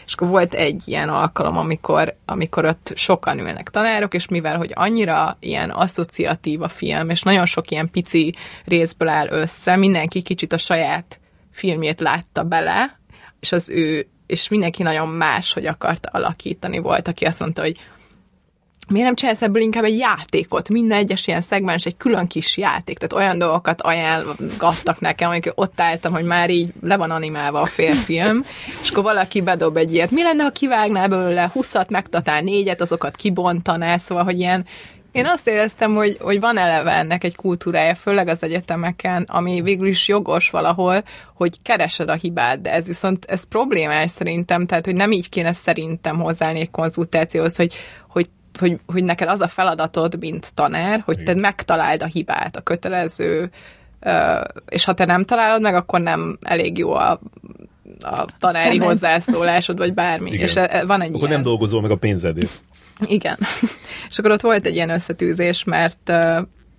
És 0.06 0.12
akkor 0.12 0.28
volt 0.28 0.54
egy 0.54 0.82
ilyen 0.84 1.08
alkalom, 1.08 1.56
amikor, 1.56 2.16
amikor 2.24 2.64
ott 2.64 2.92
sokan 2.94 3.38
ülnek 3.38 3.70
tanárok, 3.70 4.14
és 4.14 4.28
mivel, 4.28 4.56
hogy 4.56 4.70
annyira 4.74 5.36
ilyen 5.40 5.70
asszociatív 5.70 6.62
a 6.62 6.68
film, 6.68 7.10
és 7.10 7.22
nagyon 7.22 7.46
sok 7.46 7.70
ilyen 7.70 7.90
pici 7.90 8.34
részből 8.64 9.08
áll 9.08 9.28
össze, 9.30 9.76
mindenki 9.76 10.22
kicsit 10.22 10.52
a 10.52 10.58
saját 10.58 11.20
filmjét 11.50 12.00
látta 12.00 12.42
bele, 12.42 12.98
és 13.40 13.52
az 13.52 13.70
ő, 13.70 14.08
és 14.26 14.48
mindenki 14.48 14.82
nagyon 14.82 15.08
más, 15.08 15.52
hogy 15.52 15.66
akarta 15.66 16.08
alakítani. 16.12 16.78
Volt, 16.78 17.08
aki 17.08 17.24
azt 17.24 17.40
mondta, 17.40 17.62
hogy 17.62 17.76
miért 18.88 19.06
nem 19.06 19.14
csinálsz 19.14 19.42
ebből 19.42 19.62
inkább 19.62 19.84
egy 19.84 19.98
játékot? 19.98 20.68
Minden 20.68 20.98
egyes 20.98 21.26
ilyen 21.26 21.40
szegmens 21.40 21.84
egy 21.84 21.96
külön 21.96 22.26
kis 22.26 22.56
játék, 22.56 22.98
tehát 22.98 23.24
olyan 23.24 23.38
dolgokat 23.38 23.82
ajánlgattak 23.82 25.00
nekem, 25.00 25.30
amikor 25.30 25.52
ott 25.54 25.80
álltam, 25.80 26.12
hogy 26.12 26.24
már 26.24 26.50
így 26.50 26.72
le 26.82 26.96
van 26.96 27.10
animálva 27.10 27.60
a 27.60 27.66
félfilm, 27.66 28.44
és 28.82 28.90
akkor 28.90 29.02
valaki 29.02 29.40
bedob 29.40 29.76
egy 29.76 29.94
ilyet. 29.94 30.10
Mi 30.10 30.22
lenne, 30.22 30.42
ha 30.42 30.50
kivágnál 30.50 31.08
belőle 31.08 31.52
20-at, 31.54 31.88
megtatál 31.88 32.40
négyet, 32.40 32.80
azokat 32.80 33.16
kibontanál, 33.16 33.98
szóval, 33.98 34.24
hogy 34.24 34.38
ilyen 34.38 34.66
én 35.16 35.26
azt 35.26 35.48
éreztem, 35.48 35.94
hogy, 35.94 36.16
hogy 36.20 36.40
van 36.40 36.59
eleve 36.59 36.90
ennek 36.90 37.24
egy 37.24 37.37
kultúrája, 37.37 37.94
főleg 37.94 38.29
az 38.29 38.42
egyetemeken, 38.42 39.22
ami 39.29 39.61
végül 39.62 39.87
is 39.87 40.09
jogos 40.09 40.50
valahol, 40.50 41.02
hogy 41.35 41.62
keresed 41.62 42.09
a 42.09 42.14
hibát, 42.14 42.61
de 42.61 42.72
ez 42.72 42.87
viszont 42.87 43.24
ez 43.24 43.48
problémás 43.48 44.11
szerintem, 44.11 44.66
tehát 44.66 44.85
hogy 44.85 44.94
nem 44.94 45.12
így 45.12 45.29
kéne 45.29 45.52
szerintem 45.52 46.18
hozzáállni 46.18 46.61
egy 46.61 46.70
konzultációhoz, 46.70 47.57
hogy, 47.57 47.74
hogy 48.09 48.26
hogy, 48.59 48.79
hogy 48.87 49.05
neked 49.05 49.29
az 49.29 49.40
a 49.40 49.48
feladatod, 49.48 50.18
mint 50.18 50.55
tanár, 50.55 51.02
hogy 51.05 51.22
te 51.22 51.35
megtaláld 51.35 52.02
a 52.02 52.07
hibát, 52.07 52.57
a 52.57 52.61
kötelező, 52.61 53.50
és 54.68 54.85
ha 54.85 54.94
te 54.94 55.05
nem 55.05 55.24
találod 55.24 55.61
meg, 55.61 55.74
akkor 55.74 56.00
nem 56.00 56.38
elég 56.42 56.79
jó 56.79 56.92
a, 56.92 57.20
a 58.00 58.24
tanári 58.38 58.72
Szemed. 58.72 58.87
hozzászólásod, 58.87 59.79
vagy 59.79 59.94
bármi. 59.94 60.31
Igen. 60.31 60.46
És 60.46 60.57
e- 60.57 60.68
e- 60.70 60.85
van 60.85 61.00
egy 61.00 61.09
Akkor 61.09 61.20
ilyen. 61.20 61.33
nem 61.33 61.42
dolgozol 61.42 61.81
meg 61.81 61.90
a 61.90 61.96
pénzedért. 61.96 62.52
Igen. 63.06 63.38
És 64.11 64.18
akkor 64.18 64.30
ott 64.30 64.40
volt 64.40 64.66
egy 64.66 64.74
ilyen 64.74 64.90
összetűzés, 64.90 65.64
mert 65.64 66.12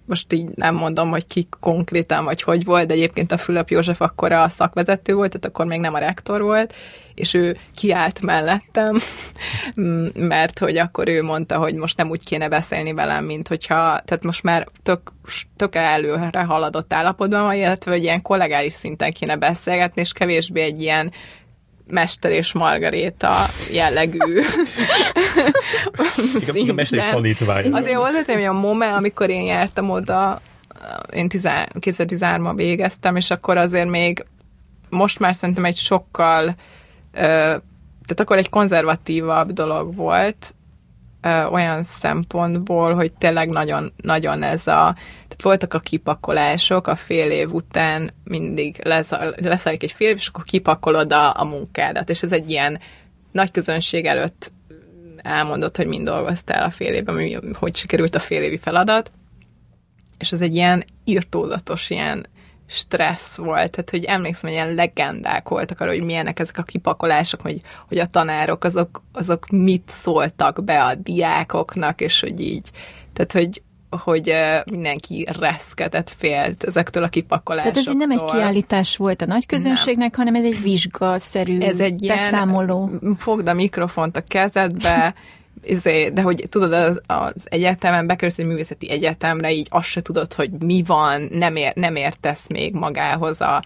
most 0.08 0.34
így 0.34 0.48
nem 0.56 0.76
mondom, 0.76 1.10
hogy 1.10 1.28
ki 1.28 1.48
konkrétan, 1.60 2.24
vagy 2.24 2.42
hogy 2.42 2.64
volt, 2.66 2.88
de 2.88 2.94
egyébként 2.94 3.32
a 3.32 3.38
Fülöp 3.38 3.70
József 3.70 4.02
akkor 4.02 4.32
a 4.32 4.50
szakvezető 4.50 5.14
volt, 5.14 5.32
tehát 5.32 5.46
akkor 5.46 5.66
még 5.66 5.80
nem 5.80 5.94
a 5.94 5.98
rektor 5.98 6.42
volt, 6.42 6.74
és 7.14 7.34
ő 7.34 7.58
kiállt 7.76 8.22
mellettem, 8.22 8.98
mert 10.14 10.60
hogy 10.60 10.78
akkor 10.78 11.08
ő 11.08 11.24
mondta, 11.24 11.58
hogy 11.58 11.76
most 11.76 11.98
nem 11.98 12.10
úgy 12.10 12.26
kéne 12.26 12.50
beszélni 12.50 12.94
velem, 12.94 13.26
mint 13.26 13.48
hogyha, 13.48 14.02
tehát 14.06 14.24
most 14.24 14.44
már 14.44 14.68
tök, 14.84 15.12
tök 15.56 15.76
előre 15.76 16.44
haladott 16.44 16.94
állapotban 16.94 17.44
van, 17.44 17.56
illetve 17.56 17.92
hogy 17.92 18.04
ilyen 18.04 18.22
kollégális 18.22 18.74
szinten 18.74 19.12
kéne 19.12 19.38
beszélgetni, 19.38 20.02
és 20.02 20.12
kevésbé 20.12 20.62
egy 20.62 20.82
ilyen 20.82 21.12
Mester 21.90 22.32
és 22.32 22.54
Margaréta 22.54 23.36
jellegű 23.72 24.18
Igen, 26.54 26.70
a 26.70 26.74
mester 26.74 27.00
és 27.00 27.06
tanítvány. 27.06 27.72
Azért 27.72 27.96
hozzátenném, 27.96 28.48
hogy 28.48 28.56
a 28.56 28.60
MOME, 28.60 28.94
amikor 28.94 29.30
én 29.30 29.44
jártam 29.44 29.90
oda, 29.90 30.42
én 31.14 31.28
2013-ban 31.32 32.54
végeztem, 32.56 33.16
és 33.16 33.30
akkor 33.30 33.58
azért 33.58 33.90
még 33.90 34.26
most 34.90 35.20
már 35.20 35.36
szerintem 35.36 35.66
egy 35.66 35.76
sokkal 35.76 36.56
tehát 38.08 38.22
akkor 38.22 38.38
egy 38.38 38.50
konzervatívabb 38.50 39.52
dolog 39.52 39.96
volt, 39.96 40.56
olyan 41.52 41.84
szempontból, 41.84 42.94
hogy 42.94 43.14
tényleg 43.14 43.50
nagyon, 43.50 43.94
nagyon 44.02 44.44
ez 44.44 44.68
a, 44.68 44.96
voltak 45.42 45.74
a 45.74 45.80
kipakolások, 45.80 46.88
a 46.88 46.96
fél 46.96 47.32
év 47.32 47.54
után 47.54 48.14
mindig 48.24 48.82
leszálljuk 49.36 49.84
egy 49.84 49.92
fél 49.92 50.10
év, 50.10 50.16
és 50.16 50.28
akkor 50.28 50.44
kipakolod 50.44 51.14
a, 51.14 51.40
a 51.40 51.44
munkádat, 51.44 52.10
és 52.10 52.24
ez 52.24 52.32
egy 52.32 52.50
ilyen 52.50 52.80
nagy 53.32 53.52
közönség 53.52 54.06
előtt 54.06 54.52
elmondott, 55.18 55.78
hogy 55.78 55.88
mind 55.88 56.06
dolgoztál 56.06 56.64
a 56.64 56.70
fél 56.70 56.94
évben, 56.94 57.54
hogy 57.54 57.76
sikerült 57.76 58.16
a 58.16 58.20
fél 58.20 58.42
évi 58.42 58.58
feladat, 58.58 59.12
és 60.18 60.32
ez 60.32 60.42
egy 60.42 60.56
ilyen 60.56 60.86
irtózatos, 61.04 61.90
ilyen 61.90 62.28
stressz 62.68 63.36
volt, 63.38 63.72
tehát 63.72 63.90
hogy 63.90 64.04
emlékszem, 64.04 64.50
hogy 64.50 64.60
ilyen 64.60 64.74
legendák 64.74 65.50
voltak 65.50 65.80
arra, 65.80 65.92
hogy 65.92 66.04
milyenek 66.04 66.40
ezek 66.40 66.58
a 66.58 66.64
kipakolások, 66.64 67.42
hogy, 67.42 67.62
hogy 67.88 67.98
a 67.98 68.06
tanárok 68.06 68.64
azok, 68.64 69.04
azok 69.12 69.48
mit 69.48 69.84
szóltak 69.88 70.64
be 70.64 70.84
a 70.84 70.96
diákoknak, 70.96 72.02
és 72.02 72.20
hogy 72.20 72.40
így, 72.40 72.70
tehát 73.14 73.32
hogy, 73.32 73.62
hogy 74.04 74.34
mindenki 74.72 75.28
reszketett, 75.40 76.10
félt 76.18 76.64
ezektől 76.64 77.04
a 77.04 77.08
kipakolásoktól. 77.08 77.84
Tehát 77.84 78.02
ez 78.02 78.08
nem 78.08 78.12
egy 78.12 78.32
kiállítás 78.32 78.98
volt 78.98 79.22
a 79.22 79.26
nagy 79.26 79.46
közönségnek, 79.46 80.18
nem. 80.18 80.26
hanem 80.26 80.44
ez 80.44 80.52
egy 80.54 80.62
vizsgaszerű 80.62 81.60
ez 81.60 81.80
egy 81.80 82.08
beszámoló. 82.08 82.90
Ilyen, 83.02 83.16
fogd 83.16 83.48
a 83.48 83.54
mikrofont 83.54 84.18
a 84.18 84.22
kezedbe, 84.22 85.14
izé, 85.64 86.10
de 86.10 86.22
hogy 86.22 86.46
tudod, 86.50 86.74
az, 86.74 87.02
az 87.08 87.34
egyetemen 87.44 88.08
bekerülsz 88.08 88.38
egy 88.38 88.46
művészeti 88.46 88.92
egyetemre, 88.92 89.52
így 89.52 89.68
azt 89.70 89.88
se 89.88 90.02
tudod, 90.02 90.34
hogy 90.34 90.50
mi 90.52 90.84
van, 90.86 91.28
nem, 91.32 91.56
ér, 91.56 91.72
nem 91.76 91.96
értesz 91.96 92.48
még 92.48 92.74
magához 92.74 93.42
a, 93.42 93.62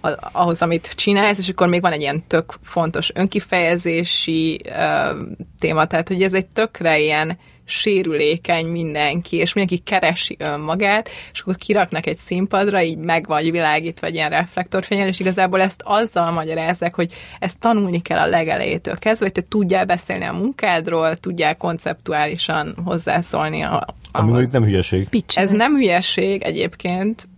a, 0.00 0.08
ahhoz, 0.32 0.62
amit 0.62 0.94
csinálsz, 0.94 1.38
és 1.38 1.48
akkor 1.48 1.68
még 1.68 1.80
van 1.80 1.92
egy 1.92 2.00
ilyen 2.00 2.24
tök 2.26 2.54
fontos 2.62 3.10
önkifejezési 3.14 4.60
uh, 4.64 5.22
téma, 5.58 5.86
tehát 5.86 6.08
hogy 6.08 6.22
ez 6.22 6.32
egy 6.32 6.46
tökre 6.46 6.98
ilyen 6.98 7.38
sérülékeny 7.72 8.66
mindenki, 8.66 9.36
és 9.36 9.52
mindenki 9.52 9.82
keresi 9.82 10.36
önmagát, 10.38 11.08
és 11.32 11.40
akkor 11.40 11.56
kiraknak 11.56 12.06
egy 12.06 12.16
színpadra, 12.16 12.82
így 12.82 12.96
meg 12.96 13.26
vagy 13.26 13.50
világítva 13.50 14.06
egy 14.06 14.14
ilyen 14.14 14.30
reflektorfényel, 14.30 15.06
és 15.06 15.20
igazából 15.20 15.60
ezt 15.60 15.82
azzal 15.84 16.30
magyarázzák, 16.30 16.94
hogy 16.94 17.12
ezt 17.38 17.58
tanulni 17.58 18.02
kell 18.02 18.18
a 18.18 18.26
legelejétől 18.26 18.98
kezdve, 18.98 19.24
hogy 19.24 19.34
te 19.34 19.48
tudjál 19.48 19.84
beszélni 19.84 20.24
a 20.24 20.32
munkádról, 20.32 21.16
tudjál 21.16 21.56
konceptuálisan 21.56 22.76
hozzászólni 22.84 23.62
a, 23.62 23.86
Ami 24.12 24.32
még 24.32 24.48
nem 24.52 24.64
hülyeség. 24.64 25.08
Ez 25.34 25.50
nem 25.50 25.74
hülyeség 25.74 26.42
egyébként, 26.42 27.28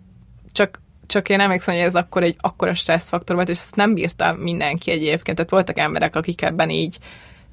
csak 0.52 0.82
csak 1.06 1.28
én 1.28 1.40
emlékszem, 1.40 1.74
hogy 1.74 1.84
ez 1.84 1.94
akkor 1.94 2.22
egy 2.22 2.36
akkora 2.40 2.74
stresszfaktor 2.74 3.36
volt, 3.36 3.48
és 3.48 3.58
ezt 3.58 3.76
nem 3.76 3.94
bírta 3.94 4.36
mindenki 4.38 4.90
egyébként. 4.90 5.36
Tehát 5.36 5.50
voltak 5.50 5.78
emberek, 5.78 6.16
akik 6.16 6.42
ebben 6.42 6.70
így 6.70 6.98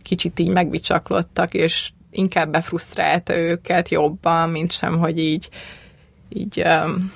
kicsit 0.01 0.39
így 0.39 0.47
megbicsaklottak, 0.47 1.53
és 1.53 1.91
inkább 2.11 2.51
befrusztrálta 2.51 3.37
őket 3.37 3.89
jobban, 3.89 4.49
mint 4.49 4.71
sem, 4.71 4.99
hogy 4.99 5.19
így, 5.19 5.49
így 6.29 6.63
um, 6.65 7.11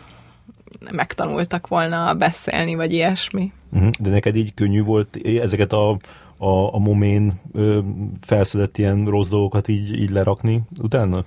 megtanultak 0.91 1.67
volna 1.67 2.13
beszélni, 2.13 2.75
vagy 2.75 2.93
ilyesmi. 2.93 3.51
Uh-huh. 3.71 3.89
De 3.99 4.09
neked 4.09 4.35
így 4.35 4.53
könnyű 4.53 4.83
volt 4.83 5.19
ezeket 5.41 5.73
a, 5.73 5.89
a, 6.37 6.73
a 6.73 6.77
momén 6.77 7.33
ö, 7.53 7.79
felszedett 8.21 8.77
ilyen 8.77 9.05
rossz 9.05 9.29
dolgokat 9.29 9.67
így, 9.67 10.01
így 10.01 10.09
lerakni 10.09 10.61
utána? 10.81 11.23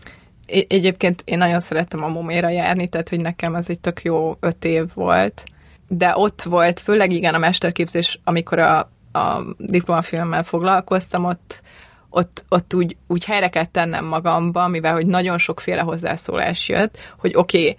Egyébként 0.46 1.22
én 1.24 1.38
nagyon 1.38 1.60
szerettem 1.60 2.04
a 2.04 2.08
moméra 2.08 2.48
járni, 2.48 2.88
tehát 2.88 3.08
hogy 3.08 3.20
nekem 3.20 3.54
ez 3.54 3.68
egy 3.68 3.78
tök 3.78 4.02
jó 4.02 4.36
öt 4.40 4.64
év 4.64 4.84
volt, 4.94 5.44
de 5.88 6.12
ott 6.16 6.42
volt, 6.42 6.80
főleg 6.80 7.12
igen 7.12 7.34
a 7.34 7.38
mesterképzés, 7.38 8.20
amikor 8.24 8.58
a, 8.58 8.78
a 9.12 9.54
diplomafilmmel 9.58 10.42
foglalkoztam, 10.42 11.24
ott 11.24 11.62
ott, 12.10 12.44
ott 12.48 12.74
úgy, 12.74 12.96
úgy 13.06 13.24
helyre 13.24 13.48
kell 13.48 13.66
tennem 13.66 14.04
magamba, 14.04 14.68
mivel 14.68 14.92
hogy 14.92 15.06
nagyon 15.06 15.38
sokféle 15.38 15.80
hozzászólás 15.80 16.68
jött, 16.68 16.98
hogy 17.18 17.32
oké, 17.36 17.60
okay, 17.60 17.76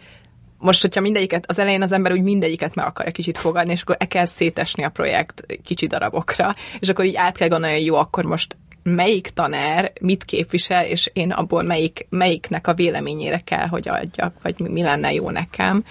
most, 0.57 0.81
hogyha 0.81 1.01
mindegyiket, 1.01 1.45
az 1.47 1.59
elején 1.59 1.81
az 1.81 1.91
ember 1.91 2.11
úgy 2.11 2.21
mindegyiket 2.21 2.75
meg 2.75 2.85
akarja 2.85 3.11
kicsit 3.11 3.37
fogadni, 3.37 3.71
és 3.71 3.81
akkor 3.81 3.95
e 3.99 4.05
kell 4.05 4.25
szétesni 4.25 4.83
a 4.83 4.89
projekt 4.89 5.45
kicsi 5.63 5.87
darabokra, 5.87 6.55
és 6.79 6.89
akkor 6.89 7.05
így 7.05 7.15
át 7.15 7.37
kell 7.37 7.47
gondolni, 7.47 7.75
hogy 7.75 7.85
jó, 7.85 7.95
akkor 7.95 8.25
most 8.25 8.57
melyik 8.83 9.29
tanár 9.29 9.91
mit 10.01 10.25
képvisel, 10.25 10.85
és 10.85 11.09
én 11.13 11.31
abból 11.31 11.63
melyik, 11.63 12.05
melyiknek 12.09 12.67
a 12.67 12.73
véleményére 12.73 13.39
kell, 13.39 13.67
hogy 13.67 13.87
adjak, 13.87 14.33
vagy 14.41 14.59
mi 14.59 14.81
lenne 14.81 15.13
jó 15.13 15.29
nekem. 15.29 15.83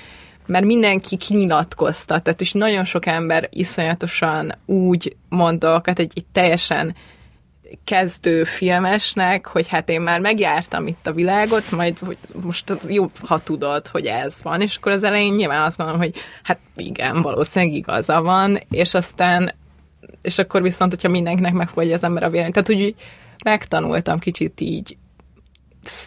Mert 0.46 0.64
mindenki 0.64 1.16
kinyilatkozta, 1.16 2.20
tehát 2.20 2.40
és 2.40 2.52
nagyon 2.52 2.84
sok 2.84 3.06
ember 3.06 3.48
iszonyatosan 3.52 4.54
úgy 4.66 5.16
mondok, 5.28 5.86
hát 5.86 5.98
egy, 5.98 6.12
egy 6.14 6.26
teljesen 6.32 6.94
kezdő 7.84 8.44
filmesnek, 8.44 9.46
hogy 9.46 9.68
hát 9.68 9.88
én 9.88 10.00
már 10.00 10.20
megjártam 10.20 10.86
itt 10.86 11.06
a 11.06 11.12
világot, 11.12 11.70
majd 11.70 11.98
hogy 11.98 12.18
most 12.42 12.72
jobb, 12.86 13.10
ha 13.26 13.38
tudod, 13.38 13.86
hogy 13.86 14.06
ez 14.06 14.42
van, 14.42 14.60
és 14.60 14.76
akkor 14.76 14.92
az 14.92 15.02
elején 15.02 15.32
nyilván 15.32 15.62
azt 15.62 15.78
mondom, 15.78 15.96
hogy 15.98 16.14
hát 16.42 16.58
igen, 16.76 17.22
valószínűleg 17.22 17.74
igaza 17.74 18.22
van, 18.22 18.60
és 18.70 18.94
aztán 18.94 19.54
és 20.22 20.38
akkor 20.38 20.62
viszont, 20.62 20.90
hogyha 20.90 21.08
mindenkinek 21.08 21.52
megfogadja 21.52 21.94
az 21.94 22.02
ember 22.02 22.22
a 22.22 22.30
véleményt, 22.30 22.54
tehát 22.54 22.82
úgy 22.82 22.94
megtanultam 23.44 24.18
kicsit 24.18 24.60
így 24.60 24.96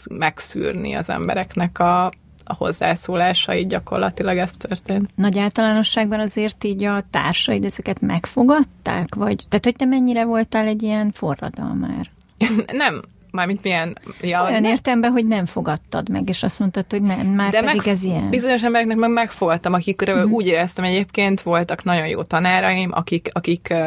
megszűrni 0.10 0.94
az 0.94 1.10
embereknek 1.10 1.80
a, 1.80 2.12
a 2.52 2.56
hozzászólásai 2.58 3.66
gyakorlatilag 3.66 4.38
ez 4.38 4.52
történt. 4.52 5.10
Nagy 5.16 5.40
általánosságban 5.40 6.20
azért 6.20 6.64
így 6.64 6.84
a 6.84 7.04
társaid 7.10 7.66
ezeket 7.66 8.02
megfogadták? 8.02 9.16
Vagy, 9.16 9.46
tehát, 9.50 9.66
hogy 9.66 9.76
te 9.76 9.86
mennyire 9.86 10.26
voltál 10.26 10.66
egy 10.66 10.84
ilyen 10.84 11.12
forradalmár? 11.12 12.10
nem, 12.72 13.02
Mármint 13.32 13.64
milyen... 13.64 13.98
Ja, 14.22 14.44
Olyan 14.44 14.62
nem? 14.62 14.72
értemben, 14.72 15.12
hogy 15.12 15.28
nem 15.28 15.46
fogadtad 15.46 16.10
meg, 16.10 16.30
és 16.30 16.44
azt 16.44 16.60
mondtad, 16.60 16.86
hogy 16.90 17.02
nem, 17.02 17.28
már 17.28 17.52
De 17.52 17.60
pedig 17.60 17.76
meg, 17.76 17.88
ez 17.88 18.04
ilyen. 18.04 18.28
Bizonyos 18.28 18.64
embereknek 18.64 18.98
meg 18.98 19.10
megfogadtam, 19.10 19.74
akikről 19.74 20.16
uh-huh. 20.16 20.32
úgy 20.32 20.46
éreztem 20.46 20.86
egyébként, 20.86 21.42
voltak 21.42 21.84
nagyon 21.84 22.08
jó 22.08 22.24
tanáraim, 22.24 22.92
akik, 22.94 23.30
akik 23.34 23.68
uh, 23.72 23.78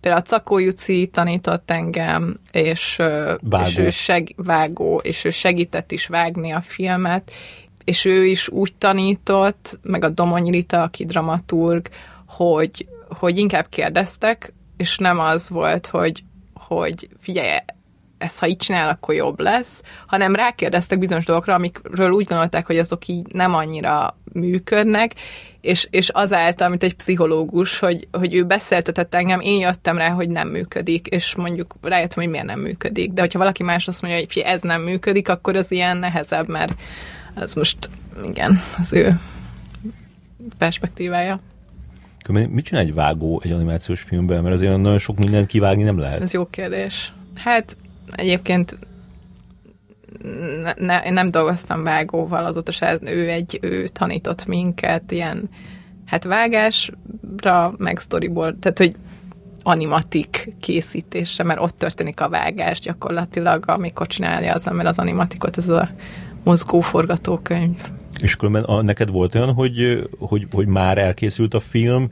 például 0.00 0.22
a 0.24 0.28
Cakó 0.28 0.58
Juci 0.58 1.06
tanított 1.06 1.70
engem, 1.70 2.40
és, 2.50 2.96
uh, 2.98 3.06
vágó. 3.42 3.66
és 3.66 3.78
ő 3.78 3.90
seg, 3.90 4.32
vágó, 4.36 5.00
és 5.04 5.24
ő 5.24 5.30
segített 5.30 5.92
is 5.92 6.06
vágni 6.06 6.52
a 6.52 6.60
filmet, 6.60 7.32
és 7.84 8.04
ő 8.04 8.26
is 8.26 8.48
úgy 8.48 8.74
tanított, 8.74 9.78
meg 9.82 10.04
a 10.04 10.08
Domony 10.08 10.50
Rita, 10.50 10.82
aki 10.82 11.04
dramaturg, 11.04 11.88
hogy, 12.26 12.86
hogy 13.08 13.38
inkább 13.38 13.66
kérdeztek, 13.68 14.52
és 14.76 14.98
nem 14.98 15.18
az 15.18 15.48
volt, 15.48 15.86
hogy, 15.86 16.22
hogy 16.54 17.08
figyelj, 17.20 17.58
ezt 18.22 18.38
ha 18.38 18.46
így 18.46 18.56
csinál, 18.56 18.88
akkor 18.88 19.14
jobb 19.14 19.40
lesz, 19.40 19.82
hanem 20.06 20.34
rákérdeztek 20.34 20.98
bizonyos 20.98 21.24
dolgokra, 21.24 21.54
amikről 21.54 22.10
úgy 22.10 22.26
gondolták, 22.26 22.66
hogy 22.66 22.78
azok 22.78 23.08
így 23.08 23.26
nem 23.32 23.54
annyira 23.54 24.16
működnek, 24.32 25.14
és, 25.60 25.86
és 25.90 26.08
azáltal, 26.08 26.68
mint 26.68 26.82
egy 26.82 26.94
pszichológus, 26.94 27.78
hogy, 27.78 28.08
hogy 28.12 28.34
ő 28.34 28.44
beszéltetett 28.44 29.14
engem, 29.14 29.40
én 29.40 29.60
jöttem 29.60 29.98
rá, 29.98 30.08
hogy 30.08 30.28
nem 30.28 30.48
működik, 30.48 31.06
és 31.06 31.34
mondjuk 31.34 31.74
rájöttem, 31.80 32.22
hogy 32.22 32.32
miért 32.32 32.46
nem 32.46 32.60
működik. 32.60 33.12
De 33.12 33.20
hogyha 33.20 33.38
valaki 33.38 33.62
más 33.62 33.88
azt 33.88 34.02
mondja, 34.02 34.20
hogy 34.20 34.42
ez 34.42 34.60
nem 34.60 34.82
működik, 34.82 35.28
akkor 35.28 35.56
az 35.56 35.70
ilyen 35.70 35.96
nehezebb, 35.96 36.48
mert 36.48 36.74
az 37.34 37.54
most, 37.54 37.90
igen, 38.24 38.58
az 38.78 38.92
ő 38.92 39.20
perspektívája. 40.58 41.40
Mit 42.28 42.64
csinál 42.64 42.82
egy 42.82 42.94
vágó 42.94 43.40
egy 43.44 43.50
animációs 43.50 44.00
filmben? 44.00 44.42
Mert 44.42 44.54
azért 44.54 44.76
nagyon 44.76 44.98
sok 44.98 45.18
mindent 45.18 45.46
kivágni 45.46 45.82
nem 45.82 45.98
lehet. 45.98 46.20
Ez 46.20 46.32
jó 46.32 46.46
kérdés. 46.46 47.12
Hát 47.34 47.76
egyébként 48.12 48.78
ne, 50.62 50.72
ne, 50.76 51.02
én 51.04 51.12
nem 51.12 51.30
dolgoztam 51.30 51.82
vágóval, 51.82 52.44
azóta 52.44 52.72
se 52.72 52.98
ő 53.02 53.30
egy, 53.30 53.58
ő 53.62 53.88
tanított 53.88 54.46
minket 54.46 55.10
ilyen, 55.10 55.48
hát 56.04 56.24
vágásra, 56.24 57.74
meg 57.76 57.98
storyboard, 57.98 58.58
tehát 58.58 58.78
hogy 58.78 58.94
animatik 59.62 60.54
készítésre, 60.60 61.44
mert 61.44 61.60
ott 61.60 61.78
történik 61.78 62.20
a 62.20 62.28
vágás 62.28 62.80
gyakorlatilag, 62.80 63.64
amikor 63.66 64.06
csinálja 64.06 64.52
az 64.52 64.68
ember 64.68 64.86
az 64.86 64.98
animatikot, 64.98 65.56
ez 65.56 65.68
a 65.68 65.88
mozgó 66.42 66.80
forgatókönyv. 66.80 67.76
És 68.20 68.36
különben 68.36 68.62
a, 68.62 68.82
neked 68.82 69.10
volt 69.10 69.34
olyan, 69.34 69.52
hogy, 69.52 70.08
hogy, 70.18 70.46
hogy 70.52 70.66
már 70.66 70.98
elkészült 70.98 71.54
a 71.54 71.60
film, 71.60 72.10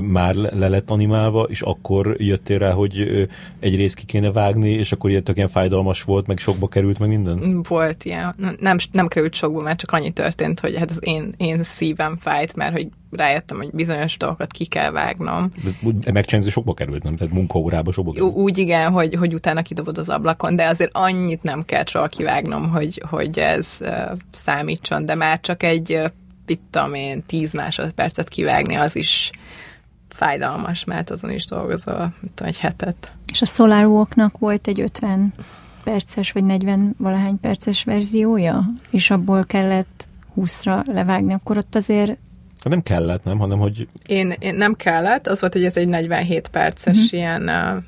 már 0.00 0.34
le 0.34 0.68
lett 0.68 0.90
animálva, 0.90 1.42
és 1.42 1.60
akkor 1.62 2.14
jöttél 2.18 2.58
rá, 2.58 2.70
hogy 2.70 3.28
egy 3.60 3.76
részt 3.76 3.96
ki 3.96 4.04
kéne 4.04 4.32
vágni, 4.32 4.70
és 4.70 4.92
akkor 4.92 5.10
ilyen 5.10 5.22
ilyen 5.34 5.48
fájdalmas 5.48 6.02
volt, 6.02 6.26
meg 6.26 6.38
sokba 6.38 6.68
került, 6.68 6.98
meg 6.98 7.08
minden? 7.08 7.62
Volt 7.68 8.04
ilyen. 8.04 8.34
Nem, 8.60 8.76
nem 8.92 9.08
került 9.08 9.34
sokba, 9.34 9.62
mert 9.62 9.78
csak 9.78 9.92
annyi 9.92 10.10
történt, 10.10 10.60
hogy 10.60 10.76
hát 10.76 10.90
az 10.90 10.98
én, 11.00 11.34
én 11.36 11.62
szívem 11.62 12.16
fájt, 12.16 12.56
mert 12.56 12.72
hogy 12.72 12.88
rájöttem, 13.10 13.56
hogy 13.56 13.70
bizonyos 13.72 14.16
dolgokat 14.16 14.52
ki 14.52 14.64
kell 14.64 14.90
vágnom. 14.90 15.50
De 15.82 16.12
megcsinálni 16.12 16.50
sokba 16.50 16.74
került, 16.74 17.02
nem? 17.02 17.16
Tehát 17.16 17.32
munkaórába 17.32 17.92
sokba 17.92 18.12
került. 18.12 18.34
Úgy 18.34 18.58
igen, 18.58 18.92
hogy, 18.92 19.14
hogy 19.14 19.34
utána 19.34 19.62
kidobod 19.62 19.98
az 19.98 20.08
ablakon, 20.08 20.56
de 20.56 20.66
azért 20.66 20.90
annyit 20.92 21.42
nem 21.42 21.64
kell 21.64 21.84
soha 21.84 22.06
kivágnom, 22.06 22.70
hogy, 22.70 23.02
hogy 23.10 23.38
ez 23.38 23.76
uh, 23.80 23.88
számítson, 24.30 25.06
de 25.06 25.14
már 25.14 25.40
csak 25.40 25.62
egy, 25.62 25.92
uh, 25.92 26.10
mit 26.46 26.60
tudom 26.70 26.94
én, 26.94 27.22
tíz 27.26 27.52
másodpercet 27.52 28.28
kivágni, 28.28 28.74
az 28.74 28.96
is 28.96 29.30
fájdalmas, 30.08 30.84
mert 30.84 31.10
azon 31.10 31.30
is 31.30 31.44
dolgozol, 31.44 32.14
mit 32.20 32.32
tudom, 32.32 32.52
egy 32.52 32.58
hetet. 32.58 33.12
És 33.32 33.42
a 33.42 33.46
SolarWalk-nak 33.46 34.38
volt 34.38 34.66
egy 34.66 34.80
50 34.80 35.34
perces 35.84 36.32
vagy 36.32 36.44
40 36.44 36.94
valahány 36.98 37.40
perces 37.40 37.84
verziója, 37.84 38.64
és 38.90 39.10
abból 39.10 39.44
kellett 39.44 40.08
20-ra 40.36 40.84
levágni, 40.86 41.32
akkor 41.32 41.56
ott 41.56 41.74
azért 41.74 42.18
nem 42.62 42.82
kellett, 42.82 43.24
nem, 43.24 43.38
hanem 43.38 43.58
hogy... 43.58 43.88
Én, 44.06 44.34
én 44.38 44.54
nem 44.54 44.74
kellett, 44.74 45.26
az 45.26 45.40
volt, 45.40 45.52
hogy 45.52 45.64
ez 45.64 45.76
egy 45.76 45.88
47 45.88 46.48
perces 46.48 46.96
uh-huh. 46.96 47.12
ilyen 47.12 47.42
uh, 47.42 47.82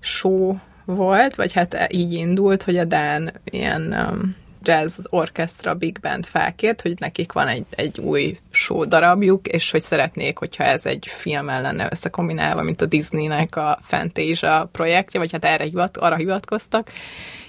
show 0.00 0.56
volt, 0.84 1.34
vagy 1.34 1.52
hát 1.52 1.86
így 1.92 2.12
indult, 2.12 2.62
hogy 2.62 2.76
a 2.76 2.84
Dan 2.84 3.32
ilyen 3.44 3.92
um, 4.10 4.36
jazz 4.62 5.06
orchestra 5.08 5.74
big 5.74 6.00
band 6.00 6.26
felkért, 6.26 6.82
hogy 6.82 6.94
nekik 6.98 7.32
van 7.32 7.48
egy, 7.48 7.64
egy 7.70 7.98
új 7.98 8.38
show 8.50 8.84
darabjuk, 8.84 9.46
és 9.46 9.70
hogy 9.70 9.82
szeretnék, 9.82 10.38
hogyha 10.38 10.64
ez 10.64 10.86
egy 10.86 11.06
film 11.06 11.46
lenne 11.46 11.88
összekombinálva, 11.90 12.62
mint 12.62 12.80
a 12.80 12.86
Disneynek 12.86 13.56
a 13.56 13.78
Fantasia 13.82 14.68
projektje, 14.72 15.20
vagy 15.20 15.32
hát 15.32 15.44
erre 15.44 15.64
hivat, 15.64 15.96
arra 15.96 16.16
hivatkoztak, 16.16 16.92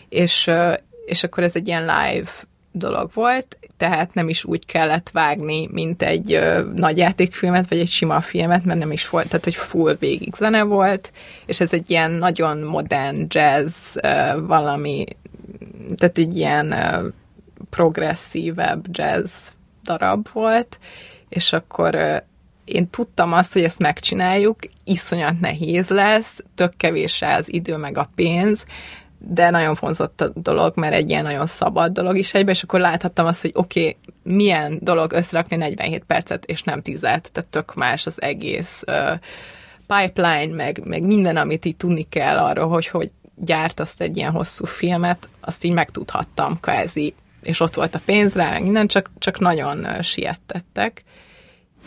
és, 0.09 0.51
és 1.05 1.23
akkor 1.23 1.43
ez 1.43 1.55
egy 1.55 1.67
ilyen 1.67 1.81
live 1.81 2.29
dolog 2.71 3.09
volt, 3.13 3.57
tehát 3.77 4.13
nem 4.13 4.29
is 4.29 4.43
úgy 4.43 4.65
kellett 4.65 5.09
vágni, 5.09 5.67
mint 5.71 6.01
egy 6.01 6.33
ö, 6.33 6.63
nagy 6.75 6.97
játékfilmet, 6.97 7.69
vagy 7.69 7.79
egy 7.79 7.87
sima 7.87 8.21
filmet, 8.21 8.65
mert 8.65 8.79
nem 8.79 8.91
is 8.91 9.09
volt, 9.09 9.27
tehát 9.27 9.43
hogy 9.43 9.55
full 9.55 9.95
végig 9.99 10.33
zene 10.35 10.63
volt, 10.63 11.11
és 11.45 11.59
ez 11.59 11.73
egy 11.73 11.89
ilyen 11.89 12.11
nagyon 12.11 12.57
modern 12.57 13.25
jazz 13.29 13.95
ö, 13.95 14.45
valami, 14.47 15.05
tehát 15.95 16.17
egy 16.17 16.37
ilyen 16.37 16.71
ö, 16.71 17.07
progresszívebb 17.69 18.85
jazz 18.91 19.47
darab 19.83 20.27
volt, 20.33 20.79
és 21.29 21.53
akkor 21.53 21.95
ö, 21.95 22.17
én 22.65 22.89
tudtam 22.89 23.33
azt, 23.33 23.53
hogy 23.53 23.63
ezt 23.63 23.79
megcsináljuk, 23.79 24.59
iszonyat 24.83 25.39
nehéz 25.39 25.89
lesz, 25.89 26.43
tök 26.55 26.73
kevés 26.77 27.21
az 27.21 27.53
idő 27.53 27.77
meg 27.77 27.97
a 27.97 28.09
pénz, 28.15 28.65
de 29.17 29.49
nagyon 29.49 29.75
fonzott 29.75 30.21
a 30.21 30.31
dolog, 30.35 30.73
mert 30.75 30.93
egy 30.93 31.09
ilyen 31.09 31.23
nagyon 31.23 31.45
szabad 31.45 31.91
dolog 31.91 32.17
is 32.17 32.33
egybe, 32.33 32.51
és 32.51 32.63
akkor 32.63 32.79
láthattam 32.79 33.25
azt, 33.25 33.41
hogy 33.41 33.51
oké, 33.53 33.79
okay, 33.79 33.97
milyen 34.23 34.79
dolog 34.81 35.11
összerakni 35.11 35.55
47 35.55 36.03
percet, 36.03 36.45
és 36.45 36.63
nem 36.63 36.81
10 36.81 36.99
tehát 36.99 37.45
tök 37.49 37.73
más 37.73 38.05
az 38.05 38.21
egész 38.21 38.83
uh, 38.87 39.19
pipeline, 39.87 40.55
meg, 40.55 40.81
meg 40.85 41.03
minden, 41.03 41.37
amit 41.37 41.65
így 41.65 41.75
tudni 41.75 42.03
kell 42.09 42.37
arról, 42.37 42.67
hogy 42.67 42.87
hogy 42.87 43.11
azt 43.75 44.01
egy 44.01 44.17
ilyen 44.17 44.31
hosszú 44.31 44.65
filmet, 44.65 45.29
azt 45.39 45.63
így 45.63 45.73
megtudhattam 45.73 46.59
kvázi, 46.59 47.13
és 47.41 47.59
ott 47.59 47.73
volt 47.73 47.95
a 47.95 48.01
pénz 48.05 48.33
rá, 48.33 48.49
meg 48.49 48.63
minden, 48.63 48.87
csak, 48.87 49.09
csak 49.17 49.39
nagyon 49.39 49.79
uh, 49.79 50.01
siettettek. 50.01 51.03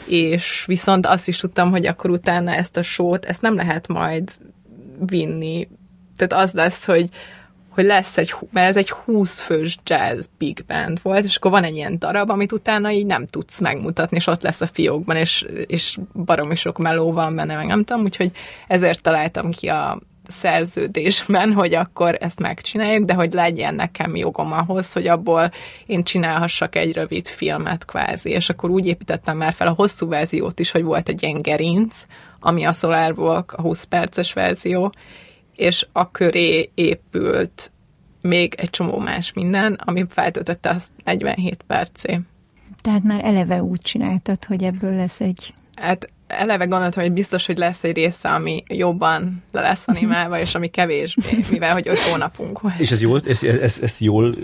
És 0.07 0.65
viszont 0.67 1.07
azt 1.07 1.29
is 1.29 1.37
tudtam, 1.37 1.71
hogy 1.71 1.87
akkor 1.87 2.11
utána 2.11 2.55
ezt 2.55 2.77
a 2.77 2.83
sót, 2.83 3.25
ezt 3.25 3.43
nem 3.43 3.55
lehet 3.55 3.89
majd 3.89 4.31
vinni 5.07 5.69
tehát 6.27 6.45
az 6.45 6.53
lesz, 6.53 6.85
hogy 6.85 7.09
hogy 7.71 7.85
lesz 7.85 8.19
egy, 8.19 8.35
mert 8.53 8.69
ez 8.69 8.77
egy 8.77 8.91
20 8.91 9.41
fős 9.41 9.79
jazz 9.85 10.27
big 10.39 10.65
band 10.67 11.03
volt, 11.03 11.25
és 11.25 11.37
akkor 11.37 11.51
van 11.51 11.65
egy 11.65 11.75
ilyen 11.75 11.99
darab, 11.99 12.31
amit 12.31 12.53
utána 12.53 12.91
így 12.91 13.07
nem 13.07 13.27
tudsz 13.27 13.61
megmutatni, 13.61 14.17
és 14.17 14.27
ott 14.27 14.43
lesz 14.43 14.61
a 14.61 14.67
fiókban, 14.67 15.17
és, 15.17 15.47
és 15.67 15.99
baromi 16.25 16.55
sok 16.55 16.79
meló 16.79 17.13
van 17.13 17.35
benne, 17.35 17.57
meg 17.57 17.67
nem 17.67 17.85
tudom, 17.85 18.03
úgyhogy 18.03 18.31
ezért 18.69 19.03
találtam 19.03 19.51
ki 19.51 19.69
a 19.69 20.01
szerződésben, 20.29 21.53
hogy 21.53 21.75
akkor 21.75 22.17
ezt 22.21 22.41
megcsináljuk, 22.41 23.05
de 23.05 23.15
hogy 23.15 23.33
legyen 23.33 23.75
nekem 23.75 24.17
jogom 24.17 24.53
ahhoz, 24.53 24.93
hogy 24.93 25.07
abból 25.07 25.53
én 25.87 26.03
csinálhassak 26.03 26.77
egy 26.77 26.93
rövid 26.93 27.27
filmet 27.27 27.85
kvázi, 27.85 28.31
és 28.31 28.49
akkor 28.49 28.71
úgy 28.71 28.87
építettem 28.87 29.37
már 29.37 29.53
fel 29.53 29.67
a 29.67 29.75
hosszú 29.77 30.09
verziót 30.09 30.59
is, 30.59 30.71
hogy 30.71 30.83
volt 30.83 31.09
egy 31.09 31.23
ilyen 31.23 31.43
gerinc, 31.43 31.97
ami 32.41 32.65
a 32.65 32.73
Solar 32.73 33.19
Walk, 33.19 33.53
a 33.53 33.61
20 33.63 33.85
perces 33.85 34.33
verzió, 34.33 34.93
és 35.61 35.87
a 35.93 36.11
köré 36.11 36.71
épült 36.75 37.73
még 38.21 38.55
egy 38.55 38.71
csomó 38.71 38.99
más 38.99 39.33
minden, 39.33 39.73
ami 39.73 40.05
feltöltötte 40.09 40.71
azt 40.71 40.91
47 41.05 41.63
percé. 41.67 42.21
Tehát 42.81 43.03
már 43.03 43.25
eleve 43.25 43.63
úgy 43.63 43.81
csináltad, 43.81 44.45
hogy 44.45 44.65
ebből 44.65 44.95
lesz 44.95 45.21
egy... 45.21 45.55
Hát 45.75 46.11
eleve 46.31 46.65
gondoltam, 46.65 47.03
hogy 47.03 47.13
biztos, 47.13 47.47
hogy 47.47 47.59
lesz 47.59 47.85
egy 47.85 47.95
része, 47.95 48.29
ami 48.29 48.63
jobban 48.67 49.43
le 49.53 49.61
lesz 49.61 49.83
animálva, 49.87 50.41
és 50.41 50.55
ami 50.55 50.69
kevésbé, 50.69 51.39
mivel 51.51 51.73
hogy 51.73 51.89
öt 51.89 51.99
hónapunk 51.99 52.61
volt. 52.61 52.79
És 52.79 52.91
ez 52.91 53.01
jól, 53.01 53.21
ez, 53.27 53.43
ez, 53.43 53.79
ez 53.83 54.01
jól, 54.01 54.37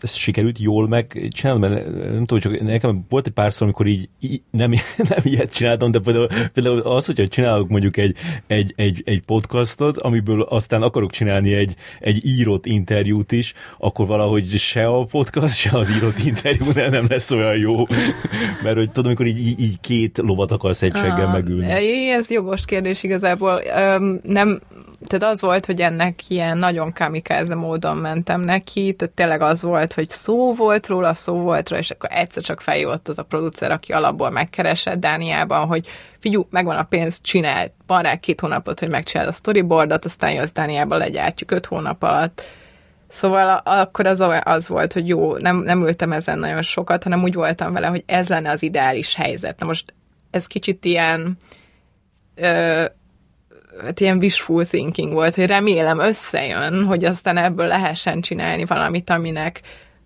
ez 0.00 0.14
sikerült 0.14 0.58
jól 0.58 0.88
megcsinálni, 0.88 1.60
mert 1.68 1.84
nem 1.94 2.24
tudom, 2.24 2.38
csak 2.38 2.60
nekem 2.60 3.04
volt 3.08 3.26
egy 3.26 3.32
párszor, 3.32 3.62
amikor 3.62 3.86
így, 3.86 4.08
így 4.20 4.42
nem, 4.50 4.70
nem 5.10 5.18
ilyet 5.22 5.52
csináltam, 5.52 5.90
de 5.90 5.98
például, 5.98 6.28
például 6.52 6.78
az, 6.78 7.06
hogyha 7.06 7.28
csinálok 7.28 7.68
mondjuk 7.68 7.96
egy, 7.96 8.16
egy, 8.46 8.72
egy, 8.76 9.02
egy 9.04 9.22
podcastot, 9.22 9.98
amiből 9.98 10.42
aztán 10.42 10.82
akarok 10.82 11.10
csinálni 11.10 11.54
egy, 11.54 11.74
egy 12.00 12.26
írott 12.26 12.66
interjút 12.66 13.32
is, 13.32 13.52
akkor 13.78 14.06
valahogy 14.06 14.58
se 14.58 14.86
a 14.86 15.04
podcast, 15.04 15.56
se 15.56 15.70
az 15.78 15.90
írott 15.96 16.18
interjú 16.18 16.66
nem 16.74 17.06
lesz 17.08 17.30
olyan 17.30 17.56
jó. 17.56 17.86
Mert 18.62 18.76
hogy 18.76 18.90
tudom, 18.90 19.06
amikor 19.06 19.26
így, 19.26 19.60
így 19.60 19.80
két 19.80 20.18
lovat 20.18 20.50
akarsz 20.50 20.82
egy 20.82 20.96
seggel 20.96 21.33
megülni. 21.34 22.10
Ez 22.10 22.30
jogos 22.30 22.64
kérdés 22.64 23.02
igazából. 23.02 23.62
Öm, 23.76 24.20
nem, 24.22 24.60
tehát 25.06 25.34
az 25.34 25.40
volt, 25.40 25.66
hogy 25.66 25.80
ennek 25.80 26.28
ilyen 26.28 26.58
nagyon 26.58 26.92
kamikáze 26.92 27.54
módon 27.54 27.96
mentem 27.96 28.40
neki, 28.40 28.92
tehát 28.92 29.14
tényleg 29.14 29.40
az 29.40 29.62
volt, 29.62 29.92
hogy 29.92 30.08
szó 30.08 30.54
volt 30.54 30.86
róla, 30.86 31.14
szó 31.14 31.34
volt 31.34 31.68
róla, 31.68 31.82
és 31.82 31.90
akkor 31.90 32.08
egyszer 32.12 32.42
csak 32.42 32.60
feljött 32.60 33.08
az 33.08 33.18
a 33.18 33.22
producer, 33.22 33.70
aki 33.70 33.92
alapból 33.92 34.30
megkeresett 34.30 35.00
Dániában, 35.00 35.66
hogy 35.66 35.86
figyú, 36.18 36.46
megvan 36.50 36.76
a 36.76 36.82
pénz, 36.82 37.20
csinál, 37.20 37.74
van 37.86 38.02
rá 38.02 38.16
két 38.16 38.40
hónapot, 38.40 38.80
hogy 38.80 38.88
megcsináld 38.88 39.28
a 39.28 39.32
storyboardot, 39.32 40.04
aztán 40.04 40.32
jössz 40.32 40.52
Dániába, 40.52 40.96
legyártjuk 40.96 41.50
öt 41.50 41.66
hónap 41.66 42.02
alatt. 42.02 42.42
Szóval 43.08 43.62
akkor 43.64 44.06
az, 44.06 44.24
az 44.42 44.68
volt, 44.68 44.92
hogy 44.92 45.08
jó, 45.08 45.36
nem, 45.36 45.56
nem 45.56 45.82
ültem 45.82 46.12
ezen 46.12 46.38
nagyon 46.38 46.62
sokat, 46.62 47.02
hanem 47.02 47.22
úgy 47.22 47.34
voltam 47.34 47.72
vele, 47.72 47.86
hogy 47.86 48.02
ez 48.06 48.28
lenne 48.28 48.50
az 48.50 48.62
ideális 48.62 49.14
helyzet. 49.14 49.60
Na 49.60 49.66
most 49.66 49.94
ez 50.34 50.46
kicsit 50.46 50.84
ilyen 50.84 51.38
ö, 52.34 52.84
hát 53.82 54.00
ilyen 54.00 54.16
wishful 54.16 54.66
thinking 54.66 55.12
volt, 55.12 55.34
hogy 55.34 55.46
remélem 55.46 55.98
összejön, 55.98 56.84
hogy 56.84 57.04
aztán 57.04 57.36
ebből 57.36 57.66
lehessen 57.66 58.20
csinálni 58.20 58.64
valamit, 58.64 59.10
aminek 59.10 59.60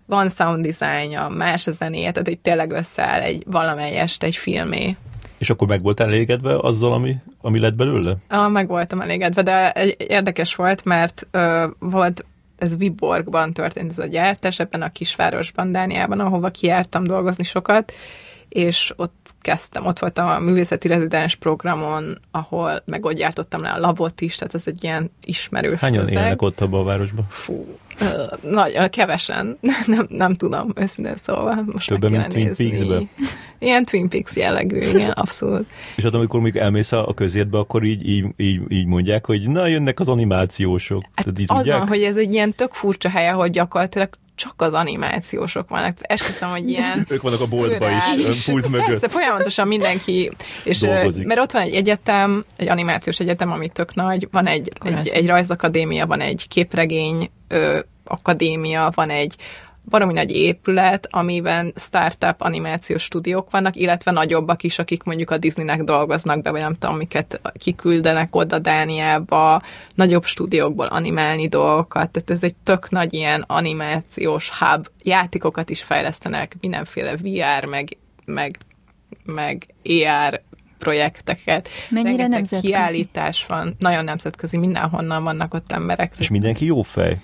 van 0.05 0.29
sound 0.29 0.65
designja, 0.65 1.27
más 1.27 1.67
a 1.67 1.71
zenéje, 1.71 2.11
tehát 2.11 2.27
hogy 2.27 2.39
tényleg 2.39 2.71
összeáll 2.71 3.21
egy 3.21 3.43
valamelyest 3.45 4.23
egy 4.23 4.35
filmé. 4.35 4.95
És 5.37 5.49
akkor 5.49 5.67
meg 5.67 5.81
volt 5.81 5.99
elégedve 5.99 6.57
azzal, 6.59 6.93
ami, 6.93 7.15
ami 7.41 7.59
lett 7.59 7.75
belőle? 7.75 8.15
Ah, 8.27 8.51
meg 8.51 8.67
voltam 8.67 9.01
elégedve, 9.01 9.41
de 9.41 9.73
érdekes 9.97 10.55
volt, 10.55 10.85
mert 10.85 11.27
ö, 11.31 11.67
volt 11.79 12.25
ez 12.57 12.77
Viborgban 12.77 13.53
történt 13.53 13.91
ez 13.91 13.99
a 13.99 14.05
gyártás, 14.05 14.59
ebben 14.59 14.81
a 14.81 14.91
kisvárosban, 14.91 15.71
Dániában, 15.71 16.19
ahova 16.19 16.49
kijártam 16.49 17.03
dolgozni 17.03 17.43
sokat, 17.43 17.93
és 18.49 18.93
ott 18.95 19.18
kezdtem, 19.41 19.85
ott 19.85 19.99
voltam 19.99 20.27
a 20.27 20.39
művészeti 20.39 20.87
rezidens 20.87 21.35
programon, 21.35 22.19
ahol 22.31 22.81
meg 22.85 23.05
ott 23.05 23.13
gyártottam 23.13 23.61
le 23.61 23.69
a 23.69 23.79
labot 23.79 24.21
is, 24.21 24.35
tehát 24.35 24.53
ez 24.53 24.63
egy 24.65 24.83
ilyen 24.83 25.11
ismerős 25.23 25.79
Hányan 25.79 26.05
közeg. 26.05 26.23
élnek 26.23 26.41
ott 26.41 26.61
abban 26.61 26.79
a 26.79 26.83
városban? 26.83 27.25
Fú, 27.29 27.77
nagy, 28.41 28.89
kevesen, 28.89 29.57
nem, 29.85 30.07
nem 30.09 30.33
tudom 30.33 30.71
őszintén 30.75 31.15
szóval. 31.21 31.63
Most 31.65 31.87
Többen, 31.87 32.11
mint 32.11 32.27
Twin 32.27 32.55
peaks 32.55 32.79
Ilyen 33.59 33.85
Twin 33.85 34.09
Peaks 34.09 34.35
jellegű, 34.35 34.77
igen, 34.77 35.11
abszolút. 35.11 35.69
És 35.95 36.03
ott, 36.03 36.13
amikor 36.13 36.41
még 36.41 36.55
elmész 36.55 36.91
a 36.91 37.13
közértbe, 37.15 37.57
akkor 37.57 37.83
így, 37.83 38.09
így, 38.09 38.25
így, 38.37 38.61
így 38.67 38.85
mondják, 38.85 39.25
hogy 39.25 39.49
na, 39.49 39.67
jönnek 39.67 39.99
az 39.99 40.07
animációsok. 40.07 41.03
Hát 41.13 41.39
így 41.39 41.45
azon, 41.47 41.87
hogy 41.87 42.03
ez 42.03 42.17
egy 42.17 42.33
ilyen 42.33 42.53
tök 42.53 42.73
furcsa 42.73 43.09
hely, 43.09 43.29
ahol 43.29 43.47
gyakorlatilag 43.47 44.09
csak 44.39 44.61
az 44.61 44.73
animációsok 44.73 45.69
vannak. 45.69 45.97
Esküszöm, 46.01 46.49
hogy 46.49 46.69
ilyen 46.69 47.05
Ők 47.09 47.21
vannak 47.21 47.41
a 47.41 47.45
boltba 47.49 47.87
is, 47.89 48.45
pult 48.45 48.69
mögött. 48.69 48.87
Persze, 48.87 49.07
folyamatosan 49.07 49.67
mindenki, 49.67 50.31
és 50.63 50.79
Dolgozik. 50.79 51.25
mert 51.25 51.39
ott 51.39 51.51
van 51.51 51.61
egy 51.61 51.75
egyetem, 51.75 52.45
egy 52.55 52.67
animációs 52.67 53.19
egyetem, 53.19 53.51
ami 53.51 53.69
tök 53.69 53.95
nagy, 53.95 54.27
van 54.31 54.47
egy, 54.47 54.71
egy, 54.83 55.07
egy 55.07 55.27
rajzakadémia, 55.27 56.05
van 56.05 56.21
egy 56.21 56.47
képregény 56.47 57.31
ö, 57.47 57.79
akadémia, 58.03 58.91
van 58.95 59.09
egy 59.09 59.35
baromi 59.85 60.13
nagy 60.13 60.31
épület, 60.31 61.07
amiben 61.11 61.73
startup 61.75 62.35
animációs 62.37 63.03
stúdiók 63.03 63.51
vannak, 63.51 63.75
illetve 63.75 64.11
nagyobbak 64.11 64.63
is, 64.63 64.79
akik 64.79 65.03
mondjuk 65.03 65.31
a 65.31 65.37
Disneynek 65.37 65.83
dolgoznak 65.83 66.41
be, 66.41 66.51
vagy 66.51 66.61
nem 66.61 66.73
tudom, 66.73 66.95
amiket 66.95 67.41
kiküldenek 67.53 68.35
oda 68.35 68.59
Dániába, 68.59 69.61
nagyobb 69.95 70.23
stúdiókból 70.25 70.85
animálni 70.85 71.47
dolgokat, 71.47 72.11
tehát 72.11 72.29
ez 72.29 72.43
egy 72.43 72.55
tök 72.63 72.89
nagy 72.89 73.13
ilyen 73.13 73.43
animációs 73.47 74.49
hub, 74.49 74.87
játékokat 75.03 75.69
is 75.69 75.83
fejlesztenek, 75.83 76.55
mindenféle 76.61 77.15
VR, 77.15 77.65
meg, 77.65 77.97
meg 78.25 78.57
meg 79.23 79.65
AR 79.83 80.41
projekteket. 80.77 81.69
Mennyire 81.89 82.09
Rengeteg 82.09 82.29
nemzetközi? 82.29 82.67
kiállítás 82.67 83.45
van, 83.45 83.75
nagyon 83.79 84.03
nemzetközi, 84.03 84.57
mindenhonnan 84.57 85.23
vannak 85.23 85.53
ott 85.53 85.71
emberek. 85.71 86.13
És 86.17 86.29
mindenki 86.29 86.65
jó 86.65 86.81
fej? 86.81 87.21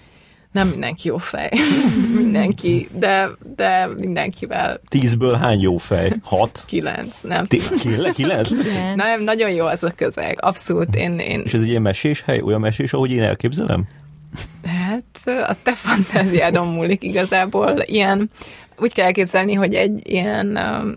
Nem 0.56 0.68
mindenki 0.68 1.08
jó 1.08 1.18
fej. 1.18 1.50
mindenki, 2.22 2.88
de, 3.00 3.30
de 3.56 3.88
mindenkivel 3.98 4.82
Tízből 4.88 5.34
hány 5.34 5.60
jó 5.62 5.78
fej? 5.78 6.14
Hat? 6.24 6.64
kilenc, 6.68 7.16
nem 7.22 7.46
Ti- 7.46 7.62
Kilenc? 7.80 8.14
Kilenc? 8.14 8.50
Nem, 8.96 9.24
nagyon 9.24 9.50
jó 9.50 9.66
az 9.66 9.84
a 9.84 9.92
közeg. 9.96 10.38
Abszolút, 10.42 10.96
én, 10.96 11.20
én 11.20 11.42
És 11.46 11.54
ez 11.54 11.62
egy 11.62 11.68
ilyen 11.68 11.82
mesés 11.82 12.22
hely, 12.22 12.42
olyan 12.42 12.60
mesés, 12.60 12.94
ahogy 12.94 13.12
én 13.12 13.22
elképzelem? 13.22 13.86
hát 14.66 15.40
a 15.50 15.56
te 15.64 15.76
fantáziádon 15.76 16.68
múlik 16.68 17.04
igazából. 17.04 17.82
Ilyen, 17.86 18.30
úgy 18.78 18.94
kell 18.94 19.06
elképzelni, 19.06 19.54
hogy 19.54 19.74
egy 19.74 20.02
ilyen 20.04 20.58
um, 20.58 20.96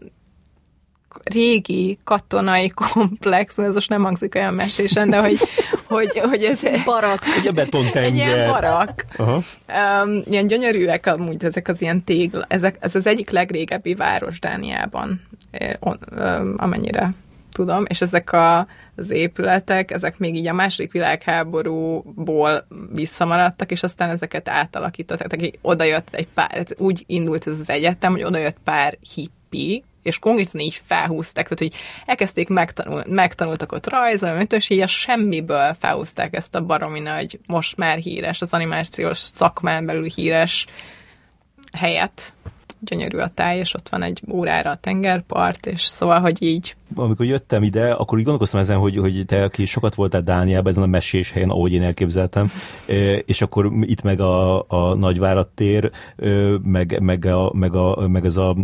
régi 1.25 1.99
katonai 2.05 2.69
komplex, 2.93 3.59
ez 3.59 3.75
most 3.75 3.89
nem 3.89 4.03
hangzik 4.03 4.35
olyan 4.35 4.55
mesésen, 4.55 5.11
de 5.11 5.21
hogy, 5.21 5.39
hogy, 5.85 6.19
hogy 6.19 6.45
ez 6.45 6.61
Barak. 6.85 7.23
Egy 7.41 7.47
a 7.47 7.53
betontenger. 7.53 8.05
egy 8.05 8.15
ilyen 8.15 8.51
barak. 8.51 9.05
Aha. 9.17 9.43
Um, 10.05 10.23
ilyen 10.31 10.47
gyönyörűek 10.47 11.07
amúgy 11.07 11.45
ezek 11.45 11.69
az 11.69 11.83
ilyen 11.83 12.05
tégla. 12.05 12.45
Ezek, 12.49 12.77
ez 12.81 12.95
az 12.95 13.07
egyik 13.07 13.31
legrégebbi 13.31 13.95
város 13.95 14.41
Dániában, 14.41 15.23
eh, 15.51 15.75
um, 15.81 16.55
amennyire 16.57 17.15
tudom, 17.59 17.85
és 17.89 18.01
ezek 18.01 18.33
a, 18.33 18.67
az 18.97 19.11
épületek, 19.11 19.91
ezek 19.91 20.19
még 20.19 20.35
így 20.35 20.47
a 20.47 20.53
második 20.53 20.93
világháborúból 20.93 22.67
visszamaradtak, 22.95 23.71
és 23.71 23.83
aztán 23.83 24.11
ezeket 24.11 24.49
átalakították. 24.49 25.59
Oda 25.61 25.85
jött 25.85 26.09
egy 26.11 26.29
pár, 26.29 26.67
úgy 26.77 27.05
indult 27.07 27.47
ez 27.47 27.59
az 27.59 27.71
egyetem, 27.71 28.13
hogy 28.13 28.23
oda 28.23 28.39
jött 28.39 28.57
pár 28.65 28.99
hippi, 29.15 29.85
és 30.03 30.19
konkrétan 30.19 30.61
így 30.61 30.81
felhúzták, 30.85 31.49
tehát 31.49 31.59
hogy 31.59 31.83
elkezdték 32.07 32.49
megtanul, 32.49 33.05
megtanultak 33.07 33.73
ott 33.73 33.89
rajzolni, 33.89 34.47
és 34.49 34.71
így 34.71 34.81
a 34.81 34.87
semmiből 34.87 35.77
felhúzták 35.79 36.37
ezt 36.37 36.55
a 36.55 36.65
baromi 36.65 37.01
nagy, 37.01 37.39
most 37.47 37.77
már 37.77 37.99
híres, 37.99 38.41
az 38.41 38.53
animációs 38.53 39.19
szakmán 39.19 39.87
belül 39.87 40.09
híres 40.15 40.67
helyet. 41.77 42.33
Gyönyörű 42.81 43.19
a 43.19 43.29
táj, 43.29 43.59
és 43.59 43.75
ott 43.75 43.89
van 43.89 44.03
egy 44.03 44.23
órára 44.31 44.71
a 44.71 44.77
tengerpart, 44.77 45.67
és 45.67 45.83
szóval, 45.83 46.21
hogy 46.21 46.43
így 46.43 46.77
Amikor 46.95 47.27
jöttem 47.27 47.63
ide, 47.63 47.93
akkor 47.93 48.19
így 48.19 48.25
gondolkoztam 48.25 48.61
ezen, 48.61 48.79
hogy, 48.79 48.97
hogy 48.97 49.25
te, 49.27 49.43
aki 49.43 49.67
sokat 49.67 49.95
voltál 49.95 50.23
Dániában, 50.23 50.71
ezen 50.71 50.83
a 50.83 50.87
mesés 50.87 51.33
helyen, 51.33 51.51
ahogy 51.51 51.73
én 51.73 51.83
elképzeltem, 51.83 52.51
és 53.25 53.43
akkor 53.43 53.73
itt 53.81 54.03
meg 54.03 54.21
a, 54.21 54.65
a 54.69 54.95
Nagyvárad 54.95 55.49
tér, 55.49 55.91
meg, 56.63 57.01
meg, 57.01 57.25
a, 57.25 57.53
meg, 57.55 57.75
a, 57.75 58.09
meg 58.09 58.25
ez 58.25 58.37
a 58.37 58.57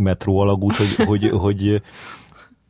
metró 0.00 0.38
alagút, 0.38 0.76
hogy, 0.76 0.94
hogy, 1.08 1.30
hogy 1.30 1.82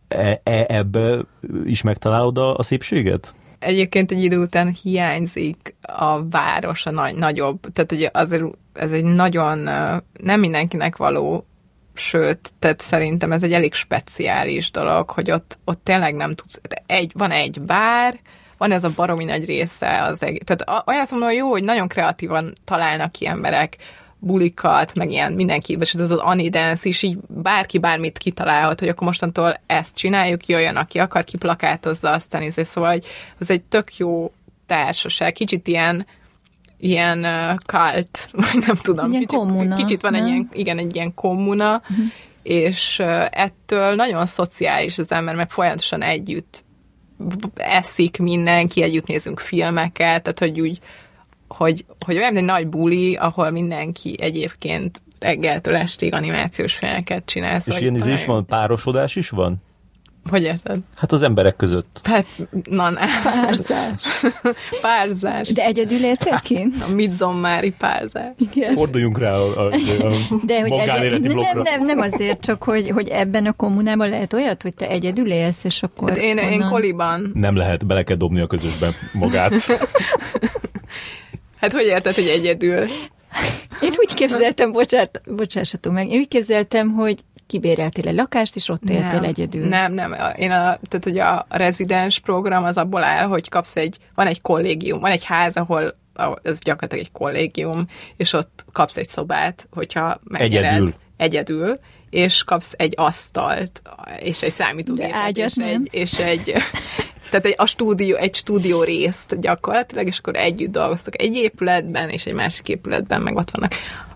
e, 0.09 0.41
e, 0.45 0.65
ebbe 0.69 1.25
is 1.65 1.83
megtalálod 1.83 2.39
a, 2.39 2.57
a 2.57 2.63
szépséget? 2.63 3.35
egyébként 3.61 4.11
egy 4.11 4.23
idő 4.23 4.39
után 4.39 4.77
hiányzik 4.83 5.75
a 5.83 6.29
város, 6.29 6.87
a 6.87 6.91
nagy, 6.91 7.15
nagyobb. 7.15 7.61
Tehát 7.73 7.93
ugye 7.93 8.11
azért 8.13 8.45
ez 8.73 8.93
egy 8.93 9.05
nagyon 9.05 9.59
nem 10.13 10.41
mindenkinek 10.41 10.97
való, 10.97 11.47
sőt, 11.95 12.53
tehát 12.59 12.81
szerintem 12.81 13.33
ez 13.33 13.43
egy 13.43 13.53
elég 13.53 13.75
speciális 13.75 14.71
dolog, 14.71 15.11
hogy 15.11 15.31
ott, 15.31 15.59
ott 15.65 15.85
tényleg 15.85 16.15
nem 16.15 16.35
tudsz, 16.35 16.61
egy, 16.87 17.13
van 17.15 17.31
egy 17.31 17.61
bár, 17.61 18.19
van 18.59 18.73
ez 18.73 18.85
a 18.85 18.93
baromi 18.97 19.25
nagy 19.25 19.45
része 19.45 20.03
az 20.03 20.23
egész. 20.23 20.43
Tehát 20.45 20.87
olyan 20.89 21.01
azt 21.01 21.11
mondom, 21.11 21.29
hogy 21.29 21.39
jó, 21.39 21.51
hogy 21.51 21.65
nagyon 21.65 21.89
kreatívan 21.89 22.53
találnak 22.65 23.13
ki 23.13 23.27
emberek 23.27 23.77
bulikat, 24.21 24.95
meg 24.95 25.11
ilyen 25.11 25.33
mindenki, 25.33 25.77
és 25.81 25.95
ez 25.95 26.11
az 26.11 26.19
Anidance 26.19 26.89
is, 26.89 27.03
így 27.03 27.19
bárki 27.29 27.79
bármit 27.79 28.19
kitalálhat, 28.19 28.81
hogy 28.81 28.89
akkor 28.89 29.07
mostantól 29.07 29.61
ezt 29.67 29.97
csináljuk, 29.97 30.47
jöjjön, 30.47 30.77
aki 30.77 30.99
akar, 30.99 31.25
kiplakátozza, 31.25 32.11
aztán 32.11 32.43
izé, 32.43 32.63
szóval 32.63 32.91
hogy 32.91 33.07
ez 33.39 33.51
egy 33.51 33.63
tök 33.63 33.97
jó 33.97 34.33
társaság, 34.67 35.33
kicsit 35.33 35.69
ilyen 35.69 36.07
ilyen 36.83 37.19
uh, 37.19 37.59
cult, 37.67 38.29
vagy 38.53 38.65
nem 38.67 38.75
tudom. 38.75 39.11
Ilyen 39.11 39.21
kicsit, 39.21 39.39
kommuna, 39.39 39.75
kicsit 39.75 40.01
van 40.03 40.15
egy 40.15 40.23
nem? 40.23 40.31
ilyen, 40.31 40.49
igen, 40.53 40.79
egy 40.79 40.95
ilyen 40.95 41.15
kommuna, 41.15 41.75
uh-huh. 41.75 42.05
és 42.43 42.99
uh, 42.99 43.27
ettől 43.31 43.95
nagyon 43.95 44.27
szociális 44.27 44.99
az 44.99 45.13
ember, 45.13 45.35
mert 45.35 45.53
folyamatosan 45.53 46.03
együtt 46.03 46.65
eszik 47.55 48.19
mindenki, 48.19 48.83
együtt 48.83 49.07
nézünk 49.07 49.41
filmeket, 49.41 50.23
tehát 50.23 50.39
hogy 50.39 50.61
úgy, 50.61 50.79
hogy, 51.57 51.85
hogy 52.05 52.17
olyan, 52.17 52.37
egy 52.37 52.45
nagy 52.45 52.67
buli, 52.67 53.15
ahol 53.15 53.51
mindenki 53.51 54.17
egyébként 54.21 55.01
reggeltől 55.19 55.77
estig 55.77 56.15
animációs 56.15 56.75
filmeket 56.75 57.25
csinál. 57.25 57.57
És 57.57 57.63
Szóval 57.63 57.81
ilyen 57.81 57.95
izé 57.95 58.13
is 58.13 58.19
nagyon- 58.21 58.35
van, 58.35 58.47
párosodás 58.47 59.17
is 59.17 59.29
van? 59.31 59.57
Hogy 60.31 60.43
érted? 60.43 60.79
Hát 60.97 61.13
az 61.13 61.23
emberek 61.23 61.57
között. 61.57 62.01
Hát, 62.03 62.27
na, 62.71 62.91
na, 62.91 63.01
Párzás. 63.25 64.03
párzás. 64.81 65.49
De 65.53 65.65
egyedül 65.65 66.05
éltél 66.05 66.39
kint? 66.43 66.75
A 66.91 66.93
midzommári 66.95 67.73
párzás. 67.79 68.33
Igen. 68.39 68.75
Forduljunk 68.75 69.19
rá 69.19 69.33
a, 69.33 69.59
a, 69.59 69.67
a 69.67 69.73
De 70.47 70.61
hogy 70.61 70.71
magánéleti 70.71 71.27
egy, 71.27 71.33
blokkra. 71.33 71.63
nem, 71.63 71.83
nem, 71.85 71.85
nem 71.85 71.99
azért, 72.13 72.41
csak 72.41 72.63
hogy, 72.63 72.91
hogy 72.91 73.09
ebben 73.09 73.47
a 73.47 73.53
kommunában 73.53 74.09
lehet 74.09 74.33
olyat, 74.33 74.63
hogy 74.63 74.75
te 74.75 74.89
egyedül 74.89 75.31
élsz, 75.33 75.65
és 75.65 75.83
akkor 75.83 76.09
Hát 76.09 76.19
én, 76.19 76.37
én 76.39 76.53
onnan- 76.53 76.71
koliban. 76.71 77.31
Nem 77.35 77.57
lehet, 77.57 77.87
bele 77.87 78.03
kell 78.03 78.17
dobni 78.17 78.41
a 78.41 78.47
közösbe 78.47 78.91
magát. 79.13 79.53
Hát 81.61 81.73
hogy 81.73 81.85
érted, 81.85 82.15
hogy 82.15 82.29
egyedül? 82.29 82.89
Én 83.81 83.93
úgy 83.97 84.15
képzeltem, 84.15 84.73
bocsát, 84.73 85.23
bocsássatok 85.27 85.93
meg, 85.93 86.09
én 86.09 86.19
úgy 86.19 86.29
képzeltem, 86.29 86.91
hogy 86.93 87.19
kibéreltél 87.47 88.09
egy 88.09 88.15
lakást, 88.15 88.57
és 88.57 88.69
ott 88.69 88.91
éltél 88.91 89.25
egyedül. 89.25 89.67
Nem, 89.67 89.93
nem. 89.93 90.17
Én 90.37 90.51
a, 90.51 90.79
tehát, 90.89 91.01
hogy 91.03 91.19
a 91.19 91.47
rezidens 91.49 92.19
program 92.19 92.65
az 92.65 92.77
abból 92.77 93.05
áll, 93.05 93.27
hogy 93.27 93.49
kapsz 93.49 93.77
egy, 93.77 93.97
van 94.15 94.27
egy 94.27 94.41
kollégium, 94.41 95.01
van 95.01 95.11
egy 95.11 95.25
ház, 95.25 95.57
ahol 95.57 95.99
ez 96.43 96.59
gyakorlatilag 96.61 97.05
egy 97.05 97.13
kollégium, 97.13 97.87
és 98.17 98.33
ott 98.33 98.65
kapsz 98.73 98.97
egy 98.97 99.09
szobát, 99.09 99.69
hogyha 99.71 100.21
megnyered. 100.25 100.71
Egyedül. 100.71 100.95
Egyedül, 101.17 101.73
és 102.11 102.45
kapsz 102.45 102.73
egy 102.77 102.95
asztalt, 102.97 103.83
és 104.21 104.43
egy 104.43 104.53
számítógépet, 104.53 105.37
és 105.37 105.55
nem. 105.55 105.69
egy, 105.69 105.89
és 105.91 106.19
egy 106.19 106.55
tehát 107.31 107.47
egy, 107.47 107.55
a 107.57 107.67
stúdió, 107.67 108.17
egy 108.17 108.35
stúdió 108.35 108.83
részt 108.83 109.41
gyakorlatilag, 109.41 110.07
és 110.07 110.19
akkor 110.19 110.37
együtt 110.37 110.71
dolgoztak 110.73 111.21
egy 111.21 111.35
épületben, 111.35 112.09
és 112.09 112.27
egy 112.27 112.35
másik 112.35 112.69
épületben, 112.69 113.23
meg 113.23 113.37
ott 113.37 113.51
vannak 113.51 113.73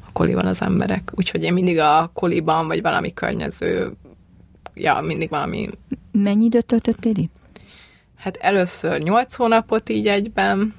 a 0.07 0.13
koliban 0.13 0.47
az 0.47 0.63
emberek. 0.63 1.13
Úgyhogy 1.15 1.43
én 1.43 1.53
mindig 1.53 1.79
a 1.79 2.11
koliban, 2.13 2.67
vagy 2.67 2.83
valami 2.83 3.13
környező, 3.15 3.93
ja, 4.75 5.01
mindig 5.01 5.29
valami 5.29 5.71
Mennyi 6.13 6.45
időt 6.45 6.67
töltöttél 6.67 7.17
itt? 7.17 7.35
Hát 8.17 8.37
először 8.37 9.03
8 9.03 9.35
hónapot 9.35 9.89
így 9.89 10.07
egyben, 10.07 10.75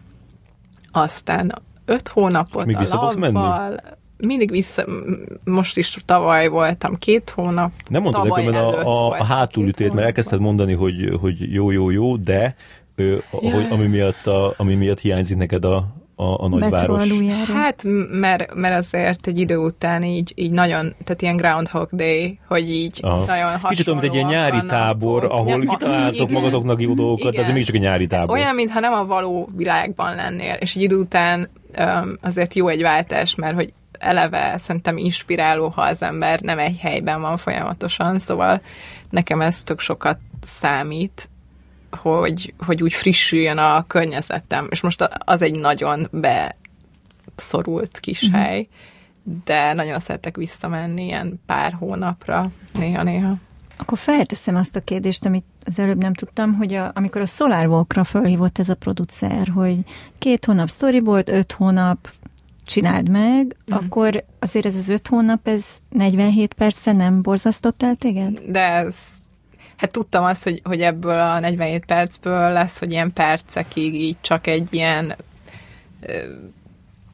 aztán 0.92 1.62
5 1.86 2.08
hónapot 2.08 2.62
És 2.62 2.66
még 2.66 2.76
a 2.76 2.86
fogsz 2.86 3.16
menni? 3.16 3.40
Mindig 4.18 4.52
vissza, 4.52 4.86
most 5.44 5.78
is 5.78 5.98
tavaly 6.06 6.48
voltam 6.48 6.96
két 6.98 7.30
hónap. 7.30 7.72
Nem 7.90 8.02
mondtad 8.02 8.28
nekem 8.28 8.56
a, 8.56 8.84
a, 8.86 9.20
a 9.20 9.24
hátulütét, 9.24 9.94
mert 9.94 10.06
elkezdted 10.06 10.40
mondani, 10.40 10.74
hogy, 10.74 11.18
hogy 11.22 11.54
jó, 11.54 11.72
jó, 11.72 11.90
jó, 11.90 12.16
de 12.18 12.56
ö, 12.96 13.16
Ja. 13.42 13.54
hogy, 13.54 13.68
ami, 13.70 13.86
miatt 13.88 14.28
a, 14.28 14.54
ami 14.58 14.76
miatt 14.76 15.00
hiányzik 15.00 15.38
neked 15.38 15.66
a, 15.66 15.76
a, 16.16 16.44
a 16.44 16.48
nagyváros. 16.48 17.10
Hát, 17.54 17.84
mert, 18.12 18.54
mert 18.54 18.76
azért 18.78 19.28
egy 19.28 19.40
idő 19.40 19.58
után 19.58 20.04
így, 20.04 20.32
így 20.36 20.52
nagyon, 20.52 20.94
tehát 21.04 21.22
ilyen 21.22 21.36
Groundhog 21.36 21.90
Day, 21.92 22.40
hogy 22.48 22.70
így 22.70 23.00
Aha. 23.02 23.18
nagyon 23.26 23.44
hasonlóak 23.44 23.70
Kicsit 23.70 23.92
mint 23.92 24.04
egy 24.04 24.14
ilyen 24.14 24.28
nyári 24.28 24.52
a 24.52 24.56
napok. 24.56 24.70
tábor, 24.70 25.26
ahol 25.26 25.64
Ja, 25.64 25.70
kitaláltok 25.70 26.30
igen, 26.30 26.32
magatoknak 26.42 26.82
jó 26.82 26.94
dolgokat, 26.94 27.24
de 27.24 27.30
igen. 27.30 27.44
ez 27.44 27.50
mégiscsak 27.50 27.76
egy 27.76 27.82
nyári 27.82 28.08
tábor. 28.08 28.38
Olyan, 28.38 28.56
mintha 28.56 28.80
nem 28.80 28.94
a 28.94 29.06
való 29.06 29.50
világban 29.56 30.16
lennél, 30.16 30.54
és 30.60 30.76
egy 30.76 30.82
idő 30.82 30.96
után 30.98 31.50
um, 31.78 32.16
azért 32.22 32.54
jó 32.54 32.68
egy 32.68 32.82
váltás, 32.82 33.36
mert 33.36 33.56
hogy 33.56 33.74
eleve 34.06 34.58
szerintem 34.58 34.98
inspiráló, 34.98 35.68
ha 35.68 35.82
az 35.82 36.02
ember 36.02 36.40
nem 36.42 36.60
egy 36.60 36.78
helyben 36.78 37.22
van 37.22 37.38
folyamatosan, 37.38 38.20
szóval 38.20 38.62
nekem 39.10 39.42
ez 39.42 39.64
tök 39.64 39.80
sokat 39.80 40.18
számít, 40.46 41.30
hogy, 41.92 42.54
hogy 42.66 42.84
úgy 42.84 42.94
frissüljön 42.94 43.58
a 43.58 43.88
környezetem, 43.88 44.68
és 44.70 44.82
most 44.82 45.10
az 45.18 45.42
egy 45.42 45.60
nagyon 45.60 46.10
beszorult 47.36 48.00
kis 48.00 48.22
Mhm. 48.22 48.34
hely, 48.34 48.68
de 49.46 49.74
nagyon 49.74 50.00
szeretek 50.00 50.36
visszamenni 50.36 51.06
ilyen 51.06 51.42
pár 51.46 51.74
hónapra, 51.74 52.52
néha-néha. 52.74 53.36
Akkor 53.78 53.98
felteszem 53.98 54.56
azt 54.56 54.76
a 54.76 54.82
kérdést, 54.82 55.26
amit 55.26 55.46
az 55.66 55.80
előbb 55.80 55.98
nem 55.98 56.14
tudtam, 56.14 56.54
hogy 56.54 56.74
a, 56.74 56.92
amikor 56.94 57.22
a 57.22 57.26
SolarWalk-ra 57.26 58.04
fölhívott 58.04 58.58
ez 58.60 58.70
a 58.70 58.76
producer, 58.76 59.48
hogy 59.48 59.78
két 60.18 60.46
hónap 60.46 60.70
storyboard, 60.70 61.30
öt 61.30 61.52
hónap 61.52 62.10
csináld 62.66 63.10
meg, 63.10 63.56
mm. 63.72 63.76
akkor 63.76 64.24
azért 64.40 64.66
ez 64.66 64.76
az 64.76 64.90
öt 64.90 65.08
hónap, 65.08 65.48
ez 65.48 65.66
47 65.90 66.54
perce 66.54 66.92
nem 66.92 67.22
borzasztott 67.22 67.84
el 67.84 67.96
téged? 67.96 68.40
De 68.48 68.60
ez, 68.60 68.96
hát 69.76 69.92
tudtam 69.92 70.24
azt, 70.24 70.44
hogy, 70.44 70.62
hogy 70.64 70.82
ebből 70.82 71.20
a 71.20 71.40
47 71.40 71.86
percből 71.86 72.52
lesz, 72.52 72.80
hogy 72.80 72.92
ilyen 72.92 73.14
percekig 73.14 73.94
így 73.94 74.18
csak 74.22 74.48
egy 74.48 74.68
ilyen 74.74 75.16
ö, 76.02 76.18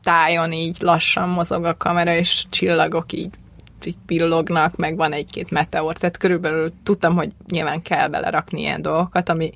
tájon 0.04 0.52
így 0.52 0.78
lassan 0.80 1.30
mozog 1.30 1.66
a 1.66 1.78
kamera, 1.78 2.16
és 2.16 2.46
csillagok 2.50 3.12
így 3.12 3.30
így 3.86 3.98
pillognak, 4.06 4.76
meg 4.76 4.96
van 4.96 5.14
egy-két 5.14 5.52
meteor, 5.52 5.98
tehát 5.98 6.18
körülbelül 6.18 6.74
tudtam, 6.84 7.16
hogy 7.16 7.32
nyilván 7.50 7.82
kell 7.82 8.08
belerakni 8.08 8.60
ilyen 8.60 8.82
dolgokat, 8.82 9.30
ami 9.30 9.52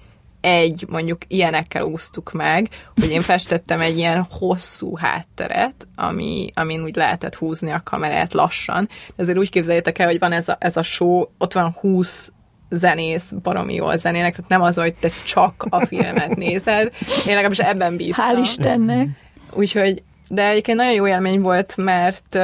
egy, 0.46 0.86
mondjuk 0.90 1.22
ilyenekkel 1.28 1.84
úsztuk 1.84 2.32
meg, 2.32 2.70
hogy 2.96 3.10
én 3.10 3.22
festettem 3.22 3.80
egy 3.80 3.98
ilyen 3.98 4.28
hosszú 4.32 4.96
hátteret, 4.96 5.88
ami, 5.96 6.50
amin 6.54 6.84
úgy 6.84 6.96
lehetett 6.96 7.36
húzni 7.36 7.72
a 7.72 7.82
kamerát 7.84 8.34
lassan. 8.34 8.88
De 9.16 9.24
azért 9.24 9.38
úgy 9.38 9.50
képzeljétek 9.50 10.00
el, 10.00 10.08
hogy 10.08 10.20
van 10.20 10.32
ez 10.32 10.48
a, 10.48 10.58
ez 10.60 10.78
a 10.78 10.82
show, 10.82 11.24
ott 11.38 11.54
van 11.54 11.76
20 11.80 12.32
zenész 12.70 13.32
baromi 13.42 13.74
jól 13.74 13.98
zenének, 13.98 14.36
tehát 14.36 14.50
nem 14.50 14.62
az, 14.62 14.78
hogy 14.78 14.94
te 14.94 15.10
csak 15.26 15.66
a 15.70 15.86
filmet 15.86 16.36
nézed. 16.36 16.94
Én 17.02 17.34
legalábbis 17.34 17.60
ebben 17.60 17.96
bíztam. 17.96 18.26
Hál' 18.36 18.40
Istennek. 18.40 19.08
Úgyhogy, 19.54 20.04
de 20.28 20.48
egyébként 20.48 20.78
nagyon 20.78 20.94
jó 20.94 21.08
élmény 21.08 21.42
volt, 21.42 21.78
mert 21.78 22.40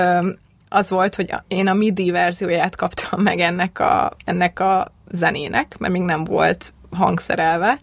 az 0.70 0.90
volt, 0.90 1.16
hogy 1.16 1.34
én 1.48 1.68
a 1.68 1.74
MIDI 1.74 2.12
verzióját 2.12 2.76
kaptam 2.76 3.22
meg 3.22 3.40
ennek 3.40 3.80
a, 3.80 4.12
ennek 4.26 4.60
a 4.60 4.92
zenének, 5.12 5.78
mert 5.78 5.94
még 5.94 6.02
nem 6.02 6.24
volt 6.24 6.74
hangszerelve, 6.92 7.80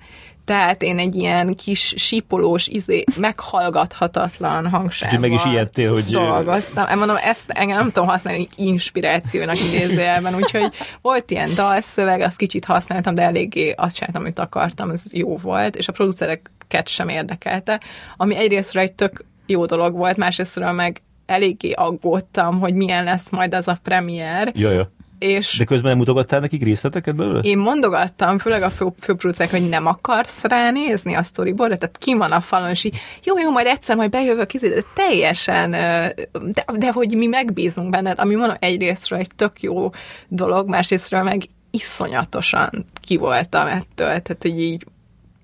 tehát 0.49 0.83
én 0.83 0.99
egy 0.99 1.15
ilyen 1.15 1.55
kis 1.55 1.95
sípolós, 1.97 2.67
izé, 2.67 3.05
meghallgathatatlan 3.17 4.69
hangsávval 4.69 5.19
meg 5.19 5.33
is 5.33 5.45
ijedtél, 5.45 5.93
hogy... 5.93 6.05
dolgoztam. 6.05 6.89
Én 6.91 6.97
mondom, 6.97 7.17
ezt 7.25 7.51
engem 7.51 7.77
nem 7.77 7.87
tudom 7.87 8.09
használni 8.09 8.49
inspirációnak 8.57 9.61
idézőjelben, 9.61 10.35
úgyhogy 10.35 10.73
volt 11.03 11.31
ilyen 11.31 11.55
dalszöveg, 11.55 12.21
azt 12.21 12.37
kicsit 12.37 12.65
használtam, 12.65 13.15
de 13.15 13.23
eléggé 13.23 13.71
azt 13.71 13.97
csináltam, 13.97 14.23
amit 14.23 14.39
akartam, 14.39 14.91
ez 14.91 15.03
jó 15.13 15.37
volt, 15.37 15.77
és 15.77 15.89
a 15.89 15.93
producereket 15.93 16.89
sem 16.89 17.09
érdekelte, 17.09 17.81
ami 18.17 18.37
egyrésztről 18.37 18.83
egy 18.83 18.93
tök 18.93 19.25
jó 19.47 19.67
dolog 19.67 19.97
volt, 19.97 20.17
másrésztről 20.17 20.73
meg 20.73 21.03
eléggé 21.27 21.71
aggódtam, 21.71 22.61
hogy 22.61 22.75
milyen 22.75 23.05
lesz 23.05 23.31
majd 23.31 23.55
az 23.55 23.69
a 23.69 23.79
premier. 23.83 24.53
Jaj, 24.55 24.87
És 25.19 25.57
De 25.59 25.65
közben 25.65 25.89
nem 25.91 25.99
mutogattál 25.99 26.41
nekik 26.41 26.63
részleteket 26.63 27.17
belőle? 27.17 27.41
én 27.41 27.59
mondogattam, 27.59 28.39
főleg 28.39 28.63
a 28.63 28.71
fő, 28.71 28.87
főproducerek, 29.01 29.51
hogy 29.51 29.69
nem 29.69 29.87
akarsz 29.87 30.43
ránézni 30.43 31.15
a 31.15 31.23
storyboardra, 31.23 31.79
tehát 31.79 31.99
ki 31.99 32.15
van 32.15 32.33
a 32.33 32.41
falon, 32.41 32.71
és 32.71 32.85
így, 32.85 32.97
jó, 33.25 33.39
jó, 33.39 33.51
majd 33.51 33.67
egyszer 33.67 33.97
majd 33.97 34.11
bejövök, 34.11 34.55
izé, 34.55 34.69
de 34.69 34.83
teljesen, 34.95 35.71
de, 35.71 36.65
de 36.77 36.93
hogy 36.93 37.17
mi 37.17 37.27
megbízunk 37.27 37.91
benned, 37.91 38.19
ami 38.19 38.35
mondom 38.35 38.57
egyrésztről 38.61 39.19
egy 39.19 39.31
tök 39.37 39.61
jó 39.61 39.91
dolog, 40.29 40.69
másrésztről 40.69 41.23
meg 41.23 41.49
iszonyatosan 41.71 42.87
ki 43.01 43.17
voltam 43.17 43.67
ettől, 43.67 44.07
tehát 44.07 44.39
hogy 44.41 44.61
így 44.61 44.87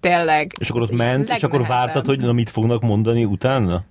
tényleg... 0.01 0.53
És 0.59 0.71
akkor 0.71 0.83
ott 0.83 0.97
ment, 0.97 1.33
és 1.35 1.43
akkor 1.43 1.67
vártad, 1.67 2.07
hogy 2.07 2.19
na, 2.19 2.33
mit 2.33 2.51
fognak 2.51 2.83
mondani 2.83 3.25
utána? 3.25 3.85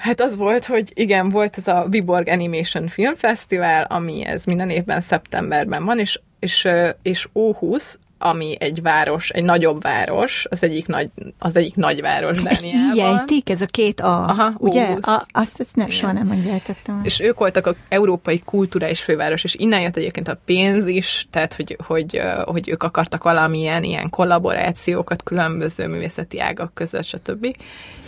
Hát 0.00 0.20
az 0.20 0.36
volt, 0.36 0.66
hogy 0.66 0.92
igen, 0.94 1.28
volt 1.28 1.58
ez 1.58 1.66
a 1.66 1.86
Viborg 1.90 2.28
Animation 2.28 2.88
Film 2.88 3.14
Festival, 3.14 3.82
ami 3.82 4.24
ez 4.24 4.44
minden 4.44 4.70
évben 4.70 5.00
szeptemberben 5.00 5.84
van, 5.84 5.98
és, 5.98 6.20
és, 6.38 6.68
és 7.02 7.28
Óhusz, 7.34 7.98
ami 8.18 8.56
egy 8.58 8.82
város, 8.82 9.30
egy 9.30 9.44
nagyobb 9.44 9.82
város, 9.82 10.46
az 10.50 10.62
egyik, 10.62 10.86
nagy, 10.86 11.10
az 11.38 11.56
egyik 11.56 11.74
nagyváros 11.74 12.38
Ezt 12.44 12.64
így 12.64 12.72
Dániában. 12.72 13.18
ejtik, 13.18 13.50
ez 13.50 13.60
a 13.60 13.66
két 13.66 14.00
A, 14.00 14.24
Aha, 14.28 14.52
ugye? 14.58 14.90
Óbusz. 14.90 15.06
A, 15.06 15.22
azt, 15.30 15.60
azt 15.60 15.76
nem, 15.76 15.90
soha 15.90 16.12
nem 16.12 16.26
megjeltettem. 16.26 17.00
És 17.04 17.20
ők 17.20 17.38
voltak 17.38 17.66
a 17.66 17.74
európai 17.88 18.42
kulturális 18.44 19.00
főváros, 19.00 19.44
és 19.44 19.54
innen 19.54 19.80
jött 19.80 19.96
egyébként 19.96 20.28
a 20.28 20.38
pénz 20.44 20.86
is, 20.86 21.26
tehát 21.30 21.54
hogy, 21.54 21.76
hogy, 21.86 22.20
hogy 22.44 22.68
ők 22.68 22.82
akartak 22.82 23.22
valamilyen 23.22 23.82
ilyen 23.82 24.10
kollaborációkat 24.10 25.22
különböző 25.22 25.88
művészeti 25.88 26.40
ágak 26.40 26.74
között, 26.74 27.04
stb. 27.04 27.56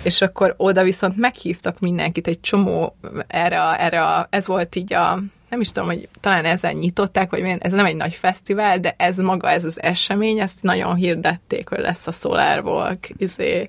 És 0.02 0.20
akkor 0.20 0.54
oda 0.56 0.82
viszont 0.82 1.16
meghívtak 1.16 1.80
mindenkit, 1.80 2.26
egy 2.26 2.40
csomó 2.40 2.96
erre, 3.26 3.78
erre 3.78 4.26
ez 4.30 4.46
volt 4.46 4.76
így 4.76 4.92
a, 4.92 5.18
nem 5.48 5.60
is 5.60 5.72
tudom, 5.72 5.88
hogy 5.88 6.08
talán 6.20 6.44
ezzel 6.44 6.72
nyitották, 6.72 7.30
vagy 7.30 7.42
milyen, 7.42 7.58
ez 7.58 7.72
nem 7.72 7.84
egy 7.84 7.96
nagy 7.96 8.14
fesztivál, 8.14 8.78
de 8.78 8.94
ez 8.98 9.16
maga, 9.16 9.50
ez 9.50 9.64
az 9.64 9.82
esemény, 9.82 10.38
ezt 10.38 10.62
nagyon 10.62 10.94
hirdették, 10.94 11.68
hogy 11.68 11.78
lesz 11.78 12.06
a 12.06 12.12
Solar 12.12 12.64
Walk, 12.64 12.98
izé, 13.16 13.68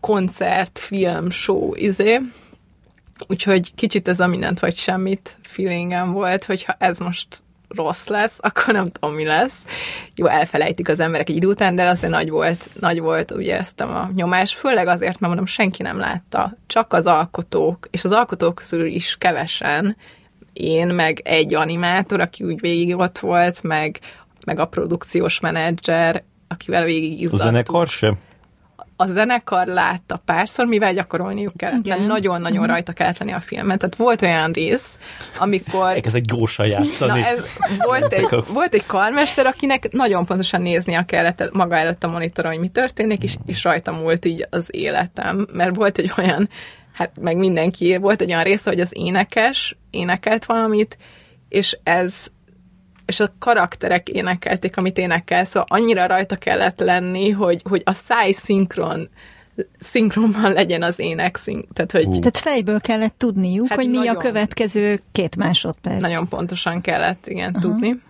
koncert, 0.00 0.78
film, 0.78 1.30
show, 1.30 1.74
izé. 1.74 2.20
Úgyhogy 3.26 3.74
kicsit 3.74 4.08
ez 4.08 4.20
a 4.20 4.26
mindent 4.26 4.60
vagy 4.60 4.76
semmit 4.76 5.38
feelingem 5.42 6.12
volt, 6.12 6.44
hogyha 6.44 6.76
ez 6.78 6.98
most 6.98 7.42
rossz 7.68 8.06
lesz, 8.06 8.34
akkor 8.48 8.74
nem 8.74 8.84
tudom, 8.84 9.14
mi 9.14 9.24
lesz. 9.24 9.62
Jó, 10.14 10.26
elfelejtik 10.26 10.88
az 10.88 11.00
emberek 11.00 11.28
egy 11.28 11.36
idő 11.36 11.46
után, 11.46 11.74
de 11.74 11.88
azért 11.88 12.12
nagy 12.12 12.30
volt, 12.30 12.70
nagy 12.80 13.00
volt, 13.00 13.32
úgy 13.32 13.46
éreztem 13.46 13.88
a 13.88 14.10
nyomás, 14.14 14.54
főleg 14.54 14.86
azért, 14.86 15.20
mert 15.20 15.20
mondom, 15.20 15.46
senki 15.46 15.82
nem 15.82 15.98
látta, 15.98 16.56
csak 16.66 16.92
az 16.92 17.06
alkotók, 17.06 17.88
és 17.90 18.04
az 18.04 18.12
alkotók 18.12 18.54
közül 18.54 18.84
is 18.84 19.16
kevesen, 19.18 19.96
én, 20.54 20.86
meg 20.86 21.20
egy 21.24 21.54
animátor, 21.54 22.20
aki 22.20 22.44
úgy 22.44 22.60
végig 22.60 22.96
ott 22.96 23.18
volt, 23.18 23.62
meg, 23.62 23.98
meg 24.44 24.58
a 24.58 24.66
produkciós 24.66 25.40
menedzser, 25.40 26.22
akivel 26.48 26.84
végig 26.84 27.12
A 27.12 27.22
izzadtuk 27.22 27.40
zenekar 27.40 27.86
sem? 27.86 28.18
a 28.96 29.06
zenekar 29.06 29.66
látta 29.66 30.22
párszor, 30.24 30.66
mivel 30.66 30.94
gyakorolniuk 30.94 31.56
kellett. 31.56 31.84
Igen. 31.84 31.98
mert 31.98 32.10
Nagyon-nagyon 32.10 32.66
rajta 32.66 32.92
kellett 32.92 33.18
lenni 33.18 33.32
a 33.32 33.40
filmen. 33.40 33.78
Tehát 33.78 33.96
volt 33.96 34.22
olyan 34.22 34.52
rész, 34.52 34.98
amikor... 35.38 35.88
Elkezdek 35.88 36.22
gyorsan 36.22 36.66
játszani. 36.66 37.20
Na 37.20 37.26
ez, 37.26 37.40
volt, 37.78 38.12
egy, 38.12 38.28
volt 38.52 38.74
egy 38.74 38.86
karmester, 38.86 39.46
akinek 39.46 39.92
nagyon 39.92 40.24
pontosan 40.24 40.62
néznie 40.62 41.04
kellett 41.04 41.52
maga 41.52 41.76
előtt 41.76 42.04
a 42.04 42.08
monitoron, 42.08 42.52
hogy 42.52 42.60
mi 42.60 42.68
történik, 42.68 43.22
és, 43.22 43.36
és 43.46 43.64
rajta 43.64 43.92
múlt 43.92 44.24
így 44.24 44.46
az 44.50 44.68
életem. 44.70 45.48
Mert 45.52 45.76
volt 45.76 45.98
egy 45.98 46.12
olyan, 46.18 46.48
hát 46.94 47.20
meg 47.20 47.36
mindenki, 47.36 47.96
volt 47.96 48.20
egy 48.20 48.30
olyan 48.30 48.42
része, 48.42 48.70
hogy 48.70 48.80
az 48.80 48.90
énekes 48.92 49.76
énekelt 49.90 50.44
valamit, 50.44 50.98
és 51.48 51.78
ez 51.82 52.26
és 53.06 53.20
a 53.20 53.32
karakterek 53.38 54.08
énekelték, 54.08 54.76
amit 54.76 54.98
énekel, 54.98 55.44
szóval 55.44 55.66
annyira 55.70 56.06
rajta 56.06 56.36
kellett 56.36 56.80
lenni, 56.80 57.30
hogy, 57.30 57.62
hogy 57.68 57.82
a 57.84 57.92
száj 57.92 58.32
szinkron 58.32 59.08
szinkronban 59.78 60.52
legyen 60.52 60.82
az 60.82 60.98
ének, 60.98 61.36
szink, 61.36 61.72
tehát 61.72 61.92
hogy 61.92 62.04
Hú. 62.04 62.18
Tehát 62.18 62.38
fejből 62.38 62.80
kellett 62.80 63.14
tudniuk, 63.18 63.68
Hát 63.68 63.78
hogy 63.78 63.88
mi 63.88 63.96
nagyon. 63.96 64.16
a 64.16 64.18
következő 64.18 65.00
két 65.12 65.36
másodperc. 65.36 66.00
nagyon 66.00 66.28
pontosan 66.28 66.80
kellett, 66.80 67.26
igen, 67.26 67.48
uh-huh. 67.48 67.62
tudni. 67.62 68.00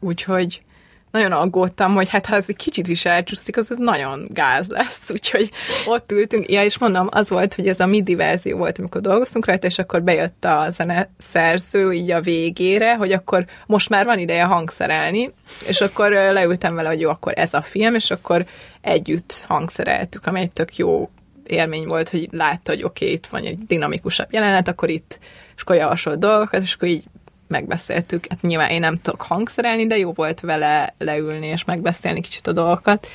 Úgyhogy 0.00 0.62
nagyon 1.10 1.32
aggódtam, 1.32 1.94
hogy 1.94 2.08
hát 2.08 2.26
ha 2.26 2.36
ez 2.36 2.44
egy 2.48 2.56
kicsit 2.56 2.88
is 2.88 3.04
elcsúszik, 3.04 3.56
az 3.56 3.70
ez 3.70 3.76
nagyon 3.78 4.28
gáz 4.32 4.68
lesz. 4.68 5.10
Úgyhogy 5.12 5.50
ott 5.86 6.12
ültünk, 6.12 6.50
ja, 6.50 6.64
és 6.64 6.78
mondom, 6.78 7.08
az 7.10 7.30
volt, 7.30 7.54
hogy 7.54 7.68
ez 7.68 7.80
a 7.80 7.86
MIDI 7.86 8.14
verzió 8.14 8.56
volt, 8.56 8.78
amikor 8.78 9.00
dolgoztunk 9.00 9.46
rajta, 9.46 9.66
és 9.66 9.78
akkor 9.78 10.02
bejött 10.02 10.44
a 10.44 10.66
zeneszerző 10.70 11.92
így 11.92 12.10
a 12.10 12.20
végére, 12.20 12.96
hogy 12.96 13.12
akkor 13.12 13.44
most 13.66 13.88
már 13.88 14.04
van 14.04 14.18
ideje 14.18 14.44
hangszerelni, 14.44 15.32
és 15.66 15.80
akkor 15.80 16.10
leültem 16.10 16.74
vele, 16.74 16.88
hogy 16.88 17.00
jó, 17.00 17.10
akkor 17.10 17.32
ez 17.36 17.54
a 17.54 17.62
film, 17.62 17.94
és 17.94 18.10
akkor 18.10 18.46
együtt 18.80 19.44
hangszereltük, 19.46 20.26
ami 20.26 20.40
egy 20.40 20.52
tök 20.52 20.76
jó 20.76 21.10
élmény 21.48 21.86
volt, 21.86 22.08
hogy 22.08 22.28
látta, 22.30 22.72
hogy 22.72 22.82
oké, 22.82 23.04
okay, 23.04 23.16
itt 23.16 23.26
van 23.26 23.44
egy 23.44 23.58
dinamikusabb 23.58 24.32
jelenet, 24.32 24.68
akkor 24.68 24.88
itt, 24.88 25.18
és 25.56 25.62
akkor 25.62 25.76
javasolt 25.76 26.18
dolgokat, 26.18 26.62
és 26.62 26.74
akkor 26.74 26.88
így 26.88 27.04
megbeszéltük. 27.48 28.26
Hát 28.28 28.42
nyilván 28.42 28.70
én 28.70 28.80
nem 28.80 29.00
tudok 29.02 29.22
hangszerelni, 29.22 29.86
de 29.86 29.96
jó 29.96 30.12
volt 30.12 30.40
vele 30.40 30.94
leülni 30.98 31.46
és 31.46 31.64
megbeszélni 31.64 32.20
kicsit 32.20 32.46
a 32.46 32.52
dolgokat. 32.52 33.08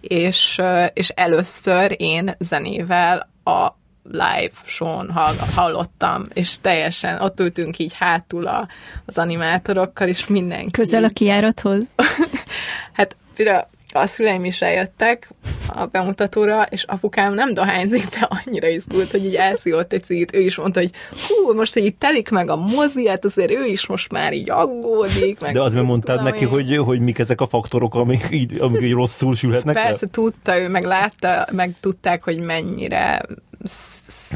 És, 0.00 0.60
és 0.92 1.08
először 1.08 1.94
én 1.96 2.34
zenével 2.38 3.28
a 3.44 3.76
live 4.10 4.50
show 4.64 5.12
hallottam, 5.54 6.22
és 6.32 6.60
teljesen 6.60 7.20
ott 7.20 7.40
ültünk 7.40 7.78
így 7.78 7.92
hátul 7.94 8.46
a, 8.46 8.68
az 9.06 9.18
animátorokkal, 9.18 10.08
és 10.08 10.26
mindenki. 10.26 10.70
Közel 10.70 11.04
a 11.04 11.08
kijárathoz. 11.08 11.88
Hát 12.92 13.16
például 13.34 13.66
a 13.92 14.06
szüleim 14.06 14.44
is 14.44 14.62
eljöttek 14.62 15.30
a 15.68 15.86
bemutatóra, 15.86 16.62
és 16.62 16.82
apukám 16.82 17.34
nem 17.34 17.54
dohányzik, 17.54 18.08
de 18.08 18.28
annyira 18.44 18.68
izgult, 18.68 19.10
hogy 19.10 19.24
így 19.24 19.34
elszívott 19.34 19.92
egy 19.92 20.04
cigit. 20.04 20.34
Ő 20.34 20.40
is 20.40 20.56
mondta, 20.56 20.80
hogy 20.80 20.90
hú, 21.28 21.54
most, 21.54 21.72
hogy 21.72 21.84
így 21.84 21.96
telik 21.96 22.30
meg 22.30 22.50
a 22.50 22.56
mozi, 22.56 23.08
hát 23.08 23.24
azért 23.24 23.50
ő 23.50 23.64
is 23.64 23.86
most 23.86 24.12
már 24.12 24.32
így 24.32 24.50
aggódik. 24.50 25.40
Meg 25.40 25.54
De 25.54 25.62
az 25.62 25.72
nem 25.72 25.84
mondtad 25.84 26.22
neki, 26.22 26.42
én. 26.42 26.48
hogy, 26.48 26.76
hogy 26.76 27.00
mik 27.00 27.18
ezek 27.18 27.40
a 27.40 27.46
faktorok, 27.46 27.94
amik 27.94 28.26
így, 28.30 28.60
amik 28.60 28.82
így 28.82 28.92
rosszul 28.92 29.34
sülhetnek 29.34 29.76
el? 29.76 29.82
Persze 29.82 30.06
tudta, 30.10 30.58
ő 30.58 30.68
meg 30.68 30.84
látta, 30.84 31.46
meg 31.52 31.74
tudták, 31.80 32.24
hogy 32.24 32.40
mennyire 32.40 33.22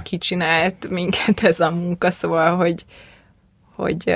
kicsinált 0.02 0.88
minket 0.88 1.42
ez 1.42 1.60
a 1.60 1.70
munka, 1.70 2.10
szóval, 2.10 2.56
hogy, 2.56 2.84
hogy 3.74 4.14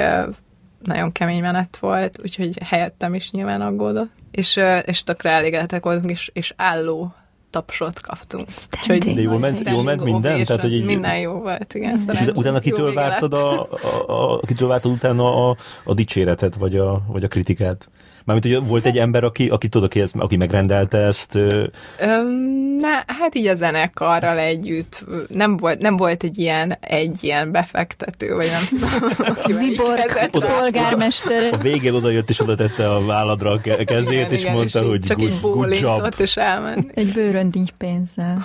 nagyon 0.86 1.12
kemény 1.12 1.40
menet 1.40 1.76
volt, 1.76 2.18
úgyhogy 2.22 2.58
helyettem 2.62 3.14
is 3.14 3.30
nyilván 3.30 3.60
aggódott. 3.60 4.10
És, 4.30 4.60
és 4.84 5.02
tökre 5.02 5.30
elégedettek 5.30 5.82
voltunk, 5.84 6.10
és, 6.10 6.30
és 6.32 6.52
álló 6.56 7.14
tapsot 7.50 8.00
kaptunk. 8.00 8.48
Standing. 8.48 9.14
De 9.16 9.22
jól 9.22 9.38
ment- 9.38 9.68
jól 9.68 9.82
ment 9.82 10.04
minden? 10.04 10.44
Tehát, 10.44 10.62
hogy 10.62 10.72
így- 10.72 10.84
Minden 10.84 11.18
jó 11.18 11.32
volt, 11.32 11.74
igen. 11.74 12.04
És 12.12 12.20
utána, 12.20 12.52
Jó 12.54 12.58
kitől 12.58 12.94
vártad, 12.94 13.32
a, 13.32 13.62
a, 13.62 13.68
a, 14.06 14.40
kitől 14.40 14.68
vártad 14.68 14.92
utána 14.92 15.48
a, 15.50 15.56
a 15.84 15.94
dicséretet, 15.94 16.54
vagy 16.54 16.76
a, 16.76 17.02
vagy 17.06 17.24
a 17.24 17.28
kritikát? 17.28 17.88
Mármint, 18.26 18.54
hogy 18.54 18.68
volt 18.68 18.86
egy 18.86 18.98
ember, 18.98 19.24
aki, 19.24 19.48
aki 19.48 19.68
tudod, 19.68 19.86
aki, 19.86 20.00
ezt, 20.00 20.14
aki 20.18 20.36
megrendelte 20.36 20.98
ezt. 20.98 21.34
Öm, 21.34 22.76
na, 22.78 22.88
hát 23.06 23.34
így 23.34 23.46
a 23.46 23.54
zenekarral 23.54 24.38
együtt 24.38 25.04
nem 25.28 25.56
volt, 25.56 25.80
nem 25.80 25.96
volt 25.96 26.22
egy 26.22 26.38
ilyen, 26.38 26.76
egy 26.80 27.24
ilyen 27.24 27.52
befektető, 27.52 28.34
vagy 28.34 28.46
nem 28.46 28.62
tudom. 28.68 29.58
Viborg 29.60 30.30
polgármester. 30.30 31.52
A 31.52 31.56
végén 31.56 31.94
oda 31.94 32.10
jött, 32.10 32.28
és 32.28 32.40
oda 32.40 32.54
tette 32.54 32.90
a 32.94 33.04
válladra 33.04 33.50
a 33.50 33.60
ke- 33.60 33.84
kezét, 33.84 34.18
Igen, 34.18 34.32
és 34.32 34.40
igen, 34.40 34.54
mondta, 34.54 34.82
így 34.82 34.88
hogy 34.88 35.00
csak 35.00 35.16
good, 35.18 35.30
így 35.32 35.40
good 35.40 35.78
job, 35.80 36.14
és 36.18 36.36
elment. 36.36 36.90
Egy 36.94 37.12
bőröndinny 37.12 37.68
pénzzel. 37.78 38.38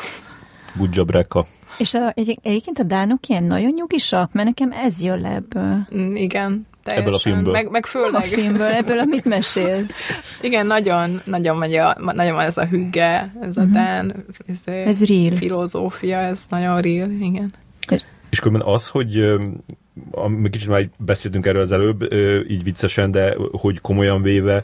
good 0.75 0.95
job, 0.95 1.09
Rekka. 1.11 1.45
És 1.77 1.93
a, 1.93 2.11
egy, 2.15 2.39
egyébként 2.41 2.79
a 2.79 2.84
dánok 2.84 3.27
ilyen 3.27 3.43
nagyon 3.43 3.71
nyugisak, 3.75 4.34
mert 4.34 4.47
nekem 4.47 4.71
ez 4.86 5.01
jön 5.03 5.19
le 5.21 5.29
ebből. 5.29 5.77
Mm, 5.95 6.15
Igen. 6.15 6.67
Teljesen. 6.84 7.07
Ebből 7.07 7.13
a 7.13 7.19
filmből. 7.19 7.51
Meg, 7.51 7.69
meg 7.69 7.88
Nem 7.93 8.03
a 8.03 8.21
főleg, 8.21 8.23
filmből, 8.23 8.67
ebből, 8.67 8.99
amit 8.99 9.25
mesélsz. 9.25 9.91
igen, 10.41 10.67
nagyon, 10.67 11.21
nagyon, 11.25 11.57
megy 11.57 11.75
a, 11.75 11.95
nagyon 11.99 12.36
van 12.36 12.45
ez 12.45 12.57
a 12.57 12.65
hügge, 12.65 13.34
ez 13.41 13.57
a 13.57 13.63
dán 13.63 14.25
ez, 14.47 14.73
Ez 14.73 15.05
real. 15.05 15.36
filozófia, 15.36 16.17
ez 16.17 16.45
nagyon 16.49 16.82
real, 16.82 17.09
igen. 17.09 17.53
És 18.29 18.39
különben 18.39 18.67
az, 18.67 18.88
hogy 18.88 19.39
kicsit 20.51 20.67
már 20.67 20.89
beszéltünk 20.97 21.45
erről 21.45 21.61
az 21.61 21.71
előbb, 21.71 22.13
így 22.49 22.63
viccesen, 22.63 23.11
de 23.11 23.36
hogy 23.51 23.82
komolyan 23.82 24.21
véve 24.21 24.63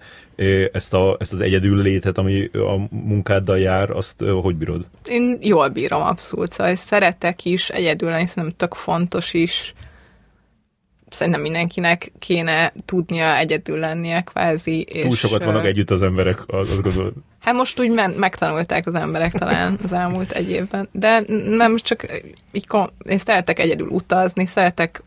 ezt, 0.71 0.93
a, 0.93 1.17
ezt 1.19 1.33
az 1.33 1.41
egyedül 1.41 1.81
létet, 1.81 2.17
ami 2.17 2.49
a 2.53 2.87
munkáddal 2.89 3.59
jár, 3.59 3.89
azt 3.89 4.23
hogy 4.41 4.55
bírod? 4.55 4.87
Én 5.07 5.37
jól 5.41 5.69
bírom 5.69 6.01
abszolút, 6.01 6.51
szóval 6.51 6.75
szeretek 6.75 7.45
is 7.45 7.69
egyedül 7.69 8.09
lenni, 8.09 8.25
szerintem 8.25 8.57
tök 8.57 8.73
fontos 8.73 9.33
is. 9.33 9.73
Szerintem 11.09 11.41
mindenkinek 11.41 12.11
kéne 12.19 12.73
tudnia 12.85 13.37
egyedül 13.37 13.79
lennie 13.79 14.21
kvázi. 14.21 14.81
És, 14.81 15.03
Túl 15.03 15.15
sokat 15.15 15.43
vannak 15.43 15.65
együtt 15.65 15.89
az 15.89 16.01
emberek, 16.01 16.43
az- 16.47 16.71
azt 16.71 16.81
gondolod. 16.81 17.13
Hát 17.39 17.53
most 17.53 17.79
úgy 17.79 17.91
men, 17.91 18.11
megtanulták 18.11 18.87
az 18.87 18.95
emberek 18.95 19.33
talán 19.33 19.79
az 19.83 19.93
elmúlt 19.93 20.31
egy 20.31 20.51
évben. 20.51 20.89
De 20.91 21.23
nem 21.45 21.77
csak 21.77 22.05
így, 22.51 22.67
én 23.05 23.17
szeretek 23.17 23.59
egyedül 23.59 23.87
utazni, 23.87 24.45
szeretek 24.45 25.03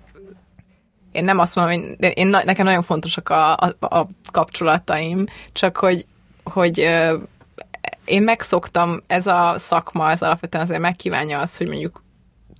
én 1.13 1.25
nem 1.25 1.39
azt 1.39 1.55
mondom, 1.55 1.75
hogy 1.75 1.97
de 1.99 2.11
én, 2.11 2.27
nekem 2.27 2.65
nagyon 2.65 2.83
fontosak 2.83 3.29
a, 3.29 3.53
a, 3.53 3.75
a 3.81 4.07
kapcsolataim, 4.31 5.27
csak 5.53 5.77
hogy, 5.77 6.07
hogy 6.45 6.79
én 8.05 8.23
megszoktam, 8.23 9.03
ez 9.07 9.27
a 9.27 9.55
szakma, 9.57 10.11
ez 10.11 10.23
alapvetően 10.23 10.65
azért 10.65 10.81
megkívánja 10.81 11.41
azt, 11.41 11.59
hogy 11.59 11.69
mondjuk 11.69 12.03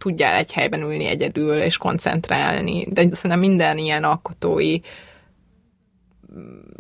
tudjál 0.01 0.35
egy 0.35 0.53
helyben 0.53 0.81
ülni 0.81 1.07
egyedül 1.07 1.61
és 1.61 1.77
koncentrálni, 1.77 2.87
de 2.91 3.01
szerintem 3.01 3.39
minden 3.39 3.79
ilyen 3.79 4.05
alkotói 4.05 4.79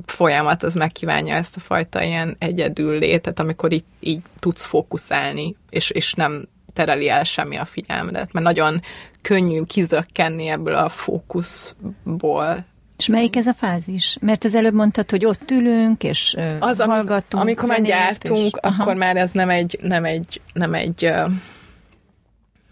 folyamat 0.07 0.62
az 0.62 0.75
megkívánja 0.75 1.35
ezt 1.35 1.57
a 1.57 1.61
fajta 1.61 2.03
ilyen 2.03 2.37
egyedül 2.39 2.99
létet, 2.99 3.39
amikor 3.39 3.73
így, 3.73 3.85
így 4.01 4.21
tudsz 4.39 4.64
fókuszálni, 4.64 5.57
és, 5.71 5.91
és 5.91 6.14
nem 6.14 6.49
tereli 6.73 7.09
el 7.09 7.25
semmi 7.25 7.57
a 7.57 7.64
figyelmedet, 7.64 8.33
mert 8.33 8.47
nagyon 8.47 8.81
könnyű 9.23 9.62
kizökkenni 9.62 10.47
ebből 10.47 10.75
a 10.75 10.89
fókuszból. 10.89 12.64
És 12.97 13.07
melyik 13.07 13.37
ez 13.37 13.47
a 13.47 13.55
fázis? 13.55 14.16
Mert 14.21 14.45
az 14.45 14.55
előbb 14.55 14.75
mondtad, 14.75 15.11
hogy 15.11 15.25
ott 15.25 15.51
ülünk, 15.51 16.05
és 16.05 16.37
Az, 16.61 16.81
hallgattunk 16.81 17.43
amikor 17.43 17.68
már 17.68 17.83
gyártunk, 17.83 18.47
és, 18.47 18.53
aha. 18.61 18.83
akkor 18.83 18.95
már 18.95 19.16
ez 19.16 19.33
nem 19.33 19.51
egy, 19.51 19.79
nem 19.83 20.05
egy, 20.05 20.41
nem 20.53 20.75
egy, 20.75 21.12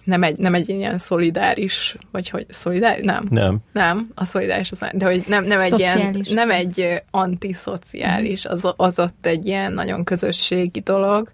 nem 0.09 0.23
egy, 0.23 0.39
nem 0.39 0.55
egy 0.55 0.69
ilyen 0.69 0.99
szolidáris, 0.99 1.97
vagy 2.11 2.29
hogy 2.29 2.47
szolidáris? 2.49 3.05
Nem. 3.05 3.25
Nem. 3.31 3.59
Nem, 3.73 4.07
a 4.15 4.25
szolidáris 4.25 4.71
az 4.73 4.85
de 4.93 5.05
hogy 5.05 5.25
nem, 5.27 5.45
nem 5.45 5.59
egy 5.59 5.79
ilyen, 5.79 6.25
nem 6.31 6.51
egy 6.51 7.03
antiszociális, 7.11 8.45
az, 8.45 8.73
az 8.77 8.99
ott 8.99 9.27
egy 9.27 9.47
ilyen 9.47 9.73
nagyon 9.73 10.05
közösségi 10.05 10.81
dolog, 10.81 11.31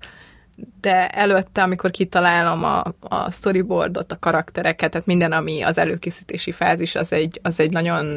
de 0.80 1.08
előtte, 1.08 1.62
amikor 1.62 1.90
kitalálom 1.90 2.64
a, 2.64 2.94
a 3.00 3.30
storyboardot, 3.30 4.12
a 4.12 4.18
karaktereket, 4.20 4.90
tehát 4.90 5.06
minden, 5.06 5.32
ami 5.32 5.62
az 5.62 5.78
előkészítési 5.78 6.52
fázis, 6.52 6.94
az 6.94 7.12
egy, 7.12 7.40
az 7.42 7.60
egy 7.60 7.70
nagyon, 7.70 8.14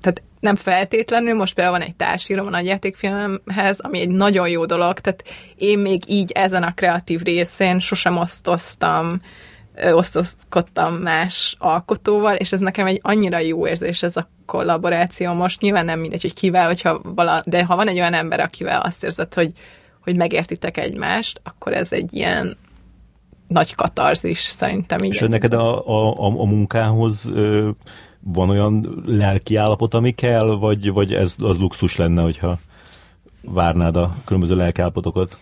tehát 0.00 0.22
nem 0.40 0.56
feltétlenül, 0.56 1.34
most 1.34 1.54
például 1.54 1.78
van 1.78 1.86
egy 1.86 1.96
társírom 1.96 2.46
a 2.46 2.50
nagyjátékfilmemhez, 2.50 3.78
ami 3.78 4.00
egy 4.00 4.08
nagyon 4.08 4.48
jó 4.48 4.66
dolog, 4.66 4.98
tehát 5.00 5.24
én 5.56 5.78
még 5.78 6.02
így 6.06 6.30
ezen 6.30 6.62
a 6.62 6.74
kreatív 6.74 7.20
részén 7.22 7.78
sosem 7.78 8.16
osztoztam, 8.16 9.06
ö, 9.06 9.52
osztozkodtam 9.82 10.94
más 10.94 11.56
alkotóval, 11.58 12.34
és 12.34 12.52
ez 12.52 12.60
nekem 12.60 12.86
egy 12.86 13.00
annyira 13.02 13.38
jó 13.38 13.66
érzés 13.66 14.02
ez 14.02 14.16
a 14.16 14.28
kollaboráció. 14.46 15.32
Most 15.32 15.60
nyilván 15.60 15.84
nem 15.84 16.00
mindegy, 16.00 16.22
hogy 16.22 16.34
kivel, 16.34 16.66
hogyha 16.66 17.00
vala, 17.02 17.42
de 17.46 17.64
ha 17.64 17.76
van 17.76 17.88
egy 17.88 17.98
olyan 17.98 18.14
ember, 18.14 18.40
akivel 18.40 18.80
azt 18.80 19.04
érzed, 19.04 19.34
hogy, 19.34 19.52
hogy 20.00 20.16
megértitek 20.16 20.76
egymást, 20.76 21.40
akkor 21.44 21.72
ez 21.72 21.92
egy 21.92 22.14
ilyen 22.14 22.56
nagy 23.48 23.74
katarzis 23.74 24.38
szerintem. 24.38 25.02
Így 25.02 25.12
És 25.12 25.20
neked 25.20 25.52
a, 25.52 25.86
a, 25.86 26.12
a, 26.12 26.40
a 26.40 26.44
munkához 26.44 27.30
ö, 27.34 27.70
van 28.20 28.50
olyan 28.50 29.02
lelki 29.06 29.56
állapot, 29.56 29.94
ami 29.94 30.10
kell, 30.10 30.46
vagy, 30.46 30.92
vagy 30.92 31.12
ez 31.12 31.36
az 31.38 31.58
luxus 31.58 31.96
lenne, 31.96 32.22
hogyha 32.22 32.58
várnád 33.42 33.96
a 33.96 34.14
különböző 34.24 34.56
lelkiállapotokat? 34.56 35.38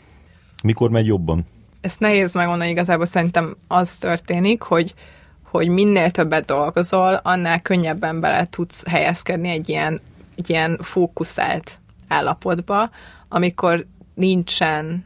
Mikor 0.63 0.91
megy 0.91 1.07
jobban? 1.07 1.47
Ezt 1.83 2.01
nehéz 2.01 2.35
megmondani, 2.35 2.71
igazából 2.71 3.07
szerintem 3.07 3.57
az 3.69 3.97
történik, 3.97 4.63
hogy, 4.63 4.95
hogy 5.43 5.69
minél 5.69 6.11
többet 6.11 6.45
dolgozol, 6.45 7.21
annál 7.23 7.61
könnyebben 7.61 8.21
bele 8.21 8.47
tudsz 8.51 8.87
helyezkedni 8.87 9.49
egy 9.49 9.69
ilyen, 9.69 10.01
egy 10.37 10.51
ilyen 10.51 10.79
fókuszált 10.83 11.79
állapotba, 12.09 12.91
amikor 13.29 13.87
nincsen 14.15 15.05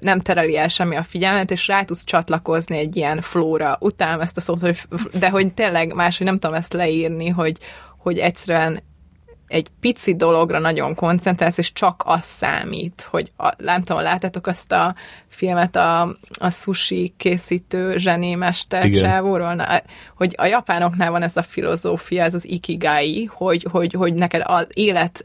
nem 0.00 0.20
tereli 0.22 0.56
el 0.56 0.68
semmi 0.68 0.96
a 0.96 1.02
figyelmet, 1.02 1.50
és 1.50 1.66
rá 1.66 1.82
tudsz 1.82 2.04
csatlakozni 2.04 2.78
egy 2.78 2.96
ilyen 2.96 3.20
flóra. 3.20 3.76
Utálom 3.80 4.20
ezt 4.20 4.36
a 4.36 4.40
szót, 4.40 4.60
hogy, 4.60 4.80
de 5.18 5.30
hogy 5.30 5.54
tényleg 5.54 5.94
máshogy 5.94 6.26
nem 6.26 6.38
tudom 6.38 6.56
ezt 6.56 6.72
leírni, 6.72 7.28
hogy, 7.28 7.58
hogy 7.98 8.18
egyszerűen 8.18 8.82
egy 9.54 9.68
pici 9.80 10.14
dologra 10.14 10.58
nagyon 10.58 10.94
koncentrálsz, 10.94 11.58
és 11.58 11.72
csak 11.72 12.02
az 12.04 12.24
számít, 12.24 13.06
hogy 13.10 13.32
a, 13.36 13.52
nem 13.56 13.82
tudom, 13.82 14.02
láttátok 14.02 14.46
azt 14.46 14.72
a 14.72 14.94
filmet 15.26 15.76
a, 15.76 16.16
a 16.40 16.50
sushi 16.50 17.14
készítő 17.16 17.98
zsenémester 17.98 18.90
csávóról, 18.90 19.54
Na, 19.54 19.82
hogy 20.16 20.34
a 20.36 20.46
japánoknál 20.46 21.10
van 21.10 21.22
ez 21.22 21.36
a 21.36 21.42
filozófia, 21.42 22.22
ez 22.22 22.34
az 22.34 22.48
ikigai, 22.48 23.24
hogy, 23.24 23.66
hogy, 23.70 23.92
hogy 23.92 24.14
neked 24.14 24.42
az 24.44 24.66
élet 24.72 25.24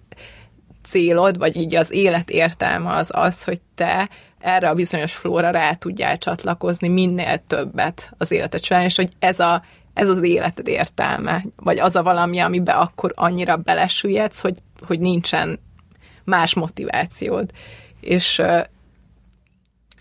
célod, 0.83 1.37
vagy 1.37 1.55
így 1.55 1.75
az 1.75 1.91
élet 1.91 2.29
értelme 2.29 2.93
az 2.93 3.09
az, 3.13 3.43
hogy 3.43 3.59
te 3.75 4.09
erre 4.39 4.69
a 4.69 4.73
bizonyos 4.73 5.13
flóra 5.13 5.49
rá 5.49 5.73
tudjál 5.73 6.17
csatlakozni 6.17 6.87
minél 6.87 7.37
többet 7.37 8.11
az 8.17 8.31
életed 8.31 8.63
során, 8.63 8.83
és 8.83 8.95
hogy 8.95 9.09
ez, 9.19 9.39
a, 9.39 9.63
ez 9.99 10.09
az 10.09 10.23
életed 10.23 10.67
értelme, 10.67 11.45
vagy 11.55 11.79
az 11.79 11.95
a 11.95 12.03
valami, 12.03 12.39
amiben 12.39 12.77
akkor 12.77 13.11
annyira 13.15 13.57
belesüllyedsz, 13.57 14.39
hogy, 14.41 14.57
hogy 14.87 14.99
nincsen 14.99 15.59
más 16.23 16.53
motivációd. 16.53 17.51
És, 17.99 18.41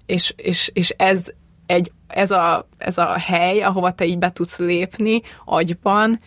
és, 0.06 0.32
és, 0.36 0.70
és 0.74 0.90
ez, 0.96 1.32
egy, 1.66 1.92
ez, 2.06 2.30
a, 2.30 2.68
ez 2.76 2.98
a 2.98 3.18
hely, 3.18 3.62
ahova 3.62 3.92
te 3.92 4.04
így 4.04 4.18
be 4.18 4.32
tudsz 4.32 4.58
lépni 4.58 5.20
agyban, 5.44 6.20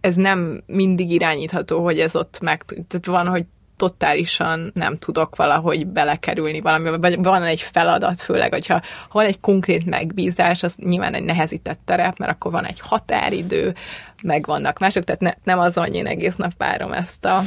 ez 0.00 0.14
nem 0.14 0.62
mindig 0.66 1.10
irányítható, 1.10 1.82
hogy 1.82 2.00
ez 2.00 2.16
ott 2.16 2.40
meg... 2.40 2.62
Tehát 2.64 3.06
van, 3.06 3.26
hogy 3.28 3.44
totálisan 3.76 4.70
nem 4.74 4.96
tudok 4.96 5.36
valahogy 5.36 5.86
belekerülni 5.86 6.60
valamibe, 6.60 6.96
vagy 6.96 7.22
van 7.22 7.42
egy 7.42 7.60
feladat, 7.60 8.20
főleg, 8.20 8.52
hogyha 8.52 8.74
ha 9.08 9.18
van 9.18 9.26
egy 9.26 9.40
konkrét 9.40 9.86
megbízás, 9.86 10.62
az 10.62 10.76
nyilván 10.76 11.14
egy 11.14 11.24
nehezített 11.24 11.80
terep, 11.84 12.18
mert 12.18 12.32
akkor 12.32 12.52
van 12.52 12.64
egy 12.64 12.80
határidő, 12.80 13.74
meg 14.22 14.46
vannak 14.46 14.78
mások, 14.78 15.04
tehát 15.04 15.20
ne, 15.20 15.32
nem 15.44 15.58
az, 15.58 15.74
hogy 15.76 15.94
én 15.94 16.06
egész 16.06 16.36
nap 16.36 16.52
várom 16.56 16.92
ezt 16.92 17.24
a... 17.24 17.42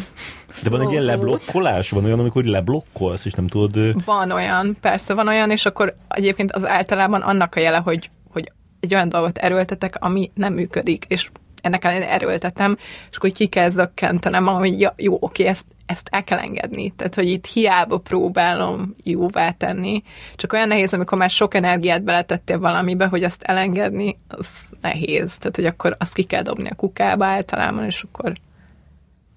De 0.64 0.70
van 0.70 0.82
egy 0.82 0.92
ilyen 0.92 1.04
leblokkolás? 1.04 1.90
Van 1.90 2.06
olyan, 2.06 2.20
amikor 2.20 2.44
leblokkolsz, 2.44 3.26
és 3.26 3.34
nem 3.34 3.48
tudod... 3.48 4.04
Van 4.06 4.32
olyan, 4.32 4.78
persze 4.82 5.14
van 5.14 5.28
olyan, 5.28 5.52
és 5.52 5.66
akkor 5.66 5.96
egyébként 6.10 6.52
az 6.52 6.66
általában 6.66 7.22
annak 7.22 7.56
a 7.56 7.60
jele, 7.60 7.78
hogy, 7.78 8.10
hogy 8.30 8.52
egy 8.80 8.94
olyan 8.94 9.10
dolgot 9.10 9.38
erőltetek, 9.38 9.96
ami 10.00 10.32
nem 10.34 10.54
működik, 10.54 11.06
és 11.08 11.30
ennek 11.62 11.86
ellenére 11.86 12.12
erőltetem, 12.12 12.78
és 13.12 13.18
akkor 13.18 13.32
ki 13.32 13.48
kell 13.48 13.70
zökkentenem, 13.70 14.46
hogy 14.46 14.80
ja, 14.80 14.94
jó, 14.98 15.18
oké, 15.20 15.46
ezt, 15.46 15.66
ezt 15.88 16.08
el 16.12 16.24
kell 16.24 16.38
engedni. 16.38 16.94
Tehát, 16.96 17.16
hogy 17.16 17.30
itt 17.30 17.46
hiába 17.46 17.98
próbálom 17.98 18.96
jóvá 19.04 19.52
tenni, 19.52 20.04
csak 20.36 20.54
olyan 20.54 20.68
nehéz, 20.68 20.94
amikor 20.94 21.18
már 21.18 21.30
sok 21.30 21.54
energiát 21.54 22.04
beletettél 22.04 22.60
valamibe, 22.60 23.06
hogy 23.06 23.24
azt 23.24 23.44
elengedni, 23.44 24.18
az 24.28 24.74
nehéz. 24.82 25.38
Tehát, 25.38 25.56
hogy 25.56 25.66
akkor 25.66 25.96
azt 26.00 26.14
ki 26.14 26.24
kell 26.24 26.42
dobni 26.42 26.70
a 26.70 26.76
kukába 26.76 27.26
általában, 27.26 27.86
és 27.86 28.04
akkor 28.04 28.34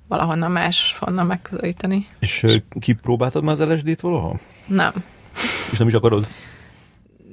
valahonnan 0.09 0.51
más 0.51 0.97
honnan 0.99 1.27
megközelíteni. 1.27 2.07
És 2.19 2.47
kipróbáltad 2.81 3.43
már 3.43 3.61
az 3.61 3.69
LSD-t 3.69 4.01
valaha? 4.01 4.39
Nem. 4.67 4.93
És 5.73 5.79
nem 5.79 5.89
is 5.89 5.95
akarod? 5.95 6.27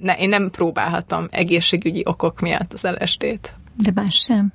ne, 0.01 0.17
én 0.17 0.29
nem 0.29 0.49
próbálhatom 0.49 1.27
egészségügyi 1.31 2.01
okok 2.05 2.39
miatt 2.39 2.73
az 2.73 2.87
LSD-t. 2.99 3.55
De 3.75 3.91
más 3.93 4.15
sem. 4.15 4.53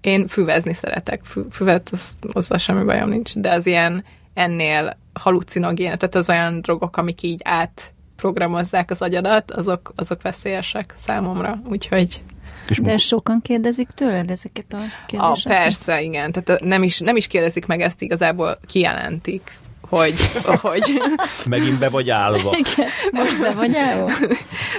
Én 0.00 0.26
füvezni 0.26 0.72
szeretek, 0.72 1.24
Fü, 1.24 1.42
füvet, 1.50 1.88
az, 1.92 2.16
azzal 2.32 2.58
semmi 2.58 2.84
bajom 2.84 3.08
nincs, 3.08 3.34
de 3.34 3.52
az 3.52 3.66
ilyen 3.66 4.04
ennél 4.34 4.96
halucinogén, 5.12 5.98
tehát 5.98 6.14
az 6.14 6.28
olyan 6.28 6.60
drogok, 6.60 6.96
amik 6.96 7.22
így 7.22 7.40
átprogramozzák 7.44 8.90
az 8.90 9.02
agyadat, 9.02 9.50
azok, 9.50 9.92
azok 9.96 10.22
veszélyesek 10.22 10.94
számomra, 10.96 11.60
úgyhogy 11.68 12.22
és 12.68 12.78
De 12.78 12.96
sokan 12.96 13.40
kérdezik 13.42 13.88
tőled 13.94 14.30
ezeket 14.30 14.72
a 14.72 14.78
kérdéseket? 15.06 15.46
A, 15.46 15.60
persze, 15.60 16.02
igen. 16.02 16.32
Tehát 16.32 16.62
nem 16.62 16.82
is, 16.82 16.98
nem 16.98 17.16
is 17.16 17.26
kérdezik 17.26 17.66
meg 17.66 17.80
ezt, 17.80 18.02
igazából 18.02 18.58
kijelentik 18.66 19.58
hogy... 19.88 20.14
hogy... 20.44 21.02
Megint 21.46 21.78
be 21.78 21.88
vagy 21.88 22.10
állva. 22.10 22.56
Igen, 22.56 22.88
most 23.12 23.40
be 23.40 23.52
vagy 23.52 23.76
állva. 23.76 24.10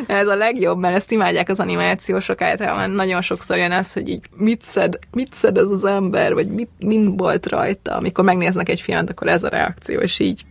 Ez 0.07 0.27
a 0.27 0.35
legjobb, 0.35 0.79
mert 0.79 0.95
ezt 0.95 1.11
imádják 1.11 1.49
az 1.49 1.59
animációsok 1.59 2.41
általában. 2.41 2.89
Nagyon 2.89 3.21
sokszor 3.21 3.57
jön 3.57 3.71
az, 3.71 3.93
hogy 3.93 4.09
így 4.09 4.21
mit 4.37 4.61
szed, 4.61 4.99
mit 5.11 5.33
szed 5.33 5.57
ez 5.57 5.69
az 5.69 5.85
ember, 5.85 6.33
vagy 6.33 6.47
mit, 6.47 6.69
mind 6.79 7.17
volt 7.17 7.47
rajta. 7.47 7.95
Amikor 7.95 8.23
megnéznek 8.23 8.69
egy 8.69 8.81
filmet, 8.81 9.09
akkor 9.09 9.27
ez 9.27 9.43
a 9.43 9.49
reakció, 9.49 9.99
és 9.99 10.19
így 10.19 10.43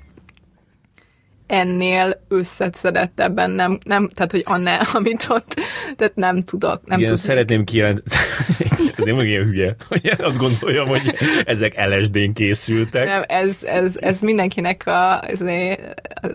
ennél 1.48 2.24
összeszedettebben 2.28 3.50
nem, 3.50 3.78
nem, 3.84 4.11
tehát 4.14 4.30
hogy 4.30 4.42
annál, 4.46 4.86
amit 4.92 5.26
ott, 5.28 5.54
tehát 5.96 6.14
nem 6.14 6.42
tudok. 6.42 6.80
Nem 6.86 6.98
Igen, 6.98 7.16
szeretném 7.16 7.64
kijelenteni, 7.64 8.22
ezért 8.99 9.16
meg 9.16 9.26
ilyen 9.26 9.44
hülye, 9.44 9.76
hogy 9.88 10.12
azt 10.18 10.38
gondoljam, 10.38 10.88
hogy 10.88 11.14
ezek 11.44 11.74
LSD-n 11.88 12.32
készültek. 12.32 13.05
Nem, 13.05 13.22
ez, 13.26 13.62
ez, 13.62 13.96
ez 14.01 14.20
mindenkinek 14.20 14.86
a, 14.86 15.22
ez, 15.28 15.40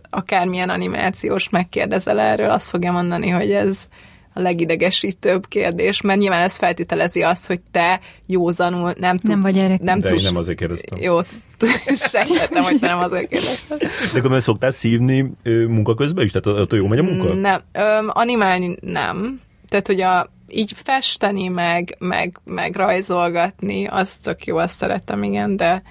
akármilyen 0.09 0.69
animációs 0.69 1.49
megkérdezel 1.49 2.19
erről, 2.19 2.49
azt 2.49 2.69
fogja 2.69 2.91
mondani, 2.91 3.29
hogy 3.29 3.51
ez, 3.51 3.87
a 4.33 4.41
legidegesítőbb 4.41 5.47
kérdés, 5.47 6.01
mert 6.01 6.19
nyilván 6.19 6.41
ez 6.41 6.55
feltételezi 6.55 7.21
azt, 7.21 7.47
hogy 7.47 7.59
te 7.71 7.99
józanul 8.25 8.93
nem 8.97 9.17
tudsz... 9.17 9.29
Nem 9.29 9.41
vagy 9.41 9.57
erre. 9.57 9.79
Nem 9.81 9.99
De 9.99 10.09
tudsz, 10.09 10.23
nem 10.23 10.37
azért 10.37 10.57
kérdeztem. 10.57 10.99
Jó, 11.01 11.19
sejtettem, 12.11 12.63
hogy 12.63 12.79
te 12.79 12.87
nem 12.87 12.99
azért 12.99 13.27
kérdeztem. 13.27 13.77
De 14.13 14.19
akkor 14.19 14.41
szoktál 14.41 14.71
szívni 14.71 15.31
munka 15.43 15.95
közben 15.95 16.23
is? 16.23 16.31
Tehát 16.31 16.71
a 16.71 16.75
jó 16.75 16.87
megy 16.87 16.99
a 16.99 17.03
munka? 17.03 17.33
Nem, 17.33 17.61
öm, 17.71 18.09
animálni 18.13 18.75
nem. 18.81 19.41
Tehát, 19.69 19.87
hogy 19.87 20.01
a, 20.01 20.29
így 20.53 20.73
festeni, 20.83 21.47
meg, 21.47 21.95
meg, 21.99 22.39
meg 22.43 22.75
rajzolgatni, 22.75 23.85
az 23.85 24.17
tök 24.17 24.45
jó, 24.45 24.57
azt 24.57 24.75
szeretem, 24.75 25.23
igen, 25.23 25.55
de 25.55 25.81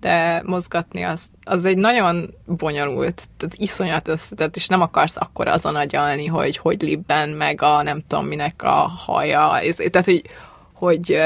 de 0.00 0.42
mozgatni 0.46 1.02
az, 1.02 1.30
az 1.44 1.64
egy 1.64 1.76
nagyon 1.76 2.34
bonyolult, 2.46 3.28
tehát 3.36 3.54
iszonyat 3.56 4.08
összetett, 4.08 4.56
és 4.56 4.66
nem 4.66 4.80
akarsz 4.80 5.16
akkor 5.16 5.48
azon 5.48 5.76
agyalni, 5.76 6.26
hogy 6.26 6.56
hogy 6.56 6.82
libben, 6.82 7.28
meg 7.28 7.62
a 7.62 7.82
nem 7.82 8.02
tudom 8.06 8.26
minek 8.26 8.62
a 8.62 8.92
haja, 9.06 9.60
tehát 9.76 10.04
hogy, 10.04 10.22
hogy 10.72 11.16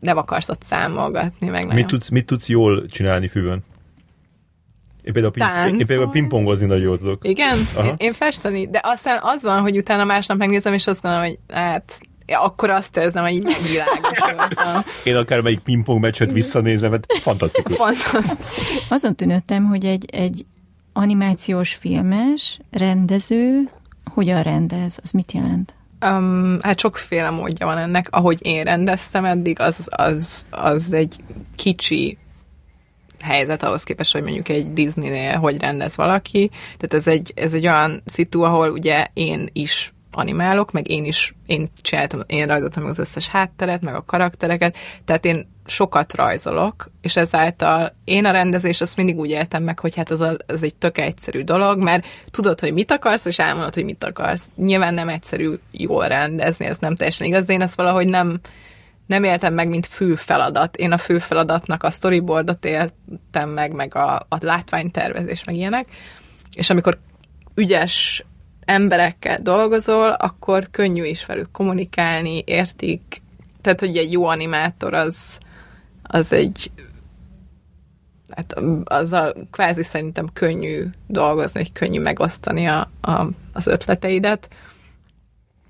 nem 0.00 0.16
akarsz 0.16 0.48
ott 0.48 0.62
számolgatni, 0.62 1.48
meg 1.48 1.74
mit 1.74 1.86
tudsz, 1.86 2.08
mit 2.08 2.26
tudsz 2.26 2.48
jól 2.48 2.86
csinálni 2.86 3.28
füvön? 3.28 3.64
Én 5.02 5.12
például, 5.12 5.32
ping, 5.32 5.80
én 5.80 5.86
például 5.86 6.10
pingpongozni 6.10 6.66
nagyon 6.66 6.82
jól 6.82 6.98
tudok. 6.98 7.28
Igen? 7.28 7.58
Én, 7.84 7.94
én 7.96 8.12
festeni, 8.12 8.68
de 8.68 8.80
aztán 8.82 9.18
az 9.22 9.42
van, 9.42 9.60
hogy 9.60 9.76
utána 9.76 10.04
másnap 10.04 10.38
megnézem, 10.38 10.72
és 10.72 10.86
azt 10.86 11.02
gondolom, 11.02 11.26
hogy 11.26 11.38
hát 11.48 12.00
akkor 12.26 12.70
azt 12.70 12.96
érzem, 12.96 13.22
hogy 13.22 13.32
így 13.32 13.44
megvilágosodtam. 13.44 14.82
Én 15.04 15.16
akár 15.16 15.40
melyik 15.40 15.60
pingpong 15.60 16.00
meccset 16.00 16.32
visszanézem, 16.32 16.90
mert 16.90 17.12
fantasztikus. 17.20 17.76
Fantasztikus. 17.76 18.46
Azon 18.88 19.16
tűnöttem, 19.16 19.64
hogy 19.64 19.84
egy, 19.84 20.04
egy 20.12 20.46
animációs 20.92 21.74
filmes 21.74 22.58
rendező 22.70 23.70
hogyan 24.14 24.42
rendez, 24.42 24.98
az 25.02 25.10
mit 25.10 25.32
jelent? 25.32 25.74
Um, 26.06 26.58
hát 26.60 26.78
sokféle 26.78 27.30
módja 27.30 27.66
van 27.66 27.78
ennek. 27.78 28.06
Ahogy 28.10 28.38
én 28.46 28.64
rendeztem 28.64 29.24
eddig, 29.24 29.60
az, 29.60 29.88
az, 29.90 30.46
az 30.50 30.92
egy 30.92 31.16
kicsi 31.56 32.18
helyzet 33.20 33.62
ahhoz 33.62 33.82
képest, 33.82 34.12
hogy 34.12 34.22
mondjuk 34.22 34.48
egy 34.48 34.72
Disney-nél 34.72 35.38
hogy 35.38 35.60
rendez 35.60 35.96
valaki. 35.96 36.50
Tehát 36.76 36.94
ez 36.94 37.06
egy, 37.06 37.32
ez 37.36 37.54
egy 37.54 37.66
olyan 37.66 38.02
szitu, 38.04 38.42
ahol 38.42 38.70
ugye 38.70 39.06
én 39.12 39.48
is 39.52 39.92
animálok, 40.12 40.72
meg 40.72 40.90
én 40.90 41.04
is, 41.04 41.34
én 41.46 41.68
csináltam, 41.80 42.20
én 42.26 42.46
rajzoltam 42.46 42.82
meg 42.82 42.90
az 42.90 42.98
összes 42.98 43.28
hátteret, 43.28 43.80
meg 43.80 43.94
a 43.94 44.04
karaktereket, 44.04 44.76
tehát 45.04 45.24
én 45.24 45.50
sokat 45.66 46.14
rajzolok, 46.14 46.90
és 47.00 47.16
ezáltal 47.16 47.94
én 48.04 48.24
a 48.24 48.30
rendezés 48.30 48.80
azt 48.80 48.96
mindig 48.96 49.18
úgy 49.18 49.30
éltem 49.30 49.62
meg, 49.62 49.78
hogy 49.78 49.94
hát 49.94 50.10
az, 50.10 50.20
a, 50.20 50.36
az 50.46 50.62
egy 50.62 50.74
tök 50.74 50.98
egyszerű 50.98 51.42
dolog, 51.42 51.78
mert 51.78 52.06
tudod, 52.30 52.60
hogy 52.60 52.72
mit 52.72 52.90
akarsz, 52.90 53.24
és 53.24 53.38
elmondod, 53.38 53.74
hogy 53.74 53.84
mit 53.84 54.04
akarsz. 54.04 54.50
Nyilván 54.56 54.94
nem 54.94 55.08
egyszerű 55.08 55.54
jól 55.70 56.06
rendezni, 56.06 56.66
ez 56.66 56.78
nem 56.78 56.94
teljesen 56.94 57.26
igaz, 57.26 57.48
én 57.48 57.60
ezt 57.60 57.74
valahogy 57.74 58.08
nem, 58.08 58.40
nem 59.06 59.24
éltem 59.24 59.54
meg, 59.54 59.68
mint 59.68 59.86
fő 59.86 60.14
feladat. 60.14 60.76
Én 60.76 60.92
a 60.92 60.98
fő 60.98 61.18
feladatnak 61.18 61.82
a 61.82 61.90
storyboardot 61.90 62.64
éltem 62.64 63.50
meg, 63.50 63.72
meg 63.72 63.94
a, 63.94 64.14
a 64.14 64.36
látványtervezés, 64.40 65.44
meg 65.44 65.56
ilyenek. 65.56 65.88
És 66.54 66.70
amikor 66.70 66.98
ügyes 67.54 68.24
emberekkel 68.72 69.42
dolgozol, 69.42 70.10
akkor 70.10 70.68
könnyű 70.70 71.04
is 71.04 71.26
velük 71.26 71.50
kommunikálni, 71.50 72.42
értik. 72.46 73.02
Tehát, 73.60 73.80
hogy 73.80 73.96
egy 73.96 74.12
jó 74.12 74.26
animátor 74.26 74.94
az, 74.94 75.38
az 76.02 76.32
egy 76.32 76.70
hát 78.36 78.54
az 78.84 79.12
a 79.12 79.34
kvázi 79.50 79.82
szerintem 79.82 80.28
könnyű 80.32 80.84
dolgozni, 81.06 81.60
hogy 81.60 81.72
könnyű 81.72 82.00
megosztani 82.00 82.66
a, 82.66 82.90
a, 83.00 83.26
az 83.52 83.66
ötleteidet. 83.66 84.48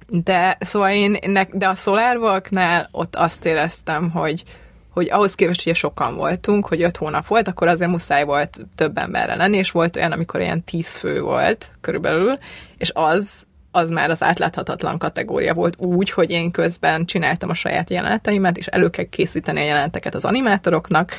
De 0.08 0.56
szóval 0.60 0.90
én, 0.90 1.18
de 1.52 1.68
a 1.68 1.74
SolarWalknál 1.74 2.88
ott 2.90 3.14
azt 3.14 3.44
éreztem, 3.44 4.10
hogy, 4.10 4.42
hogy 4.90 5.10
ahhoz 5.10 5.34
képest, 5.34 5.64
hogy 5.64 5.74
sokan 5.74 6.16
voltunk, 6.16 6.66
hogy 6.66 6.82
öt 6.82 6.96
hónap 6.96 7.26
volt, 7.26 7.48
akkor 7.48 7.68
azért 7.68 7.90
muszáj 7.90 8.24
volt 8.24 8.60
több 8.74 8.98
emberre 8.98 9.34
lenni, 9.34 9.56
és 9.56 9.70
volt 9.70 9.96
olyan, 9.96 10.12
amikor 10.12 10.40
ilyen 10.40 10.64
tíz 10.64 10.96
fő 10.96 11.20
volt 11.20 11.70
körülbelül, 11.80 12.38
és 12.82 12.90
az, 12.94 13.46
az 13.70 13.90
már 13.90 14.10
az 14.10 14.22
átláthatatlan 14.22 14.98
kategória 14.98 15.54
volt 15.54 15.76
úgy, 15.78 16.10
hogy 16.10 16.30
én 16.30 16.50
közben 16.50 17.04
csináltam 17.04 17.50
a 17.50 17.54
saját 17.54 17.90
jeleneteimet, 17.90 18.56
és 18.56 18.66
elő 18.66 18.90
kell 18.90 19.04
készíteni 19.04 19.60
a 19.60 19.64
jeleneteket 19.64 20.14
az 20.14 20.24
animátoroknak, 20.24 21.10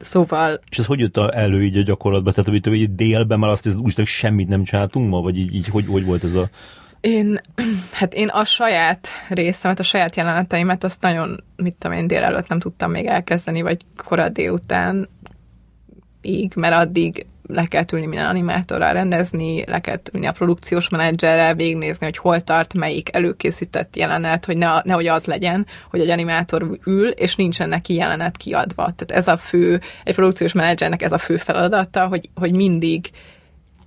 Szóval... 0.00 0.60
És 0.70 0.78
ez 0.78 0.86
hogy 0.86 0.98
jött 0.98 1.16
elő 1.16 1.62
így 1.62 1.76
a 1.76 1.82
gyakorlatban? 1.82 2.32
Tehát, 2.32 2.64
hogy 2.64 2.74
így 2.74 2.94
délben 2.94 3.38
már 3.38 3.50
azt 3.50 3.62
hiszem, 3.62 3.78
úgy, 3.82 3.94
hogy 3.94 4.06
semmit 4.06 4.48
nem 4.48 4.64
csináltunk 4.64 5.10
ma? 5.10 5.20
Vagy 5.20 5.38
így, 5.38 5.54
így 5.54 5.68
hogy, 5.68 5.86
hogy 5.86 6.04
volt 6.04 6.24
ez 6.24 6.34
a... 6.34 6.48
Én, 7.00 7.40
hát 7.98 8.14
én 8.14 8.28
a 8.28 8.44
saját 8.44 9.08
részemet, 9.28 9.78
a 9.78 9.82
saját 9.82 10.16
jeleneteimet 10.16 10.84
azt 10.84 11.02
nagyon, 11.02 11.44
mit 11.56 11.74
tudom 11.78 11.96
én, 11.96 12.06
délelőtt 12.06 12.48
nem 12.48 12.58
tudtam 12.58 12.90
még 12.90 13.06
elkezdeni, 13.06 13.62
vagy 13.62 13.84
korai 13.96 14.30
délután 14.30 15.08
így, 16.22 16.56
mert 16.56 16.74
addig 16.74 17.26
le 17.48 17.64
kell 17.64 17.84
ülni 17.92 18.06
minden 18.06 18.26
animátorral 18.26 18.92
rendezni, 18.92 19.64
le 19.66 19.80
kell 19.80 20.00
ülni 20.12 20.26
a 20.26 20.32
produkciós 20.32 20.88
menedzserrel, 20.88 21.54
végignézni, 21.54 22.04
hogy 22.04 22.16
hol 22.16 22.40
tart 22.40 22.74
melyik 22.74 23.14
előkészített 23.14 23.96
jelenet, 23.96 24.44
hogy 24.44 24.56
ne, 24.56 24.80
nehogy 24.82 25.06
az 25.06 25.24
legyen, 25.24 25.66
hogy 25.90 26.00
egy 26.00 26.10
animátor 26.10 26.78
ül, 26.84 27.08
és 27.08 27.36
nincsen 27.36 27.68
neki 27.68 27.94
jelenet 27.94 28.36
kiadva. 28.36 28.82
Tehát 28.82 29.10
ez 29.10 29.28
a 29.28 29.36
fő, 29.36 29.80
egy 30.04 30.14
produkciós 30.14 30.52
menedzsernek 30.52 31.02
ez 31.02 31.12
a 31.12 31.18
fő 31.18 31.36
feladata, 31.36 32.06
hogy, 32.06 32.28
hogy 32.34 32.54
mindig 32.54 33.10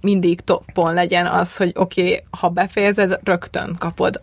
mindig 0.01 0.41
toppon 0.41 0.93
legyen 0.93 1.27
az, 1.27 1.57
hogy 1.57 1.71
oké, 1.75 2.01
okay, 2.01 2.23
ha 2.39 2.49
befejezed, 2.49 3.19
rögtön 3.23 3.75
kapod 3.79 4.21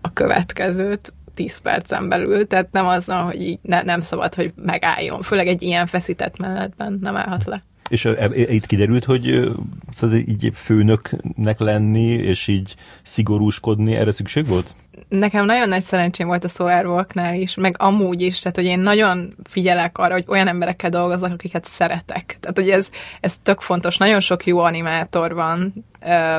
a 0.00 0.12
következőt 0.12 1.12
10 1.34 1.58
percen 1.58 2.08
belül, 2.08 2.46
tehát 2.46 2.72
nem 2.72 2.86
az, 2.86 3.04
hogy 3.04 3.42
így 3.42 3.58
ne, 3.62 3.82
nem 3.82 4.00
szabad, 4.00 4.34
hogy 4.34 4.52
megálljon. 4.56 5.22
Főleg 5.22 5.46
egy 5.46 5.62
ilyen 5.62 5.86
feszített 5.86 6.38
menetben 6.38 6.98
nem 7.02 7.16
állhat 7.16 7.44
le. 7.44 7.62
És 7.90 8.04
e, 8.04 8.30
itt 8.34 8.66
kiderült, 8.66 9.04
hogy 9.04 9.52
szóval 9.92 10.16
így 10.16 10.50
főnöknek 10.54 11.58
lenni, 11.58 12.06
és 12.06 12.46
így 12.46 12.74
szigorúskodni, 13.02 13.94
erre 13.94 14.10
szükség 14.10 14.46
volt? 14.46 14.74
Nekem 15.08 15.44
nagyon 15.44 15.68
nagy 15.68 15.82
szerencsém 15.82 16.26
volt 16.26 16.44
a 16.44 16.48
SolarWalknál 16.48 17.34
is, 17.34 17.54
meg 17.54 17.74
amúgy 17.78 18.20
is, 18.20 18.38
tehát 18.38 18.56
hogy 18.56 18.66
én 18.66 18.78
nagyon 18.78 19.34
figyelek 19.44 19.98
arra, 19.98 20.12
hogy 20.12 20.24
olyan 20.28 20.48
emberekkel 20.48 20.90
dolgozok, 20.90 21.32
akiket 21.32 21.64
szeretek. 21.64 22.36
Tehát, 22.40 22.56
hogy 22.56 22.70
ez, 22.70 22.90
ez 23.20 23.36
tök 23.42 23.60
fontos. 23.60 23.96
Nagyon 23.96 24.20
sok 24.20 24.46
jó 24.46 24.58
animátor 24.58 25.34
van. 25.34 25.84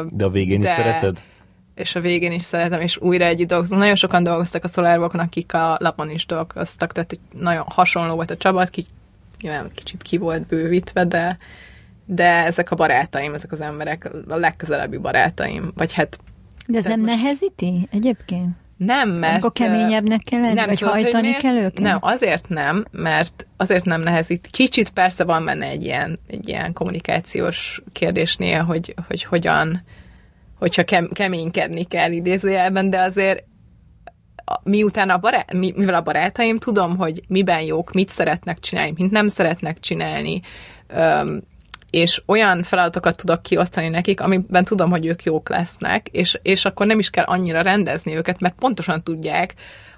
De 0.10 0.26
a 0.26 0.30
végén 0.30 0.62
de... 0.62 0.68
is 0.68 0.74
szereted? 0.74 1.22
és 1.76 1.96
a 1.96 2.00
végén 2.00 2.32
is 2.32 2.42
szeretem, 2.42 2.82
és 2.82 2.98
újra 2.98 3.26
együtt 3.26 3.48
dolgozunk. 3.48 3.80
Nagyon 3.80 3.96
sokan 3.96 4.24
dolgoztak 4.24 4.64
a 4.64 4.68
SolarWalkon, 4.68 5.20
akik 5.20 5.54
a 5.54 5.78
lapon 5.80 6.10
is 6.10 6.26
dolgoztak, 6.26 6.92
tehát 6.92 7.20
nagyon 7.40 7.64
hasonló 7.68 8.16
volt 8.16 8.32
a 8.32 8.38
csapat, 8.38 8.70
nyilván 9.42 9.72
kicsit 9.74 10.02
ki 10.02 10.18
volt 10.18 10.46
bővítve, 10.46 11.06
de, 11.06 11.38
de 12.06 12.46
ezek 12.46 12.72
a 12.72 12.76
barátaim, 12.76 13.34
ezek 13.34 13.52
az 13.52 13.62
emberek 13.62 14.10
a 14.28 14.36
legközelebbi 14.36 14.98
barátaim, 14.98 15.72
vagy 15.76 15.94
hát... 15.94 16.20
De 16.68 16.78
ez 16.78 16.86
nem 16.86 17.00
most... 17.00 17.16
nehezíti 17.16 17.88
egyébként? 17.92 18.56
Nem, 18.86 19.10
mert... 19.10 19.38
Akkor 19.38 19.52
keményebbnek 19.52 20.22
kell 20.24 20.42
lenni, 20.42 20.54
nem, 20.54 20.68
vagy 20.68 20.78
tudod, 20.78 20.94
hajtani 20.94 21.28
miért? 21.28 21.42
kell 21.42 21.56
őket? 21.56 21.80
Nem, 21.80 21.98
azért 22.02 22.50
nem, 22.50 22.86
mert 22.92 23.48
azért 23.58 23.86
nem 23.86 24.02
nehezít. 24.02 24.48
Kicsit 24.52 24.90
persze 24.90 25.24
van 25.24 25.46
benne 25.46 25.66
egy 25.66 25.84
ilyen, 25.84 26.20
egy 26.28 26.48
ilyen 26.48 26.74
kommunikációs 26.74 27.82
kérdésnél, 27.92 28.64
hogy, 28.64 28.96
hogy 29.08 29.24
hogyan, 29.24 29.84
hogyha 30.60 30.84
kem, 30.84 31.10
keménykedni 31.14 31.84
kell 31.84 32.12
idézőjelben, 32.12 32.90
de 32.90 33.02
azért 33.02 33.44
miután 34.64 35.10
a 35.10 35.18
barát, 35.18 35.54
mi, 35.54 35.74
mivel 35.76 35.94
a 35.94 36.02
barátaim 36.02 36.58
tudom, 36.58 36.98
hogy 36.98 37.22
miben 37.28 37.62
jók, 37.62 37.92
mit 37.92 38.10
szeretnek 38.10 38.60
csinálni, 38.60 38.94
mit 38.98 39.12
nem 39.12 39.28
szeretnek 39.28 39.80
csinálni, 39.80 40.42
és 41.90 42.22
olyan 42.26 42.64
feladatokat 42.64 43.16
tudok 43.16 43.42
kiosztani 43.42 43.90
nekik, 43.90 44.22
amiben 44.22 44.64
tudom, 44.64 44.90
hogy 44.90 45.06
ők 45.06 45.24
jók 45.24 45.50
lesznek, 45.50 46.08
és, 46.08 46.40
és 46.42 46.66
akkor 46.66 46.86
nem 46.86 47.00
is 47.00 47.10
kell 47.10 47.26
annyira 47.26 47.62
rendezni 47.62 48.16
őket, 48.16 48.40
mert 48.40 48.56
pontosan 48.60 49.04
tudják, 49.04 49.56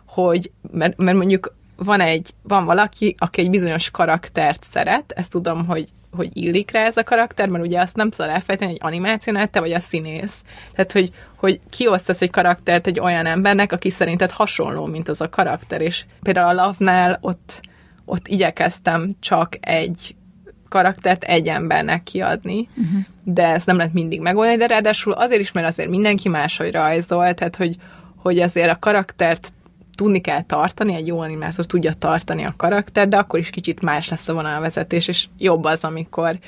hogy, 0.08 0.52
mert, 0.72 0.98
mert 0.98 1.18
mondjuk 1.18 1.56
van 1.76 2.00
egy, 2.00 2.34
van 2.42 2.66
valaki, 2.66 3.16
aki 3.18 3.42
egy 3.42 3.50
bizonyos 3.50 3.92
karaktert 3.92 4.64
szeret, 4.64 5.12
ezt 5.16 5.32
tudom, 5.32 5.66
hogy, 5.66 5.90
hogy 6.16 6.30
illik 6.34 6.72
rá 6.72 6.86
ez 6.86 6.98
a 6.98 7.04
karakter, 7.04 7.48
mert 7.48 7.64
ugye 7.64 7.80
azt 7.80 7.96
nem 7.96 8.12
szabad 8.12 8.34
elfejteni, 8.34 8.72
egy 8.72 8.80
animációnál 8.82 9.48
te 9.48 9.60
vagy 9.60 9.72
a 9.72 9.80
színész. 9.80 10.44
Tehát, 10.74 10.92
hogy, 10.92 11.12
hogy 11.36 11.60
kiosztasz 11.70 12.22
egy 12.22 12.30
karaktert 12.30 12.88
egy 12.88 13.00
olyan 13.00 13.26
embernek, 13.26 13.72
aki 13.72 13.90
szerinted 13.90 14.32
hasonló, 14.32 14.86
mint 14.86 15.08
az 15.08 15.22
a 15.22 15.30
karakter, 15.30 15.82
és 15.82 16.06
például 16.22 16.60
a 16.60 16.66
Love-nál 16.66 17.18
ott, 17.22 17.62
ott 18.06 18.28
igyekeztem 18.28 19.10
csak 19.20 19.58
egy 19.60 20.16
karaktert 20.70 21.24
egy 21.24 21.48
embernek 21.48 22.04
kiadni, 22.04 22.70
uh-huh. 22.70 23.00
de 23.24 23.48
ezt 23.48 23.66
nem 23.66 23.78
lehet 23.78 23.94
mindig 23.94 24.22
megoldani, 24.22 24.58
de 24.58 24.68
ráadásul 24.68 25.14
azért 25.14 25.42
is, 25.42 25.52
mert 25.52 25.68
azért 25.68 25.90
mindenki 25.90 26.30
máshogy 26.30 26.72
rajzol, 26.72 27.34
tehát 27.34 27.56
hogy, 27.56 27.76
hogy 28.16 28.40
azért 28.40 28.70
a 28.70 28.80
karaktert 28.80 29.50
tudni 29.96 30.22
kell 30.22 30.44
tartani, 30.44 30.94
egy 30.94 31.08
jó 31.08 31.20
animátor 31.20 31.66
tudja 31.66 31.94
tartani 31.94 32.44
a 32.44 32.54
karakter, 32.58 33.08
de 33.08 33.18
akkor 33.18 33.40
is 33.40 33.50
kicsit 33.50 33.82
más 33.82 34.10
lesz 34.10 34.28
a 34.28 34.34
vonalvezetés, 34.34 35.08
és 35.08 35.28
jobb 35.38 35.64
az, 35.64 35.84
amikor 35.84 36.40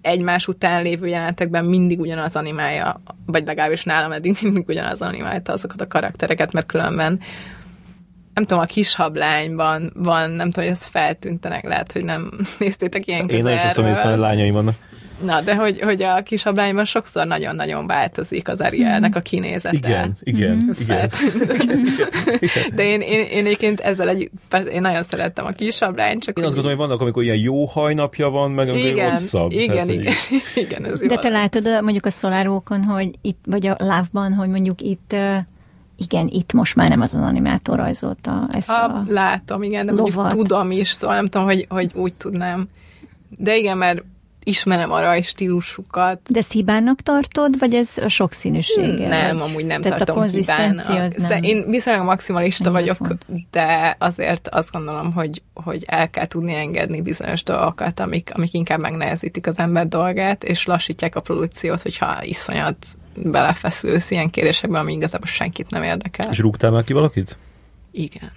egymás 0.00 0.48
után 0.48 0.82
lévő 0.82 1.06
jelenetekben 1.06 1.64
mindig 1.64 2.00
ugyanaz 2.00 2.36
animálja, 2.36 3.00
vagy 3.26 3.46
legalábbis 3.46 3.84
nálam 3.84 4.12
eddig 4.12 4.36
mindig 4.40 4.64
ugyanaz 4.68 5.00
animálta 5.00 5.52
azokat 5.52 5.80
a 5.80 5.86
karaktereket, 5.86 6.52
mert 6.52 6.66
különben 6.66 7.20
nem 8.34 8.44
tudom, 8.44 8.62
a 8.62 8.66
kis 8.66 8.94
hablányban 8.94 9.92
van, 9.94 10.30
nem 10.30 10.50
tudom, 10.50 10.64
hogy 10.64 10.74
ezt 10.74 10.88
feltűntenek, 10.88 11.64
lehet, 11.64 11.92
hogy 11.92 12.04
nem 12.04 12.30
néztétek 12.58 13.06
ilyen 13.06 13.28
Én 13.28 13.46
is 13.46 13.62
azt 13.62 13.76
néztem, 13.76 14.10
hogy 14.10 14.18
lányaim 14.18 14.52
vannak. 14.52 14.74
Na, 15.22 15.40
de 15.40 15.54
hogy, 15.54 15.80
hogy 15.80 16.02
a 16.02 16.22
kis 16.22 16.44
ablányban 16.44 16.84
sokszor 16.84 17.26
nagyon-nagyon 17.26 17.86
változik 17.86 18.48
az 18.48 18.60
Arielnek 18.60 19.16
a 19.16 19.20
kinézete. 19.20 19.76
Igen, 19.76 20.16
igen, 20.20 20.54
mm. 20.64 20.70
igen. 20.82 21.08
De 22.74 22.82
én, 22.82 23.00
én, 23.00 23.26
én 23.26 23.44
egyébként 23.44 23.80
ezzel 23.80 24.08
egy, 24.08 24.30
én 24.72 24.80
nagyon 24.80 25.02
szerettem 25.02 25.44
a 25.46 25.50
kis 25.50 25.80
ablányt. 25.80 26.22
Csak 26.22 26.38
én 26.38 26.44
azt 26.44 26.54
gondolom, 26.54 26.78
hogy 26.78 26.86
vannak, 26.86 27.02
amikor 27.02 27.22
ilyen 27.22 27.36
jó 27.36 27.64
hajnapja 27.64 28.28
van, 28.28 28.50
meg 28.50 28.68
amikor 28.68 28.86
igen, 28.86 29.10
rosszabb. 29.10 29.52
Igen, 29.52 29.66
Tehát, 29.66 29.88
igen, 29.88 30.14
igen. 30.64 30.84
Ez 30.84 31.00
de 31.00 31.16
te 31.16 31.28
látod 31.28 31.64
mondjuk 31.82 32.06
a 32.06 32.10
szolárókon, 32.10 32.82
hogy 32.82 33.10
itt, 33.20 33.38
vagy 33.46 33.66
a 33.66 33.76
lávban, 33.78 34.32
hogy 34.32 34.48
mondjuk 34.48 34.80
itt 34.80 35.16
igen, 35.96 36.28
itt 36.28 36.52
most 36.52 36.76
már 36.76 36.88
nem 36.88 37.00
az 37.00 37.14
az 37.14 37.20
animátor 37.20 37.76
rajzolta 37.76 38.48
ezt 38.50 38.70
a, 38.70 38.84
a 38.84 39.04
Látom, 39.08 39.62
igen, 39.62 39.86
de 39.86 39.92
mondjuk 39.92 40.28
tudom 40.28 40.70
is, 40.70 40.92
szóval 40.92 41.16
nem 41.16 41.28
tudom, 41.28 41.46
hogy, 41.46 41.66
hogy 41.68 41.90
úgy 41.94 42.12
tudnám. 42.14 42.68
De 43.38 43.56
igen, 43.56 43.78
mert 43.78 44.04
ismerem 44.44 44.92
a 44.92 45.00
rajstílusukat. 45.00 46.20
De 46.28 46.38
ezt 46.38 46.52
hibának 46.52 47.00
tartod, 47.00 47.58
vagy 47.58 47.74
ez 47.74 47.98
a 47.98 48.08
sokszínűsége? 48.08 49.08
Nem, 49.08 49.38
vagy? 49.38 49.48
amúgy 49.48 49.66
nem 49.66 49.80
Tehát 49.80 49.98
tartom 49.98 50.22
a 50.22 50.26
hibának. 50.26 50.88
Az 50.88 51.14
nem... 51.16 51.42
Én 51.42 51.70
viszonylag 51.70 52.04
maximalista 52.04 52.70
vagyok, 52.70 52.96
font. 52.96 53.26
de 53.50 53.96
azért 53.98 54.48
azt 54.48 54.72
gondolom, 54.72 55.12
hogy, 55.12 55.42
hogy 55.54 55.84
el 55.86 56.10
kell 56.10 56.26
tudni 56.26 56.54
engedni 56.54 57.02
bizonyos 57.02 57.42
dolgokat, 57.42 58.00
amik, 58.00 58.30
amik 58.34 58.52
inkább 58.52 58.80
megnehezítik 58.80 59.46
az 59.46 59.58
ember 59.58 59.88
dolgát, 59.88 60.44
és 60.44 60.66
lassítják 60.66 61.16
a 61.16 61.20
produkciót, 61.20 61.82
hogyha 61.82 62.24
iszonyat 62.24 62.86
belefeszülsz 63.16 64.10
ilyen 64.10 64.30
kérdésekben, 64.30 64.80
ami 64.80 64.92
igazából 64.92 65.26
senkit 65.26 65.70
nem 65.70 65.82
érdekel. 65.82 66.30
És 66.30 66.38
rúgtál 66.38 66.70
már 66.70 66.84
ki 66.84 66.92
valakit? 66.92 67.36
Igen. 67.90 68.32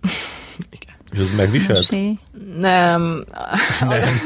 És 1.16 1.22
az 1.22 1.36
megviselt? 1.36 1.90
Mesé. 1.90 2.18
Nem. 2.56 3.24
nem. 3.80 4.20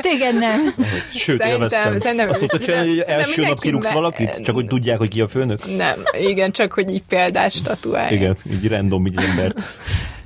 Téged 0.00 0.38
nem. 0.38 0.74
Sőt, 1.14 1.44
élveztem. 1.44 1.98
Szerintem, 1.98 2.28
Azt 2.28 2.40
mondta, 2.40 2.78
hogy 2.78 3.02
első 3.06 3.42
nap 3.42 3.60
kirúgsz 3.60 3.90
valakit? 3.92 4.40
Csak 4.40 4.54
hogy 4.54 4.66
tudják, 4.66 4.98
hogy 4.98 5.08
ki 5.08 5.20
a 5.20 5.28
főnök? 5.28 5.76
Nem. 5.76 6.02
Igen, 6.20 6.52
csak 6.52 6.72
hogy 6.72 6.90
így 6.90 7.02
példás 7.08 7.52
statuálják. 7.54 8.10
Igen, 8.12 8.36
így 8.52 8.68
random 8.68 9.06
így 9.06 9.18
embert. 9.18 9.62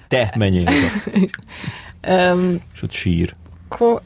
Te 0.09 0.32
menjél 0.36 0.64
um, 2.09 2.61
És 2.74 2.82
ott 2.82 2.92
sír. 2.92 3.34
Ko- 3.68 4.02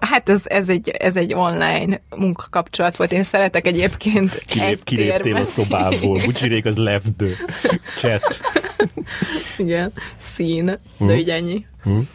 Hát 0.00 0.28
ez, 0.28 0.42
ez, 0.44 0.68
egy, 0.68 0.88
ez 0.88 1.16
egy 1.16 1.34
online 1.34 2.00
munkakapcsolat 2.16 2.96
volt. 2.96 3.12
Én 3.12 3.22
szeretek 3.22 3.66
egyébként 3.66 4.42
Kilép, 4.46 4.84
Kiléptél 4.84 5.36
a 5.36 5.44
szobából. 5.44 6.20
Bucsirék 6.24 6.64
az 6.64 6.74
the 7.16 7.28
chat. 7.96 8.40
Igen. 9.56 9.92
Szín. 10.18 10.78
Hmm. 10.98 11.06
De 11.06 11.16
így 11.16 11.30
ennyi. 11.30 11.66
Hmm. 11.82 12.08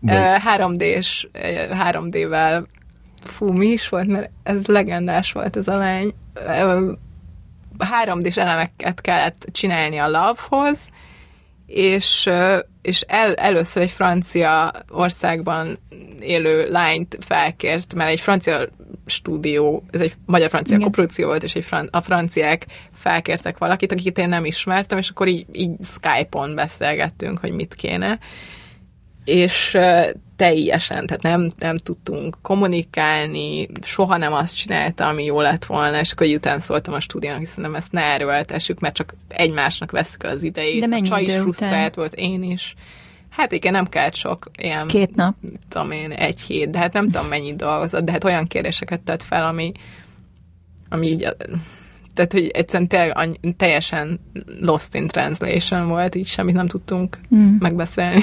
De... 0.00 0.42
3D-s, 0.56 1.28
3D-vel 1.70 2.64
fú, 3.24 3.52
mi 3.52 3.66
is 3.66 3.88
volt, 3.88 4.06
mert 4.06 4.30
ez 4.42 4.66
legendás 4.66 5.32
volt 5.32 5.56
ez 5.56 5.68
a 5.68 5.76
lány. 5.76 6.14
3D-s 7.78 8.36
elemeket 8.36 9.00
kellett 9.00 9.46
csinálni 9.52 9.98
a 9.98 10.08
Love-hoz, 10.08 10.88
és, 11.66 12.30
és 12.84 13.00
el, 13.00 13.34
először 13.34 13.82
egy 13.82 13.90
francia 13.90 14.72
országban 14.90 15.78
élő 16.20 16.70
lányt 16.70 17.16
felkért, 17.20 17.94
mert 17.94 18.10
egy 18.10 18.20
francia 18.20 18.68
stúdió, 19.06 19.84
ez 19.90 20.00
egy 20.00 20.12
magyar-francia 20.26 20.78
koprodukció 20.78 21.26
volt, 21.26 21.42
és 21.42 21.54
egy 21.54 21.64
fran- 21.64 21.94
a 21.94 22.02
franciák 22.02 22.66
felkértek 22.94 23.58
valakit, 23.58 23.92
akit 23.92 24.18
én 24.18 24.28
nem 24.28 24.44
ismertem, 24.44 24.98
és 24.98 25.08
akkor 25.08 25.28
így, 25.28 25.46
így 25.52 25.70
Skype-on 25.82 26.54
beszélgettünk, 26.54 27.38
hogy 27.38 27.52
mit 27.52 27.74
kéne. 27.74 28.18
És 29.24 29.76
teljesen, 30.36 31.06
tehát 31.06 31.22
nem, 31.22 31.50
nem 31.58 31.76
tudtunk 31.76 32.36
kommunikálni, 32.42 33.68
soha 33.82 34.16
nem 34.16 34.32
azt 34.32 34.56
csinálta, 34.56 35.06
ami 35.06 35.24
jó 35.24 35.40
lett 35.40 35.64
volna, 35.64 36.00
és 36.00 36.12
akkor 36.12 36.26
után 36.26 36.60
szóltam 36.60 36.94
a 36.94 37.00
stúdiónak, 37.00 37.40
hiszen 37.40 37.64
nem 37.64 37.74
ezt 37.74 37.92
ne 37.92 38.02
erőltessük, 38.02 38.80
mert 38.80 38.94
csak 38.94 39.14
egymásnak 39.28 39.90
veszük 39.90 40.22
az 40.22 40.42
idejét. 40.42 40.80
De 40.80 40.86
mennyi 40.86 41.02
a 41.02 41.06
csaj 41.06 41.22
is 41.22 41.34
frusztrált 41.34 41.94
volt, 41.94 42.14
én 42.14 42.42
is. 42.42 42.74
Hát 43.28 43.52
igen, 43.52 43.72
nem 43.72 43.86
kellett 43.86 44.14
sok 44.14 44.50
ilyen... 44.58 44.86
Két 44.86 45.14
nap. 45.14 45.34
Tudom 45.68 45.90
én, 45.90 46.10
egy 46.10 46.40
hét, 46.40 46.70
de 46.70 46.78
hát 46.78 46.92
nem 46.92 47.10
tudom 47.10 47.26
mennyit 47.26 47.56
dolgozott, 47.56 48.04
de 48.04 48.12
hát 48.12 48.24
olyan 48.24 48.46
kérdéseket 48.46 49.00
tett 49.00 49.22
fel, 49.22 49.44
ami, 49.44 49.72
ami 50.88 51.06
így 51.06 51.28
tehát, 52.14 52.32
hogy 52.32 52.46
egyszerűen 52.46 52.88
te, 52.88 53.28
teljesen 53.56 54.20
lost 54.60 54.94
in 54.94 55.06
translation 55.06 55.88
volt, 55.88 56.14
így 56.14 56.26
semmit 56.26 56.54
nem 56.54 56.66
tudtunk 56.66 57.18
mm. 57.34 57.56
megbeszélni. 57.58 58.20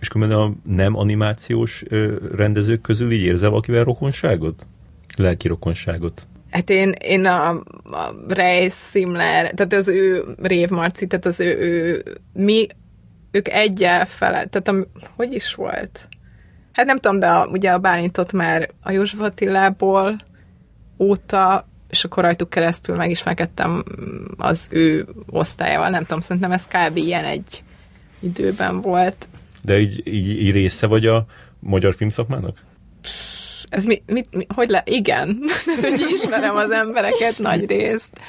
És 0.00 0.08
különben 0.08 0.38
a 0.38 0.52
nem 0.64 0.96
animációs 0.96 1.84
rendezők 2.34 2.80
közül 2.80 3.10
így 3.10 3.22
érzel 3.22 3.50
valakivel 3.50 3.84
rokonságot? 3.84 4.66
Lelki 5.16 5.48
rokonságot? 5.48 6.26
Hát 6.50 6.70
én, 6.70 6.90
én 6.90 7.24
a, 7.24 7.48
a 7.84 8.14
Reis 8.28 8.74
Simler, 8.90 9.52
tehát 9.54 9.72
az 9.72 9.88
ő 9.88 10.24
Rév 10.42 10.68
Marci, 10.68 11.06
tehát 11.06 11.26
az 11.26 11.40
ő, 11.40 11.58
ő 11.58 12.04
mi, 12.32 12.66
ők 13.30 13.48
egyel 13.48 14.06
fele, 14.06 14.46
tehát 14.46 14.68
a, 14.68 15.02
hogy 15.16 15.32
is 15.32 15.54
volt? 15.54 16.08
Hát 16.72 16.86
nem 16.86 16.98
tudom, 16.98 17.18
de 17.18 17.26
a, 17.26 17.46
ugye 17.46 17.70
a 17.70 17.78
Bálintot 17.78 18.32
már 18.32 18.70
a 18.82 18.90
József 18.90 19.20
Attilából 19.20 20.16
óta, 20.98 21.66
és 21.88 22.04
akkor 22.04 22.22
rajtuk 22.22 22.50
keresztül 22.50 22.96
megismerkedtem 22.96 23.84
az 24.36 24.68
ő 24.70 25.06
osztályával, 25.30 25.88
nem 25.88 26.02
tudom, 26.02 26.20
szerintem 26.20 26.52
ez 26.52 26.66
kb. 26.66 26.96
ilyen 26.96 27.24
egy 27.24 27.62
időben 28.20 28.80
volt. 28.80 29.28
De 29.68 29.80
így, 29.80 30.02
így, 30.06 30.42
így 30.42 30.50
része 30.50 30.86
vagy 30.86 31.06
a 31.06 31.26
magyar 31.58 31.94
filmszakmának? 31.94 32.56
Ez 33.68 33.84
mi, 33.84 34.02
mit, 34.06 34.34
mi 34.36 34.46
hogy 34.54 34.68
le? 34.68 34.82
Igen. 34.86 35.38
hogy 35.80 36.06
ismerem 36.10 36.56
az 36.56 36.70
embereket 36.70 37.38
nagy 37.38 37.66
részt. 37.66 38.20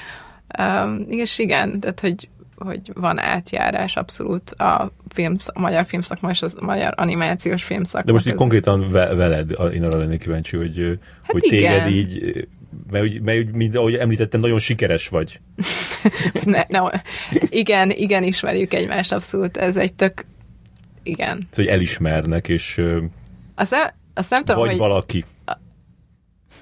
Um, 0.59 1.05
és 1.09 1.39
igen, 1.39 1.79
tehát 1.79 1.99
hogy, 1.99 2.29
hogy 2.55 2.91
van 2.93 3.19
átjárás 3.19 3.95
abszolút 3.95 4.51
a, 4.51 4.91
film, 5.07 5.35
a 5.45 5.59
magyar 5.59 5.85
filmszakma 5.85 6.29
és 6.29 6.41
a 6.41 6.47
magyar 6.59 6.93
animációs 6.95 7.63
filmszakma. 7.63 8.05
De 8.05 8.11
most 8.11 8.27
így 8.27 8.33
konkrétan 8.33 8.89
veled, 8.91 9.51
én 9.73 9.83
arra 9.83 9.97
lennék 9.97 10.19
kíváncsi, 10.19 10.57
hogy, 10.57 10.99
hát 11.23 11.31
hogy 11.31 11.43
igen. 11.53 11.83
téged 11.83 11.95
így 11.95 12.47
mert, 12.91 13.19
mert 13.19 13.51
mint 13.51 13.75
ahogy 13.75 13.95
említettem, 13.95 14.39
nagyon 14.39 14.59
sikeres 14.59 15.07
vagy. 15.07 15.39
ne, 16.43 16.63
ne, 16.67 16.79
igen, 17.49 17.91
igen, 17.91 18.23
ismerjük 18.23 18.73
egymást 18.73 19.13
abszolút, 19.13 19.57
ez 19.57 19.77
egy 19.77 19.93
tök 19.93 20.25
igen. 21.03 21.47
Ez, 21.49 21.55
hogy 21.55 21.67
elismernek, 21.67 22.47
és 22.47 22.81
azt 23.55 23.71
nem, 23.71 23.89
azt 24.13 24.29
nem 24.29 24.43
tudom, 24.43 24.61
vagy 24.61 24.69
hogy... 24.69 24.79
valaki. 24.79 25.25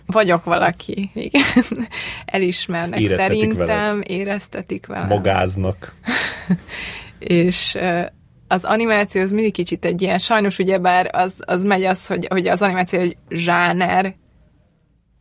Vagyok 0.06 0.44
valaki, 0.44 1.10
igen. 1.14 1.42
Elismernek 2.26 3.00
éreztetik 3.00 3.40
szerintem, 3.40 3.66
veled. 3.66 4.10
éreztetik 4.10 4.86
velem. 4.86 5.08
Magáznak. 5.08 5.96
és 7.20 7.78
az 8.48 8.64
animáció 8.64 9.22
az 9.22 9.32
mindig 9.32 9.54
kicsit 9.54 9.86
egy 9.86 10.02
ilyen, 10.02 10.18
sajnos 10.18 10.60
ugyebár 10.60 11.10
az, 11.12 11.34
az 11.46 11.64
megy 11.64 11.84
az, 11.84 12.08
hogy, 12.08 12.28
hogy 12.30 12.48
az 12.48 12.62
animáció 12.62 13.00
egy 13.00 13.18
zsáner, 13.30 14.16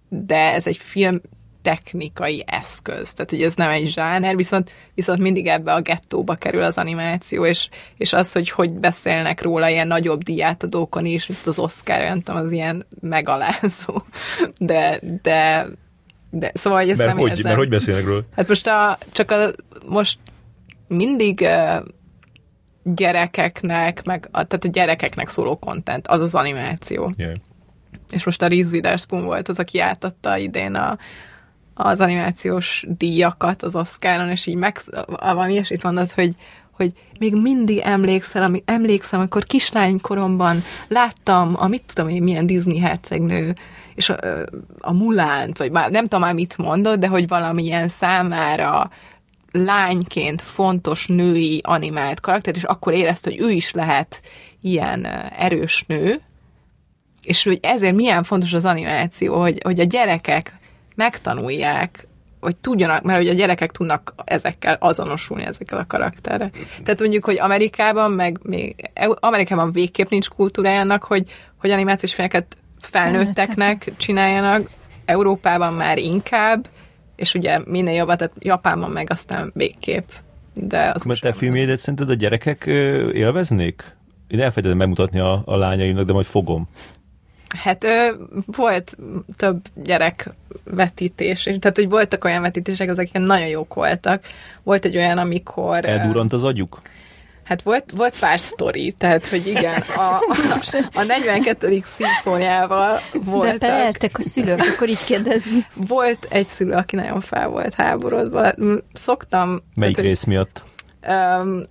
de 0.08 0.52
ez 0.52 0.66
egy 0.66 0.76
film 0.76 1.20
technikai 1.66 2.44
eszköz. 2.46 3.12
Tehát, 3.12 3.30
hogy 3.30 3.42
ez 3.42 3.54
nem 3.54 3.70
egy 3.70 3.88
zsáner, 3.88 4.36
viszont, 4.36 4.70
viszont 4.94 5.20
mindig 5.20 5.46
ebbe 5.46 5.72
a 5.72 5.80
gettóba 5.80 6.34
kerül 6.34 6.62
az 6.62 6.78
animáció, 6.78 7.46
és, 7.46 7.68
és 7.96 8.12
az, 8.12 8.32
hogy 8.32 8.50
hogy 8.50 8.72
beszélnek 8.72 9.42
róla 9.42 9.68
ilyen 9.68 9.86
nagyobb 9.86 10.22
diátadókon 10.22 11.04
is, 11.04 11.26
mint 11.26 11.46
az 11.46 11.58
Oscar, 11.58 11.98
nem 11.98 12.20
tudom, 12.20 12.40
az 12.40 12.52
ilyen 12.52 12.86
megalázó. 13.00 14.02
De, 14.58 15.00
de, 15.22 15.66
de 16.30 16.50
szóval, 16.54 16.78
hogy 16.78 16.90
ez 16.90 16.98
Mert 16.98 17.10
nem 17.10 17.18
hogy, 17.18 17.28
érzem. 17.28 17.44
mert 17.44 17.56
hogy 17.56 17.68
beszélnek 17.68 18.04
róla? 18.04 18.22
Hát 18.36 18.48
most 18.48 18.66
a, 18.66 18.98
csak 19.12 19.30
a, 19.30 19.52
most 19.86 20.18
mindig 20.88 21.48
gyerekeknek, 22.82 24.04
meg 24.04 24.28
a, 24.30 24.44
tehát 24.44 24.64
a 24.64 24.68
gyerekeknek 24.68 25.28
szóló 25.28 25.58
content, 25.58 26.06
az 26.06 26.20
az 26.20 26.34
animáció. 26.34 27.12
Yeah. 27.16 27.34
És 28.10 28.24
most 28.24 28.42
a 28.42 28.46
Reese 28.46 28.70
Witherspoon 28.72 29.24
volt 29.24 29.48
az, 29.48 29.58
aki 29.58 29.80
átadta 29.80 30.36
idén 30.36 30.74
a, 30.74 30.98
az 31.78 32.00
animációs 32.00 32.86
díjakat 32.88 33.62
az 33.62 33.76
Oscaron, 33.76 34.30
és 34.30 34.46
így 34.46 34.54
meg, 34.54 34.80
valami 35.06 35.52
ilyesmit 35.52 35.82
mondott, 35.82 36.12
hogy, 36.12 36.34
hogy 36.70 36.92
még 37.18 37.34
mindig 37.34 37.78
emlékszel, 37.78 38.42
ami, 38.42 38.62
emlékszem, 38.64 39.18
amikor 39.18 39.44
kislánykoromban 39.44 40.62
láttam 40.88 41.54
a 41.58 41.66
mit 41.66 41.82
tudom 41.94 42.10
én, 42.10 42.22
milyen 42.22 42.46
Disney 42.46 42.78
hercegnő, 42.78 43.54
és 43.94 44.08
a, 44.08 44.16
a 44.78 44.92
Mulánt, 44.92 45.58
vagy 45.58 45.70
már 45.70 45.90
nem 45.90 46.02
tudom 46.02 46.20
már 46.20 46.34
mit 46.34 46.56
mondott, 46.56 46.98
de 46.98 47.06
hogy 47.06 47.28
valamilyen 47.28 47.88
számára 47.88 48.90
lányként 49.52 50.42
fontos 50.42 51.06
női 51.06 51.60
animált 51.64 52.20
karaktert, 52.20 52.56
és 52.56 52.64
akkor 52.64 52.92
érezte, 52.92 53.30
hogy 53.30 53.40
ő 53.40 53.50
is 53.50 53.72
lehet 53.72 54.20
ilyen 54.60 55.06
erős 55.38 55.84
nő, 55.86 56.20
és 57.22 57.44
hogy 57.44 57.58
ezért 57.62 57.94
milyen 57.94 58.22
fontos 58.22 58.52
az 58.52 58.64
animáció, 58.64 59.40
hogy, 59.40 59.60
hogy 59.62 59.80
a 59.80 59.84
gyerekek 59.84 60.52
megtanulják, 60.96 62.06
hogy 62.40 62.56
tudjanak, 62.60 63.02
mert 63.02 63.18
hogy 63.18 63.28
a 63.28 63.32
gyerekek 63.32 63.70
tudnak 63.70 64.14
ezekkel 64.24 64.76
azonosulni, 64.80 65.44
ezekkel 65.44 65.78
a 65.78 65.86
karakterrel. 65.86 66.50
Tehát 66.84 67.00
mondjuk, 67.00 67.24
hogy 67.24 67.38
Amerikában, 67.38 68.10
meg 68.10 68.38
még 68.42 68.90
Amerikában 69.20 69.72
végképp 69.72 70.08
nincs 70.08 70.28
kultúrájának, 70.28 71.04
hogy, 71.04 71.30
hogy 71.56 71.70
animációs 71.70 72.14
filmeket 72.14 72.56
felnőtteknek 72.80 73.92
csináljanak, 73.96 74.70
Európában 75.04 75.72
már 75.72 75.98
inkább, 75.98 76.68
és 77.16 77.34
ugye 77.34 77.60
minél 77.64 77.94
jobban, 77.94 78.16
tehát 78.16 78.34
Japánban 78.38 78.90
meg 78.90 79.10
aztán 79.10 79.50
végképp. 79.54 80.08
De 80.54 80.90
az 80.94 81.04
Mert 81.04 81.20
te 81.20 81.32
filmjédet 81.32 81.78
szerinted 81.78 82.10
a 82.10 82.14
gyerekek 82.14 82.64
élveznék? 83.12 83.94
Én 84.28 84.40
elfelejtettem 84.40 84.78
bemutatni 84.78 85.20
a, 85.20 85.42
a 85.44 85.56
lányaimnak, 85.56 86.06
de 86.06 86.12
majd 86.12 86.26
fogom. 86.26 86.68
Hát 87.58 87.84
ö, 87.84 88.12
volt 88.46 88.96
több 89.36 89.60
gyerek 89.74 90.30
vetítés, 90.64 91.46
és 91.46 91.56
tehát 91.58 91.76
hogy 91.76 91.88
voltak 91.88 92.24
olyan 92.24 92.42
vetítések, 92.42 92.90
azok 92.90 93.08
ilyen 93.14 93.26
nagyon 93.26 93.48
jók 93.48 93.74
voltak. 93.74 94.24
Volt 94.62 94.84
egy 94.84 94.96
olyan, 94.96 95.18
amikor... 95.18 95.84
ö, 95.84 95.88
Eldurrant 95.88 96.32
az 96.32 96.44
agyuk? 96.44 96.80
Hát 97.44 97.62
volt, 97.62 97.90
volt 97.96 98.18
pár 98.18 98.38
sztori, 98.40 98.92
tehát 98.98 99.28
hogy 99.28 99.46
igen, 99.46 99.82
a, 99.96 100.00
a, 100.00 100.20
a 100.92 101.02
42. 101.02 101.82
szimfóniával 101.84 103.00
De 103.12 103.18
voltak. 103.22 103.58
pereltek 103.58 104.18
a 104.18 104.22
szülők, 104.22 104.60
akkor 104.74 104.88
így 104.88 105.04
kérdezni. 105.04 105.66
Volt 105.74 106.26
egy 106.30 106.48
szülő, 106.48 106.72
aki 106.72 106.96
nagyon 106.96 107.20
fel 107.20 107.48
volt 107.48 107.74
háborodva. 107.74 108.52
Szoktam... 108.92 109.48
Melyik 109.48 109.62
tehát, 109.76 109.94
hogy- 109.94 110.04
rész 110.04 110.24
miatt? 110.24 110.64
Um, 111.08 111.62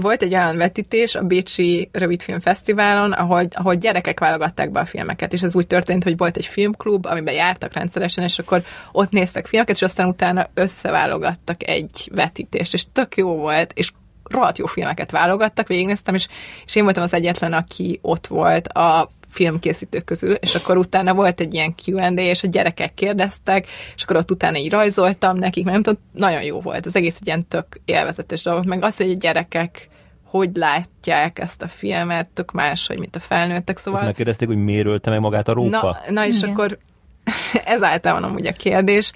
volt 0.00 0.22
egy 0.22 0.34
olyan 0.34 0.56
vetítés 0.56 1.14
a 1.14 1.22
Bécsi 1.22 1.88
Rövidfilm 1.92 2.40
Fesztiválon, 2.40 3.12
ahol, 3.12 3.48
ahol 3.50 3.74
gyerekek 3.74 4.20
válogatták 4.20 4.70
be 4.70 4.80
a 4.80 4.84
filmeket, 4.84 5.32
és 5.32 5.42
ez 5.42 5.56
úgy 5.56 5.66
történt, 5.66 6.04
hogy 6.04 6.16
volt 6.16 6.36
egy 6.36 6.46
filmklub, 6.46 7.06
amiben 7.06 7.34
jártak 7.34 7.72
rendszeresen, 7.72 8.24
és 8.24 8.38
akkor 8.38 8.62
ott 8.92 9.10
néztek 9.10 9.46
filmeket, 9.46 9.76
és 9.76 9.82
aztán 9.82 10.08
utána 10.08 10.48
összeválogattak 10.54 11.68
egy 11.68 12.10
vetítést, 12.14 12.74
és 12.74 12.84
tök 12.92 13.16
jó 13.16 13.36
volt, 13.36 13.72
és 13.74 13.92
rohadt 14.24 14.58
jó 14.58 14.66
filmeket 14.66 15.10
válogattak, 15.10 15.68
végignéztem, 15.68 16.14
és, 16.14 16.26
és 16.66 16.74
én 16.74 16.84
voltam 16.84 17.02
az 17.02 17.14
egyetlen, 17.14 17.52
aki 17.52 17.98
ott 18.02 18.26
volt 18.26 18.68
a 18.68 19.08
filmkészítők 19.30 20.04
közül, 20.04 20.34
és 20.34 20.54
akkor 20.54 20.76
utána 20.76 21.14
volt 21.14 21.40
egy 21.40 21.54
ilyen 21.54 21.74
Q&A, 21.86 22.20
és 22.20 22.42
a 22.42 22.48
gyerekek 22.48 22.94
kérdeztek, 22.94 23.66
és 23.96 24.02
akkor 24.02 24.16
ott 24.16 24.30
utána 24.30 24.58
így 24.58 24.70
rajzoltam 24.70 25.36
nekik, 25.36 25.64
mert 25.64 25.74
nem 25.74 25.82
tudom, 25.82 26.00
nagyon 26.12 26.42
jó 26.42 26.60
volt, 26.60 26.86
az 26.86 26.96
egész 26.96 27.16
egy 27.20 27.26
ilyen 27.26 27.48
tök 27.48 27.66
élvezetes 27.84 28.42
dolog, 28.42 28.66
meg 28.66 28.82
az, 28.82 28.96
hogy 28.96 29.10
a 29.10 29.16
gyerekek 29.16 29.88
hogy 30.30 30.50
látják 30.54 31.38
ezt 31.38 31.62
a 31.62 31.68
filmet, 31.68 32.28
tök 32.28 32.52
máshogy, 32.52 32.98
mint 32.98 33.16
a 33.16 33.20
felnőttek, 33.20 33.76
Azt 33.76 33.84
szóval... 33.84 34.04
megkérdezték, 34.04 34.48
hogy 34.48 34.56
miért 34.56 34.86
ölte 34.86 35.10
meg 35.10 35.20
magát 35.20 35.48
a 35.48 35.52
róka? 35.52 35.68
Na, 35.70 35.98
na 36.08 36.26
és 36.26 36.36
Igen. 36.38 36.50
akkor 36.50 36.78
ez 37.64 37.82
általában 37.82 38.30
amúgy 38.30 38.46
a 38.46 38.52
kérdés. 38.52 39.12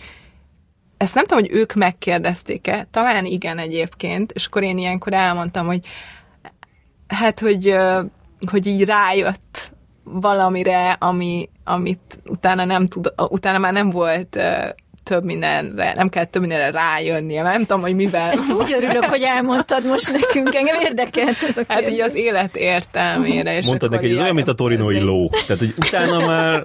Ezt 0.97 1.15
nem 1.15 1.25
tudom, 1.25 1.45
hogy 1.45 1.55
ők 1.57 1.75
megkérdezték-e, 1.75 2.87
talán 2.91 3.25
igen 3.25 3.59
egyébként, 3.59 4.33
és 4.33 4.47
akkor 4.47 4.63
én 4.63 4.79
ilyenkor 4.79 5.13
elmondtam, 5.13 5.67
hogy 5.67 5.87
hát, 7.07 7.41
hogy, 7.41 7.77
hogy 8.51 8.67
így 8.67 8.85
rájött 8.85 9.72
valamire, 10.05 10.93
ami, 10.93 11.49
amit 11.65 12.23
utána 12.27 12.65
nem 12.65 12.87
tud, 12.87 13.12
utána 13.29 13.59
már 13.59 13.73
nem 13.73 13.91
volt 13.91 14.39
több 15.05 15.24
mindenre, 15.24 15.95
nem 15.95 16.09
kellett 16.09 16.31
több 16.31 16.43
mindenre 16.43 16.70
rájönnie, 16.70 17.43
mert 17.43 17.55
nem 17.55 17.65
tudom, 17.66 17.81
hogy 17.81 17.95
mivel. 17.95 18.31
Ezt 18.31 18.53
úgy 18.53 18.73
örülök, 18.73 19.05
hogy 19.05 19.23
elmondtad 19.23 19.87
most 19.87 20.12
nekünk, 20.12 20.55
engem 20.55 20.81
érdekelt 20.81 21.43
ez 21.43 21.57
a 21.57 21.62
Hát 21.69 21.91
így 21.91 22.01
az 22.01 22.15
élet 22.15 22.57
értelmére. 22.57 23.57
És 23.57 23.66
Mondtad 23.66 23.91
neki, 23.91 24.05
hogy 24.05 24.15
ez 24.15 24.20
olyan, 24.20 24.35
mint 24.35 24.49
a 24.49 24.55
torinói 24.55 25.01
ló. 25.01 25.31
Tehát, 25.47 25.59
hogy 25.59 25.74
utána 25.87 26.19
már... 26.27 26.62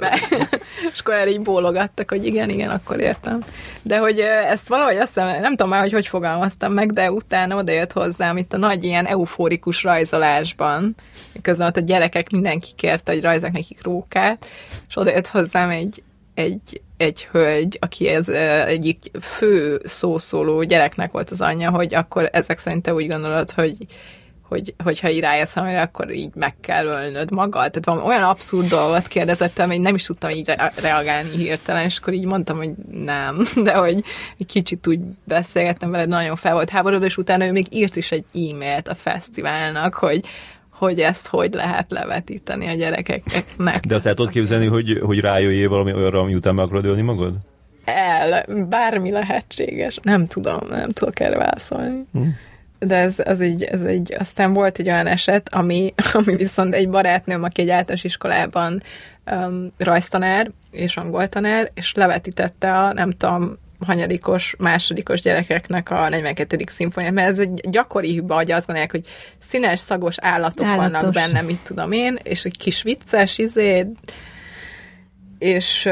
és 0.94 1.00
akkor 1.00 1.14
erre 1.14 1.30
így 1.30 1.42
bólogattak, 1.42 2.10
hogy 2.10 2.26
igen, 2.26 2.50
igen, 2.50 2.70
akkor 2.70 3.00
értem. 3.00 3.44
De 3.82 3.98
hogy 3.98 4.20
ezt 4.20 4.68
valahogy 4.68 4.98
azt 4.98 5.14
hiszem, 5.14 5.42
nem 5.42 5.56
tudom 5.56 5.70
már, 5.70 5.82
hogy 5.82 5.92
hogy 5.92 6.08
fogalmaztam 6.08 6.74
meg, 6.74 6.94
de 6.94 7.12
utána 7.12 7.56
oda 7.56 7.72
jött 7.72 7.92
hozzám 7.92 8.38
itt 8.38 8.54
a 8.54 8.58
nagy 8.58 8.84
ilyen 8.84 9.06
eufórikus 9.06 9.84
rajzolásban, 9.84 10.96
közben 11.42 11.68
ott 11.68 11.78
a 11.78 11.82
gyerekek 11.82 12.30
mindenki 12.30 12.70
kérte, 12.76 13.12
hogy 13.12 13.22
rajzolják 13.22 13.54
nekik 13.54 13.84
rókát, 13.84 14.46
és 14.88 14.98
oda 14.98 15.10
jött 15.10 15.28
hozzám 15.28 15.70
egy, 15.70 16.04
egy, 16.34 16.82
egy 16.98 17.28
hölgy, 17.32 17.78
aki 17.82 18.08
ez 18.08 18.30
egyik 18.68 19.00
fő 19.22 19.82
szószóló 19.84 20.64
gyereknek 20.64 21.12
volt 21.12 21.30
az 21.30 21.42
anyja, 21.42 21.72
hogy 21.72 21.96
akkor 21.96 22.30
ezek 22.32 22.60
szerint 22.60 22.84
te 22.84 22.94
úgy 22.94 23.08
gondolod, 23.08 23.52
hogy 23.52 23.76
hogy, 24.48 24.74
hogyha 24.84 25.20
rájössz 25.20 25.54
valamire, 25.54 25.82
akkor 25.82 26.14
így 26.14 26.30
meg 26.36 26.56
kell 26.62 26.86
ölnöd 26.86 27.32
magad. 27.32 27.72
Tehát 27.72 27.86
valami 27.86 28.06
olyan 28.06 28.24
abszurd 28.24 28.68
dolgot 28.68 29.08
kérdezett, 29.08 29.60
amit 29.60 29.82
nem 29.82 29.96
is 29.96 30.04
tudtam 30.04 30.30
így 30.30 30.48
re- 30.48 30.74
reagálni 30.82 31.30
hirtelen, 31.30 31.84
és 31.84 31.98
akkor 31.98 32.14
így 32.14 32.26
mondtam, 32.26 32.58
hogy 32.58 32.72
nem, 32.92 33.44
de 33.64 33.74
hogy 33.74 34.04
egy 34.38 34.46
kicsit 34.46 34.88
úgy 34.88 35.00
beszélgettem 35.24 35.92
vele, 35.92 36.06
nagyon 36.06 36.36
fel 36.36 36.54
volt 36.54 36.70
háborodva, 36.70 37.06
és 37.06 37.18
utána 37.18 37.46
ő 37.46 37.52
még 37.52 37.66
írt 37.70 37.96
is 37.96 38.12
egy 38.12 38.26
e-mailt 38.34 38.88
a 38.88 38.96
fesztiválnak, 38.96 39.94
hogy 39.94 40.26
hogy 40.78 41.00
ezt 41.00 41.28
hogy 41.28 41.54
lehet 41.54 41.92
levetíteni 41.92 42.68
a 42.68 42.74
gyerekeknek. 42.74 43.86
De 43.86 43.96
azt 43.96 44.06
el 44.06 44.14
tudod 44.14 44.32
képzelni, 44.32 44.66
hogy, 44.66 45.00
hogy 45.04 45.20
rájöjjél 45.20 45.70
valami 45.70 45.94
olyanra, 45.94 46.20
ami 46.20 46.36
után 46.36 46.56
meg 46.56 46.66
akarod 46.66 46.86
ölni 46.86 47.02
magad? 47.02 47.34
El, 47.86 48.46
bármi 48.70 49.12
lehetséges. 49.12 50.00
Nem 50.02 50.26
tudom, 50.26 50.60
nem 50.70 50.90
tudok 50.90 51.20
erre 51.20 51.38
válaszolni. 51.38 52.06
De 52.80 52.96
ez, 52.96 53.20
ez, 53.20 53.40
egy, 53.40 53.64
ez 53.64 53.82
egy, 53.82 54.16
aztán 54.20 54.54
volt 54.54 54.80
egy 54.80 54.90
olyan 54.90 55.08
eset, 55.08 55.54
ami, 55.54 55.94
ami 56.14 56.36
viszont 56.36 56.74
egy 56.74 56.90
barátnőm, 56.90 57.44
aki 57.44 57.62
egy 57.62 57.70
általános 57.70 58.04
iskolában 58.04 58.82
um, 59.32 59.72
rajztanár 59.78 60.52
és 60.72 60.98
angoltanár, 60.98 61.72
és 61.74 61.94
levetítette 61.94 62.74
a, 62.74 62.94
nem 62.94 63.12
tudom, 63.12 63.58
hanyadikos, 63.86 64.56
másodikos 64.58 65.22
gyerekeknek 65.22 65.90
a 65.90 66.10
42. 66.10 66.64
szimfóniát, 66.68 67.14
mert 67.14 67.28
ez 67.28 67.40
egy 67.40 67.62
gyakori 67.70 68.12
hiba, 68.12 68.36
hogy 68.36 68.52
azt 68.52 68.66
gondolják, 68.66 68.92
hogy 68.92 69.06
színes, 69.40 69.80
szagos 69.80 70.16
állatok 70.20 70.66
Állatos. 70.66 70.92
vannak 70.92 71.14
benne, 71.14 71.42
mit 71.42 71.60
tudom 71.64 71.92
én, 71.92 72.20
és 72.24 72.44
egy 72.44 72.58
kis 72.58 72.82
vicces, 72.82 73.38
izé, 73.38 73.88
és 75.40 75.90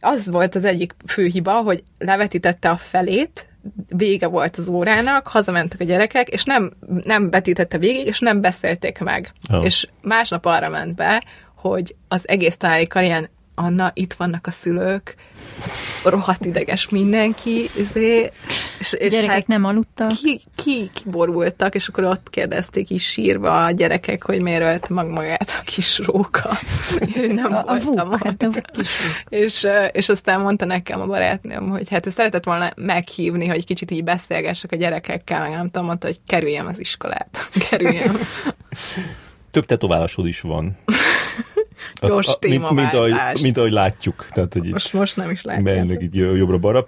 az 0.00 0.30
volt 0.30 0.54
az 0.54 0.64
egyik 0.64 0.94
fő 1.06 1.26
hiba, 1.26 1.52
hogy 1.52 1.82
levetítette 1.98 2.70
a 2.70 2.76
felét, 2.76 3.48
vége 3.88 4.26
volt 4.26 4.56
az 4.56 4.68
órának, 4.68 5.26
hazamentek 5.26 5.80
a 5.80 5.84
gyerekek, 5.84 6.28
és 6.28 6.44
nem, 6.44 6.72
nem 7.04 7.30
vetítette 7.30 7.78
végig, 7.78 8.06
és 8.06 8.18
nem 8.18 8.40
beszélték 8.40 8.98
meg. 8.98 9.32
Oh. 9.52 9.64
És 9.64 9.88
másnap 10.02 10.44
arra 10.44 10.68
ment 10.68 10.94
be, 10.94 11.22
hogy 11.54 11.94
az 12.08 12.28
egész 12.28 12.56
tájékkal 12.56 13.04
ilyen 13.04 13.28
Anna, 13.58 13.90
itt 13.94 14.14
vannak 14.14 14.46
a 14.46 14.50
szülők, 14.50 15.14
rohadt 16.04 16.44
ideges 16.44 16.88
mindenki, 16.88 17.68
izé, 17.76 18.30
és, 18.78 18.92
és 18.92 19.10
Gyerekek 19.10 19.34
hát 19.34 19.46
nem 19.46 19.64
aludtak. 19.64 20.08
ki, 20.08 20.40
ki, 20.54 20.90
kiborultak, 20.92 21.74
és 21.74 21.88
akkor 21.88 22.04
ott 22.04 22.30
kérdezték 22.30 22.90
is 22.90 23.04
sírva 23.04 23.64
a 23.64 23.70
gyerekek, 23.70 24.24
hogy 24.24 24.42
miért 24.42 24.62
ölt 24.62 24.88
mag 24.88 25.08
magát 25.08 25.56
a 25.60 25.62
kis 25.64 25.98
róka. 25.98 26.50
Nem 27.28 27.52
A, 27.54 27.58
a 27.58 27.78
voltam 27.78 28.08
vúk, 28.08 28.24
hát 28.24 28.42
a 28.42 28.60
kis. 28.72 28.88
És, 29.28 29.66
és 29.92 30.08
aztán 30.08 30.40
mondta 30.40 30.64
nekem 30.64 31.00
a 31.00 31.06
barátnőm, 31.06 31.68
hogy 31.68 31.88
hát 31.88 32.06
ő 32.06 32.10
szeretett 32.10 32.44
volna 32.44 32.70
meghívni, 32.76 33.46
hogy 33.46 33.64
kicsit 33.64 33.90
így 33.90 34.04
beszélgessek 34.04 34.72
a 34.72 34.76
gyerekekkel, 34.76 35.40
meg 35.40 35.50
nem 35.50 35.70
tudom, 35.70 35.86
mondta, 35.86 36.06
hogy 36.06 36.20
kerüljem 36.26 36.66
az 36.66 36.78
iskolát. 36.80 37.48
Kerüljem. 37.70 38.16
Több 39.50 39.66
tetoválásod 39.66 40.26
is 40.26 40.40
van. 40.40 40.76
Gyors 42.00 42.26
Azt- 42.26 42.38
mint, 42.48 42.60
mint, 42.60 42.68
témaváltás. 42.68 43.20
ahogy, 43.22 43.42
mint 43.42 43.56
ahogy 43.56 43.70
látjuk. 43.72 44.26
Tehát, 44.30 44.52
hogy 44.52 44.66
itt 44.66 44.72
Most, 44.72 44.92
most 44.92 45.16
nem 45.16 45.30
is 45.30 45.42
mennek 45.42 45.64
látjátok. 45.74 46.02
így 46.02 46.14
jobbra-balra. 46.14 46.84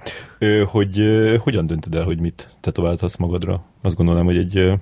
Hogy 0.67 1.03
hogyan 1.43 1.67
döntöd 1.67 1.95
el, 1.95 2.05
hogy 2.05 2.19
mit 2.21 2.49
tetoválhatsz 2.61 3.17
magadra? 3.17 3.65
Azt 3.83 3.97
gondolom, 3.97 4.25
hogy 4.25 4.37
egy 4.37 4.73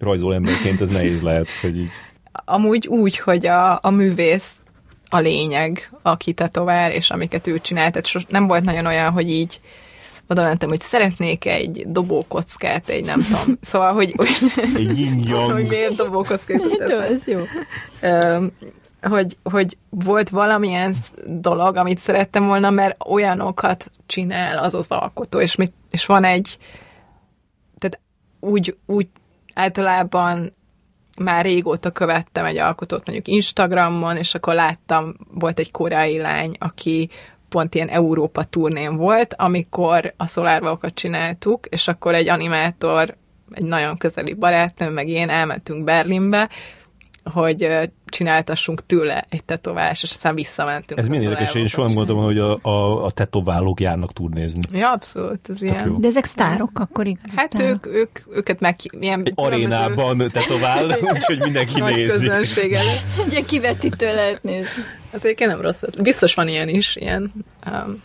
rajzoló 0.00 0.32
emberként 0.32 0.80
ez 0.80 0.90
nehéz 0.90 1.22
lehet, 1.22 1.48
hogy 1.60 1.78
így 1.78 1.90
Amúgy 2.44 2.86
úgy, 2.86 3.18
hogy 3.18 3.46
a, 3.46 3.78
a 3.82 3.90
művész 3.90 4.56
a 5.10 5.18
lényeg, 5.18 5.90
aki 6.02 6.32
tetovál, 6.32 6.90
és 6.92 7.10
amiket 7.10 7.46
ő 7.46 7.58
csinál. 7.58 7.90
Tehát 7.90 8.06
sos, 8.06 8.24
nem 8.28 8.46
volt 8.46 8.64
nagyon 8.64 8.86
olyan, 8.86 9.10
hogy 9.12 9.30
így 9.30 9.60
oda 10.28 10.42
mentem, 10.42 10.68
hogy 10.68 10.80
szeretnék 10.80 11.44
egy 11.46 11.84
dobókockát, 11.86 12.88
egy 12.88 13.04
nem 13.04 13.20
tudom. 13.22 13.58
Szóval, 13.60 13.92
hogy, 13.92 14.12
hogy, 14.16 14.36
hogy 15.52 15.66
miért 15.68 15.94
dobókockát. 15.94 16.60
Jó, 16.88 16.98
ez 16.98 17.26
jó. 17.26 17.40
Hogy, 19.08 19.36
hogy 19.42 19.76
volt 19.90 20.28
valamilyen 20.28 20.94
dolog, 21.26 21.76
amit 21.76 21.98
szerettem 21.98 22.46
volna, 22.46 22.70
mert 22.70 23.04
olyanokat 23.06 23.90
csinál 24.06 24.58
az 24.58 24.74
az 24.74 24.90
alkotó, 24.90 25.40
és, 25.40 25.56
mit, 25.56 25.72
és 25.90 26.06
van 26.06 26.24
egy, 26.24 26.58
tehát 27.78 28.00
úgy, 28.40 28.76
úgy 28.86 29.08
általában 29.54 30.52
már 31.18 31.44
régóta 31.44 31.90
követtem 31.90 32.44
egy 32.44 32.58
alkotót 32.58 33.06
mondjuk 33.06 33.28
Instagramon, 33.28 34.16
és 34.16 34.34
akkor 34.34 34.54
láttam, 34.54 35.14
volt 35.34 35.58
egy 35.58 35.70
koreai 35.70 36.18
lány, 36.18 36.56
aki 36.58 37.08
pont 37.48 37.74
ilyen 37.74 37.88
Európa 37.88 38.44
turnén 38.44 38.96
volt, 38.96 39.34
amikor 39.38 40.14
a 40.16 40.26
szolárvalókat 40.26 40.94
csináltuk, 40.94 41.66
és 41.66 41.88
akkor 41.88 42.14
egy 42.14 42.28
animátor, 42.28 43.16
egy 43.50 43.64
nagyon 43.64 43.96
közeli 43.96 44.34
barátnőm, 44.34 44.92
meg 44.92 45.08
én 45.08 45.28
elmentünk 45.28 45.84
Berlinbe, 45.84 46.48
hogy 47.24 47.68
csináltassunk 48.14 48.86
tőle 48.86 49.24
egy 49.28 49.44
tetoválást, 49.44 50.02
és 50.02 50.10
aztán 50.10 50.34
visszamentünk. 50.34 51.00
Ez 51.00 51.08
milyen 51.08 51.22
érdekes, 51.24 51.54
én 51.54 51.66
soha 51.66 51.86
nem 51.86 51.96
gondoltam, 51.96 52.24
hogy 52.24 52.38
a, 52.38 52.58
a, 52.62 53.04
a 53.04 53.10
tetoválók 53.10 53.80
járnak 53.80 54.12
turnézni. 54.12 54.60
Ja, 54.72 54.92
abszolút. 54.92 55.50
Ez 55.54 55.62
ilyen. 55.62 56.00
De 56.00 56.06
ezek 56.06 56.24
sztárok 56.24 56.78
akkor 56.78 57.06
igaz? 57.06 57.30
Hát 57.36 57.52
sztárok. 57.52 57.86
ők, 57.86 57.94
ők, 57.94 58.36
őket 58.36 58.60
meg 58.60 58.76
ilyen 58.90 59.22
Egy 59.24 59.32
arénában 59.36 60.30
tetovál, 60.32 60.86
úgyhogy 61.12 61.38
mindenki 61.38 61.78
nagy 61.80 61.94
nézi. 61.94 62.10
közönség 62.10 62.72
előtt. 62.72 63.46
Kivetítő 63.46 64.14
lehet 64.14 64.42
nézni. 64.42 64.82
Az 65.12 65.24
egyébként 65.24 65.50
nem 65.50 65.60
rossz. 65.60 65.82
Biztos 66.02 66.34
van 66.34 66.48
ilyen 66.48 66.68
is, 66.68 66.96
ilyen 66.96 67.32
um, 67.66 68.02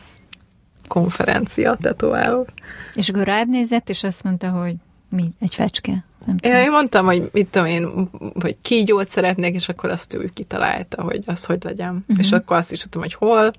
konferencia 0.88 1.78
tetováló. 1.82 2.48
És 2.94 3.10
akkor 3.10 3.24
rád 3.24 3.50
nézett, 3.50 3.90
és 3.90 4.04
azt 4.04 4.24
mondta, 4.24 4.50
hogy 4.50 4.76
mi? 5.10 5.30
Egy 5.40 5.56
fecske? 5.56 6.04
Nem 6.26 6.36
Én, 6.42 6.52
tudom. 6.52 6.66
én 6.66 6.72
mondtam, 6.72 7.06
hogy 7.06 7.30
mit 7.34 7.48
tudom 7.50 7.68
én, 7.68 8.10
hogy 8.42 8.58
kígyót 8.62 9.08
szeretnék, 9.08 9.56
és 9.56 9.70
akkor 9.70 9.90
azt 9.90 10.14
ő 10.14 10.30
kitalálta, 10.34 11.02
hogy 11.02 11.24
az 11.26 11.46
hogy 11.46 11.64
legyen. 11.64 11.90
Mhm. 11.94 12.02
Uh-huh. 12.08 12.26
És 12.26 12.32
akkor 12.32 12.58
azt 12.58 12.72
is 12.72 12.82
tudtam, 12.82 13.02
hogy 13.02 13.14
hol, 13.14 13.52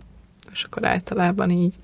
és 0.52 0.64
akkor 0.64 0.84
általában 0.84 1.50
így 1.50 1.74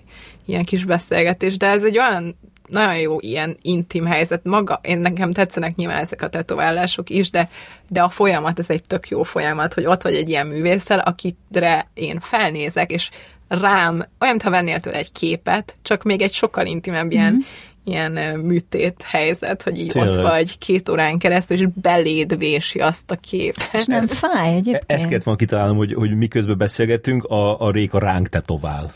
ilyen 0.44 0.65
kis 0.65 0.85
beszélgetés. 0.85 1.57
De 1.57 1.66
ez 1.66 1.85
egy 1.85 1.98
olyan 1.98 2.36
nagyon 2.69 2.97
jó 2.98 3.20
ilyen 3.20 3.57
intim 3.62 4.05
helyzet. 4.05 4.44
Maga, 4.44 4.81
én 4.82 4.98
nekem 4.98 5.32
tetszenek 5.32 5.74
nyilván 5.74 6.01
ezek 6.01 6.23
a 6.23 6.28
tetoválások 6.28 7.11
is, 7.11 7.31
de, 7.31 7.48
de 7.89 8.03
a 8.03 8.09
folyamat, 8.09 8.59
ez 8.59 8.70
egy 8.70 8.85
tök 8.85 9.09
jó 9.09 9.23
folyamat, 9.23 9.74
hogy 9.74 9.86
ott 9.86 10.03
vagy 10.03 10.15
egy 10.15 10.28
ilyen 10.28 10.47
művésszel, 10.47 10.98
akire 10.98 11.89
én 11.94 12.20
felnézek, 12.20 12.90
és 12.90 13.11
rám, 13.48 13.93
olyan, 13.94 14.35
mintha 14.35 14.51
vennél 14.51 14.81
tőle 14.81 14.97
egy 14.97 15.12
képet, 15.12 15.77
csak 15.82 16.03
még 16.03 16.23
egy 16.23 16.32
sokkal 16.32 16.66
intimebb 16.66 17.12
ilyen, 17.12 17.32
Mhm. 17.32 17.43
Ilyen 17.87 18.41
műtét 18.41 19.03
helyzet, 19.03 19.63
hogy 19.63 19.79
így 19.79 19.93
Tényleg. 19.93 20.11
ott 20.11 20.21
vagy 20.23 20.59
két 20.59 20.89
órán 20.89 21.19
keresztül, 21.19 21.57
és 21.57 21.67
beléd 21.75 22.39
vési 22.39 22.79
azt 22.79 23.11
a 23.11 23.17
képet. 23.17 23.69
És 23.73 23.85
nem 23.85 24.07
fáj 24.07 24.55
egyébként? 24.55 24.85
Ezt 24.87 25.09
kellett 25.09 25.23
volna 25.23 25.39
kitalálnom, 25.39 25.77
hogy, 25.77 25.95
hogy 25.95 26.17
miközben 26.17 26.59
beszélgetünk, 26.59 27.25
a, 27.25 27.61
a 27.61 27.71
Réka 27.71 27.99
ránk 27.99 28.29
tetovál. 28.29 28.93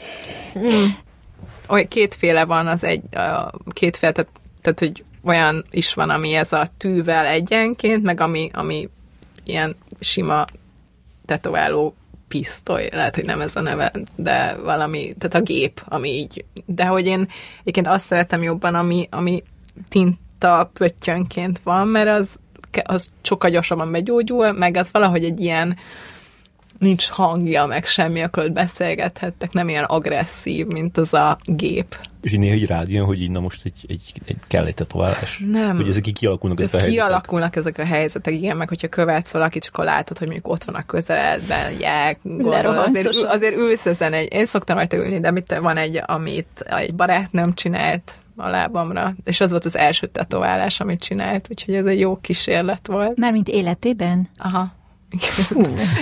Oly, 1.69 1.89
kétféle 1.89 2.45
van 2.45 2.67
az 2.67 2.85
egy, 2.85 3.17
a 3.17 3.53
kétféle, 3.71 4.13
tehát, 4.13 4.31
tehát, 4.63 4.79
hogy 4.79 5.05
olyan 5.23 5.65
is 5.71 5.95
van, 5.95 6.11
ami 6.11 6.35
ez 6.35 6.53
a 6.53 6.67
tűvel 6.77 7.27
egyenként, 7.27 8.03
meg 8.03 8.21
ami, 8.21 8.51
ami 8.53 8.89
ilyen 9.45 9.77
sima 10.01 10.45
tetováló 11.27 11.95
pisztoly, 12.31 12.89
lehet, 12.93 13.15
hogy 13.15 13.25
nem 13.25 13.41
ez 13.41 13.57
a 13.57 13.61
neve, 13.61 13.93
de 14.17 14.57
valami, 14.65 15.15
tehát 15.19 15.35
a 15.35 15.53
gép, 15.53 15.83
ami 15.85 16.09
így, 16.09 16.45
de 16.67 16.85
hogy 16.85 17.07
én 17.07 17.29
egyébként 17.61 17.87
azt 17.87 18.05
szeretem 18.05 18.43
jobban, 18.43 18.75
ami, 18.75 19.09
ami 19.11 19.43
tinta 19.89 20.71
pöttyönként 20.73 21.61
van, 21.65 21.89
mert 21.89 22.09
az, 22.09 22.39
az 22.85 23.11
sokkal 23.23 23.51
gyorsabban 23.51 23.91
begyógyul, 23.91 24.53
meg 24.53 24.77
az 24.77 24.91
valahogy 24.93 25.25
egy 25.25 25.41
ilyen, 25.41 25.77
nincs 26.81 27.09
hangja, 27.09 27.67
meg 27.67 27.87
semmi, 27.87 28.23
akkor 28.23 28.45
ott 28.45 28.53
beszélgethettek, 28.53 29.53
nem 29.53 29.69
ilyen 29.69 29.85
agresszív, 29.85 30.67
mint 30.67 30.97
az 30.97 31.15
a 31.15 31.39
gép. 31.45 32.09
És 32.23 32.33
így 32.33 32.39
néha 32.39 32.55
így 32.55 32.67
rád 32.67 32.91
jön, 32.91 33.05
hogy 33.05 33.23
így 33.23 33.31
na 33.31 33.41
most 33.41 33.65
egy, 33.65 33.85
egy, 33.89 34.13
egy 34.25 34.37
kell 34.47 34.65
egy 34.67 34.75
tetoválás. 34.75 35.43
Nem. 35.51 35.77
Hogy 35.77 35.89
ezek 35.89 36.07
így 36.07 36.19
kialakulnak 36.19 36.59
Ez 36.61 36.65
ezek 36.65 36.81
a 36.81 36.83
helyzetek. 36.83 37.07
kialakulnak 37.07 37.57
ezek 37.57 37.79
a 37.79 37.85
helyzetek, 37.85 38.35
igen, 38.35 38.57
meg 38.57 38.69
hogyha 38.69 38.89
követsz 38.89 39.33
valakit, 39.33 39.63
és 39.63 39.69
akkor 39.69 39.85
látod, 39.85 40.19
hogy 40.19 40.27
mondjuk 40.27 40.53
ott 40.53 40.65
van 40.65 40.75
a 40.75 40.87
közeledben,ják, 40.87 42.19
gondol, 42.23 42.51
Lerohansz 42.51 42.99
azért, 42.99 43.23
azért 43.23 43.57
ülsz 43.57 43.87
ezen 43.87 44.13
egy, 44.13 44.33
én 44.33 44.45
szoktam 44.45 44.77
rajta 44.77 44.97
ülni, 44.97 45.21
de 45.21 45.31
mit 45.31 45.59
van 45.61 45.77
egy, 45.77 46.03
amit 46.07 46.61
egy 46.61 46.95
barátnőm 46.95 47.55
csinált 47.55 48.19
a 48.37 48.49
lábamra, 48.49 49.15
és 49.25 49.41
az 49.41 49.51
volt 49.51 49.65
az 49.65 49.77
első 49.77 50.07
tetoválás, 50.07 50.81
amit 50.81 51.01
csinált, 51.01 51.47
úgyhogy 51.51 51.75
ez 51.75 51.87
egy 51.87 52.01
jó 52.01 52.17
kísérlet 52.17 52.87
volt. 52.87 53.19
Mármint 53.19 53.49
életében? 53.49 54.29
Aha. 54.37 54.79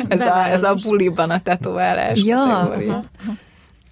Ez 0.09 0.20
a, 0.20 0.48
ez 0.48 0.62
a 0.62 0.74
buliban 0.74 1.30
a 1.30 1.43
tetoválás 1.43 2.24
Ja, 2.24 2.36
kategória. 2.36 2.93
aha. 2.93 3.32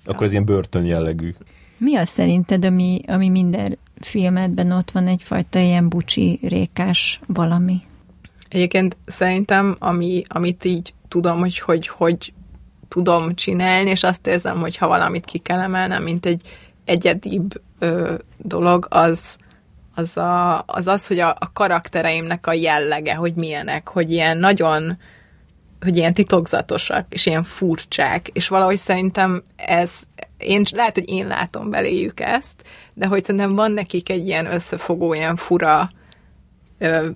Akkor 0.04 0.26
ez 0.26 0.32
ilyen 0.32 0.44
börtön 0.44 0.84
jellegű. 0.84 1.34
Mi 1.78 1.96
az 1.96 2.08
szerinted, 2.08 2.64
ami, 2.64 3.00
ami 3.06 3.28
minden 3.28 3.78
filmedben 4.00 4.72
ott 4.72 4.90
van 4.90 5.06
egyfajta 5.06 5.58
ilyen 5.58 5.88
bucsi, 5.88 6.38
rékás 6.42 7.20
valami? 7.26 7.80
Egyébként 8.48 8.96
szerintem, 9.06 9.76
ami, 9.78 10.22
amit 10.28 10.64
így 10.64 10.94
tudom, 11.08 11.38
hogy, 11.38 11.58
hogy 11.58 11.88
hogy 11.88 12.32
tudom 12.88 13.34
csinálni, 13.34 13.90
és 13.90 14.02
azt 14.02 14.26
érzem, 14.26 14.60
hogy 14.60 14.76
ha 14.76 14.86
valamit 14.88 15.24
ki 15.24 15.38
kell 15.38 15.60
emelnem, 15.60 16.02
mint 16.02 16.26
egy 16.26 16.42
egyedibb 16.84 17.60
ö, 17.78 18.14
dolog, 18.36 18.86
az 18.90 19.38
az, 19.98 20.16
a, 20.16 20.62
az 20.66 20.86
az, 20.86 21.06
hogy 21.06 21.18
a, 21.18 21.28
a 21.28 21.50
karaktereimnek 21.52 22.46
a 22.46 22.52
jellege, 22.52 23.14
hogy 23.14 23.34
milyenek, 23.34 23.88
hogy 23.88 24.10
ilyen 24.10 24.38
nagyon 24.38 24.98
hogy 25.80 25.96
ilyen 25.96 26.12
titokzatosak, 26.12 27.06
és 27.08 27.26
ilyen 27.26 27.42
furcsák, 27.42 28.28
és 28.28 28.48
valahogy 28.48 28.76
szerintem 28.76 29.42
ez, 29.56 30.00
én, 30.38 30.62
lehet, 30.72 30.94
hogy 30.94 31.08
én 31.08 31.26
látom 31.26 31.70
beléjük 31.70 32.20
ezt, 32.20 32.62
de 32.94 33.06
hogy 33.06 33.24
szerintem 33.24 33.54
van 33.54 33.72
nekik 33.72 34.08
egy 34.08 34.26
ilyen 34.26 34.46
összefogó, 34.46 35.14
ilyen 35.14 35.36
fura, 35.36 35.90
ö, 36.78 37.08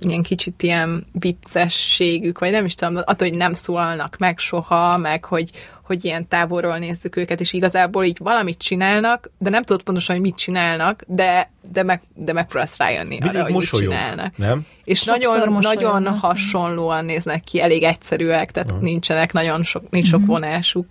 ilyen 0.00 0.22
kicsit 0.22 0.62
ilyen 0.62 1.06
viccességük, 1.12 2.38
vagy 2.38 2.50
nem 2.50 2.64
is 2.64 2.74
tudom, 2.74 2.96
attól, 2.96 3.28
hogy 3.28 3.36
nem 3.36 3.52
szólalnak 3.52 4.16
meg 4.18 4.38
soha, 4.38 4.96
meg 4.96 5.24
hogy, 5.24 5.50
hogy 5.82 6.04
ilyen 6.04 6.28
távolról 6.28 6.78
nézzük 6.78 7.16
őket, 7.16 7.40
és 7.40 7.52
igazából 7.52 8.04
így 8.04 8.18
valamit 8.20 8.58
csinálnak, 8.58 9.30
de 9.38 9.50
nem 9.50 9.62
tudod 9.62 9.82
pontosan, 9.82 10.14
hogy 10.14 10.24
mit 10.24 10.36
csinálnak, 10.36 11.02
de, 11.06 11.50
de, 11.72 11.82
meg, 11.82 12.02
de 12.14 12.32
megpróbálsz 12.32 12.76
rájönni 12.76 13.18
arra, 13.18 13.32
Mindig 13.32 13.42
hogy 13.42 13.52
mit 13.52 13.68
csinálnak. 13.68 14.36
nem? 14.36 14.66
És 14.84 14.98
Sokszor 14.98 15.36
nagyon, 15.36 15.52
mosolyognak. 15.52 15.92
nagyon 15.92 16.18
hasonlóan 16.18 17.04
néznek 17.04 17.44
ki, 17.44 17.60
elég 17.60 17.82
egyszerűek, 17.82 18.50
tehát 18.50 18.70
uh-huh. 18.70 18.84
nincsenek 18.84 19.32
nagyon 19.32 19.62
sok, 19.64 19.90
nincs 19.90 20.08
sok 20.08 20.26
vonásuk. 20.26 20.90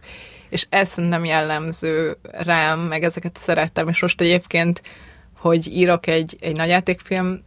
És 0.49 0.65
ez 0.69 0.89
szerintem 0.89 1.25
jellemző 1.25 2.17
rám, 2.31 2.79
meg 2.79 3.03
ezeket 3.03 3.37
szerettem, 3.37 3.87
és 3.87 4.01
most 4.01 4.21
egyébként, 4.21 4.81
hogy 5.37 5.67
írok 5.67 6.07
egy, 6.07 6.37
egy 6.39 6.55
nagyjátékfilm 6.55 7.43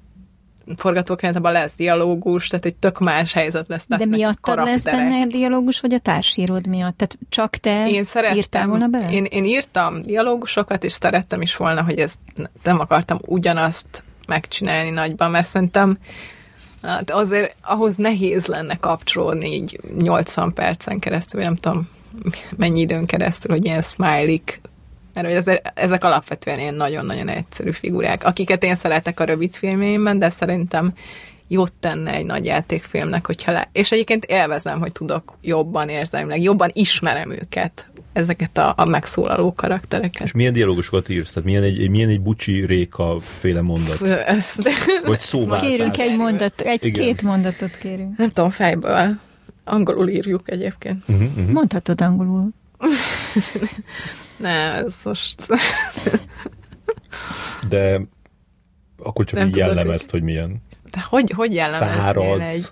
forgatókönyvet, 0.77 1.39
abban 1.39 1.53
lesz 1.53 1.73
dialógus, 1.77 2.49
tehát 2.49 2.65
egy 2.65 2.75
tök 2.75 2.99
más 2.99 3.33
helyzet 3.33 3.69
lesz. 3.69 3.85
De 3.87 4.07
miattad 4.07 4.65
lesz 4.65 4.83
benne 4.83 5.27
dialógus, 5.27 5.81
vagy 5.81 5.95
a 5.95 5.99
társíród 5.99 6.67
miatt? 6.67 6.97
Tehát 6.97 7.19
csak 7.29 7.57
te 7.57 7.89
Én 7.89 8.05
szerettem, 8.05 8.37
írtál 8.37 8.67
volna 8.67 8.87
bele? 8.87 9.11
Én, 9.11 9.25
én 9.25 9.45
írtam 9.45 10.03
dialógusokat, 10.03 10.85
és 10.85 10.93
szerettem 10.93 11.41
is 11.41 11.57
volna, 11.57 11.83
hogy 11.83 11.99
ezt 11.99 12.19
nem 12.63 12.81
akartam 12.81 13.19
ugyanazt 13.27 14.03
megcsinálni 14.27 14.91
nagyban, 14.91 15.31
mert 15.31 15.47
szerintem 15.47 15.99
hát 16.83 17.11
azért 17.11 17.55
ahhoz 17.63 17.97
nehéz 17.97 18.47
lenne 18.47 18.75
kapcsolódni 18.75 19.55
így 19.55 19.81
80 19.99 20.53
percen 20.53 20.99
keresztül, 20.99 21.43
nem 21.43 21.57
tudom 21.57 21.89
mennyi 22.57 22.81
időn 22.81 23.07
keresztül, 23.07 23.55
hogy 23.55 23.65
ilyen 23.65 23.83
smiley 23.83 24.39
mert 25.23 25.29
hogy 25.29 25.37
azért, 25.37 25.73
ezek 25.75 26.05
alapvetően 26.05 26.59
ilyen 26.59 26.75
nagyon-nagyon 26.75 27.29
egyszerű 27.29 27.71
figurák, 27.73 28.25
akiket 28.25 28.63
én 28.63 28.75
szeretek 28.75 29.21
a 29.21 29.25
rövid 29.25 29.55
filmjeimben, 29.55 30.19
de 30.19 30.29
szerintem 30.29 30.93
jót 31.49 31.73
tenne 31.81 32.13
egy 32.13 32.27
nagy 32.27 32.45
játékfilmnek, 32.45 33.27
hogyha 33.27 33.53
le... 33.53 33.69
És 33.73 33.93
egyébként 33.93 34.25
élvezem, 34.25 34.81
hogy 34.81 34.93
tudok 34.93 35.37
jobban 35.41 35.89
érzelmileg, 35.89 36.43
jobban 36.43 36.71
ismerem 36.73 37.31
őket, 37.31 37.87
ezeket 38.13 38.59
a, 38.59 38.75
a 38.77 38.85
megszólaló 38.85 39.55
karaktereket. 39.55 40.27
És 40.27 40.33
milyen 40.33 40.53
dialógusokat 40.53 41.09
írsz? 41.09 41.29
Tehát 41.29 41.45
milyen 41.45 41.63
egy, 41.63 41.91
milyen 41.91 42.09
egy 42.09 42.21
bucsi 42.21 42.67
réka 42.67 43.17
féle 43.21 43.61
mondat? 43.61 44.03
Ezt, 44.03 44.71
Vagy 45.05 45.19
szóváltás? 45.19 45.69
Kérünk 45.69 45.99
egy 45.99 46.17
mondat, 46.17 46.61
egy-két 46.61 47.23
mondatot 47.23 47.77
kérünk. 47.77 48.17
nem 48.17 48.29
tudom 48.29 48.51
fejből. 48.51 49.19
Angolul 49.65 50.09
írjuk 50.09 50.51
egyébként. 50.51 51.03
Uh-huh, 51.09 51.29
uh-huh. 51.37 51.53
Mondhatod 51.53 52.01
angolul. 52.01 52.49
Ne, 54.39 54.73
ez 54.73 54.95
most... 55.05 55.47
De 57.69 58.01
akkor 58.99 59.25
csak 59.25 59.39
Nem 59.39 59.49
így 59.49 59.57
jellemezt, 59.57 60.11
hogy 60.11 60.23
milyen 60.23 60.63
De 60.91 61.05
hogy, 61.09 61.31
hogy 61.31 61.55
jellemeznél 61.55 62.01
száraz, 62.01 62.43
egy... 62.43 62.67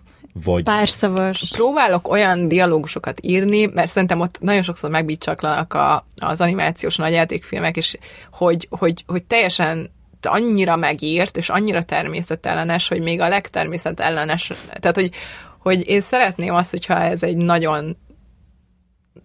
vagy 0.45 0.63
Párszavas. 0.63 1.51
Próbálok 1.55 2.09
olyan 2.09 2.49
dialógusokat 2.49 3.19
írni, 3.23 3.67
mert 3.67 3.91
szerintem 3.91 4.21
ott 4.21 4.41
nagyon 4.41 4.63
sokszor 4.63 4.91
megbícsaklanak 4.91 5.75
a, 5.75 6.07
az 6.17 6.41
animációs 6.41 6.97
nagyjátékfilmek, 6.97 7.77
és 7.77 7.99
hogy, 8.33 8.67
hogy, 8.71 9.05
hogy 9.07 9.25
teljesen 9.25 9.91
annyira 10.23 10.77
megírt, 10.77 11.37
és 11.37 11.49
annyira 11.49 11.83
természetellenes, 11.83 12.89
hogy 12.89 13.01
még 13.01 13.21
a 13.21 13.29
legtermészetellenes, 13.29 14.53
tehát 14.81 14.97
hogy, 14.97 15.11
hogy 15.59 15.89
én 15.89 16.01
szeretném 16.01 16.55
azt, 16.55 16.71
hogyha 16.71 17.01
ez 17.01 17.23
egy 17.23 17.37
nagyon 17.37 17.97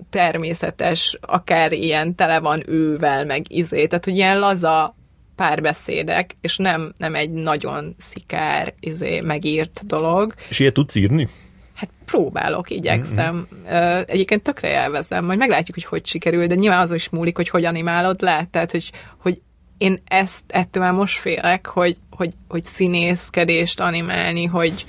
természetes, 0.10 1.18
akár 1.22 1.72
ilyen 1.72 2.16
tele 2.16 2.40
van 2.40 2.64
ővel, 2.66 3.26
meg 3.26 3.46
izé, 3.48 3.88
tehát 3.88 4.06
hogy 4.06 4.16
ilyen 4.16 4.40
laza 4.40 4.96
párbeszédek, 5.36 6.36
és 6.42 6.58
nem, 6.58 6.94
nem 6.98 7.16
egy 7.16 7.32
nagyon 7.32 7.96
szikár, 7.98 8.74
izé, 8.80 9.20
megírt 9.20 9.86
dolog. 9.86 10.34
És 10.50 10.60
ilyet 10.60 10.74
tudsz 10.74 10.96
írni? 10.96 11.30
Hát 11.76 11.90
próbálok, 12.06 12.70
igyekszem. 12.70 13.36
Mm-hmm. 13.36 14.02
Egyébként 14.06 14.44
tökre 14.44 14.70
élvezem, 14.70 15.26
majd 15.26 15.38
meglátjuk, 15.38 15.76
hogy 15.76 15.86
hogy 15.86 16.06
sikerül, 16.06 16.48
de 16.48 16.56
nyilván 16.56 16.80
azon 16.80 16.96
is 16.96 17.10
múlik, 17.10 17.36
hogy 17.36 17.50
hogy 17.50 17.66
animálod 17.66 18.22
le, 18.22 18.48
tehát 18.52 18.72
hogy, 18.72 18.92
hogy 19.18 19.42
én 19.78 20.02
ezt 20.06 20.44
ettől 20.48 20.84
már 20.84 20.94
most 20.94 21.20
félek, 21.20 21.66
hogy, 21.66 21.98
hogy, 22.10 22.34
hogy 22.48 22.64
színészkedést 22.64 23.80
animálni, 23.80 24.46
hogy 24.46 24.86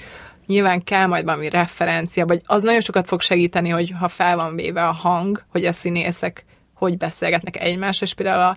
nyilván 0.52 0.84
kell 0.84 1.06
majd 1.06 1.24
valami 1.24 1.48
referencia, 1.48 2.26
vagy 2.26 2.40
az 2.46 2.62
nagyon 2.62 2.80
sokat 2.80 3.06
fog 3.06 3.20
segíteni, 3.20 3.68
hogy 3.68 3.92
ha 3.98 4.08
fel 4.08 4.36
van 4.36 4.54
véve 4.54 4.86
a 4.86 4.92
hang, 4.92 5.44
hogy 5.48 5.64
a 5.64 5.72
színészek 5.72 6.44
hogy 6.74 6.96
beszélgetnek 6.96 7.60
egymással, 7.60 8.08
és 8.08 8.14
például 8.14 8.42
a, 8.42 8.56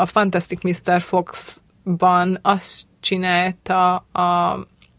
a 0.00 0.06
Fantastic 0.06 0.62
Mr. 0.62 1.00
Fox-ban 1.00 2.38
azt 2.42 2.86
csinálta 3.00 3.94
a 3.96 4.56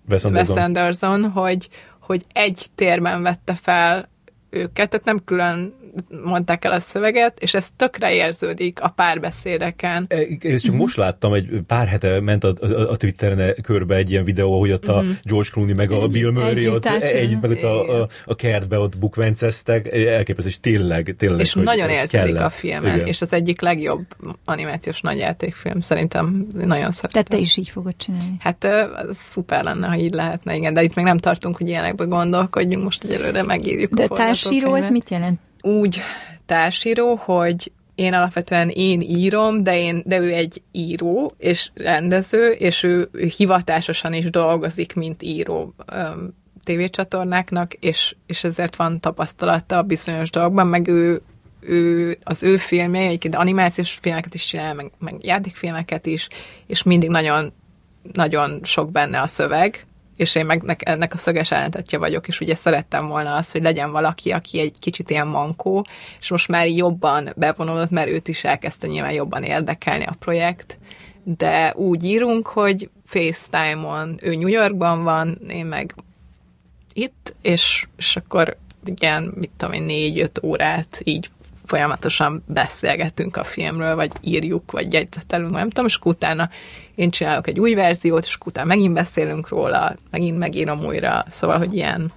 Wes 0.09 0.23
Wes 0.23 0.23
Anderson. 0.23 0.57
Anderson, 0.57 1.29
hogy, 1.29 1.69
hogy 1.99 2.25
egy 2.33 2.67
térben 2.75 3.21
vette 3.21 3.55
fel 3.61 4.09
őket, 4.49 4.89
tehát 4.89 5.05
nem 5.05 5.21
külön 5.25 5.73
mondták 6.23 6.65
el 6.65 6.71
a 6.71 6.79
szöveget, 6.79 7.39
és 7.39 7.53
ez 7.53 7.69
tökre 7.75 8.13
érződik 8.13 8.81
a 8.81 8.89
párbeszédeken. 8.89 10.05
E, 10.09 10.17
Ezt 10.39 10.63
csak 10.63 10.75
most 10.75 10.97
láttam, 10.97 11.33
egy 11.33 11.61
pár 11.67 11.87
hete 11.87 12.19
ment 12.19 12.43
a, 12.43 12.53
a, 12.61 12.89
a 12.89 12.95
Twitteren 12.95 13.55
körbe 13.61 13.95
egy 13.95 14.11
ilyen 14.11 14.23
videó, 14.23 14.59
hogy 14.59 14.71
ott 14.71 14.87
a 14.87 15.03
George 15.23 15.49
Clooney 15.51 15.73
meg 15.73 15.91
a 15.91 15.95
Együtt- 15.95 16.11
Bill 16.11 16.31
Murray 16.31 16.49
együtt 16.49 16.75
ott 16.75 16.85
együtt, 16.85 17.41
meg 17.41 17.51
ott 17.51 17.63
a, 17.63 18.01
a, 18.01 18.07
a 18.25 18.35
kertbe 18.35 18.79
ott 18.79 18.97
bukvenceztek, 18.97 19.87
elképesztő, 19.93 20.49
és 20.49 20.59
tényleg, 20.59 21.15
tényleg. 21.17 21.39
És 21.39 21.53
nagyon 21.53 21.89
érződik 21.89 22.09
kellett. 22.09 22.45
a 22.45 22.49
filmen, 22.49 22.95
Igen. 22.95 23.07
és 23.07 23.21
az 23.21 23.33
egyik 23.33 23.61
legjobb 23.61 24.05
animációs 24.45 25.01
nagyjátékfilm, 25.01 25.81
szerintem 25.81 26.47
nagyon 26.53 26.91
szeretem. 26.91 27.09
Tehát 27.09 27.29
te 27.29 27.37
is 27.37 27.57
így 27.57 27.69
fogod 27.69 27.95
csinálni. 27.97 28.35
Hát 28.39 28.63
az 29.07 29.17
szuper 29.17 29.63
lenne, 29.63 29.87
ha 29.87 29.95
így 29.95 30.13
lehetne, 30.13 30.55
igen, 30.55 30.73
de 30.73 30.83
itt 30.83 30.95
még 30.95 31.05
nem 31.05 31.17
tartunk, 31.17 31.57
hogy 31.57 31.67
ilyenekbe 31.67 32.03
gondolkodjunk, 32.03 32.83
most 32.83 33.03
egyelőre 33.03 33.43
megírjuk 33.43 33.93
De 33.93 34.05
a 34.09 34.15
társíró, 34.15 34.75
ez 34.75 34.89
mit 34.89 35.09
jelent? 35.09 35.39
Úgy 35.61 36.01
társíró, 36.45 37.15
hogy 37.15 37.71
én 37.95 38.13
alapvetően 38.13 38.69
én 38.69 39.01
írom, 39.01 39.63
de, 39.63 39.77
én, 39.77 40.01
de 40.05 40.19
ő 40.19 40.33
egy 40.33 40.61
író 40.71 41.31
és 41.37 41.69
rendező, 41.73 42.51
és 42.51 42.83
ő, 42.83 43.09
ő 43.11 43.25
hivatásosan 43.37 44.13
is 44.13 44.29
dolgozik, 44.29 44.93
mint 44.93 45.21
író 45.21 45.73
öm, 45.85 46.33
tévécsatornáknak, 46.63 47.73
és, 47.73 48.15
és 48.25 48.43
ezért 48.43 48.75
van 48.75 48.99
tapasztalata 48.99 49.77
a 49.77 49.81
bizonyos 49.81 50.29
dolgokban, 50.29 50.67
meg 50.67 50.87
ő, 50.87 51.21
ő 51.59 52.17
az 52.23 52.43
ő 52.43 52.57
filmje, 52.57 53.01
egyébként 53.01 53.35
animációs 53.35 53.91
filmeket 53.91 54.33
is 54.33 54.45
csinál, 54.45 54.73
meg, 54.73 54.91
meg 54.99 55.15
játékfilmeket 55.25 56.05
is, 56.05 56.27
és 56.67 56.83
mindig 56.83 57.09
nagyon, 57.09 57.53
nagyon 58.13 58.59
sok 58.63 58.91
benne 58.91 59.21
a 59.21 59.27
szöveg, 59.27 59.85
és 60.21 60.35
én 60.35 60.45
meg 60.45 60.61
nek- 60.61 60.87
ennek 60.87 61.13
a 61.13 61.17
szöges 61.17 61.51
ellentetje 61.51 61.97
vagyok, 61.97 62.27
és 62.27 62.39
ugye 62.39 62.55
szerettem 62.55 63.07
volna 63.07 63.35
az, 63.35 63.51
hogy 63.51 63.61
legyen 63.61 63.91
valaki, 63.91 64.31
aki 64.31 64.59
egy 64.59 64.79
kicsit 64.79 65.09
ilyen 65.09 65.27
mankó, 65.27 65.85
és 66.19 66.29
most 66.29 66.47
már 66.47 66.67
jobban 66.67 67.29
bevonulott, 67.35 67.89
mert 67.89 68.09
őt 68.09 68.27
is 68.27 68.43
elkezdte 68.43 68.87
nyilván 68.87 69.11
jobban 69.11 69.43
érdekelni 69.43 70.05
a 70.05 70.15
projekt, 70.19 70.79
de 71.23 71.73
úgy 71.75 72.03
írunk, 72.03 72.47
hogy 72.47 72.89
FaceTime-on 73.05 74.17
ő 74.21 74.35
New 74.35 74.47
Yorkban 74.47 75.03
van, 75.03 75.37
én 75.49 75.65
meg 75.65 75.95
itt, 76.93 77.33
és, 77.41 77.87
és 77.97 78.15
akkor 78.15 78.57
igen, 78.85 79.33
mit 79.35 79.51
tudom 79.57 79.73
én, 79.73 79.83
négy-öt 79.83 80.39
órát 80.43 81.01
így 81.03 81.29
folyamatosan 81.71 82.43
beszélgetünk 82.47 83.37
a 83.37 83.43
filmről, 83.43 83.95
vagy 83.95 84.11
írjuk, 84.21 84.71
vagy 84.71 84.93
jegyzetelünk, 84.93 85.51
nem 85.51 85.69
tudom, 85.69 85.85
és 85.85 85.99
utána 86.03 86.49
én 86.95 87.09
csinálok 87.09 87.47
egy 87.47 87.59
új 87.59 87.73
verziót, 87.73 88.23
és 88.23 88.37
utána 88.45 88.67
megint 88.67 88.93
beszélünk 88.93 89.47
róla, 89.47 89.95
megint 90.09 90.37
megírom 90.37 90.85
újra, 90.85 91.25
szóval, 91.29 91.57
hogy 91.57 91.73
ilyen. 91.73 92.11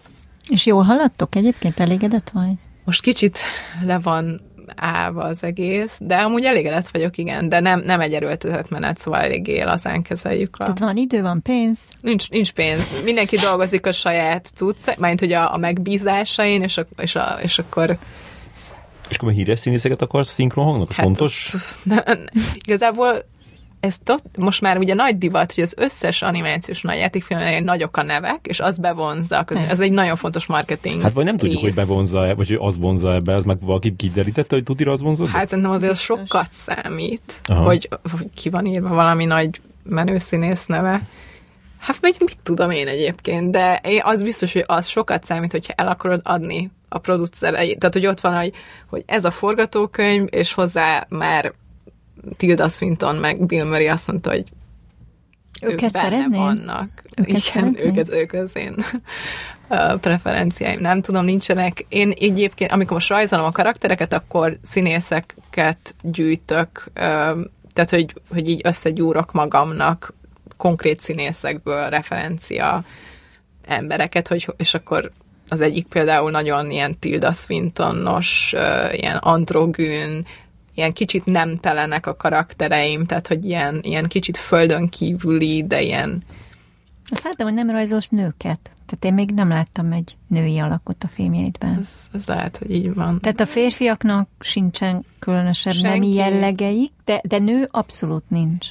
És 0.49 0.67
jól 0.67 0.83
haladtok 0.83 1.35
egyébként? 1.35 1.81
Elégedett 1.81 2.31
vagy? 2.31 2.53
Most 2.85 3.03
kicsit 3.03 3.39
le 3.85 3.99
van 3.99 4.41
állva 4.77 5.23
az 5.23 5.43
egész, 5.43 5.99
de 6.03 6.17
amúgy 6.17 6.45
elégedett 6.45 6.89
vagyok, 6.89 7.17
igen, 7.17 7.49
de 7.49 7.61
nem, 7.61 7.81
nem 7.81 8.01
egy 8.01 8.13
erőltetett 8.13 8.69
menet, 8.69 8.99
szóval 8.99 9.21
eléggé 9.21 9.63
lazán 9.63 10.03
kezeljük 10.03 10.57
a... 10.59 10.59
Tehát 10.59 10.79
van 10.79 10.97
idő, 10.97 11.23
van 11.23 11.43
pénz. 11.43 11.79
Nincs, 12.01 12.31
nincs 12.31 12.53
pénz. 12.53 12.89
Mindenki 13.05 13.37
dolgozik 13.37 13.87
a 13.87 13.93
saját 13.93 14.51
cucc, 14.55 14.97
majd 14.99 15.19
hogy 15.19 15.33
a, 15.33 15.55
a 15.55 15.57
megbízásain, 15.57 16.63
és, 16.63 16.77
a, 16.77 16.85
és, 16.97 17.15
a, 17.15 17.39
és 17.43 17.59
akkor... 17.59 17.99
És 19.15 19.21
akkor 19.21 19.33
híres 19.33 19.59
színészeket 19.59 20.03
akarsz 20.03 20.33
szinkron 20.33 20.65
hangnak? 20.65 20.89
Az 20.89 20.95
fontos? 20.95 21.51
Az, 21.55 21.77
ne, 21.83 21.95
ne, 21.95 22.15
igazából 22.55 23.25
ez 23.81 23.97
tot, 24.05 24.23
most 24.39 24.61
már 24.61 24.79
ugye 24.79 24.95
nagy 24.95 25.19
divat, 25.19 25.53
hogy 25.53 25.63
az 25.63 25.75
összes 25.77 26.23
animációs 26.23 26.83
nagyjátékfilmnél 26.83 27.61
nagyok 27.61 27.97
a 27.97 28.03
nevek, 28.03 28.39
és 28.43 28.61
az 28.61 28.79
bevonza. 28.79 29.39
a. 29.39 29.57
Ez 29.69 29.81
egy 29.81 29.93
nagyon 29.93 30.17
fontos 30.17 30.47
marketing. 30.47 31.03
Hát 31.03 31.13
vagy 31.13 31.25
nem 31.25 31.37
tudjuk, 31.37 31.61
hogy 31.61 31.75
rész. 31.75 31.87
bevonza-e, 31.87 32.35
vagy 32.35 32.49
hogy 32.49 32.59
az 32.61 32.79
vonza 32.79 33.15
ebbe, 33.15 33.35
az 33.35 33.45
meg 33.45 33.61
valaki 33.61 33.97
kiderítette, 33.97 34.55
hogy 34.55 34.65
tudira 34.65 34.93
az 34.93 35.01
vonzott? 35.03 35.29
Hát 35.29 35.49
szerintem 35.49 35.73
azért 35.73 35.91
az 35.91 35.99
Biztos. 35.99 36.19
sokat 36.19 36.49
számít, 36.53 37.41
hogy, 37.47 37.89
hogy 38.13 38.31
ki 38.35 38.49
van 38.51 38.67
írva 38.67 38.89
valami 38.89 39.25
nagy 39.25 39.61
menő 39.83 40.19
színész 40.19 40.67
neve. 40.67 41.03
Hát 41.79 41.97
vagy 42.01 42.17
mit 42.19 42.39
tudom 42.43 42.71
én 42.71 42.89
egyébként, 42.89 43.51
de 43.51 43.81
én 43.85 44.01
az 44.05 44.23
biztos, 44.23 44.53
hogy 44.53 44.65
az 44.67 44.87
sokat 44.87 45.25
számít, 45.25 45.51
hogyha 45.51 45.73
el 45.77 45.89
akarod 45.89 46.21
adni 46.23 46.71
a 46.95 46.99
producer, 46.99 47.53
tehát 47.53 47.93
hogy 47.93 48.07
ott 48.07 48.21
van, 48.21 48.37
hogy, 48.37 48.53
hogy 48.87 49.03
ez 49.07 49.25
a 49.25 49.31
forgatókönyv, 49.31 50.27
és 50.31 50.53
hozzá 50.53 51.07
már 51.09 51.53
Tilda 52.37 52.69
Swinton 52.69 53.17
meg 53.17 53.47
Bill 53.47 53.65
Murray 53.65 53.89
azt 53.89 54.07
mondta, 54.07 54.31
hogy 54.31 54.45
Őket 55.63 56.13
ők 56.13 56.35
vannak. 56.35 56.89
Őket 57.17 57.47
Igen, 57.47 57.77
őket, 57.79 58.09
ők 58.09 58.33
az 58.33 58.57
én 58.57 58.77
preferenciáim. 60.01 60.81
Nem 60.81 61.01
tudom, 61.01 61.25
nincsenek. 61.25 61.85
Én 61.89 62.11
egyébként, 62.11 62.73
amikor 62.73 62.93
most 62.93 63.09
rajzolom 63.09 63.45
a 63.45 63.53
karaktereket, 63.53 64.13
akkor 64.13 64.59
színészeket 64.63 65.95
gyűjtök, 66.03 66.91
tehát, 67.73 67.91
hogy, 67.91 68.15
hogy 68.31 68.49
így 68.49 68.61
összegyúrok 68.65 69.33
magamnak 69.33 70.15
konkrét 70.57 71.01
színészekből 71.01 71.89
referencia 71.89 72.85
embereket, 73.67 74.29
hogy, 74.29 74.55
és 74.57 74.75
akkor 74.75 75.11
az 75.49 75.61
egyik 75.61 75.87
például 75.87 76.31
nagyon 76.31 76.71
ilyen 76.71 76.99
Tilda 76.99 77.33
Swintonos, 77.33 78.55
ilyen 78.93 79.17
androgyn, 79.17 80.27
ilyen 80.75 80.93
kicsit 80.93 81.25
nemtelenek 81.25 82.07
a 82.07 82.17
karaktereim, 82.17 83.07
tehát 83.07 83.27
hogy 83.27 83.45
ilyen, 83.45 83.79
ilyen 83.83 84.07
kicsit 84.07 84.37
földön 84.37 84.89
kívüli, 84.89 85.65
de 85.67 85.83
ilyen 85.83 86.23
Azt 87.11 87.25
láttam, 87.25 87.47
hogy 87.47 87.55
nem 87.55 87.71
rajzolsz 87.71 88.09
nőket. 88.09 88.71
Tehát 88.87 89.05
én 89.05 89.15
még 89.15 89.31
nem 89.31 89.49
láttam 89.49 89.93
egy 89.93 90.17
női 90.29 90.59
alakot 90.59 91.05
a 91.05 91.09
filmjeidben. 91.09 91.79
ez, 91.81 91.93
ez 92.13 92.27
lehet, 92.27 92.57
hogy 92.57 92.71
így 92.71 92.95
van. 92.95 93.21
Tehát 93.21 93.41
a 93.41 93.47
férfiaknak 93.47 94.29
sincsen 94.41 95.05
különösebb 95.19 95.73
Senki. 95.73 95.89
nemi 95.89 96.15
jellegeik, 96.15 96.93
de, 97.05 97.21
de 97.25 97.39
nő 97.39 97.69
abszolút 97.71 98.25
nincs. 98.29 98.67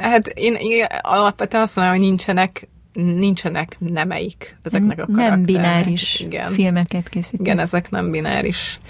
Hát 0.00 0.26
én, 0.26 0.54
én 0.54 0.86
alapvetően 1.00 1.62
azt 1.62 1.76
mondom, 1.76 1.94
hogy 1.94 2.04
nincsenek, 2.04 2.68
nincsenek 2.94 3.76
nemeik 3.78 4.56
ezeknek 4.62 4.98
a 4.98 5.06
karaktereknek. 5.06 5.36
Nem 5.36 5.42
bináris 5.44 6.20
Igen. 6.20 6.50
filmeket 6.50 7.08
készítesz. 7.08 7.40
Igen, 7.40 7.58
ezek 7.58 7.90
nem 7.90 8.10
bináris. 8.10 8.80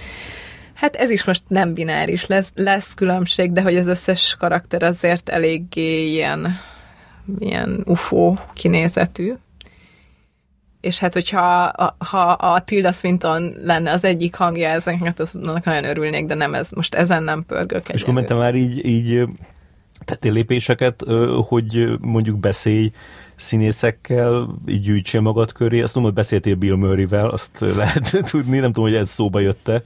Hát 0.74 0.96
ez 0.96 1.10
is 1.10 1.24
most 1.24 1.42
nem 1.48 1.74
bináris, 1.74 2.26
lesz, 2.26 2.52
lesz 2.54 2.94
különbség, 2.94 3.52
de 3.52 3.62
hogy 3.62 3.76
az 3.76 3.86
összes 3.86 4.36
karakter 4.38 4.82
azért 4.82 5.28
eléggé 5.28 6.10
ilyen, 6.10 6.58
ilyen 7.38 7.82
UFO 7.84 8.34
kinézetű. 8.52 9.32
És 10.80 10.98
hát, 10.98 11.12
hogyha 11.12 11.62
a, 11.62 11.96
ha 12.04 12.18
a 12.30 12.60
Tilda 12.60 12.92
Swinton 12.92 13.54
lenne 13.62 13.92
az 13.92 14.04
egyik 14.04 14.34
hangja 14.34 14.68
ezeknek, 14.68 15.18
az 15.18 15.36
annak 15.42 15.64
nagyon 15.64 15.84
örülnék, 15.84 16.26
de 16.26 16.34
nem 16.34 16.54
ez. 16.54 16.70
Most 16.70 16.94
ezen 16.94 17.22
nem 17.22 17.44
pörgök 17.46 17.88
És 17.88 18.02
akkor 18.02 18.14
mentem 18.14 18.36
már 18.36 18.54
így, 18.54 18.84
így 18.86 19.22
tettél 20.04 20.32
lépéseket, 20.32 21.04
hogy 21.48 21.98
mondjuk 22.00 22.38
beszélj 22.38 22.92
színészekkel, 23.36 24.48
így 24.66 24.82
gyűjtsél 24.82 25.20
magad 25.20 25.52
köré. 25.52 25.80
Azt 25.80 25.92
tudom, 25.92 26.08
hogy 26.08 26.16
beszéltél 26.16 26.54
Bill 26.54 26.76
Murray-vel, 26.76 27.28
azt 27.28 27.58
lehet 27.76 28.16
tudni, 28.30 28.58
nem 28.58 28.72
tudom, 28.72 28.90
hogy 28.90 28.98
ez 28.98 29.08
szóba 29.08 29.40
jötte. 29.40 29.82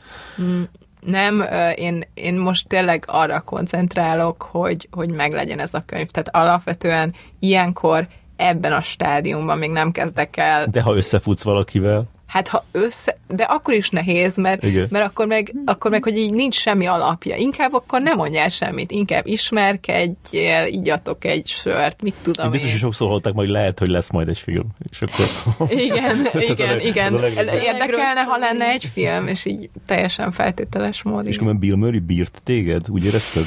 Nem, 1.01 1.41
ö, 1.41 1.71
én, 1.71 2.03
én 2.15 2.35
most 2.35 2.69
tényleg 2.69 3.05
arra 3.07 3.41
koncentrálok, 3.41 4.43
hogy, 4.43 4.89
hogy 4.91 5.11
meglegyen 5.11 5.59
ez 5.59 5.75
a 5.75 5.83
könyv. 5.87 6.09
Tehát 6.09 6.29
alapvetően 6.49 7.15
ilyenkor 7.39 8.09
ebben 8.37 8.73
a 8.73 8.83
stádiumban 8.83 9.59
még 9.59 9.71
nem 9.71 9.93
kezdek 9.93 10.37
el 10.37 10.67
De 10.67 10.83
ha 10.83 10.97
összefutsz 10.97 11.43
valakivel, 11.43 12.09
Hát 12.29 12.49
ha 12.49 12.65
össze, 12.73 13.19
de 13.29 13.43
akkor 13.43 13.75
is 13.75 13.91
nehéz, 13.91 14.37
mert, 14.37 14.63
Igen. 14.63 14.87
mert 14.91 15.05
akkor, 15.07 15.27
meg, 15.27 15.55
akkor 15.65 15.91
meg, 15.91 16.03
hogy 16.03 16.17
így 16.17 16.33
nincs 16.33 16.55
semmi 16.55 16.87
alapja. 16.87 17.37
Inkább 17.37 17.73
akkor 17.73 18.01
nem 18.01 18.17
mondjál 18.17 18.49
semmit, 18.49 18.91
inkább 18.91 19.27
ismerkedjél, 19.27 20.67
igyatok 20.67 21.25
egy 21.25 21.47
sört, 21.47 22.03
mit 22.03 22.15
tudom 22.23 22.45
én 22.45 22.51
biztos, 22.51 22.71
hogy 22.71 22.81
sokszor 22.81 23.07
hallották 23.07 23.33
majd, 23.33 23.49
lehet, 23.49 23.79
hogy 23.79 23.89
lesz 23.89 24.11
majd 24.11 24.29
egy 24.29 24.39
film. 24.39 24.67
És 24.91 25.03
akkor... 25.03 25.27
Igen, 25.71 26.27
igen, 26.81 27.13
leg- 27.13 27.33
igen. 27.33 27.59
Érdekelne, 27.63 28.21
ha 28.21 28.37
lenne 28.37 28.65
egy 28.65 28.85
film, 28.85 29.27
és 29.27 29.45
így 29.45 29.71
teljesen 29.87 30.31
feltételes 30.31 31.03
mód. 31.03 31.27
És 31.27 31.39
akkor 31.39 31.57
Bill 31.57 31.77
Murray 31.77 31.99
bírt 31.99 32.41
téged, 32.45 32.91
úgy 32.91 33.05
érezted? 33.05 33.47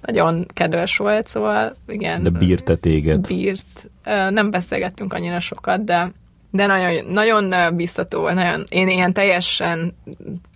Nagyon 0.00 0.46
kedves 0.52 0.96
volt, 0.96 1.26
szóval 1.26 1.76
igen. 1.88 2.22
De 2.22 2.30
bírte 2.30 2.76
téged. 2.76 3.26
bírt. 3.26 3.90
Nem 4.30 4.50
beszélgettünk 4.50 5.12
annyira 5.12 5.40
sokat, 5.40 5.84
de, 5.84 6.12
de 6.50 6.66
nagyon, 6.66 7.04
nagyon 7.04 7.76
biztató. 7.76 8.28
Nagyon, 8.28 8.64
én 8.68 8.88
ilyen 8.88 9.12
teljesen, 9.12 9.96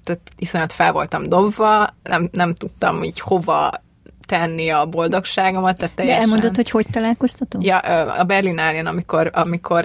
tehát 0.05 0.21
iszonyat 0.39 0.73
fel 0.73 0.93
voltam 0.93 1.29
dobva, 1.29 1.95
nem, 2.03 2.29
nem 2.33 2.55
tudtam 2.55 3.03
így 3.03 3.21
hova 3.21 3.81
tenni 4.27 4.71
a 4.71 4.87
boldogságomat, 4.87 5.77
tehát 5.77 5.95
De 5.95 6.03
teljesen... 6.03 6.23
elmondod, 6.23 6.57
hogy 6.57 6.71
hogy 6.71 6.87
találkoztatunk? 6.91 7.65
Ja, 7.65 7.79
a 7.79 8.25
Berlinárien, 8.25 8.87
amikor, 8.87 9.31
amikor 9.33 9.85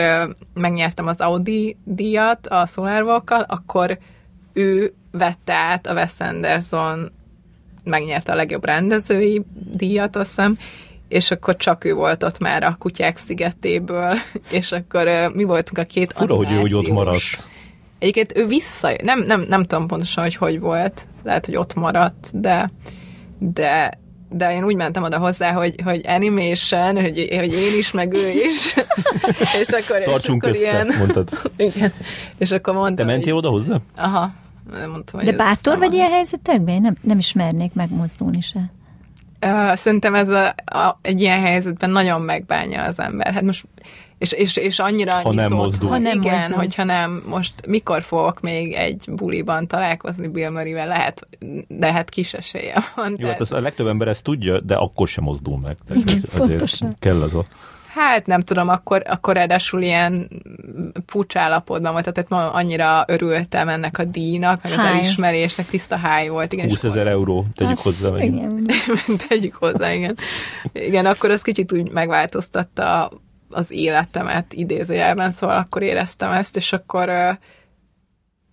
megnyertem 0.53 1.07
az 1.07 1.21
Audi 1.21 1.77
díjat 1.83 2.47
a 2.47 2.65
Solarwalkkal, 2.65 3.45
akkor 3.47 3.97
ő 4.53 4.93
vette 5.11 5.53
át 5.53 5.87
a 5.87 5.93
Wes 5.93 6.13
Anderson, 6.19 7.11
megnyerte 7.83 8.31
a 8.31 8.35
legjobb 8.35 8.65
rendezői 8.65 9.45
díjat, 9.71 10.15
azt 10.15 10.29
hiszem, 10.29 10.57
és 11.07 11.31
akkor 11.31 11.55
csak 11.55 11.85
ő 11.85 11.93
volt 11.93 12.23
ott 12.23 12.37
már 12.39 12.63
a 12.63 12.75
kutyák 12.79 13.17
szigetéből, 13.17 14.13
és 14.51 14.71
akkor 14.71 15.07
mi 15.33 15.43
voltunk 15.43 15.77
a 15.77 15.83
két 15.83 16.13
Fura, 16.13 16.35
hogy 16.35 16.51
ő 16.51 16.55
hogy 16.59 16.73
ott 16.73 16.83
animációs- 16.85 17.31
maradt. 17.35 17.55
Egyébként 17.99 18.37
ő 18.37 18.45
vissza, 18.45 18.91
nem, 19.03 19.23
nem, 19.23 19.45
nem 19.49 19.63
tudom 19.63 19.87
pontosan, 19.87 20.23
hogy 20.23 20.35
hogy 20.35 20.59
volt, 20.59 21.07
lehet, 21.23 21.45
hogy 21.45 21.55
ott 21.55 21.73
maradt, 21.73 22.29
de, 22.33 22.69
de, 23.39 23.99
de 24.29 24.53
én 24.53 24.63
úgy 24.63 24.75
mentem 24.75 25.03
oda 25.03 25.17
hozzá, 25.17 25.51
hogy, 25.51 25.75
hogy 25.83 26.01
animation, 26.07 27.01
hogy, 27.01 27.27
hogy 27.37 27.53
én 27.53 27.77
is, 27.77 27.91
meg 27.91 28.13
ő 28.13 28.29
is. 28.29 28.75
és 29.61 29.67
akkor, 29.67 30.03
Tartsunk 30.03 30.43
és 30.43 30.49
akkor 30.49 30.49
össze, 30.49 30.71
ilyen, 30.71 30.97
mondtad. 30.97 31.29
igen. 31.57 31.93
És 32.37 32.51
akkor 32.51 32.73
Te 32.73 32.79
mondtam, 32.79 33.05
mentél 33.05 33.33
hogy, 33.33 33.43
oda 33.43 33.49
hozzá? 33.49 33.77
aha, 33.95 34.31
mondtam, 34.71 35.19
hogy 35.19 35.29
De 35.29 35.35
bátor 35.35 35.77
vagy 35.77 35.93
ilyen 35.93 36.11
helyzetekben? 36.11 36.75
Én 36.75 36.81
nem, 36.81 36.95
nem 37.01 37.17
ismernék 37.17 37.73
megmozdulni 37.73 38.41
se. 38.41 38.71
Szerintem 39.73 40.15
ez 40.15 40.29
a, 40.29 40.47
a, 40.65 40.99
egy 41.01 41.21
ilyen 41.21 41.39
helyzetben 41.39 41.89
nagyon 41.89 42.21
megbánja 42.21 42.83
az 42.83 42.99
ember. 42.99 43.33
Hát 43.33 43.43
most 43.43 43.65
és, 44.17 44.31
és, 44.31 44.55
és 44.57 44.79
annyira 44.79 45.11
Ha 45.13 45.33
nem 45.33 45.43
nyitott, 45.43 45.57
mozdul. 45.57 45.89
Ha 45.89 45.97
nem 45.97 46.21
igen, 46.21 46.33
mozdulsz. 46.33 46.59
hogyha 46.59 46.83
nem, 46.83 47.23
most 47.27 47.53
mikor 47.67 48.03
fogok 48.03 48.41
még 48.41 48.73
egy 48.73 49.03
buliban 49.11 49.67
találkozni 49.67 50.27
Bill 50.27 50.49
Murray-vel, 50.49 50.87
lehet, 50.87 51.27
de 51.67 51.91
hát 51.93 52.09
kis 52.09 52.33
esélye 52.33 52.83
van. 52.95 53.09
Jó, 53.09 53.15
tehát- 53.15 53.31
hát 53.31 53.39
az 53.39 53.53
a 53.53 53.59
legtöbb 53.59 53.87
ember 53.87 54.07
ezt 54.07 54.23
tudja, 54.23 54.59
de 54.61 54.75
akkor 54.75 55.07
sem 55.07 55.23
mozdul 55.23 55.57
meg. 55.61 55.77
Tehát 55.87 56.03
Igen, 56.03 56.23
azért 56.27 56.47
pontosan. 56.47 56.95
kell 56.99 57.21
az 57.21 57.35
a... 57.35 57.45
Hát 57.97 58.25
nem 58.25 58.41
tudom, 58.41 58.67
akkor, 58.69 59.01
akkor 59.05 59.35
ráadásul 59.35 59.81
ilyen 59.81 60.29
furcsa 61.05 61.39
állapotban 61.39 61.91
volt, 61.91 62.13
tehát 62.13 62.29
ma 62.29 62.51
annyira 62.51 63.03
örültem 63.07 63.69
ennek 63.69 63.97
a 63.97 64.03
díjnak, 64.03 64.63
meg 64.63 64.71
az 64.71 64.79
High. 64.79 64.89
elismerésnek, 64.89 65.65
tiszta 65.67 65.97
háj 65.97 66.27
volt. 66.27 66.53
Igen, 66.53 66.69
20 66.69 66.83
és 66.83 66.89
ezer 66.89 67.07
euró, 67.07 67.45
tegyük 67.55 67.71
Az- 67.77 67.83
hozzá. 67.83 68.17
igen. 68.17 68.65
Tegyük 69.27 69.55
hozzá, 69.55 69.93
igen. 69.93 70.17
Igen, 70.73 71.05
akkor 71.05 71.31
az 71.31 71.41
kicsit 71.41 71.71
úgy 71.71 71.91
megváltoztatta 71.91 73.11
az 73.49 73.71
életemet 73.71 74.53
idézőjelben, 74.53 75.31
szóval 75.31 75.57
akkor 75.57 75.81
éreztem 75.81 76.31
ezt, 76.31 76.55
és 76.55 76.73
akkor 76.73 77.37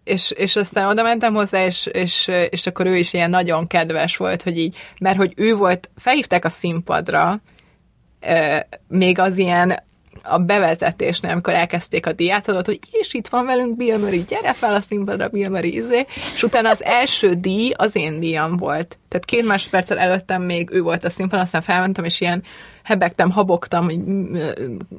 és, 0.04 0.30
és 0.30 0.56
aztán 0.56 0.86
oda 0.88 1.02
mentem 1.02 1.34
hozzá, 1.34 1.64
és, 1.64 1.86
és, 1.86 2.30
és 2.50 2.66
akkor 2.66 2.86
ő 2.86 2.96
is 2.96 3.12
ilyen 3.12 3.30
nagyon 3.30 3.66
kedves 3.66 4.16
volt, 4.16 4.42
hogy 4.42 4.58
így, 4.58 4.76
mert 5.00 5.16
hogy 5.16 5.32
ő 5.36 5.54
volt, 5.54 5.90
felhívták 5.96 6.44
a 6.44 6.48
színpadra, 6.48 7.40
még 8.88 9.18
az 9.18 9.38
ilyen 9.38 9.82
a 10.22 10.38
bevezetésnél, 10.38 11.30
amikor 11.30 11.54
elkezdték 11.54 12.06
a 12.06 12.12
diátadót, 12.12 12.66
hogy 12.66 12.78
és 12.90 13.14
itt 13.14 13.28
van 13.28 13.46
velünk 13.46 13.76
Bill 13.76 13.98
Murray, 13.98 14.24
gyere 14.28 14.52
fel 14.52 14.74
a 14.74 14.80
színpadra, 14.80 15.28
Bill 15.28 15.48
Murray, 15.48 15.74
izé. 15.74 16.06
és 16.34 16.42
utána 16.42 16.70
az 16.70 16.84
első 16.84 17.34
díj 17.34 17.72
az 17.76 17.96
én 17.96 18.20
díjam 18.20 18.56
volt. 18.56 18.98
Tehát 19.08 19.24
két 19.24 19.46
másodperccel 19.46 19.98
előttem 19.98 20.42
még 20.42 20.68
ő 20.72 20.80
volt 20.80 21.04
a 21.04 21.10
színpadon, 21.10 21.44
aztán 21.44 21.60
felmentem, 21.60 22.04
és 22.04 22.20
ilyen 22.20 22.42
hebegtem, 22.84 23.30
habogtam, 23.30 23.84
hogy 23.84 23.98
mm, 23.98 24.34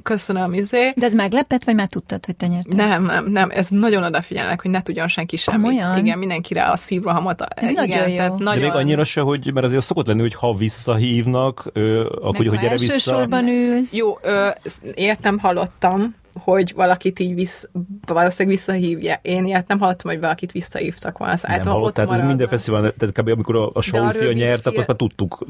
köszönöm, 0.04 0.54
izé. 0.54 0.94
De 0.96 1.06
ez 1.06 1.14
meglepett, 1.14 1.64
vagy 1.64 1.76
már 1.76 1.88
tudtad, 1.88 2.26
hogy 2.26 2.36
te 2.36 2.48
nyertél? 2.48 2.76
Nem, 2.76 3.04
nem, 3.04 3.26
nem, 3.32 3.50
ez 3.54 3.68
nagyon 3.70 4.04
odafigyelnek, 4.04 4.62
hogy 4.62 4.72
ne 4.72 4.82
tudjon 4.82 5.08
senki 5.08 5.38
semmit. 5.38 5.62
Komolyan? 5.62 5.98
Igen, 5.98 6.18
mindenkire 6.18 6.66
a 6.70 6.76
szívrohamot. 6.76 7.42
Ez 7.42 7.70
igen, 7.70 7.88
nagyon 7.88 8.10
jó. 8.10 8.16
Tehát 8.16 8.38
De 8.38 8.44
nagyon... 8.44 8.62
De 8.62 8.68
még 8.68 8.76
annyira 8.76 9.04
se, 9.04 9.22
hogy, 9.22 9.54
mert 9.54 9.66
azért 9.66 9.84
szokott 9.84 10.08
lenni, 10.08 10.22
hogy 10.22 10.34
ha 10.34 10.54
visszahívnak, 10.54 11.66
ö, 11.74 12.06
akkor 12.22 12.40
Meg 12.40 12.48
hogy 12.50 12.60
gyere 12.60 12.78
vissza. 12.78 12.94
elsősorban 12.94 13.48
ülsz. 13.48 13.94
Jó, 13.94 14.18
ö, 14.22 14.48
ezt 14.64 14.84
értem, 14.94 15.38
hallottam, 15.40 16.16
hogy 16.44 16.74
valakit 16.76 17.20
így 17.20 17.34
vissz, 17.34 17.68
valószínűleg 18.06 18.58
visszahívja. 18.58 19.20
Én 19.22 19.46
ilyet 19.46 19.68
nem 19.68 19.80
hallottam, 19.80 20.12
hogy 20.12 20.20
valakit 20.20 20.52
visszahívtak 20.52 21.18
volna. 21.18 21.34
Az 21.34 21.42
Nem 21.42 21.62
hallott, 21.62 21.84
ott 21.84 21.94
tehát 21.94 22.12
ez 22.12 22.22
minden 22.22 22.48
fesztivál, 22.48 22.94
tehát 22.98 23.20
kb. 23.20 23.28
amikor 23.28 23.56
a, 23.56 23.70
a 23.74 23.82
Saul 23.82 24.12
fia 24.12 24.32
nyert, 24.32 24.66
akkor 24.66 24.78
azt 24.78 24.88
már 24.88 24.98
tudtuk 24.98 25.46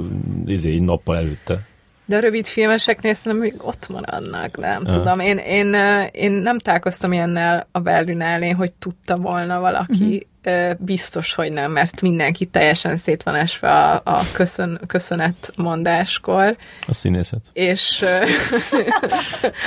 izé, 0.45 0.71
egy 0.71 0.83
nappal 0.83 1.17
előtte. 1.17 1.59
De 2.07 2.15
a 2.15 2.19
rövid 2.19 2.45
filmeseknél 2.45 3.13
szerintem 3.13 3.41
még 3.49 3.55
ott 3.65 3.89
maradnak, 3.89 4.57
nem 4.57 4.83
Ah. 4.85 4.95
tudom. 4.95 5.19
Én, 5.19 5.37
én, 5.37 5.73
én 6.11 6.31
nem 6.31 6.59
találkoztam 6.59 7.11
ilyennel 7.11 7.67
a 7.71 7.79
Berlinálén, 7.79 8.55
hogy 8.55 8.71
tudta 8.71 9.15
volna 9.17 9.59
valaki, 9.59 10.27
uh-huh. 10.43 10.71
biztos, 10.79 11.33
hogy 11.33 11.51
nem, 11.51 11.71
mert 11.71 12.01
mindenki 12.01 12.45
teljesen 12.45 12.97
szét 12.97 13.23
van 13.23 13.35
esve 13.35 13.71
a, 13.71 14.01
a 14.05 14.19
köszön, 14.33 14.79
köszönet 14.87 15.51
mondáskor, 15.55 16.55
A 16.87 16.93
színészet. 16.93 17.41
és 17.53 18.01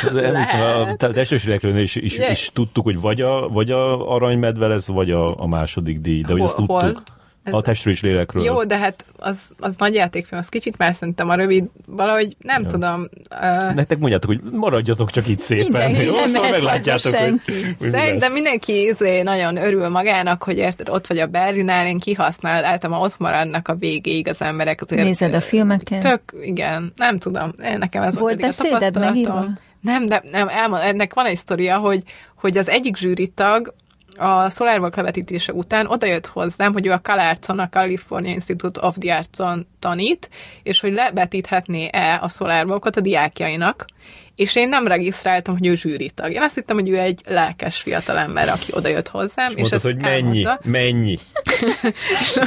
emlékszem, 0.05 0.61
a 0.61 0.79
Lehet. 0.81 0.97
te- 0.99 1.13
testőségekről 1.13 1.79
is, 1.79 1.95
is, 1.97 2.15
Ugye- 2.17 2.31
is, 2.31 2.51
tudtuk, 2.53 2.85
hogy 2.85 3.01
vagy 3.01 3.21
a, 3.21 3.49
vagy 3.49 3.71
a 3.71 4.11
aranymedve 4.15 4.67
lesz, 4.67 4.87
vagy 4.87 5.11
a, 5.11 5.35
a 5.41 5.47
második 5.47 6.01
díj, 6.01 6.21
de 6.23 6.27
hogy 6.33 6.41
Hol- 6.41 6.49
ezt 6.49 6.57
tudtuk. 6.59 6.81
hol? 6.81 7.03
Ez- 7.49 7.55
A 7.55 7.63
testről 7.63 7.93
és 7.93 8.01
lélekről. 8.03 8.45
Jó, 8.45 8.65
de 8.65 8.77
hát 8.79 9.07
az, 9.17 9.51
az 9.59 9.77
nagy 9.77 9.95
játékfilm, 9.95 10.41
az 10.41 10.49
kicsit 10.49 10.79
már 10.79 10.95
szerintem 10.95 11.29
a 11.29 11.35
rövid, 11.35 11.65
valahogy 11.87 12.37
nem 12.39 12.63
Ja. 12.63 12.69
tudom. 12.69 13.09
Uh, 13.31 13.75
Nektek 13.75 13.99
mondjátok, 13.99 14.31
hogy 14.31 14.41
maradjatok 14.53 15.11
csak 15.11 15.29
itt 15.29 15.41
szépen. 15.41 15.67
Mindenki, 15.71 16.05
Jó, 16.05 16.15
nem 16.15 16.29
szóval 16.29 16.51
meglátjátok, 16.51 17.13
hogy, 17.15 17.21
senki. 17.21 17.53
hogy 17.63 17.75
mi 17.81 17.91
Szerintem 17.91 18.33
mindenki 18.33 18.83
izé 18.87 19.23
nagyon 19.23 19.57
örül 19.57 19.89
magának, 19.89 20.43
hogy 20.43 20.57
érted, 20.57 20.89
ott 20.89 21.07
vagy 21.07 21.19
a 21.19 21.27
Berlinál, 21.27 21.87
én 21.87 21.99
kihasználod, 21.99 22.65
általában 22.65 23.03
ott 23.05 23.19
maradnak 23.19 23.69
a 23.69 23.75
végéig 23.75 24.29
az 24.29 24.43
emberek. 24.43 24.81
Azért, 24.83 25.03
Nézed 25.03 25.35
a 25.35 25.41
filmeket? 25.41 26.01
Tök, 26.03 26.21
igen, 26.43 26.93
nem 26.97 27.19
tudom, 27.19 27.53
nekem 27.57 28.03
ez 28.03 28.19
Volt 28.19 28.21
volt, 28.21 28.33
eddig 28.33 28.45
a 28.45 28.63
tapasztalatom. 28.63 29.03
megírva? 29.03 29.47
Nem, 29.81 30.07
de 30.07 30.23
nem, 30.31 30.49
elmond, 30.49 30.83
ennek 30.85 31.15
van 31.15 31.27
egy 31.27 31.37
sztoria, 31.37 31.77
hogy, 31.79 32.03
hogy 32.35 32.59
az 32.59 32.69
egyik 32.69 32.97
zsűritag 32.97 33.75
a 34.19 34.51
SolarWalk 34.51 34.97
levetítése 34.97 35.53
után 35.53 35.87
odajött 35.87 36.27
hozzám, 36.27 36.73
hogy 36.73 36.87
ő 36.87 36.93
a 36.93 37.01
CalArts-on, 37.01 37.59
a 37.59 37.69
California 37.69 38.33
Institute 38.33 38.81
of 38.87 38.97
the 38.99 39.17
Arts-on 39.17 39.67
tanít, 39.79 40.31
és 40.63 40.81
hogy 40.81 40.93
levetíthetné-e 40.93 42.19
a 42.23 42.29
SolarWalk-ot 42.29 42.97
a 42.97 43.01
diákjainak, 43.01 43.85
és 44.39 44.57
én 44.57 44.69
nem 44.69 44.87
regisztráltam, 44.87 45.59
hogy 45.59 45.67
ő 45.67 45.75
zsűritag. 45.75 46.33
Én 46.33 46.43
azt 46.43 46.55
hittem, 46.55 46.77
hogy 46.77 46.89
ő 46.89 46.99
egy 46.99 47.21
lelkes 47.27 47.81
fiatalember, 47.81 48.49
aki 48.49 48.73
odajött 48.75 49.09
hozzám. 49.09 49.49
És 49.49 49.55
mondtad, 49.55 49.73
ezt 49.73 49.85
hogy 49.85 49.97
mennyi, 49.97 50.45
elmondta. 50.45 50.69
mennyi. 50.69 51.19
És 52.21 52.39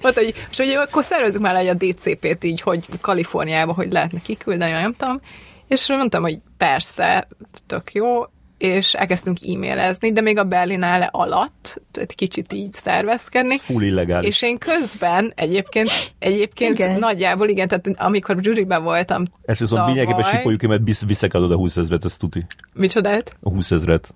mondta, 0.00 0.20
hogy, 0.20 0.34
és 0.50 0.56
hogy 0.56 0.68
akkor 0.68 1.04
szervezzük 1.04 1.40
már 1.40 1.56
egy 1.56 1.66
a 1.66 1.74
DCP-t 1.74 2.44
így, 2.44 2.60
hogy 2.60 2.86
Kaliforniába, 3.00 3.72
hogy 3.72 3.92
lehetne 3.92 4.20
kiküldeni, 4.20 4.70
nem 4.70 4.94
tudom. 4.94 5.20
És 5.68 5.88
mondtam, 5.88 6.22
hogy 6.22 6.38
persze, 6.56 7.28
tök 7.66 7.92
jó, 7.92 8.22
és 8.62 8.94
elkezdtünk 8.94 9.36
e-mailezni, 9.54 10.12
de 10.12 10.20
még 10.20 10.38
a 10.38 10.44
Berlinale 10.44 11.08
alatt, 11.12 11.82
egy 11.92 12.14
kicsit 12.14 12.52
így 12.52 12.72
szervezkedni. 12.72 13.58
Full 13.58 13.82
illegális. 13.82 14.28
És 14.28 14.42
én 14.42 14.58
közben 14.58 15.32
egyébként, 15.34 15.90
egyébként 16.18 16.78
Igen. 16.78 16.98
nagyjából 16.98 17.48
igen, 17.48 17.68
tehát 17.68 17.88
amikor 17.96 18.36
zsűriben 18.42 18.82
voltam 18.82 19.24
Ezt 19.44 19.60
viszont 19.60 19.80
tavaly- 19.80 19.94
lényegében 19.96 20.24
sípoljuk 20.30 20.60
ki, 20.60 20.66
mert 20.66 20.80
visz, 20.84 21.04
visszakadod 21.06 21.52
a 21.52 21.56
20 21.56 21.76
ezret, 21.76 22.04
ezt 22.04 22.18
tuti. 22.18 22.42
Micsodát? 22.72 23.36
A 23.40 23.48
20 23.50 23.70
ezret. 23.70 24.12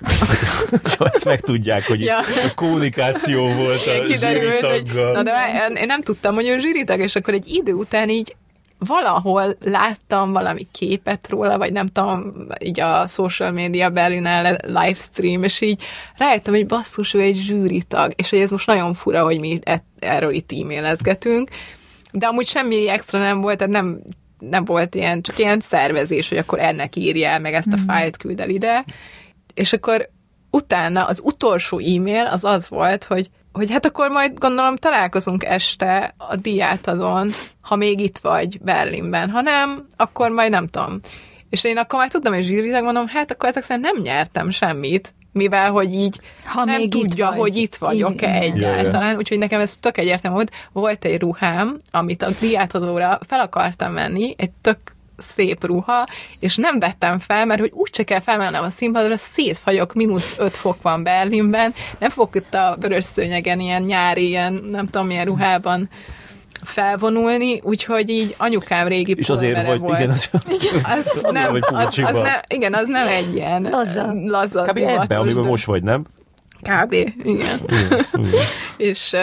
Ezt 1.12 1.24
megtudják, 1.24 1.86
hogy 1.86 2.00
Ja. 2.00 2.18
a 2.18 2.54
kommunikáció 2.54 3.52
volt 3.52 3.86
a 3.86 4.02
kiderült, 4.02 4.60
hogy, 4.60 4.70
zsűritaggal. 4.76 5.12
na 5.12 5.22
de 5.22 5.32
én 5.74 5.86
nem 5.86 6.02
tudtam, 6.02 6.34
hogy 6.34 6.48
ő 6.48 6.58
zsűritag, 6.58 7.00
és 7.00 7.16
akkor 7.16 7.34
egy 7.34 7.48
idő 7.48 7.72
után 7.72 8.08
így 8.08 8.36
valahol 8.86 9.56
láttam 9.60 10.32
valami 10.32 10.66
képet 10.72 11.28
róla, 11.28 11.58
vagy 11.58 11.72
nem 11.72 11.86
tudom, 11.86 12.32
így 12.58 12.80
a 12.80 13.06
social 13.06 13.50
media 13.50 13.90
Berlin 13.90 14.28
livestream, 14.62 15.42
és 15.42 15.60
így 15.60 15.82
rájöttem, 16.16 16.54
hogy 16.54 16.66
basszus, 16.66 17.14
ő 17.14 17.20
egy 17.20 17.36
zsűritag, 17.36 18.12
és 18.16 18.30
hogy 18.30 18.38
ez 18.38 18.50
most 18.50 18.66
nagyon 18.66 18.94
fura, 18.94 19.22
hogy 19.22 19.40
mi 19.40 19.58
e- 19.62 19.84
erről 19.98 20.32
itt 20.32 20.52
e-mailezgetünk, 20.52 21.48
de 22.12 22.26
amúgy 22.26 22.46
semmi 22.46 22.88
extra 22.88 23.18
nem 23.18 23.40
volt, 23.40 23.58
tehát 23.58 23.72
nem, 23.72 24.00
nem 24.38 24.64
volt 24.64 24.94
ilyen, 24.94 25.22
csak 25.22 25.38
ilyen 25.38 25.60
szervezés, 25.60 26.28
hogy 26.28 26.38
akkor 26.38 26.58
ennek 26.58 26.96
írja 26.96 27.38
meg 27.38 27.54
ezt 27.54 27.72
a 27.72 27.76
mm. 27.76 27.84
fájlt 27.86 28.16
küld 28.16 28.40
el 28.40 28.48
ide, 28.48 28.84
és 29.54 29.72
akkor 29.72 30.08
utána 30.50 31.04
az 31.04 31.20
utolsó 31.24 31.78
e-mail 31.78 32.26
az 32.26 32.44
az 32.44 32.68
volt, 32.68 33.04
hogy 33.04 33.30
hogy 33.52 33.70
hát 33.70 33.86
akkor 33.86 34.10
majd 34.10 34.38
gondolom 34.38 34.76
találkozunk 34.76 35.44
este 35.44 36.14
a 36.16 36.36
diátadon, 36.36 37.30
ha 37.60 37.76
még 37.76 38.00
itt 38.00 38.18
vagy 38.18 38.60
Berlinben, 38.60 39.30
ha 39.30 39.40
nem, 39.40 39.86
akkor 39.96 40.30
majd 40.30 40.50
nem 40.50 40.66
tudom. 40.66 41.00
És 41.50 41.64
én 41.64 41.78
akkor 41.78 41.98
már 41.98 42.10
tudtam, 42.10 42.32
hogy 42.32 42.44
zsűrizek 42.44 42.82
mondom, 42.82 43.06
hát 43.06 43.30
akkor 43.30 43.48
ezek 43.48 43.62
szerint 43.62 43.92
nem 43.92 44.02
nyertem 44.02 44.50
semmit, 44.50 45.14
mivel, 45.32 45.70
hogy 45.70 45.94
így 45.94 46.20
ha 46.44 46.64
nem 46.64 46.76
még 46.80 46.90
tudja, 46.90 47.24
itt 47.24 47.30
vagy. 47.30 47.38
hogy 47.38 47.56
itt 47.56 47.74
vagyok-e 47.74 48.32
egyáltalán. 48.32 49.16
Úgyhogy 49.16 49.38
nekem 49.38 49.60
ez 49.60 49.76
tök 49.76 49.98
egyértelmű 49.98 50.36
volt. 50.36 50.52
Volt 50.72 51.04
egy 51.04 51.20
ruhám, 51.20 51.78
amit 51.90 52.22
a 52.22 52.28
diátadóra 52.40 53.18
fel 53.26 53.40
akartam 53.40 53.92
menni, 53.92 54.34
egy 54.38 54.50
tök 54.60 54.78
szép 55.20 55.64
ruha, 55.64 56.06
és 56.38 56.56
nem 56.56 56.78
vettem 56.78 57.18
fel, 57.18 57.46
mert 57.46 57.60
hogy 57.60 57.70
úgyse 57.74 58.02
kell 58.02 58.20
felmennem 58.20 58.62
a 58.62 58.70
színpadra, 58.70 59.16
szétfagyok, 59.16 59.94
mínusz 59.94 60.34
5 60.38 60.56
fok 60.56 60.82
van 60.82 61.02
Berlinben, 61.02 61.74
nem 61.98 62.10
fogok 62.10 62.36
itt 62.36 62.54
a 62.54 62.76
vörös 62.80 63.04
szőnyegen 63.04 63.60
ilyen 63.60 63.82
nyári, 63.82 64.28
ilyen 64.28 64.52
nem 64.52 64.86
tudom 64.86 65.06
milyen 65.06 65.24
ruhában 65.24 65.88
felvonulni, 66.62 67.60
úgyhogy 67.62 68.08
így 68.08 68.34
anyukám 68.38 68.88
régi 68.88 69.14
És 69.18 69.28
azért 69.28 69.66
vagy, 69.66 69.78
volt. 69.78 69.98
igen, 69.98 70.10
az, 70.10 70.30
igen, 70.60 70.84
az, 70.84 71.20
az 71.22 71.32
nem, 71.32 71.58
az, 71.60 71.84
az 71.84 71.96
nem, 71.96 72.24
igen, 72.48 72.74
az 72.74 72.88
nem 72.88 73.06
egy 73.06 73.34
ilyen 73.34 73.62
laza, 73.62 74.12
laza 74.24 74.62
Kb. 74.62 74.76
ebbe, 74.76 75.18
amiben 75.18 75.44
most 75.44 75.64
vagy, 75.64 75.82
nem? 75.82 76.04
Kb. 76.62 76.92
Igen. 76.92 77.16
igen, 77.24 77.60
igen. 77.68 78.40
és 78.90 79.16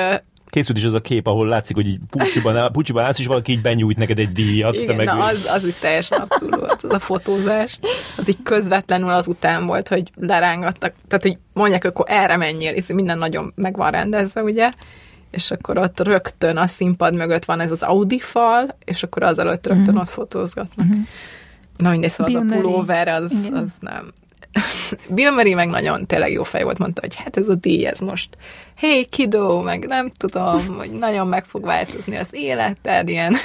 készült 0.57 0.77
is 0.77 0.83
az 0.83 0.93
a 0.93 1.01
kép, 1.01 1.27
ahol 1.27 1.47
látszik, 1.47 1.75
hogy 1.75 1.87
így 1.87 1.99
pucsiban, 2.09 2.71
pucsiban 2.71 3.03
állsz, 3.03 3.19
és 3.19 3.25
valaki 3.25 3.51
így 3.51 3.61
benyújt 3.61 3.97
neked 3.97 4.19
egy 4.19 4.31
díjat. 4.31 4.75
Igen, 4.75 4.95
meg 4.95 5.05
na, 5.05 5.25
az, 5.25 5.45
az 5.53 5.63
úgy 5.63 5.75
teljesen 5.81 6.19
abszurd 6.19 6.59
volt, 6.59 6.83
az 6.83 6.91
a 6.91 6.99
fotózás. 6.99 7.79
Az 8.17 8.29
így 8.29 8.41
közvetlenül 8.43 9.09
az 9.09 9.27
után 9.27 9.65
volt, 9.65 9.87
hogy 9.87 10.11
lerángattak. 10.15 10.93
Tehát, 11.07 11.23
hogy 11.23 11.37
mondják, 11.53 11.85
akkor 11.85 12.05
erre 12.09 12.37
menjél, 12.37 12.73
és 12.73 12.85
minden 12.87 13.17
nagyon 13.17 13.53
meg 13.55 13.75
van 13.75 13.91
rendezve, 13.91 14.41
ugye? 14.41 14.71
és 15.31 15.51
akkor 15.51 15.77
ott 15.77 15.99
rögtön 15.99 16.57
a 16.57 16.67
színpad 16.67 17.13
mögött 17.13 17.45
van 17.45 17.59
ez 17.59 17.71
az 17.71 17.83
Audi 17.83 18.19
fal, 18.19 18.77
és 18.85 19.03
akkor 19.03 19.23
az 19.23 19.39
előtt 19.39 19.67
rögtön 19.67 19.87
uh-huh. 19.87 20.01
ott 20.01 20.09
fotózgatnak. 20.09 20.85
Uh-huh. 20.85 21.03
Na 21.77 21.89
mindegy, 21.89 22.09
szóval 22.09 22.41
Bill 22.41 22.41
az 22.41 22.51
a 22.51 22.61
pulóver, 22.61 23.07
az, 23.07 23.51
az 23.53 23.71
nem. 23.79 24.13
Bill 25.09 25.31
Murray 25.31 25.53
meg 25.53 25.69
nagyon 25.69 26.05
tényleg 26.05 26.31
jó 26.31 26.43
fej 26.43 26.63
volt, 26.63 26.77
mondta, 26.77 27.01
hogy 27.01 27.15
hát 27.15 27.37
ez 27.37 27.47
a 27.47 27.55
díj, 27.55 27.85
ez 27.85 27.99
most 27.99 28.37
hey 28.75 29.05
kidó, 29.05 29.61
meg 29.61 29.87
nem 29.87 30.09
tudom, 30.09 30.61
hogy 30.77 30.89
nagyon 30.89 31.27
meg 31.27 31.45
fog 31.45 31.65
változni 31.65 32.15
az 32.15 32.29
életed, 32.31 33.09
ilyen 33.09 33.35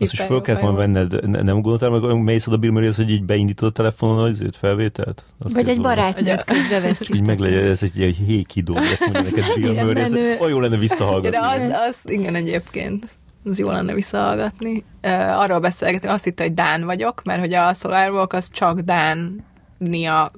azt 0.00 0.12
is 0.12 0.20
föl 0.20 0.40
kellett 0.40 0.60
volna 0.60 0.76
venned, 0.76 1.28
nem 1.28 1.60
gondoltál 1.60 1.90
meg, 1.90 2.00
hogy 2.00 2.14
mész 2.14 2.46
oda 2.46 2.56
Bill 2.56 2.70
Murray, 2.70 2.90
hogy 2.96 3.10
így 3.10 3.24
beindítod 3.24 3.68
a 3.68 3.72
telefonon 3.72 4.18
az 4.18 4.42
felvételt? 4.58 5.24
Azt 5.38 5.54
Vagy 5.54 5.68
egy 5.68 5.80
barátnőt 5.80 6.44
közbeveszít. 6.44 7.14
Így 7.14 7.26
meg 7.26 7.38
legyen, 7.38 7.64
ez 7.64 7.82
egy, 7.82 8.02
egy 8.02 8.16
hékidó, 8.16 8.76
ezt 8.76 9.00
mondja 9.00 9.22
neked 9.22 9.54
Bill 9.54 9.84
Murray, 9.84 10.02
ez 10.02 10.12
olyan 10.12 10.48
jó 10.48 10.60
lenne 10.60 10.76
visszahallgatni. 10.76 11.30
De 11.30 11.46
az, 11.46 11.64
az 11.88 12.12
igen 12.12 12.34
egyébként 12.34 13.08
az 13.44 13.58
jó 13.58 13.70
lenne 13.70 13.94
visszahallgatni. 13.94 14.84
Uh, 15.02 15.40
arról 15.40 15.58
beszélgetünk, 15.58 16.12
azt 16.12 16.24
hitt, 16.24 16.40
hogy 16.40 16.54
Dán 16.54 16.84
vagyok, 16.84 17.22
mert 17.24 17.40
hogy 17.40 17.54
a 17.54 17.74
SolarWalk 17.74 18.32
az 18.32 18.50
csak 18.52 18.80
Dán 18.80 19.44
Nia 19.78 20.32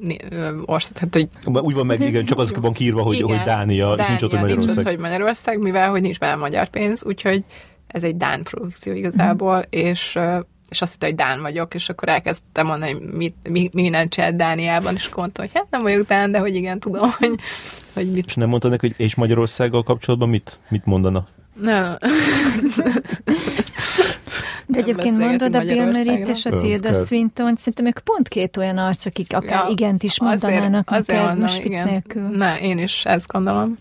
ország, 0.65 0.93
tehát 0.93 1.15
hogy... 1.15 1.29
Úgy 1.65 1.75
van 1.75 1.87
meg, 1.87 2.01
igen, 2.01 2.25
csak 2.25 2.39
az 2.39 2.53
van 2.61 2.73
kiírva, 2.81 3.03
hogy, 3.03 3.15
igen, 3.15 3.37
hogy 3.37 3.47
Dánia, 3.47 3.89
Dánia, 3.97 4.03
és 4.03 4.09
nincs 4.09 4.23
ott, 4.23 4.31
hogy 4.31 4.41
Magyarország. 4.41 4.75
Nincs 4.75 4.87
ott, 4.87 4.93
hogy 4.93 5.03
Magyarország, 5.03 5.59
mivel 5.59 5.91
hogy 5.91 6.01
nincs 6.01 6.19
benne 6.19 6.35
magyar 6.35 6.69
pénz, 6.69 7.05
úgyhogy 7.05 7.45
ez 7.87 8.03
egy 8.03 8.17
Dán 8.17 8.43
produkció 8.43 8.93
igazából, 8.93 9.59
mm. 9.59 9.62
és 9.71 10.19
és 10.71 10.83
azt 10.83 10.93
hitte, 10.93 11.07
hogy 11.07 11.15
Dán 11.15 11.41
vagyok, 11.41 11.75
és 11.75 11.89
akkor 11.89 12.09
elkezdtem 12.09 12.67
mondani, 12.67 12.93
hogy 12.93 13.03
mit, 13.03 13.35
mi, 13.43 13.71
mi 13.73 13.81
minden 13.83 14.09
csinált 14.09 14.37
Dániában, 14.37 14.95
és 14.95 15.15
mondtam, 15.15 15.45
hogy 15.45 15.55
hát 15.55 15.67
nem 15.71 15.83
vagyok 15.83 16.07
Dán, 16.07 16.31
de 16.31 16.39
hogy 16.39 16.55
igen, 16.55 16.81
tudom, 16.81 17.11
hogy, 17.19 17.35
hogy 17.93 18.12
mit. 18.12 18.27
És 18.27 18.35
nem 18.35 18.49
mondtad 18.49 18.71
neki, 18.71 18.87
hogy 18.87 19.07
és 19.07 19.15
Magyarországgal 19.15 19.83
kapcsolatban 19.83 20.29
mit, 20.29 20.59
mit 20.69 20.85
mondana? 20.85 21.27
Nem. 21.61 21.97
De 24.70 24.78
egyébként 24.78 25.18
mondod 25.18 25.55
a 25.55 25.60
Bill 25.60 25.84
Murray-t 25.84 26.28
és 26.28 26.47
a 26.47 26.59
Tilda 26.59 26.94
swinton 26.94 27.56
szerintem 27.56 27.86
ők 27.86 27.98
pont 27.98 28.28
két 28.28 28.56
olyan 28.56 28.78
arc, 28.78 29.06
akik 29.06 29.34
akár 29.34 29.64
ja, 29.64 29.70
igent 29.70 30.02
is 30.02 30.20
mondanának, 30.20 30.90
azért, 30.90 31.09
azért 31.09 31.18
mondom, 31.18 31.38
most 31.38 31.62
vicc 31.62 31.84
nélkül. 31.84 32.22
Ne, 32.22 32.60
én 32.60 32.78
is 32.78 33.05
ezt 33.05 33.26
gondolom. 33.26 33.78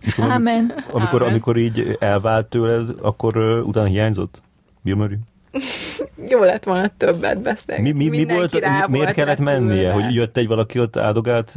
És 0.00 0.14
Amen. 0.18 0.72
Amikor, 0.90 1.20
Amen. 1.20 1.28
amikor 1.28 1.56
így 1.56 1.96
elvált 1.98 2.46
tőled, 2.46 2.94
akkor 3.02 3.36
uh, 3.36 3.66
utána 3.66 3.86
hiányzott 3.86 4.42
Bill 4.82 4.94
Murray? 4.94 5.16
Jó 6.30 6.42
lett 6.42 6.64
volna 6.64 6.90
többet 6.96 7.40
beszélni. 7.40 7.82
Mi, 7.82 8.08
mi, 8.08 8.08
mi 8.08 8.34
volt, 8.34 8.52
miért 8.52 8.86
volt 8.86 9.12
kellett 9.12 9.38
mennie? 9.38 9.92
Hogy 9.92 10.14
jött 10.14 10.36
egy 10.36 10.46
valaki 10.46 10.78
ott 10.78 10.96
áldogált, 10.96 11.52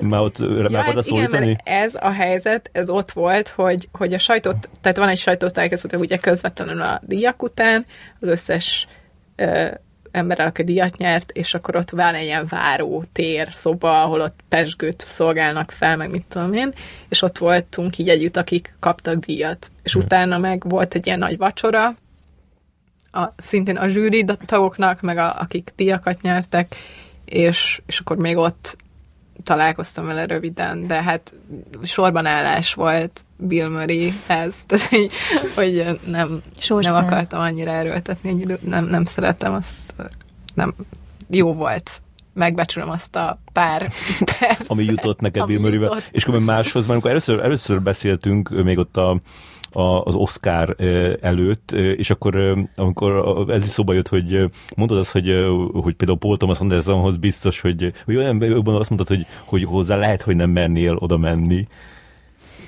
már 0.00 0.20
ott 0.20 0.38
ja, 0.38 0.68
meg 0.70 0.84
hát 0.84 1.02
szólítani? 1.02 1.44
Igen, 1.44 1.60
ez 1.64 1.94
a 1.94 2.10
helyzet, 2.10 2.70
ez 2.72 2.90
ott 2.90 3.10
volt, 3.10 3.48
hogy, 3.48 3.88
hogy 3.92 4.12
a 4.12 4.18
sajtót, 4.18 4.68
tehát 4.80 4.96
van 4.96 5.08
egy 5.08 5.18
sajtótájékoztató, 5.18 5.98
ugye 5.98 6.16
közvetlenül 6.16 6.80
a 6.80 7.00
díjak 7.04 7.42
után, 7.42 7.86
az 8.20 8.28
összes 8.28 8.86
ö, 9.36 9.66
ember, 10.10 10.40
aki 10.40 10.64
díjat 10.64 10.96
nyert, 10.96 11.30
és 11.30 11.54
akkor 11.54 11.76
ott 11.76 11.90
van 11.90 12.14
egy 12.14 12.24
ilyen 12.24 12.46
váró 12.48 13.04
tér, 13.12 13.48
szoba, 13.50 14.02
ahol 14.02 14.20
ott 14.20 14.38
pesgőt 14.48 15.00
szolgálnak 15.00 15.70
fel, 15.70 15.96
meg 15.96 16.10
mit 16.10 16.24
tudom 16.28 16.52
én, 16.52 16.72
és 17.08 17.22
ott 17.22 17.38
voltunk 17.38 17.98
így 17.98 18.08
együtt, 18.08 18.36
akik 18.36 18.74
kaptak 18.80 19.24
díjat. 19.24 19.70
És 19.82 19.92
hmm. 19.92 20.02
utána 20.02 20.38
meg 20.38 20.62
volt 20.68 20.94
egy 20.94 21.06
ilyen 21.06 21.18
nagy 21.18 21.36
vacsora, 21.36 21.96
a, 23.12 23.24
szintén 23.36 23.76
a 23.76 23.88
zsűri 23.88 24.24
tagoknak, 24.46 25.00
meg 25.00 25.18
a, 25.18 25.40
akik 25.40 25.72
díjakat 25.76 26.22
nyertek, 26.22 26.74
és, 27.24 27.82
és 27.86 27.98
akkor 27.98 28.16
még 28.16 28.36
ott 28.36 28.76
találkoztam 29.44 30.06
vele 30.06 30.26
röviden, 30.26 30.86
de 30.86 31.02
hát 31.02 31.34
sorban 31.82 32.26
állás 32.26 32.74
volt 32.74 33.24
Bill 33.36 33.68
Murray-hez, 33.68 34.54
tehát 34.66 34.86
hogy, 34.86 35.10
hogy 35.54 35.98
nem, 36.06 36.42
nem 36.68 36.94
akartam 36.94 37.40
annyira 37.40 37.70
erőltetni, 37.70 38.28
egy 38.28 38.40
idő, 38.40 38.58
nem, 38.62 38.86
nem 38.86 39.04
szeretem 39.04 39.52
azt, 39.52 39.94
nem, 40.54 40.74
jó 41.30 41.54
volt. 41.54 42.00
Megbecsülöm 42.34 42.90
azt 42.90 43.16
a 43.16 43.38
pár 43.52 43.80
percet, 44.38 44.64
Ami 44.66 44.84
jutott 44.84 45.20
neked 45.20 45.46
Bill 45.46 45.58
Murray-vel. 45.58 46.02
És 46.10 46.24
akkor 46.24 46.40
máshoz, 46.40 46.80
mert 46.80 46.90
amikor 46.90 47.10
először, 47.10 47.40
először 47.40 47.82
beszéltünk 47.82 48.48
még 48.48 48.78
ott 48.78 48.96
a, 48.96 49.20
az 49.72 50.14
Oscar 50.14 50.76
előtt, 51.20 51.72
és 51.72 52.10
akkor 52.10 52.66
amikor 52.74 53.44
ez 53.48 53.62
is 53.62 53.68
szóba 53.68 53.92
jött, 53.92 54.08
hogy 54.08 54.50
mondod 54.76 54.98
azt, 54.98 55.12
hogy, 55.12 55.34
hogy 55.72 55.94
például 55.94 56.18
Paul 56.18 56.36
Thomas 56.36 56.60
Andersonhoz 56.60 57.16
biztos, 57.16 57.60
hogy, 57.60 57.92
hogy 58.04 58.16
olyan, 58.16 58.42
jobban 58.42 58.74
azt 58.74 58.90
mondtad, 58.90 59.16
hogy, 59.16 59.26
hogy 59.44 59.64
hozzá 59.64 59.96
lehet, 59.96 60.22
hogy 60.22 60.36
nem 60.36 60.50
mernél 60.50 60.96
oda 60.96 61.16
menni. 61.16 61.66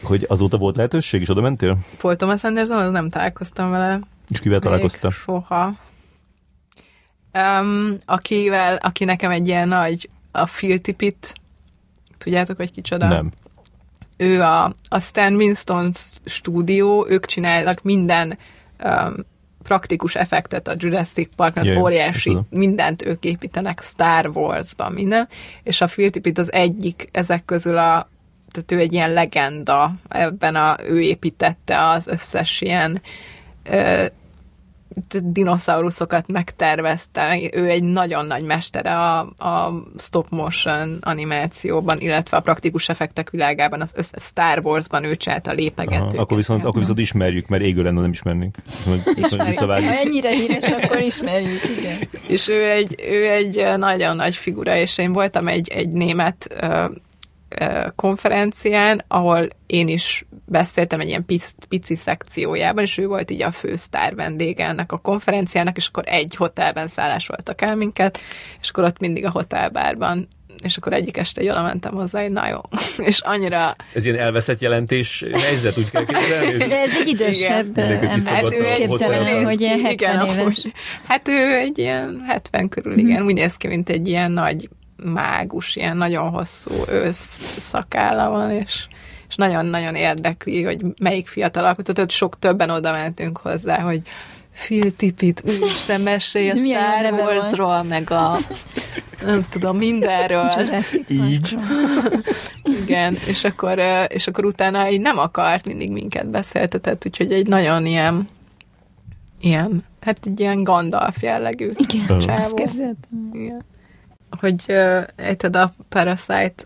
Hogy 0.02 0.26
azóta 0.28 0.56
volt 0.56 0.76
lehetőség, 0.76 1.20
és 1.20 1.28
oda 1.28 1.40
mentél? 1.40 1.78
Paul 1.98 2.16
Thomas 2.16 2.44
Anderson, 2.44 2.78
az 2.78 2.90
nem 2.90 3.08
találkoztam 3.08 3.70
vele. 3.70 4.00
És 4.28 4.40
kivel 4.40 4.60
találkoztál? 4.60 5.10
Soha. 5.10 5.72
Um, 7.34 7.96
akivel, 8.04 8.76
aki 8.76 9.04
nekem 9.04 9.30
egy 9.30 9.46
ilyen 9.46 9.68
nagy, 9.68 10.08
a 10.30 10.44
Phil 10.44 10.80
Tippett, 10.80 11.34
tudjátok, 12.18 12.56
hogy 12.56 12.72
kicsoda? 12.72 13.06
Nem 13.06 13.32
ő 14.22 14.40
a, 14.40 14.74
a 14.88 15.00
Stan 15.00 15.34
Winston 15.34 15.92
stúdió, 16.24 17.06
ők 17.08 17.26
csinálnak 17.26 17.82
minden 17.82 18.38
um, 18.84 19.14
praktikus 19.62 20.14
effektet 20.14 20.68
a 20.68 20.74
Jurassic 20.78 21.28
Park, 21.36 21.56
az 21.56 21.68
Jaj, 21.68 21.76
óriási, 21.76 22.38
mindent 22.50 23.06
ők 23.06 23.24
építenek 23.24 23.82
Star 23.82 24.26
Wars-ban, 24.26 24.92
minden, 24.92 25.28
és 25.62 25.80
a 25.80 25.86
Phil 25.86 26.10
Tippett 26.10 26.38
az 26.38 26.52
egyik 26.52 27.08
ezek 27.12 27.44
közül 27.44 27.78
a 27.78 28.10
tehát 28.50 28.72
ő 28.72 28.78
egy 28.78 28.92
ilyen 28.92 29.12
legenda, 29.12 29.94
ebben 30.08 30.56
a, 30.56 30.76
ő 30.84 31.00
építette 31.00 31.88
az 31.88 32.06
összes 32.06 32.60
ilyen 32.60 33.02
dinoszauruszokat 35.22 36.26
megtervezte. 36.26 37.50
Ő 37.52 37.68
egy 37.68 37.82
nagyon 37.82 38.26
nagy 38.26 38.42
mestere 38.42 38.98
a, 38.98 39.18
a 39.20 39.84
stop 39.98 40.26
motion 40.30 40.98
animációban, 41.00 42.00
illetve 42.00 42.36
a 42.36 42.40
praktikus 42.40 42.88
effektek 42.88 43.30
világában, 43.30 43.80
az 43.80 43.94
összes 43.96 44.22
Star 44.22 44.58
Wars-ban 44.62 45.04
ő 45.04 45.14
csinált 45.14 45.46
a 45.46 45.52
lépegetőket. 45.52 46.18
Akkor 46.18 46.36
viszont, 46.36 46.64
akkor 46.64 46.78
viszont 46.78 46.98
ismerjük, 46.98 47.48
mert 47.48 47.62
égő 47.62 47.82
lenne, 47.82 48.00
nem 48.00 48.10
ismernénk. 48.10 48.56
Ha 49.84 49.98
ennyire 49.98 50.30
híres, 50.30 50.70
akkor 50.70 51.00
ismerjük, 51.00 51.60
igen. 51.78 51.98
És 52.28 52.48
ő 52.48 52.70
egy, 52.70 52.94
ő 53.08 53.30
egy 53.30 53.78
nagyon 53.78 54.16
nagy 54.16 54.36
figura, 54.36 54.76
és 54.76 54.98
én 54.98 55.12
voltam 55.12 55.48
egy, 55.48 55.68
egy 55.68 55.88
német 55.88 56.56
konferencián, 57.96 59.04
ahol 59.08 59.48
én 59.66 59.88
is 59.88 60.24
beszéltem 60.44 61.00
egy 61.00 61.08
ilyen 61.08 61.24
pici, 61.24 61.52
pici 61.68 61.94
szekciójában, 61.94 62.82
és 62.82 62.98
ő 62.98 63.06
volt 63.06 63.30
így 63.30 63.42
a 63.42 63.50
fősztár 63.50 64.14
vendége 64.14 64.66
ennek 64.66 64.92
a 64.92 64.98
konferenciának, 64.98 65.76
és 65.76 65.86
akkor 65.86 66.04
egy 66.06 66.34
hotelben 66.34 66.86
szállásoltak 66.86 67.60
el 67.60 67.76
minket, 67.76 68.18
és 68.60 68.68
akkor 68.68 68.84
ott 68.84 68.98
mindig 68.98 69.24
a 69.24 69.30
hotelbárban 69.30 70.28
és 70.62 70.76
akkor 70.76 70.92
egyik 70.92 71.16
este 71.16 71.42
oda 71.50 71.62
mentem 71.62 71.94
hozzá, 71.94 72.20
hogy 72.20 72.30
na 72.30 72.48
jó, 72.48 72.58
és 73.10 73.20
annyira... 73.20 73.76
Ez 73.94 74.04
ilyen 74.04 74.18
elveszett 74.18 74.60
jelentés 74.60 75.24
helyzet, 75.32 75.78
úgy 75.78 75.90
kell 75.90 76.04
képzelni? 76.04 76.56
De 76.56 76.80
ez 76.80 76.96
egy 77.00 77.08
idősebb 77.08 77.78
ember. 77.78 78.18
Hát 78.24 78.52
ő 78.52 78.64
egy- 78.64 78.78
Képzelem 78.78 79.26
el, 79.26 79.44
hogy 79.44 79.60
ilyen 79.60 79.80
70 79.80 79.92
igen, 79.92 80.26
éves. 80.26 80.38
amúgy. 80.38 80.72
Hát 81.08 81.28
ő 81.28 81.54
egy 81.56 81.78
ilyen 81.78 82.24
70 82.26 82.68
körül, 82.68 82.98
igen, 82.98 83.22
úgy 83.22 83.34
néz 83.34 83.56
ki, 83.56 83.66
mint 83.66 83.88
egy 83.88 84.08
ilyen 84.08 84.30
nagy 84.32 84.68
mágus, 85.04 85.76
ilyen 85.76 85.96
nagyon 85.96 86.30
hosszú 86.30 86.72
ősz 86.88 87.58
szakálla 87.58 88.30
van, 88.30 88.50
és, 88.50 88.86
és 89.28 89.34
nagyon-nagyon 89.36 89.94
érdekli, 89.94 90.62
hogy 90.62 90.84
melyik 90.98 91.28
fiatal 91.28 91.64
alkotó, 91.64 91.92
tehát 91.92 92.10
sok 92.10 92.38
többen 92.38 92.70
oda 92.70 92.92
mentünk 92.92 93.36
hozzá, 93.36 93.80
hogy 93.80 94.02
Phil 94.54 94.96
Tippett, 94.96 95.42
úristen, 95.46 96.00
mesélj 96.00 96.50
a 96.50 96.56
Star? 96.56 97.12
Warsról, 97.12 97.82
meg 97.82 98.10
a 98.10 98.36
nem 99.24 99.44
tudom, 99.48 99.76
mindenről. 99.76 100.50
Így. 101.08 101.58
Igen, 102.82 103.16
és 103.26 103.44
akkor, 103.44 103.78
és 104.08 104.26
akkor 104.26 104.44
utána 104.44 104.90
így 104.90 105.00
nem 105.00 105.18
akart 105.18 105.64
mindig 105.64 105.90
minket 105.90 106.26
beszéltetett, 106.26 107.06
úgyhogy 107.06 107.32
egy 107.32 107.46
nagyon 107.46 107.86
ilyen, 107.86 108.28
ilyen, 109.40 109.84
hát 110.00 110.18
egy 110.24 110.40
ilyen 110.40 110.62
Gandalf 110.62 111.22
jellegű 111.22 111.68
Igen, 111.76 112.18
csávó. 112.18 112.54
képzeltem. 112.54 113.30
Igen. 113.32 113.62
Hogy 114.40 114.64
uh, 114.68 115.02
ejted 115.16 115.56
a 115.56 115.74
Parasite 115.88 116.64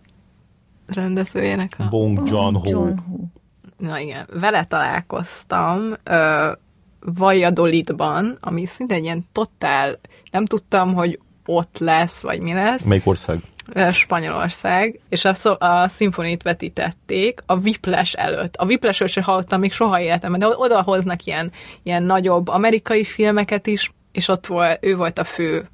rendezőjének 0.86 1.74
a... 1.78 1.88
Bong 1.88 2.28
Joon-ho. 2.28 2.88
Na 3.76 3.98
igen, 3.98 4.26
vele 4.40 4.64
találkoztam 4.64 5.94
uh, 6.10 6.52
Valladolidban, 7.00 8.38
ami 8.40 8.66
szinte 8.66 8.94
egy 8.94 9.04
ilyen 9.04 9.24
totál, 9.32 9.98
nem 10.30 10.44
tudtam, 10.44 10.94
hogy 10.94 11.20
ott 11.46 11.78
lesz, 11.78 12.20
vagy 12.20 12.40
mi 12.40 12.52
lesz. 12.52 12.82
Melyik 12.82 13.06
ország? 13.06 13.40
Spanyolország, 13.92 15.00
és 15.08 15.24
a, 15.24 15.34
szó- 15.34 15.60
a 15.60 15.88
szimfonit 15.88 16.42
vetítették 16.42 17.42
a 17.46 17.58
Viples 17.58 18.12
előtt. 18.12 18.56
A 18.56 18.66
Viplesről 18.66 19.08
sem 19.08 19.22
hallottam 19.22 19.60
még 19.60 19.72
soha 19.72 20.00
életemben, 20.00 20.40
de 20.40 20.46
oda 20.48 20.82
hoznak 20.82 21.24
ilyen, 21.24 21.52
ilyen 21.82 22.02
nagyobb 22.02 22.48
amerikai 22.48 23.04
filmeket 23.04 23.66
is, 23.66 23.92
és 24.12 24.28
ott 24.28 24.46
volt, 24.46 24.78
ő 24.80 24.96
volt 24.96 25.18
a 25.18 25.24
fő 25.24 25.68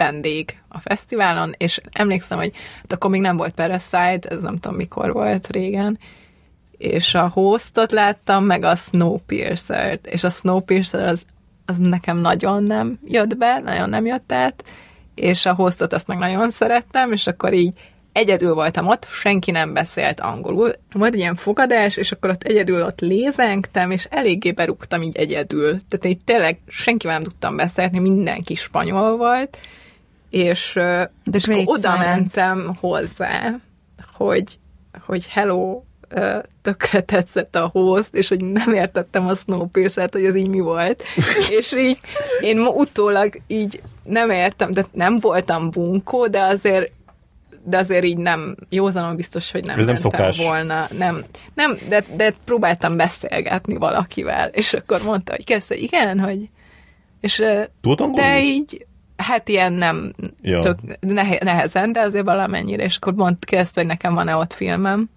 vendég 0.00 0.58
a 0.68 0.80
fesztiválon, 0.80 1.54
és 1.56 1.80
emlékszem, 1.92 2.38
hogy 2.38 2.52
hát 2.80 2.92
akkor 2.92 3.10
még 3.10 3.20
nem 3.20 3.36
volt 3.36 3.54
Parasite, 3.54 4.28
ez 4.28 4.42
nem 4.42 4.58
tudom 4.58 4.76
mikor 4.76 5.12
volt 5.12 5.52
régen, 5.52 5.98
és 6.78 7.14
a 7.14 7.28
hostot 7.28 7.92
láttam, 7.92 8.44
meg 8.44 8.64
a 8.64 8.74
Snowpiercer-t, 8.74 10.06
és 10.06 10.24
a 10.24 10.30
Snowpiercer 10.30 11.06
az, 11.06 11.24
az 11.66 11.78
nekem 11.78 12.18
nagyon 12.18 12.62
nem 12.62 12.98
jött 13.04 13.36
be, 13.36 13.60
nagyon 13.64 13.88
nem 13.88 14.06
jött 14.06 14.32
át, 14.32 14.64
és 15.14 15.46
a 15.46 15.54
hostot 15.54 15.92
azt 15.92 16.06
meg 16.06 16.18
nagyon 16.18 16.50
szerettem, 16.50 17.12
és 17.12 17.26
akkor 17.26 17.52
így 17.52 17.74
egyedül 18.12 18.54
voltam 18.54 18.86
ott, 18.86 19.06
senki 19.10 19.50
nem 19.50 19.72
beszélt 19.72 20.20
angolul. 20.20 20.72
Volt 20.92 21.14
egy 21.14 21.18
ilyen 21.18 21.34
fogadás, 21.34 21.96
és 21.96 22.12
akkor 22.12 22.30
ott 22.30 22.42
egyedül 22.42 22.82
ott 22.82 23.00
lézengtem, 23.00 23.90
és 23.90 24.04
eléggé 24.10 24.52
berúgtam 24.52 25.02
így 25.02 25.16
egyedül. 25.16 25.80
Tehát 25.88 26.04
így 26.04 26.24
tényleg 26.24 26.58
senkivel 26.66 27.14
nem 27.14 27.24
tudtam 27.24 27.56
beszélni, 27.56 27.98
mindenki 27.98 28.54
spanyol 28.54 29.16
volt, 29.16 29.58
és, 30.30 30.70
The 30.72 31.10
és 31.32 31.44
akkor 31.44 31.62
oda 31.66 31.98
mentem 31.98 32.76
hozzá, 32.80 33.54
hogy, 34.16 34.58
hogy 35.06 35.26
hello, 35.26 35.82
tökre 36.62 37.00
tetszett 37.00 37.56
a 37.56 37.68
host, 37.72 38.14
és 38.14 38.28
hogy 38.28 38.44
nem 38.44 38.72
értettem 38.72 39.26
a 39.26 39.34
Snowpiercer-t, 39.34 40.12
hogy 40.12 40.26
az 40.26 40.36
így 40.36 40.48
mi 40.48 40.60
volt. 40.60 41.02
és 41.58 41.74
így 41.76 42.00
én 42.40 42.58
ma 42.60 42.68
utólag 42.68 43.40
így 43.46 43.82
nem 44.02 44.30
értem, 44.30 44.70
de 44.70 44.86
nem 44.92 45.18
voltam 45.20 45.70
bunkó, 45.70 46.26
de 46.26 46.42
azért 46.42 46.92
de 47.64 47.78
azért 47.78 48.04
így 48.04 48.16
nem, 48.16 48.56
józanon 48.68 49.16
biztos, 49.16 49.50
hogy 49.52 49.64
nem 49.64 49.78
Ez 49.78 49.86
nem 49.86 49.96
szokás. 49.96 50.38
volna. 50.38 50.88
Nem, 50.98 51.24
nem 51.54 51.76
de, 51.88 52.04
de 52.16 52.34
próbáltam 52.44 52.96
beszélgetni 52.96 53.76
valakivel, 53.76 54.48
és 54.48 54.72
akkor 54.72 55.02
mondta, 55.02 55.32
hogy 55.32 55.44
kezdte, 55.44 55.74
igen, 55.74 56.20
hogy 56.20 56.48
és 57.20 57.42
angolul? 57.82 58.14
de 58.14 58.42
így, 58.42 58.86
hát 59.20 59.48
ilyen 59.48 59.72
nem 59.72 60.12
Ja. 60.42 60.58
tök 60.58 60.78
nehe- 61.00 61.42
nehezen, 61.42 61.92
de 61.92 62.00
azért 62.00 62.24
valamennyire, 62.24 62.84
és 62.84 62.96
akkor 62.96 63.14
mond, 63.14 63.36
kérdezte, 63.44 63.80
hogy 63.80 63.88
nekem 63.90 64.14
van-e 64.14 64.36
ott 64.36 64.52
filmem, 64.52 65.08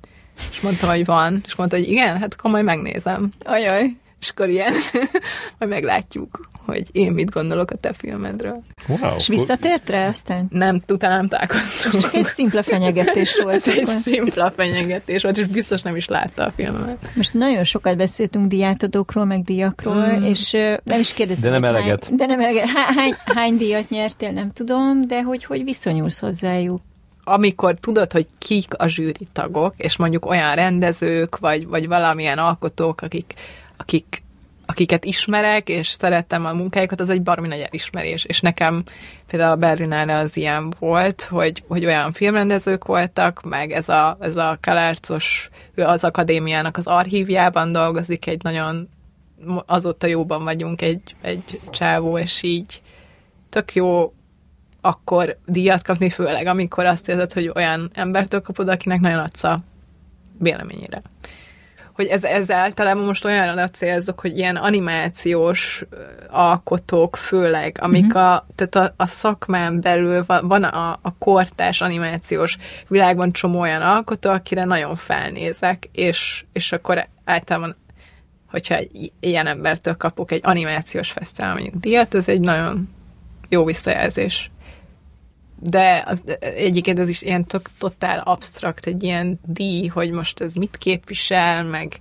és 0.52 0.62
mondtam, 0.62 0.90
hogy 0.90 1.06
van, 1.06 1.42
és 1.46 1.56
mondta, 1.56 1.76
hogy 1.78 1.90
igen, 1.90 2.18
hát 2.20 2.34
akkor 2.38 2.52
majd 2.52 2.64
megnézem. 2.64 3.30
Ajaj. 3.46 3.96
És 4.24 4.30
akkor 4.30 4.50
ilyen, 4.50 4.74
majd 5.60 5.72
meglátjuk, 5.72 6.50
hogy 6.66 6.88
én 6.92 7.12
mit 7.12 7.30
gondolok 7.30 7.72
a 7.72 7.76
te 7.76 7.94
filmedről. 7.94 8.62
Wow. 8.88 9.16
És 9.18 9.28
visszatért 9.28 9.90
rá 9.90 10.08
aztán? 10.08 10.48
Nem, 10.50 10.82
utána 10.88 11.16
nem 11.16 11.28
találkoztunk. 11.28 12.04
Csak 12.04 12.14
egy 12.14 12.26
szimpla 12.26 12.64
fenyegetés 12.64 13.38
volt. 13.44 13.56
Ez 13.56 13.68
egy 13.68 13.88
szimpla 13.88 14.52
fenyegetés 14.52 15.24
volt, 15.24 15.38
és 15.38 15.46
biztos 15.46 15.82
nem 15.82 15.96
is 15.96 16.08
látta 16.08 16.46
a 16.46 16.52
filmemet. 16.52 17.12
Most 17.16 17.34
nagyon 17.34 17.64
sokat 17.64 17.98
beszéltünk 17.98 18.48
diátadókról, 18.48 19.26
meg 19.26 19.44
díjakról, 19.44 20.20
mm. 20.20 20.24
és 20.24 20.52
nem 20.84 21.00
is 21.00 21.14
kérdeztem, 21.14 21.52
De 21.52 21.60
nem 21.60 21.76
eleget. 21.76 22.06
Hány, 22.06 22.16
de 22.16 22.26
nem 22.26 22.40
eleget. 22.40 22.66
Há, 22.68 22.94
hány, 22.94 23.16
hány 23.26 23.58
díjat 23.58 23.90
nyertél, 23.90 24.32
nem 24.32 24.52
tudom, 24.52 25.08
de 25.08 25.22
hogy, 25.22 25.44
hogy 25.44 25.64
viszonyulsz 25.64 26.20
hozzájuk? 26.20 26.82
amikor 27.24 27.74
tudod, 27.80 28.12
hogy 28.12 28.28
kik 28.38 28.74
a 28.78 28.88
zsűri 28.88 29.28
tagok, 29.32 29.74
és 29.78 29.98
mondjuk 29.98 30.26
olyan 30.26 30.56
rendezők, 30.56 31.38
vagy, 31.38 31.68
vagy 31.68 31.88
valamilyen 31.88 32.38
alkotók, 32.38 33.02
akik, 33.02 33.34
akik, 33.78 34.24
akiket 34.66 35.06
ismerek, 35.06 35.70
és 35.70 35.88
szerettem 35.88 36.46
a 36.46 36.54
munkájukat, 36.54 37.00
az 37.00 37.10
egy 37.10 37.22
baromi 37.22 37.48
nagy 37.48 37.60
elismerés. 37.60 38.26
És 38.26 38.42
nekem 38.42 38.84
például 39.28 39.52
a 39.52 39.56
Berlinale 39.56 40.16
az 40.16 40.38
ilyen 40.38 40.74
volt, 40.80 41.22
hogy, 41.22 41.64
hogy 41.68 41.86
olyan 41.86 42.12
filmrendezők 42.12 42.86
voltak, 42.86 43.42
meg 43.44 43.72
ez 43.72 43.90
a, 43.90 44.18
ez 44.20 44.36
a 44.36 44.58
Kalárcos, 44.62 45.50
ő 45.74 45.84
az 45.84 46.04
akadémiának 46.04 46.78
az 46.78 46.88
archívjában 46.88 47.72
dolgozik, 47.72 48.28
egy 48.28 48.44
nagyon 48.44 48.90
azóta 49.66 50.08
jóban 50.08 50.44
vagyunk 50.44 50.82
egy, 50.82 51.16
egy 51.22 51.60
csávó, 51.72 52.18
és 52.18 52.44
így 52.44 52.82
tök 53.50 53.74
jó 53.74 54.14
akkor 54.82 55.38
díjat 55.46 55.82
kapni, 55.82 56.10
főleg 56.10 56.46
amikor 56.46 56.86
azt 56.86 57.10
érzed, 57.10 57.34
hogy 57.34 57.52
olyan 57.56 57.90
embertől 57.94 58.42
kapod, 58.42 58.68
akinek 58.68 59.00
nagyon 59.00 59.20
adsz 59.20 59.44
a 59.44 59.60
véleményére. 60.40 61.02
Hogy 61.94 62.06
ez, 62.06 62.24
ez 62.24 62.52
általában 62.52 63.04
most 63.04 63.26
olyanra 63.26 63.70
célzok, 63.70 64.20
hogy 64.20 64.38
ilyen 64.38 64.56
animációs 64.56 65.86
alkotók 66.30 67.16
főleg, 67.16 67.78
amik 67.82 68.16
a, 68.16 68.48
tehát 68.56 68.76
a, 68.76 68.94
a 68.98 69.06
szakmán 69.06 69.82
belül 69.82 70.24
van, 70.28 70.48
van 70.48 70.64
a, 70.64 71.00
a 71.02 71.16
kortás 71.18 71.82
animációs 71.82 72.58
világban 72.88 73.32
csomó 73.32 73.60
olyan 73.60 73.82
alkotó, 73.82 74.30
akire 74.30 74.66
nagyon 74.66 74.96
felnézek, 74.96 75.90
és, 75.92 76.46
és 76.54 76.72
akkor 76.72 77.08
általában 77.26 77.76
hogyha 78.54 78.76
egy 78.76 79.12
ilyen 79.20 79.48
embertől 79.48 79.98
kapok 79.98 80.32
egy 80.32 80.42
animációs 80.44 81.12
fesztivál 81.12 81.54
mondjuk 81.54 81.76
díjat, 81.76 82.16
ez 82.16 82.28
egy 82.28 82.42
nagyon 82.42 82.90
jó 83.50 83.66
visszajelzés. 83.66 84.52
De 85.66 86.04
az, 86.08 86.24
egyiket 86.40 87.00
ez 87.00 87.10
is 87.10 87.22
ilyen 87.22 87.46
tök, 87.46 87.70
totál 87.78 88.20
absztrakt, 88.20 88.86
egy 88.86 89.04
ilyen 89.04 89.40
díj, 89.46 89.88
hogy 89.88 90.12
most 90.12 90.42
ez 90.42 90.56
mit 90.56 90.78
képvisel, 90.78 91.64
meg, 91.64 92.00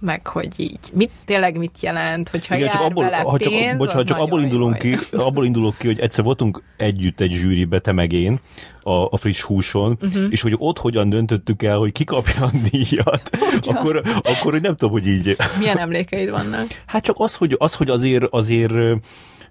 meg 0.00 0.26
hogy 0.26 0.48
így 0.56 0.78
mit, 0.92 1.10
tényleg 1.24 1.58
mit 1.58 1.80
jelent, 1.80 2.28
hogyha 2.28 2.54
Igen, 2.54 2.66
jár 2.66 2.76
csak 2.76 2.84
abból, 2.84 3.04
vele 3.04 3.16
ha 3.16 3.38
csak, 3.38 3.52
pénz, 3.52 3.76
bocsánat, 3.76 4.06
csak 4.06 4.18
abból 4.18 4.42
indulunk, 4.42 4.78
ki, 4.78 4.96
abból 5.12 5.44
indulok 5.44 5.78
ki, 5.78 5.86
hogy 5.86 5.98
egyszer 5.98 6.24
voltunk 6.24 6.62
együtt 6.76 7.20
egy 7.20 7.32
zsűribe, 7.32 7.78
te 7.78 7.92
meg 7.92 8.12
én, 8.12 8.38
a, 8.82 8.92
a 9.10 9.16
friss 9.16 9.40
húson, 9.40 9.98
uh-huh. 10.00 10.26
és 10.30 10.40
hogy 10.40 10.54
ott 10.56 10.78
hogyan 10.78 11.08
döntöttük 11.08 11.62
el, 11.62 11.76
hogy 11.76 11.92
ki 11.92 12.04
kapja 12.04 12.44
a 12.44 12.50
díjat, 12.70 13.30
akkor, 13.70 14.02
akkor 14.22 14.52
hogy 14.52 14.62
nem 14.62 14.76
tudom, 14.76 14.92
hogy 14.92 15.06
így... 15.06 15.36
Milyen 15.58 15.78
emlékeid 15.78 16.30
vannak? 16.30 16.66
Hát 16.86 17.04
csak 17.04 17.16
az, 17.18 17.34
hogy, 17.34 17.54
az, 17.58 17.74
hogy 17.74 17.88
azért, 17.90 18.24
azért 18.30 18.72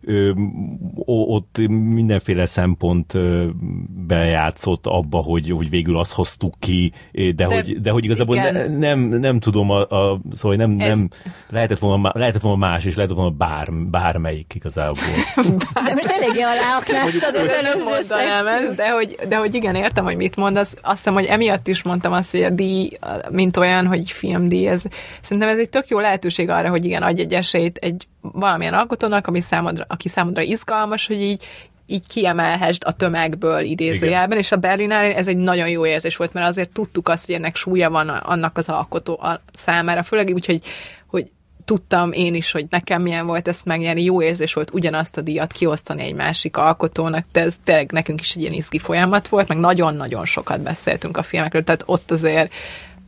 ö, 0.02 0.32
ott 1.06 1.58
mindenféle 1.68 2.46
szempont 2.46 3.14
ö, 3.14 3.46
bejátszott 4.08 4.88
abba, 4.88 5.18
hogy, 5.18 5.50
hogy 5.50 5.70
végül 5.70 5.98
azt 5.98 6.14
hoztuk 6.14 6.54
ki, 6.60 6.92
de, 7.12 7.32
de, 7.32 7.46
hogy, 7.46 7.82
de 7.82 7.92
hogy 7.92 8.04
igazából 8.04 8.36
igen. 8.36 8.54
ne, 8.54 8.68
nem, 8.68 9.00
nem 9.00 9.40
tudom, 9.40 9.70
a, 9.70 9.88
a, 9.90 10.22
szóval 10.32 10.58
nem, 10.58 10.76
Ez- 10.80 10.98
nem 10.98 11.10
lehetett, 11.50 11.80
volna, 11.80 12.12
lehetett 12.14 12.42
volna 12.42 12.68
más, 12.68 12.86
és 12.86 12.96
lehetett 12.96 13.18
volna 13.18 13.32
bár, 13.32 13.74
bármelyik 13.74 14.54
igazából. 14.56 15.04
De 15.86 15.94
most 15.94 16.10
eléggé 16.10 16.42
aláaknáztad 16.42 17.36
az 17.36 17.50
előző 17.50 17.84
mondanám 17.84 18.76
de 18.76 18.90
hogy, 18.90 19.16
de 19.28 19.36
hogy 19.36 19.56
igen, 19.56 19.76
értem, 19.76 20.04
hogy 20.04 20.16
mit 20.16 20.36
mondasz. 20.36 20.76
Azt 20.82 20.98
hiszem, 20.98 21.14
hogy 21.14 21.26
emiatt 21.26 21.68
is 21.68 21.84
mondtam 21.84 22.12
azt, 22.12 22.32
hogy 22.32 22.42
a 22.44 22.50
díj, 22.50 22.90
mint 23.30 23.58
olyan, 23.58 23.88
hogy 23.88 24.12
filmdíj, 24.12 24.68
ez, 24.68 24.84
szerintem 25.22 25.50
ez 25.50 25.58
egy 25.58 25.70
tök 25.70 25.88
jó 25.88 26.00
lehetőség 26.00 26.50
arra, 26.50 26.70
hogy 26.70 26.86
igen, 26.86 27.04
adj 27.04 27.22
egy 27.22 27.34
esélyt 27.34 27.78
egy 27.78 28.08
valamilyen 28.34 28.74
alkotónak, 28.74 29.28
ami 29.28 29.42
számodra, 29.42 29.86
aki 29.88 30.08
számodra 30.10 30.42
izgalmas, 30.42 31.08
hogy 31.08 31.22
így 31.22 31.48
így 31.90 32.08
kiemelhessd 32.08 32.84
a 32.86 32.92
tömegből 32.92 33.60
idézőjelben, 33.60 34.38
és 34.38 34.52
a 34.52 34.56
Berlinál 34.56 35.06
ez 35.14 35.28
egy 35.28 35.38
nagyon 35.38 35.70
jó 35.70 35.86
érzés 35.86 36.16
volt, 36.16 36.34
mert 36.34 36.48
azért 36.48 36.70
tudtuk 36.70 37.10
azt, 37.10 37.26
hogy 37.26 37.36
ennek 37.36 37.56
súlya 37.56 37.90
van 37.90 38.10
annak 38.10 38.58
az 38.58 38.70
alkotó 38.70 39.24
számára, 39.54 40.04
főleg 40.04 40.30
úgy, 40.34 40.46
hogy, 40.46 40.62
hogy 41.08 41.32
tudtam 41.66 42.12
én 42.12 42.36
is, 42.36 42.52
hogy 42.52 42.66
nekem 42.70 43.02
milyen 43.02 43.26
volt 43.26 43.48
ezt 43.48 43.66
megnyerni, 43.66 44.04
jó 44.04 44.22
érzés 44.22 44.54
volt 44.54 44.74
ugyanazt 44.74 45.18
a 45.18 45.22
díjat 45.22 45.52
kiosztani 45.52 46.04
egy 46.04 46.16
másik 46.16 46.58
alkotónak, 46.58 47.26
de 47.32 47.42
ez 47.42 47.56
tényleg 47.64 47.92
nekünk 47.92 48.22
is 48.22 48.36
egy 48.36 48.42
ilyen 48.42 48.54
izgi 48.54 48.80
folyamat 48.80 49.28
volt, 49.28 49.48
meg 49.48 49.58
nagyon-nagyon 49.58 50.26
sokat 50.26 50.62
beszéltünk 50.62 51.18
a 51.18 51.24
filmekről, 51.24 51.64
tehát 51.64 51.84
ott 51.86 52.12
azért 52.12 52.54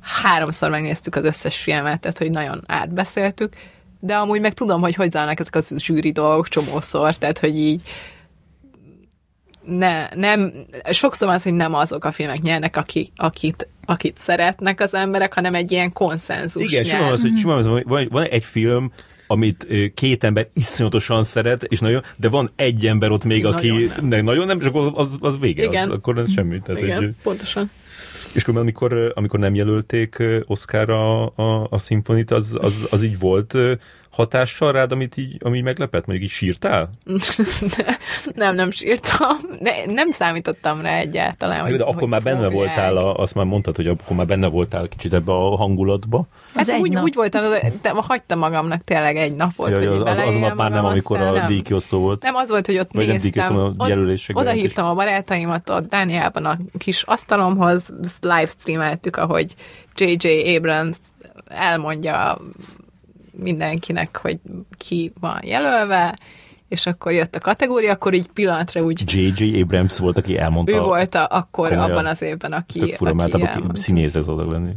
háromszor 0.01 0.69
megnéztük 0.69 1.15
az 1.15 1.23
összes 1.23 1.57
filmet, 1.57 1.99
tehát 1.99 2.17
hogy 2.17 2.31
nagyon 2.31 2.63
átbeszéltük, 2.67 3.55
de 3.99 4.15
amúgy 4.15 4.41
meg 4.41 4.53
tudom, 4.53 4.81
hogy 4.81 4.95
hogy 4.95 5.11
zajlanak 5.11 5.39
ezek 5.39 5.55
az 5.55 5.73
zsűri 5.77 6.11
dolgok 6.11 6.47
csomószor, 6.47 7.15
tehát 7.15 7.39
hogy 7.39 7.57
így 7.57 7.81
ne, 9.65 10.07
nem, 10.15 10.53
sokszor 10.91 11.29
az, 11.29 11.43
hogy 11.43 11.53
nem 11.53 11.73
azok 11.73 12.03
a 12.03 12.11
filmek 12.11 12.41
nyernek, 12.41 12.75
aki, 12.75 13.11
akit, 13.15 13.67
akit 13.85 14.17
szeretnek 14.17 14.79
az 14.79 14.93
emberek, 14.93 15.33
hanem 15.33 15.53
egy 15.53 15.71
ilyen 15.71 15.93
konszenzus 15.93 16.71
Igen, 16.71 16.83
simán 16.83 17.11
az, 17.11 17.21
hogy, 17.21 17.37
simán 17.37 17.57
az, 17.57 17.65
hogy 17.65 17.83
van, 17.85 18.07
van 18.11 18.23
egy 18.23 18.43
film, 18.43 18.91
amit 19.27 19.67
két 19.93 20.23
ember 20.23 20.47
iszonyatosan 20.53 21.23
szeret, 21.23 21.63
és 21.63 21.79
nagyon, 21.79 22.03
de 22.15 22.29
van 22.29 22.51
egy 22.55 22.87
ember 22.87 23.11
ott 23.11 23.23
még, 23.23 23.45
aki 23.45 23.67
nagyon 23.67 24.07
nem, 24.07 24.23
nagyon 24.23 24.45
nem 24.45 24.59
és 24.59 24.65
akkor 24.65 24.91
az, 24.95 25.17
az 25.19 25.39
vége, 25.39 25.63
Igen. 25.63 25.89
Az, 25.89 25.95
akkor 25.95 26.15
nem 26.15 26.25
semmi. 26.25 26.59
Tehát 26.61 26.81
Igen, 26.81 27.03
egy, 27.03 27.15
pontosan. 27.23 27.69
És 28.33 28.43
akkor 28.43 28.57
amikor, 28.57 29.11
amikor 29.15 29.39
nem 29.39 29.55
jelölték 29.55 30.23
Oscarra 30.45 31.23
a, 31.23 31.31
a, 31.35 31.67
a 31.69 31.77
szimfonit, 31.77 32.31
az, 32.31 32.57
az, 32.61 32.87
az 32.91 33.03
így 33.03 33.19
volt 33.19 33.57
hatással 34.11 34.71
rád, 34.71 34.91
amit 34.91 35.17
így, 35.17 35.37
ami 35.39 35.61
meglepett? 35.61 36.05
Mondjuk 36.05 36.29
így 36.29 36.35
sírtál? 36.35 36.89
nem, 38.35 38.55
nem 38.55 38.71
sírtam. 38.71 39.37
Ne, 39.59 39.85
nem 39.85 40.11
számítottam 40.11 40.81
rá 40.81 40.97
egyáltalán. 40.97 41.61
Hogy, 41.61 41.77
de 41.77 41.83
akkor 41.83 41.99
hogy 41.99 42.07
már 42.07 42.21
benne 42.21 42.49
fogják. 42.49 42.53
voltál, 42.53 42.97
a, 42.97 43.15
azt 43.15 43.35
már 43.35 43.45
mondtad, 43.45 43.75
hogy 43.75 43.87
akkor 43.87 44.15
már 44.15 44.25
benne 44.25 44.47
voltál 44.47 44.87
kicsit 44.87 45.13
ebbe 45.13 45.31
a 45.31 45.55
hangulatba. 45.55 46.27
Hát 46.55 46.77
úgy, 46.79 46.95
úgy 46.95 47.15
voltam, 47.15 47.41
de 47.81 47.89
hagytam 47.95 48.39
magamnak 48.39 48.83
tényleg 48.83 49.17
egy 49.17 49.35
napot, 49.35 49.69
ja, 49.69 49.77
hogy 49.77 49.87
az, 49.87 50.17
az, 50.17 50.17
az 50.17 50.35
nap 50.35 50.55
már 50.55 50.71
nem, 50.71 50.85
amikor 50.85 51.19
a 51.19 51.45
díjkiosztó 51.47 51.99
volt. 51.99 52.21
Nem, 52.21 52.35
az 52.35 52.49
volt, 52.49 52.65
hogy 52.65 52.77
ott 52.77 52.89
Vagy 52.91 53.07
néztem. 53.07 53.55
Nem 53.55 53.73
a 53.77 53.85
Oda 54.33 54.51
hívtam 54.51 54.85
a 54.85 54.93
barátaimat 54.93 55.69
ott 55.69 55.89
Dániában 55.89 56.45
a 56.45 56.57
kis 56.77 57.03
asztalomhoz, 57.03 57.89
live 58.21 58.45
streameltük, 58.45 59.15
ahogy 59.15 59.55
J.J. 59.95 60.55
Abrams 60.55 60.97
elmondja 61.47 62.37
mindenkinek, 63.41 64.17
hogy 64.17 64.39
ki 64.77 65.13
van 65.19 65.39
jelölve, 65.43 66.17
és 66.67 66.85
akkor 66.85 67.11
jött 67.11 67.35
a 67.35 67.39
kategória, 67.39 67.91
akkor 67.91 68.13
így 68.13 68.27
pillanatra 68.27 68.81
úgy... 68.81 69.13
J.J. 69.13 69.61
Abrams 69.61 69.99
volt, 69.99 70.17
aki 70.17 70.37
elmondta. 70.37 70.73
Ő 70.73 70.79
volt 70.79 71.15
a, 71.15 71.27
akkor 71.29 71.69
komolyan. 71.69 71.91
abban 71.91 72.05
az 72.05 72.21
évben, 72.21 72.51
aki, 72.51 72.91
Ez 72.91 72.97
fura, 72.97 73.11
aki 73.11 73.63
színész 73.73 74.15
ez 74.15 74.27
oda 74.27 74.51
lenni. 74.51 74.73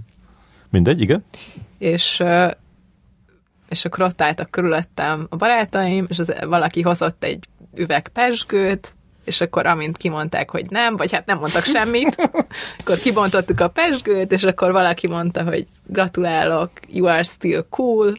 Mindegy, 0.70 1.00
igen. 1.00 1.24
És, 1.78 2.22
és 3.68 3.84
akkor 3.84 4.02
ott 4.04 4.22
álltak 4.22 4.50
körülöttem 4.50 5.26
a 5.30 5.36
barátaim, 5.36 6.06
és 6.08 6.18
az, 6.18 6.34
valaki 6.44 6.82
hozott 6.82 7.24
egy 7.24 7.44
üveg 7.74 8.08
pesgőt, 8.08 8.94
és 9.24 9.40
akkor 9.40 9.66
amint 9.66 9.96
kimondták, 9.96 10.50
hogy 10.50 10.70
nem, 10.70 10.96
vagy 10.96 11.12
hát 11.12 11.26
nem 11.26 11.38
mondtak 11.38 11.62
semmit, 11.62 12.30
akkor 12.80 12.98
kibontottuk 12.98 13.60
a 13.60 13.68
pesgőt, 13.68 14.32
és 14.32 14.42
akkor 14.42 14.72
valaki 14.72 15.06
mondta, 15.06 15.42
hogy 15.42 15.66
gratulálok, 15.86 16.70
you 16.88 17.06
are 17.06 17.22
still 17.22 17.66
cool, 17.70 18.12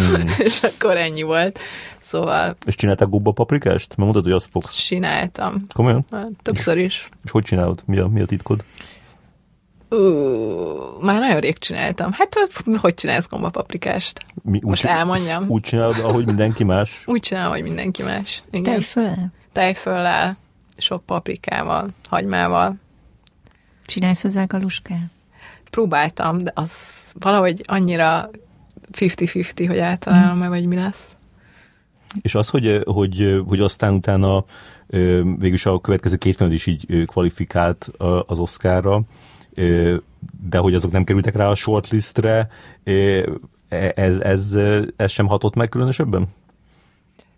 mm. 0.00 0.26
és 0.46 0.62
akkor 0.62 0.96
ennyi 0.96 1.22
volt. 1.22 1.58
Szóval... 2.00 2.56
És 2.66 2.74
csinálták 2.74 3.08
gubba 3.08 3.32
paprikást? 3.32 3.88
Mert 3.88 3.98
mondtad, 3.98 4.24
hogy 4.24 4.32
azt 4.32 4.48
fogsz. 4.50 4.76
Csináltam. 4.76 5.66
Komolyan? 5.74 6.04
Hát, 6.10 6.28
többször 6.42 6.78
is. 6.78 7.08
És 7.24 7.30
hogy 7.30 7.42
csinálod? 7.42 7.82
Mi 7.86 7.98
a, 7.98 8.06
mi 8.06 8.20
a 8.20 8.26
titkod? 8.26 8.64
Uh, 9.90 11.02
már 11.02 11.20
nagyon 11.20 11.40
rég 11.40 11.58
csináltam. 11.58 12.12
Hát, 12.12 12.34
hogy 12.76 12.94
csinálsz 12.94 13.28
gombapaprikást? 13.28 14.20
Mi, 14.42 14.60
Most 14.62 14.84
úgy, 14.84 14.90
elmondjam. 14.90 15.44
Úgy 15.48 15.62
csinálod, 15.62 15.98
ahogy 16.02 16.26
mindenki 16.26 16.64
más? 16.64 17.02
Úgy 17.06 17.20
csinálom, 17.20 17.52
hogy 17.52 17.62
mindenki 17.62 18.02
más. 18.02 18.42
Igen. 18.50 18.62
Tejföl? 18.62 19.16
Tejföllel, 19.56 20.36
sok 20.76 21.04
paprikával, 21.04 21.88
hagymával. 22.08 22.74
Csinálsz 23.82 24.22
hozzá 24.22 24.44
galuskát? 24.44 25.10
Próbáltam, 25.70 26.38
de 26.38 26.52
az 26.54 26.72
valahogy 27.18 27.62
annyira 27.66 28.30
50-50, 28.92 29.64
hogy 29.68 29.78
általában 29.78 30.30
hmm. 30.30 30.38
meg, 30.38 30.48
vagy 30.48 30.66
mi 30.66 30.76
lesz. 30.76 31.16
És 32.22 32.34
az, 32.34 32.48
hogy, 32.48 32.82
hogy, 32.84 33.42
hogy 33.46 33.60
aztán 33.60 33.94
utána 33.94 34.44
végülis 35.38 35.66
a 35.66 35.80
következő 35.80 36.16
két 36.16 36.36
film 36.36 36.52
is 36.52 36.66
így 36.66 37.04
kvalifikált 37.06 37.90
az 38.26 38.38
Oscarra, 38.38 39.00
de 40.48 40.58
hogy 40.58 40.74
azok 40.74 40.92
nem 40.92 41.04
kerültek 41.04 41.36
rá 41.36 41.48
a 41.48 41.54
shortlistre, 41.54 42.48
ez, 43.94 44.18
ez, 44.18 44.58
ez 44.96 45.10
sem 45.10 45.26
hatott 45.26 45.54
meg 45.54 45.68
különösebben? 45.68 46.28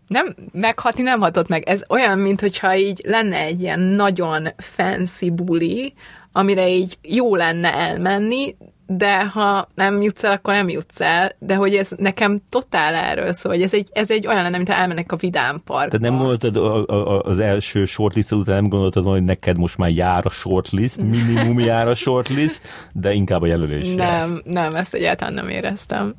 Nem 0.09 0.35
meghatni 0.53 1.03
nem 1.03 1.21
hatott 1.21 1.49
meg. 1.49 1.69
Ez 1.69 1.83
olyan, 1.89 2.19
mintha 2.19 2.77
így 2.77 3.03
lenne 3.07 3.37
egy 3.37 3.61
ilyen 3.61 3.81
nagyon 3.81 4.49
fancy 4.57 5.31
buli, 5.31 5.95
amire 6.33 6.69
így 6.69 6.99
jó 7.03 7.35
lenne 7.35 7.75
elmenni, 7.75 8.57
de 8.91 9.25
ha 9.25 9.69
nem 9.75 10.03
jutsz 10.03 10.25
el, 10.25 10.33
akkor 10.33 10.55
nem 10.55 10.69
jutsz 10.69 11.01
el, 11.01 11.33
de 11.39 11.55
hogy 11.55 11.75
ez 11.75 11.91
nekem 11.97 12.39
totál 12.49 12.95
erről 12.95 13.33
szól, 13.33 13.53
hogy 13.53 13.63
ez 13.63 13.75
egy, 13.75 13.89
ez 13.93 14.11
egy 14.11 14.27
olyan 14.27 14.43
lenne, 14.43 14.57
mint 14.57 14.69
elmennek 14.69 15.13
a 15.13 15.17
Vidám 15.17 15.63
Parkba. 15.65 15.99
Tehát 15.99 16.11
nem 16.11 16.17
gondoltad 16.17 16.57
a, 16.57 16.87
a, 16.87 17.23
az 17.23 17.39
első 17.39 17.85
shortlist 17.85 18.33
után, 18.33 18.55
nem 18.55 18.69
gondoltad 18.69 19.03
volna, 19.03 19.19
hogy 19.19 19.27
neked 19.27 19.59
most 19.59 19.79
már 19.79 19.91
jár 19.91 20.27
a 20.27 20.31
shortlist, 20.31 21.01
minimum 21.03 21.59
jár 21.59 21.89
a 21.89 21.95
shortlist, 21.95 22.63
de 22.93 23.13
inkább 23.13 23.43
a 23.43 23.47
jelölés 23.47 23.95
Nem, 23.95 24.43
nem, 24.45 24.75
ezt 24.75 24.95
egyáltalán 24.95 25.35
nem 25.35 25.49
éreztem. 25.49 26.15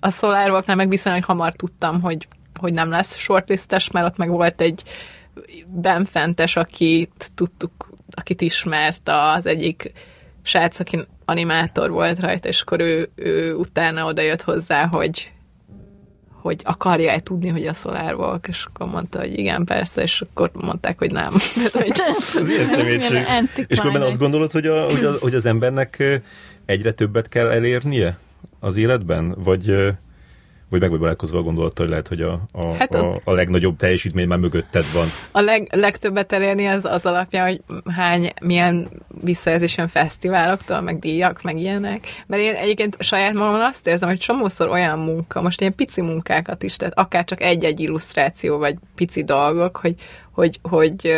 A 0.00 0.10
Solarwalknál 0.10 0.76
meg 0.76 0.88
viszonylag 0.88 1.24
hamar 1.24 1.52
tudtam, 1.52 2.00
hogy 2.00 2.28
hogy 2.58 2.72
nem 2.72 2.90
lesz 2.90 3.16
shortlistes, 3.16 3.90
mert 3.90 4.06
ott 4.06 4.16
meg 4.16 4.28
volt 4.28 4.60
egy 4.60 4.82
benfentes, 5.66 6.56
akit 6.56 7.30
tudtuk, 7.34 7.90
akit 8.10 8.40
ismert 8.40 9.02
az 9.04 9.46
egyik 9.46 9.92
srác, 10.42 10.80
aki 10.80 11.06
animátor 11.24 11.90
volt 11.90 12.20
rajta, 12.20 12.48
és 12.48 12.60
akkor 12.60 12.80
ő, 12.80 13.10
ő 13.14 13.54
utána 13.54 14.04
oda 14.04 14.22
jött 14.22 14.42
hozzá, 14.42 14.86
hogy 14.86 15.32
hogy 16.40 16.60
akarja-e 16.64 17.20
tudni, 17.20 17.48
hogy 17.48 17.66
a 17.66 17.72
Solar 17.72 18.14
Walk, 18.14 18.48
és 18.48 18.64
akkor 18.64 18.86
mondta, 18.86 19.18
hogy 19.18 19.38
igen, 19.38 19.64
persze, 19.64 20.02
és 20.02 20.20
akkor 20.20 20.50
mondták, 20.52 20.98
hogy 20.98 21.12
nem. 21.12 21.34
Ez 22.38 22.48
ilyen 22.48 22.66
szemétség. 22.66 23.26
És 23.66 23.78
akkor 23.78 24.02
azt 24.02 24.18
gondolod, 24.18 24.52
hogy, 24.52 24.66
a, 24.66 24.84
hogy, 24.84 25.04
a, 25.04 25.12
hogy 25.20 25.34
az 25.34 25.46
embernek 25.46 26.20
egyre 26.64 26.92
többet 26.92 27.28
kell 27.28 27.50
elérnie 27.50 28.18
az 28.60 28.76
életben? 28.76 29.34
Vagy 29.38 29.94
vagy 30.70 30.80
meg 30.80 30.90
vagy 30.90 30.98
barátkozva 30.98 31.38
a 31.38 31.42
gondolattal, 31.42 31.86
hogy 31.86 31.88
lehet, 31.88 32.08
hogy 32.08 32.22
a, 32.22 32.40
a, 32.52 32.74
hát 32.74 32.94
a, 32.94 33.20
a 33.24 33.32
legnagyobb 33.32 33.76
teljesítmény 33.76 34.26
már 34.26 34.38
mögötted 34.38 34.84
van. 34.92 35.06
A 35.32 35.40
leg, 35.40 35.68
legtöbbet 35.70 36.32
elérni 36.32 36.66
az 36.66 36.84
az 36.84 37.06
alapja, 37.06 37.44
hogy 37.44 37.60
hány, 37.96 38.32
milyen 38.40 38.88
visszajelzés 39.22 39.76
jön 39.76 39.88
fesztiváloktól, 39.88 40.80
meg 40.80 40.98
díjak, 40.98 41.42
meg 41.42 41.58
ilyenek. 41.58 42.24
Mert 42.26 42.42
én 42.42 42.54
egyébként 42.54 42.96
saját 43.02 43.34
magam 43.34 43.60
azt 43.60 43.86
érzem, 43.86 44.08
hogy 44.08 44.18
csomószor 44.18 44.68
olyan 44.68 44.98
munka, 44.98 45.42
most 45.42 45.60
ilyen 45.60 45.74
pici 45.74 46.00
munkákat 46.00 46.62
is, 46.62 46.76
tehát 46.76 46.98
akár 46.98 47.24
csak 47.24 47.42
egy-egy 47.42 47.80
illusztráció, 47.80 48.58
vagy 48.58 48.76
pici 48.94 49.24
dolgok, 49.24 49.76
hogy, 49.76 49.94
hogy, 50.32 50.58
hogy 50.62 51.12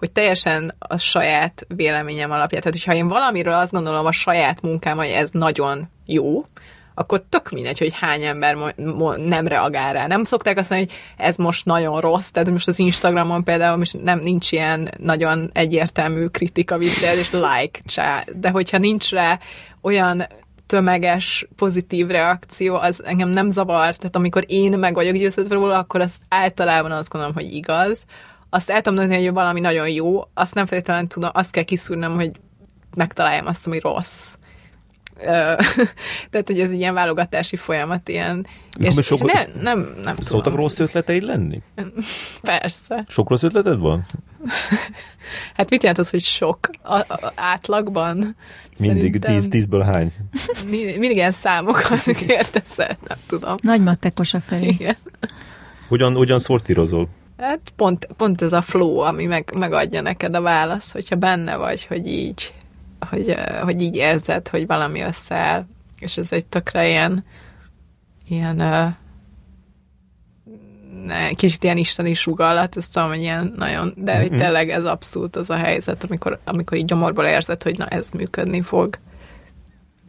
hogy 0.00 0.10
teljesen 0.10 0.74
a 0.78 0.96
saját 0.96 1.66
véleményem 1.68 2.30
alapján. 2.30 2.60
Tehát, 2.60 2.78
hogyha 2.78 2.94
én 2.94 3.08
valamiről 3.08 3.52
azt 3.52 3.72
gondolom 3.72 4.06
a 4.06 4.12
saját 4.12 4.62
munkám, 4.62 4.96
hogy 4.96 5.06
ez 5.06 5.30
nagyon 5.32 5.88
jó, 6.06 6.44
akkor 6.94 7.22
tök 7.28 7.50
mindegy, 7.50 7.78
hogy 7.78 7.92
hány 7.94 8.22
ember 8.22 8.54
mo- 8.54 8.76
mo- 8.76 9.26
nem 9.26 9.46
reagál 9.46 9.92
rá. 9.92 10.06
Nem 10.06 10.24
szokták 10.24 10.58
azt 10.58 10.70
mondani, 10.70 10.90
hogy 10.90 11.26
ez 11.26 11.36
most 11.36 11.64
nagyon 11.64 12.00
rossz, 12.00 12.28
tehát 12.28 12.50
most 12.50 12.68
az 12.68 12.78
Instagramon 12.78 13.44
például 13.44 13.76
most 13.76 14.02
nem 14.02 14.18
nincs 14.18 14.52
ilyen 14.52 14.90
nagyon 14.98 15.50
egyértelmű 15.52 16.26
kritika 16.26 16.78
és 16.78 17.30
like 17.32 17.80
csá, 17.86 18.24
de 18.34 18.50
hogyha 18.50 18.78
nincs 18.78 19.10
rá 19.10 19.38
olyan 19.82 20.26
tömeges, 20.66 21.46
pozitív 21.56 22.06
reakció, 22.06 22.74
az 22.74 23.04
engem 23.04 23.28
nem 23.28 23.50
zavar. 23.50 23.96
Tehát 23.96 24.16
amikor 24.16 24.44
én 24.46 24.78
meg 24.78 24.94
vagyok 24.94 25.16
győződve 25.16 25.54
róla, 25.54 25.78
akkor 25.78 26.00
azt 26.00 26.20
általában 26.28 26.92
azt 26.92 27.10
gondolom, 27.10 27.34
hogy 27.34 27.54
igaz. 27.54 28.04
Azt 28.50 28.70
el 28.70 28.80
tudom 28.80 28.98
mondani, 28.98 29.24
hogy 29.24 29.32
valami 29.34 29.60
nagyon 29.60 29.88
jó, 29.88 30.20
azt 30.34 30.54
nem 30.54 30.66
feltétlenül 30.66 31.08
tudom, 31.08 31.30
azt 31.32 31.50
kell 31.50 31.62
kiszúrnom, 31.62 32.14
hogy 32.14 32.30
megtaláljam 32.94 33.46
azt, 33.46 33.66
ami 33.66 33.78
rossz. 33.78 34.34
tehát, 36.30 36.46
hogy 36.46 36.60
ez 36.60 36.70
egy 36.70 36.78
ilyen 36.78 36.94
válogatási 36.94 37.56
folyamat, 37.56 38.08
ilyen. 38.08 38.46
És, 38.78 38.96
és, 38.96 39.06
sok, 39.06 39.32
ne, 39.32 39.44
nem, 39.60 39.94
nem 40.04 40.16
Szoktak 40.16 40.42
tudom. 40.42 40.58
rossz 40.58 40.78
ötleteid 40.78 41.22
lenni? 41.22 41.62
Persze. 42.42 43.04
Sok 43.08 43.28
rossz 43.28 43.42
ötleted 43.42 43.78
van? 43.78 44.06
hát 45.56 45.70
mit 45.70 45.82
jelent 45.82 45.98
az, 45.98 46.10
hogy 46.10 46.22
sok? 46.22 46.58
A, 46.82 46.94
a, 46.94 47.32
átlagban? 47.34 48.36
Mindig 48.78 49.18
tíz, 49.18 49.48
tízből 49.48 49.82
hány? 49.82 50.12
Mindig 50.70 51.16
ilyen 51.16 51.32
számokat 51.32 52.02
kérdezel, 52.02 52.98
nem 53.08 53.18
tudom. 53.26 53.54
Nagy 53.62 53.82
matekos 53.82 54.34
a 54.34 54.40
felé. 54.40 54.66
Igen. 54.66 54.96
Hogyan, 55.88 56.14
hogyan 56.14 56.38
szortírozol? 56.38 57.08
Hát 57.38 57.60
pont, 57.76 58.08
pont 58.16 58.42
ez 58.42 58.52
a 58.52 58.62
flow, 58.62 58.98
ami 58.98 59.26
meg, 59.26 59.52
megadja 59.54 60.00
neked 60.00 60.34
a 60.34 60.40
választ, 60.40 60.92
hogyha 60.92 61.16
benne 61.16 61.56
vagy, 61.56 61.84
hogy 61.86 62.06
így, 62.06 62.52
hogy, 63.08 63.34
hogy 63.62 63.82
így 63.82 63.96
érzed, 63.96 64.48
hogy 64.48 64.66
valami 64.66 65.00
összeáll. 65.00 65.66
És 65.98 66.16
ez 66.16 66.32
egy 66.32 66.46
tökre 66.46 66.88
ilyen, 66.88 67.24
ilyen 68.28 68.56
ne, 71.04 71.32
kicsit 71.32 71.64
ilyen 71.64 71.76
isteni 71.76 72.14
sugallat, 72.14 72.76
ezt 72.76 72.92
tudom, 72.92 73.08
hogy 73.08 73.20
ilyen 73.20 73.54
nagyon, 73.56 73.92
de 73.96 74.16
hogy 74.16 74.30
Mhm. 74.30 74.38
tényleg 74.38 74.70
ez 74.70 74.84
abszolút 74.84 75.36
az 75.36 75.50
a 75.50 75.56
helyzet, 75.56 76.04
amikor, 76.04 76.38
amikor 76.44 76.76
így 76.76 76.84
gyomorból 76.84 77.24
érzed, 77.24 77.62
hogy 77.62 77.78
na 77.78 77.86
ez 77.86 78.10
működni 78.10 78.62
fog. 78.62 78.98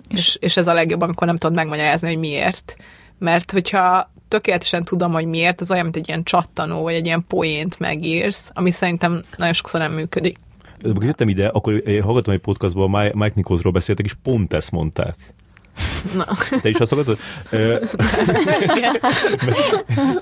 És, 0.09 0.37
és 0.39 0.57
ez 0.57 0.67
a 0.67 0.73
legjobb, 0.73 1.01
amikor 1.01 1.27
nem 1.27 1.37
tudod 1.37 1.55
megmagyarázni, 1.55 2.07
hogy 2.07 2.17
miért. 2.17 2.75
Mert 3.17 3.51
hogyha 3.51 4.11
tökéletesen 4.27 4.83
tudom, 4.83 5.11
hogy 5.11 5.25
miért, 5.25 5.61
az 5.61 5.71
olyan, 5.71 5.83
mint 5.83 5.95
egy 5.95 6.07
ilyen 6.07 6.23
csattanó, 6.23 6.81
vagy 6.81 6.93
egy 6.93 7.05
ilyen 7.05 7.25
poént 7.27 7.79
megírsz, 7.79 8.51
ami 8.53 8.71
szerintem 8.71 9.23
nagyon 9.37 9.53
sokszor 9.53 9.79
nem 9.79 9.91
működik. 9.91 10.37
Amikor 10.83 11.03
jöttem 11.03 11.29
ide, 11.29 11.47
akkor 11.47 11.87
én 11.87 12.01
hallgattam 12.01 12.33
egy 12.33 12.39
podcastban, 12.39 12.89
Mike 12.89 13.33
Nicholsról 13.35 13.71
beszéltek, 13.71 14.05
és 14.05 14.13
pont 14.13 14.53
ezt 14.53 14.71
mondták. 14.71 15.33
Na. 16.15 16.25
Te 16.61 16.69
is 16.69 16.79
azt 16.79 16.93
hallgatod? 16.93 17.17
Ö, 17.49 17.85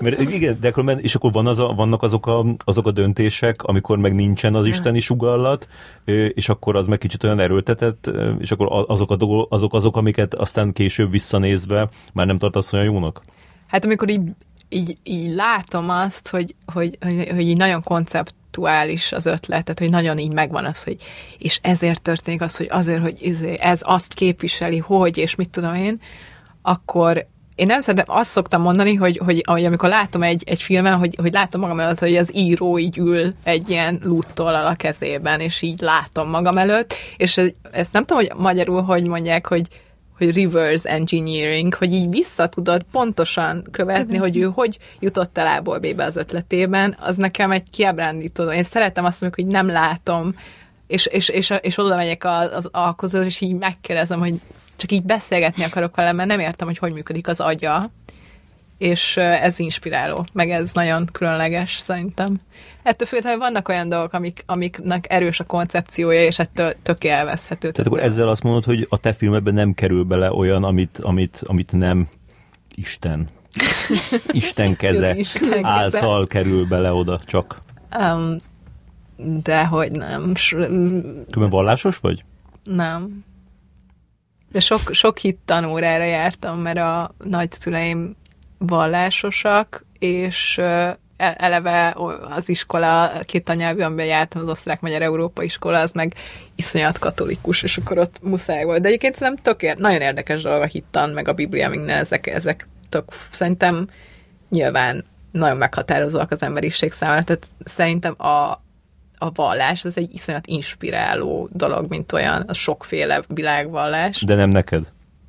mert 0.00 0.20
igen, 0.20 0.56
de 0.60 0.68
akkor, 0.68 0.98
és 1.00 1.14
akkor 1.14 1.32
van 1.32 1.46
az 1.46 1.58
a, 1.58 1.72
vannak 1.72 2.02
azok 2.02 2.26
a, 2.26 2.44
azok 2.64 2.86
a 2.86 2.90
döntések, 2.90 3.62
amikor 3.62 3.98
meg 3.98 4.14
nincsen 4.14 4.54
az 4.54 4.66
isteni 4.66 5.00
sugallat, 5.00 5.68
ö, 6.04 6.24
és 6.24 6.48
akkor 6.48 6.76
az 6.76 6.86
meg 6.86 6.98
kicsit 6.98 7.24
olyan 7.24 7.40
erőltetett, 7.40 8.10
és 8.38 8.50
akkor 8.50 8.84
azok, 8.88 9.10
a 9.10 9.16
dolgok, 9.16 9.52
azok 9.52 9.74
azok, 9.74 9.96
amiket 9.96 10.34
aztán 10.34 10.72
később 10.72 11.10
visszanézve 11.10 11.88
már 12.12 12.26
nem 12.26 12.38
tartasz 12.38 12.72
olyan 12.72 12.84
jónak? 12.84 13.20
Hát 13.66 13.84
amikor 13.84 14.08
így, 14.08 14.22
így, 14.68 14.96
így 15.02 15.34
látom 15.34 15.88
azt, 15.88 16.28
hogy, 16.28 16.54
hogy, 16.72 16.98
hogy, 17.00 17.28
hogy 17.30 17.48
így 17.48 17.56
nagyon 17.56 17.82
konceptuális 18.50 19.12
az 19.12 19.26
ötlet, 19.26 19.64
tehát 19.64 19.78
hogy 19.78 19.90
nagyon 19.90 20.18
így 20.18 20.32
megvan 20.32 20.64
az, 20.64 20.82
hogy 20.82 20.96
és 21.38 21.58
ezért 21.62 22.02
történik 22.02 22.40
az, 22.40 22.56
hogy 22.56 22.68
azért, 22.70 23.00
hogy 23.00 23.16
izé, 23.20 23.56
ez 23.60 23.80
azt 23.84 24.14
képviseli, 24.14 24.78
hogy, 24.78 25.18
és 25.18 25.34
mit 25.34 25.50
tudom 25.50 25.74
én, 25.74 26.00
akkor 26.62 27.26
én 27.54 27.66
nem 27.66 27.80
szeretem, 27.80 28.16
azt 28.16 28.30
szoktam 28.30 28.62
mondani, 28.62 28.94
hogy, 28.94 29.20
hogy, 29.24 29.42
hogy 29.46 29.64
amikor 29.64 29.88
látom 29.88 30.22
egy, 30.22 30.42
egy 30.46 30.62
filmen, 30.62 30.98
hogy, 30.98 31.16
hogy 31.20 31.32
látom 31.32 31.60
magam 31.60 31.80
előtt, 31.80 31.98
hogy 31.98 32.16
az 32.16 32.30
író 32.34 32.78
így 32.78 32.98
ül 32.98 33.32
egy 33.44 33.70
ilyen 33.70 34.00
lúttollal 34.02 34.66
a 34.66 34.74
kezében, 34.74 35.40
és 35.40 35.62
így 35.62 35.80
látom 35.80 36.28
magam 36.28 36.58
előtt, 36.58 36.94
és 37.16 37.36
ez- 37.36 37.52
ezt 37.70 37.92
nem 37.92 38.04
tudom, 38.04 38.24
hogy 38.24 38.32
magyarul 38.36 38.82
hogy 38.82 39.06
mondják, 39.06 39.46
hogy 39.46 39.68
hogy 40.24 40.42
reverse 40.42 40.90
engineering, 40.90 41.74
hogy 41.74 41.92
így 41.92 42.10
vissza 42.10 42.48
tudod 42.48 42.84
pontosan 42.92 43.66
követni, 43.70 44.16
hogy 44.16 44.36
ő 44.36 44.44
hogy 44.44 44.78
jutott 44.98 45.38
el 45.38 45.58
A-ból 45.58 45.78
B-be 45.78 46.04
az 46.04 46.16
ötletében, 46.16 46.96
az 47.00 47.16
nekem 47.16 47.50
egy 47.50 47.70
kiábrándító. 47.70 48.52
Én 48.52 48.62
szeretem 48.62 49.04
azt, 49.04 49.22
amikor 49.22 49.44
hogy 49.44 49.52
nem 49.52 49.66
látom, 49.66 50.34
és, 50.86 51.06
és, 51.06 51.28
és, 51.28 51.52
és 51.60 51.78
oda 51.78 51.96
megyek 51.96 52.24
az, 52.24 52.50
az 52.52 52.68
alkozóhoz, 52.72 53.26
és 53.26 53.40
így 53.40 53.54
megkérdezem, 53.54 54.18
hogy 54.18 54.34
csak 54.76 54.92
így 54.92 55.02
beszélgetni 55.02 55.64
akarok 55.64 55.96
vele, 55.96 56.12
mert 56.12 56.28
nem 56.28 56.40
értem, 56.40 56.66
hogy 56.66 56.78
hogy 56.78 56.92
működik 56.92 57.28
az 57.28 57.40
agya, 57.40 57.90
és 58.80 59.16
ez 59.16 59.58
inspiráló, 59.58 60.26
meg 60.32 60.50
ez 60.50 60.72
nagyon 60.72 61.08
különleges 61.12 61.78
szerintem. 61.78 62.40
Ettől 62.82 63.06
függetlenül 63.08 63.38
vannak 63.40 63.68
olyan 63.68 63.88
dolgok, 63.88 64.12
amik, 64.12 64.42
amiknek 64.46 65.06
erős 65.08 65.40
a 65.40 65.44
koncepciója, 65.44 66.24
és 66.24 66.38
ettől 66.38 66.74
tök 66.82 67.04
élvezhető. 67.04 67.70
Tehát 67.70 67.86
akkor 67.86 68.02
ezzel 68.02 68.28
azt 68.28 68.42
mondod, 68.42 68.64
hogy 68.64 68.86
a 68.88 68.98
te 68.98 69.12
filmedben 69.12 69.54
nem 69.54 69.74
kerül 69.74 70.04
bele 70.04 70.32
olyan, 70.32 70.64
amit, 70.64 70.98
amit, 70.98 71.42
amit 71.46 71.72
nem 71.72 72.08
Isten. 72.74 73.28
Isten 74.32 74.76
keze 74.76 75.14
Isten 75.16 75.50
keze. 75.50 75.66
által 75.68 76.26
kerül 76.26 76.66
bele 76.66 76.92
oda 76.92 77.20
csak. 77.24 77.58
Um, 77.98 78.36
de 79.42 79.64
hogy 79.66 79.90
nem. 79.92 80.34
S- 80.34 80.48
Különben 80.50 81.48
vallásos 81.50 81.96
vagy? 81.98 82.24
Nem. 82.64 83.24
De 84.52 84.60
sok, 84.60 84.80
sok 84.92 85.18
hit 85.18 85.38
tanórára 85.44 86.04
jártam, 86.04 86.60
mert 86.60 86.78
a 86.78 87.14
nagyszüleim 87.24 88.16
vallásosak, 88.66 89.84
és 89.98 90.58
e- 90.58 90.98
eleve 91.16 91.96
az 92.36 92.48
iskola, 92.48 93.12
két 93.24 93.48
anyelvű, 93.48 93.82
amiben 93.82 94.06
jártam, 94.06 94.42
az 94.42 94.48
osztrák-magyar 94.48 95.02
Európa 95.02 95.42
iskola, 95.42 95.78
az 95.78 95.92
meg 95.92 96.14
iszonyat 96.54 96.98
katolikus, 96.98 97.62
és 97.62 97.76
akkor 97.76 97.98
ott 97.98 98.16
muszáj 98.22 98.64
volt. 98.64 98.80
De 98.80 98.88
egyébként 98.88 99.14
szerintem 99.14 99.42
tök 99.42 99.62
ér- 99.62 99.78
nagyon 99.78 100.00
érdekes 100.00 100.42
dolog 100.42 100.62
a 100.62 100.66
hittan, 100.66 101.10
meg 101.10 101.28
a 101.28 101.32
Biblia, 101.32 101.68
minden 101.68 101.96
ezek, 101.96 102.26
ezek 102.26 102.66
tök, 102.88 103.04
szerintem 103.30 103.88
nyilván 104.48 105.04
nagyon 105.30 105.56
meghatározóak 105.56 106.30
az 106.30 106.42
emberiség 106.42 106.92
számára, 106.92 107.24
tehát 107.24 107.46
szerintem 107.64 108.14
a, 108.18 108.62
a 109.18 109.30
vallás 109.34 109.84
az 109.84 109.96
egy 109.96 110.10
iszonyat 110.12 110.46
inspiráló 110.46 111.48
dolog, 111.52 111.88
mint 111.88 112.12
olyan, 112.12 112.40
a 112.40 112.52
sokféle 112.52 113.22
világvallás. 113.28 114.22
De 114.24 114.34
nem 114.34 114.48
neked. 114.48 114.86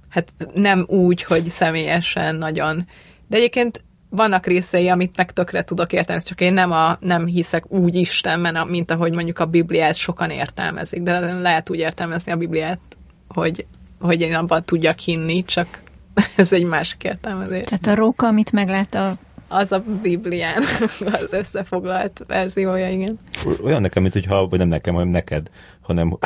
Hát 0.10 0.32
nem 0.54 0.86
úgy, 0.88 1.24
hogy 1.24 1.50
személyesen 1.50 2.36
nagyon. 2.36 2.88
De 3.32 3.38
egyébként 3.38 3.84
vannak 4.10 4.46
részei, 4.46 4.90
amit 4.90 5.16
meg 5.18 5.32
tökre 5.32 5.64
tudok 5.64 5.94
értelmezni, 5.94 6.30
csak 6.30 6.42
én 6.42 6.54
nem, 6.54 6.72
a, 6.72 6.98
nem 7.00 7.26
hiszek 7.26 7.72
úgy 7.72 7.96
Istenben, 7.96 8.68
mint 8.68 8.92
ahogy 8.92 9.14
mondjuk 9.14 9.40
a 9.40 9.46
Bibliát 9.46 9.96
sokan 9.96 10.30
értelmezik, 10.30 11.02
de 11.02 11.20
lehet 11.20 11.70
úgy 11.70 11.80
értelmezni 11.80 12.32
a 12.32 12.36
Bibliát, 12.36 12.80
hogy, 13.28 13.66
hogy 14.00 14.22
én 14.22 14.36
abban 14.36 14.64
tudjak 14.66 15.00
hinni, 15.00 15.44
csak 15.44 15.68
ez 16.36 16.52
egy 16.52 16.64
másik 16.64 17.04
értelmezés. 17.04 17.64
Tehát 17.64 17.88
a 17.88 18.02
róka, 18.02 18.28
amit 18.28 18.52
meglát 18.52 18.96
a 18.96 19.16
Az 19.48 19.72
a 19.72 19.84
Biblián 20.02 20.64
az 21.24 21.34
összefoglalt 21.34 22.24
verziója, 22.28 22.90
igen. 22.90 23.20
Olyan 23.64 23.82
nekem, 23.82 24.02
mint 24.02 24.14
hogyha, 24.14 24.48
vagy 24.48 24.60
nem 24.60 24.68
nekem, 24.68 24.94
hanem 24.94 25.10
neked, 25.10 25.50
hanem 25.82 26.18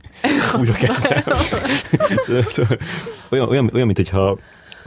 újra 0.58 0.72
kezdtem. 0.72 1.22
Szóval- 2.22 2.48
szóval 2.48 2.78
olyan, 3.30 3.48
olyan, 3.48 3.70
olyan, 3.72 3.86
mint 3.86 3.98
hogyha 3.98 4.38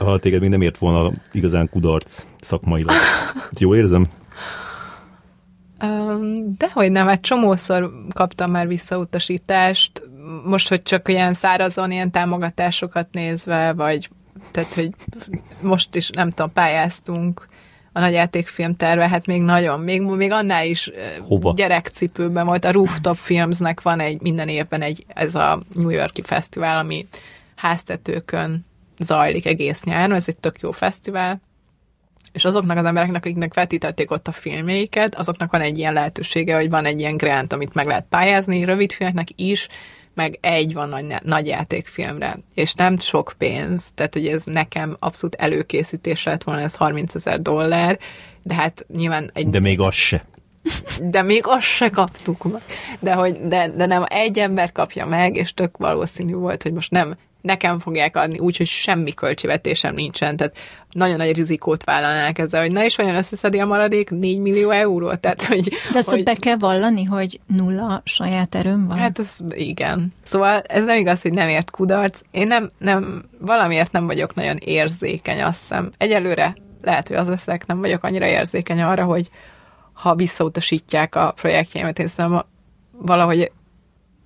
ha 0.02 0.18
téged 0.18 0.40
még 0.40 0.50
nem 0.50 0.60
ért 0.60 0.78
volna 0.78 1.10
igazán 1.32 1.68
kudarc 1.68 2.26
szakmailag. 2.40 2.94
Ezt 3.50 3.60
jól 3.60 3.76
érzem? 3.76 4.06
Dehogy 6.58 6.90
nem, 6.90 7.06
hát 7.06 7.20
csomószor 7.20 7.92
kaptam 8.14 8.50
már 8.50 8.66
visszautasítást, 8.66 10.02
most, 10.44 10.68
hogy 10.68 10.82
csak 10.82 11.08
ilyen 11.08 11.32
szárazon 11.32 11.90
ilyen 11.90 12.10
támogatásokat 12.10 13.08
nézve, 13.12 13.72
vagy 13.72 14.08
tehát, 14.50 14.74
hogy 14.74 14.90
most 15.60 15.94
is, 15.94 16.10
nem 16.10 16.30
tudom, 16.30 16.52
pályáztunk 16.52 17.48
a 17.92 18.00
nagyjátékfilm 18.00 18.76
terve, 18.76 19.08
hát 19.08 19.26
még 19.26 19.42
nagyon, 19.42 19.80
még, 19.80 20.00
még 20.02 20.30
annál 20.30 20.66
is 20.66 20.90
Hova? 21.26 21.52
gyerekcipőben 21.56 22.46
volt. 22.46 22.64
A 22.64 22.72
Rooftop 22.72 23.16
Filmsnek 23.16 23.82
van 23.82 24.00
egy 24.00 24.20
minden 24.20 24.48
évben 24.48 24.82
egy, 24.82 25.04
ez 25.08 25.34
a 25.34 25.62
New 25.74 25.88
Yorki 25.88 26.22
fesztivál, 26.22 26.78
ami 26.78 27.06
háztetőkön 27.54 28.64
zajlik 29.02 29.46
egész 29.46 29.82
nyáron, 29.82 30.16
ez 30.16 30.28
egy 30.28 30.36
tök 30.36 30.60
jó 30.60 30.70
fesztivál, 30.70 31.40
és 32.32 32.44
azoknak 32.44 32.76
az 32.76 32.84
embereknek, 32.84 33.24
akiknek 33.24 33.54
vetítették 33.54 34.10
ott 34.10 34.28
a 34.28 34.32
filmjeiket, 34.32 35.14
azoknak 35.14 35.50
van 35.50 35.60
egy 35.60 35.78
ilyen 35.78 35.92
lehetősége, 35.92 36.56
hogy 36.56 36.70
van 36.70 36.84
egy 36.84 37.00
ilyen 37.00 37.16
grant, 37.16 37.52
amit 37.52 37.74
meg 37.74 37.86
lehet 37.86 38.06
pályázni, 38.08 38.64
rövid 38.64 38.92
filmeknek 38.92 39.28
is, 39.36 39.68
meg 40.14 40.38
egy 40.40 40.74
van 40.74 40.88
nagy, 40.88 41.14
nagy 41.22 41.46
játékfilmre, 41.46 42.38
és 42.54 42.74
nem 42.74 42.98
sok 42.98 43.34
pénz, 43.38 43.92
tehát 43.94 44.12
hogy 44.12 44.26
ez 44.26 44.44
nekem 44.44 44.96
abszolút 44.98 45.34
előkészítés 45.34 46.24
lett 46.24 46.42
volna, 46.42 46.60
ez 46.60 46.76
30 46.76 47.14
ezer 47.14 47.42
dollár, 47.42 47.98
de 48.42 48.54
hát 48.54 48.86
nyilván 48.96 49.30
egy 49.34 49.48
De 49.48 49.60
még 49.60 49.80
az 49.80 49.94
se. 49.94 50.24
de 51.02 51.22
még 51.22 51.42
azt 51.46 51.66
se 51.66 51.90
kaptuk 51.90 52.52
meg. 52.52 52.62
De, 53.00 53.12
hogy, 53.12 53.40
de, 53.40 53.68
de 53.76 53.86
nem 53.86 54.04
egy 54.08 54.38
ember 54.38 54.72
kapja 54.72 55.06
meg, 55.06 55.36
és 55.36 55.54
tök 55.54 55.76
valószínű 55.76 56.34
volt, 56.34 56.62
hogy 56.62 56.72
most 56.72 56.90
nem 56.90 57.16
nekem 57.42 57.78
fogják 57.78 58.16
adni, 58.16 58.38
úgyhogy 58.38 58.66
semmi 58.66 59.14
költségvetésem 59.14 59.94
nincsen, 59.94 60.36
tehát 60.36 60.56
nagyon 60.90 61.16
nagy 61.16 61.36
rizikót 61.36 61.84
vállalnák 61.84 62.38
ezzel, 62.38 62.60
hogy 62.60 62.72
na 62.72 62.84
és 62.84 62.96
vajon 62.96 63.14
összeszedi 63.14 63.58
a 63.58 63.66
maradék 63.66 64.10
4 64.10 64.38
millió 64.38 64.70
eurót, 64.70 65.20
tehát 65.20 65.42
hogy... 65.42 65.68
De 65.92 65.98
azt 65.98 66.08
hogy, 66.08 66.22
be 66.22 66.34
kell 66.34 66.56
vallani, 66.56 67.04
hogy 67.04 67.40
nulla 67.46 68.02
saját 68.04 68.54
erőm 68.54 68.86
van? 68.86 68.98
Hát 68.98 69.18
ez 69.18 69.36
igen. 69.48 70.14
Szóval 70.22 70.60
ez 70.60 70.84
nem 70.84 70.96
igaz, 70.96 71.22
hogy 71.22 71.32
nem 71.32 71.48
ért 71.48 71.70
kudarc. 71.70 72.20
Én 72.30 72.46
nem, 72.46 72.70
nem, 72.78 73.24
valamiért 73.38 73.92
nem 73.92 74.06
vagyok 74.06 74.34
nagyon 74.34 74.56
érzékeny, 74.56 75.42
azt 75.42 75.60
hiszem. 75.60 75.92
Egyelőre 75.98 76.56
lehet, 76.82 77.08
hogy 77.08 77.16
az 77.16 77.28
leszek, 77.28 77.66
nem 77.66 77.80
vagyok 77.80 78.04
annyira 78.04 78.26
érzékeny 78.26 78.82
arra, 78.82 79.04
hogy 79.04 79.30
ha 79.92 80.14
visszautasítják 80.14 81.14
a 81.14 81.32
projektjeimet, 81.36 81.98
én 81.98 82.06
szerintem 82.06 82.44
valahogy 82.92 83.52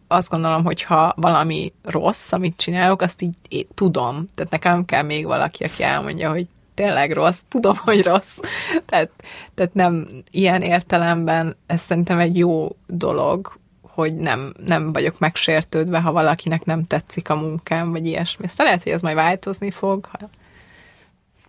azt 0.09 0.31
gondolom, 0.31 0.65
hogy 0.65 0.83
ha 0.83 1.15
valami 1.17 1.73
rossz, 1.83 2.33
amit 2.33 2.57
csinálok, 2.57 3.03
azt 3.03 3.23
így 3.23 3.35
én 3.49 3.67
tudom. 3.75 4.27
Tehát 4.35 4.53
nekem 4.53 4.85
kell 4.85 5.03
még 5.03 5.27
valaki, 5.27 5.65
aki 5.65 5.83
elmondja, 5.83 6.31
hogy 6.31 6.47
tényleg 6.75 7.13
rossz, 7.13 7.41
tudom, 7.49 7.77
hogy 7.77 8.03
rossz. 8.03 8.39
Tehát, 8.85 9.11
tehát 9.55 9.75
nem 9.75 10.09
ilyen 10.31 10.63
értelemben 10.63 11.57
ez 11.67 11.81
szerintem 11.81 12.19
egy 12.19 12.39
jó 12.39 12.77
dolog, 12.87 13.59
hogy 13.81 14.17
nem, 14.17 14.55
nem 14.67 14.93
vagyok 14.93 15.19
megsértődve, 15.19 16.01
ha 16.01 16.13
valakinek 16.13 16.65
nem 16.65 16.85
tetszik 16.85 17.29
a 17.31 17.37
munkám, 17.37 17.91
vagy 17.91 18.07
ilyesmi. 18.07 18.45
Aztán 18.45 18.67
lehet, 18.67 18.83
hogy 18.83 18.93
ez 18.93 19.03
majd 19.03 19.17
változni 19.17 19.71
fog. 19.71 20.05
Ha... 20.05 20.19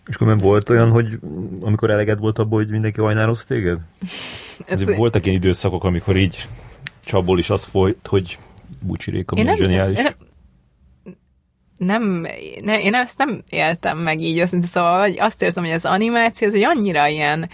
És 0.07 0.15
akkor 0.15 0.27
nem 0.27 0.37
volt 0.37 0.69
olyan, 0.69 0.89
hogy 0.89 1.19
amikor 1.61 1.89
eleged 1.89 2.19
volt 2.19 2.39
abból, 2.39 2.59
hogy 2.59 2.69
mindenki 2.69 3.01
hajnároz 3.01 3.43
téged? 3.43 3.79
Ez, 4.65 4.95
voltak 4.95 5.25
ilyen 5.25 5.37
időszakok, 5.37 5.83
amikor 5.83 6.17
így 6.17 6.47
csapból 7.03 7.39
is 7.39 7.49
az 7.49 7.63
folyt, 7.63 8.07
hogy 8.07 8.37
Bucsi 8.81 9.11
Réka 9.11 9.35
én 9.35 9.43
milyen 9.43 9.57
nem, 9.59 9.65
zseniális. 9.65 9.97
nem, 9.97 10.15
nem, 11.77 12.27
ne, 12.61 12.81
én 12.81 12.93
ezt 12.93 13.17
nem 13.17 13.43
éltem 13.49 13.97
meg 13.97 14.21
így 14.21 14.37
őszintén, 14.37 14.69
szóval 14.69 14.99
hogy 14.99 15.19
azt 15.19 15.41
érzem, 15.41 15.63
hogy 15.63 15.73
az 15.73 15.85
animáció 15.85 16.47
az 16.47 16.53
egy 16.53 16.63
annyira 16.63 17.07
ilyen 17.07 17.49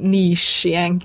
nis, 0.00 0.64
ilyen, 0.64 1.02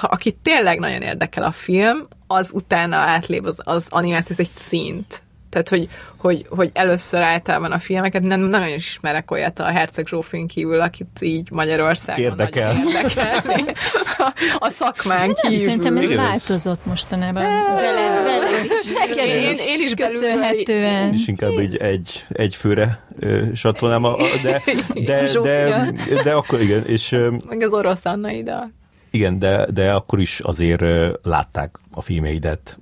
akit 0.00 0.36
tényleg 0.42 0.78
nagyon 0.78 1.02
érdekel 1.02 1.42
a 1.42 1.52
film, 1.52 2.02
az 2.26 2.50
utána 2.54 2.96
átlép 2.96 3.44
az, 3.44 3.60
az 3.64 3.86
animáció, 3.90 4.30
ez 4.30 4.40
egy 4.40 4.48
szint. 4.48 5.22
Tehát, 5.56 5.68
hogy, 5.68 5.88
hogy, 6.16 6.46
hogy 6.48 6.70
először 6.72 7.20
általában 7.22 7.72
a 7.72 7.78
filmeket, 7.78 8.22
nem 8.22 8.40
nagyon 8.40 8.68
is 8.74 8.86
ismerek 8.86 9.30
olyat 9.30 9.58
a 9.58 9.64
Herceg 9.64 10.06
Zsófin 10.06 10.46
kívül, 10.46 10.80
akit 10.80 11.18
így 11.20 11.50
Magyarországon 11.50 12.24
Érdekel. 12.24 12.76
érdekelni. 12.86 13.72
A, 14.18 14.32
a 14.66 14.70
szakmán 14.70 15.34
kívül. 15.34 15.58
Szerintem 15.58 15.96
ez 15.96 16.02
Igen, 16.02 16.16
változott 16.16 16.86
mostanában. 16.86 17.42
Vele, 17.42 18.22
vele 18.22 18.48
is, 18.64 18.90
Én- 19.16 19.52
is, 19.52 19.66
én 19.66 19.80
is 19.86 19.94
köszönhetően. 19.94 21.12
És 21.12 21.28
inkább 21.28 21.50
egy, 21.50 21.76
egy, 21.76 22.24
egy 22.28 22.54
főre 22.56 23.06
satszolnám, 23.54 24.02
de, 24.42 24.62
de, 24.94 25.02
de, 25.04 25.26
Zsófira. 25.26 25.92
de, 26.24 26.32
akkor 26.32 26.60
igen, 26.60 26.86
és 26.86 27.16
Meg 27.48 27.62
az 27.62 27.72
orosz 27.72 28.04
Anna 28.04 28.30
ide. 28.30 28.70
Igen, 29.10 29.38
de, 29.38 29.66
de 29.70 29.92
akkor 29.92 30.20
is 30.20 30.40
azért 30.40 30.82
látták 31.22 31.78
a 31.90 32.00
filmeidet 32.00 32.78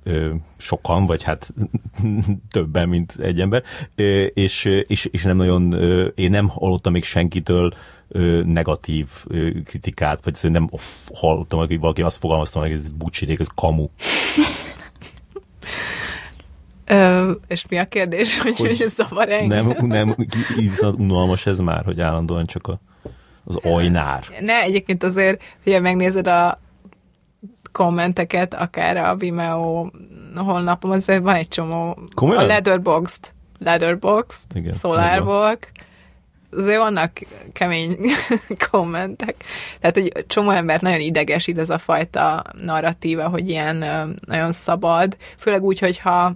sokan, 0.57 1.05
vagy 1.05 1.23
hát 1.23 1.53
többen, 2.51 2.89
mint 2.89 3.15
egy 3.19 3.39
ember, 3.39 3.63
és, 4.33 4.65
és, 4.87 5.05
és 5.05 5.23
nem 5.23 5.37
nagyon, 5.37 5.73
én 6.15 6.29
nem 6.29 6.47
hallottam 6.47 6.91
még 6.91 7.03
senkitől 7.03 7.73
negatív 8.45 9.07
kritikát, 9.65 10.23
vagy 10.23 10.35
szerintem 10.35 10.67
nem 10.71 10.79
hallottam, 11.13 11.59
hogy 11.59 11.79
valaki 11.79 12.01
azt 12.01 12.17
fogalmazta 12.17 12.59
hogy 12.59 12.71
ez 12.71 12.89
bucsirék, 12.89 13.39
ez 13.39 13.47
kamu. 13.55 13.87
Ö, 16.85 17.31
és 17.47 17.67
mi 17.67 17.77
a 17.77 17.85
kérdés, 17.85 18.39
hogy, 18.39 18.57
Hogy 18.57 18.67
hogy 18.67 18.81
ez 18.87 18.93
zavar 18.93 19.29
engem? 19.29 19.67
Nem, 19.67 19.87
nem, 19.87 20.15
unalmas 20.97 21.45
ez 21.45 21.59
már, 21.59 21.85
hogy 21.85 22.01
állandóan 22.01 22.45
csak 22.45 22.67
a, 22.67 22.79
az 23.45 23.55
ajnár. 23.55 24.23
Ne, 24.39 24.61
egyébként 24.61 25.03
azért, 25.03 25.41
hogyha 25.63 25.79
megnézed 25.79 26.27
a 26.27 26.59
kommenteket, 27.71 28.53
akár 28.53 28.97
a 28.97 29.15
Vimeo 29.15 29.89
honlapom, 30.35 30.91
azért 30.91 31.23
van 31.23 31.35
egy 31.35 31.47
csomó. 31.47 31.97
Komolyan? 32.15 32.43
A 32.43 32.45
Letterboxd, 32.45 33.31
Letterboxd, 33.59 34.55
Igen, 34.55 34.71
Solarbox, 34.71 35.69
azért 36.51 36.77
vannak 36.77 37.11
kemény 37.53 37.97
kommentek. 38.71 39.35
Tehát, 39.79 39.95
hogy 39.97 40.25
csomó 40.27 40.49
embert 40.49 40.81
nagyon 40.81 40.99
idegesít 40.99 41.57
ez 41.57 41.69
a 41.69 41.77
fajta 41.77 42.43
narratíva, 42.61 43.29
hogy 43.29 43.49
ilyen 43.49 43.75
nagyon 44.25 44.51
szabad, 44.51 45.17
főleg 45.37 45.63
úgy, 45.63 45.79
hogyha 45.79 46.33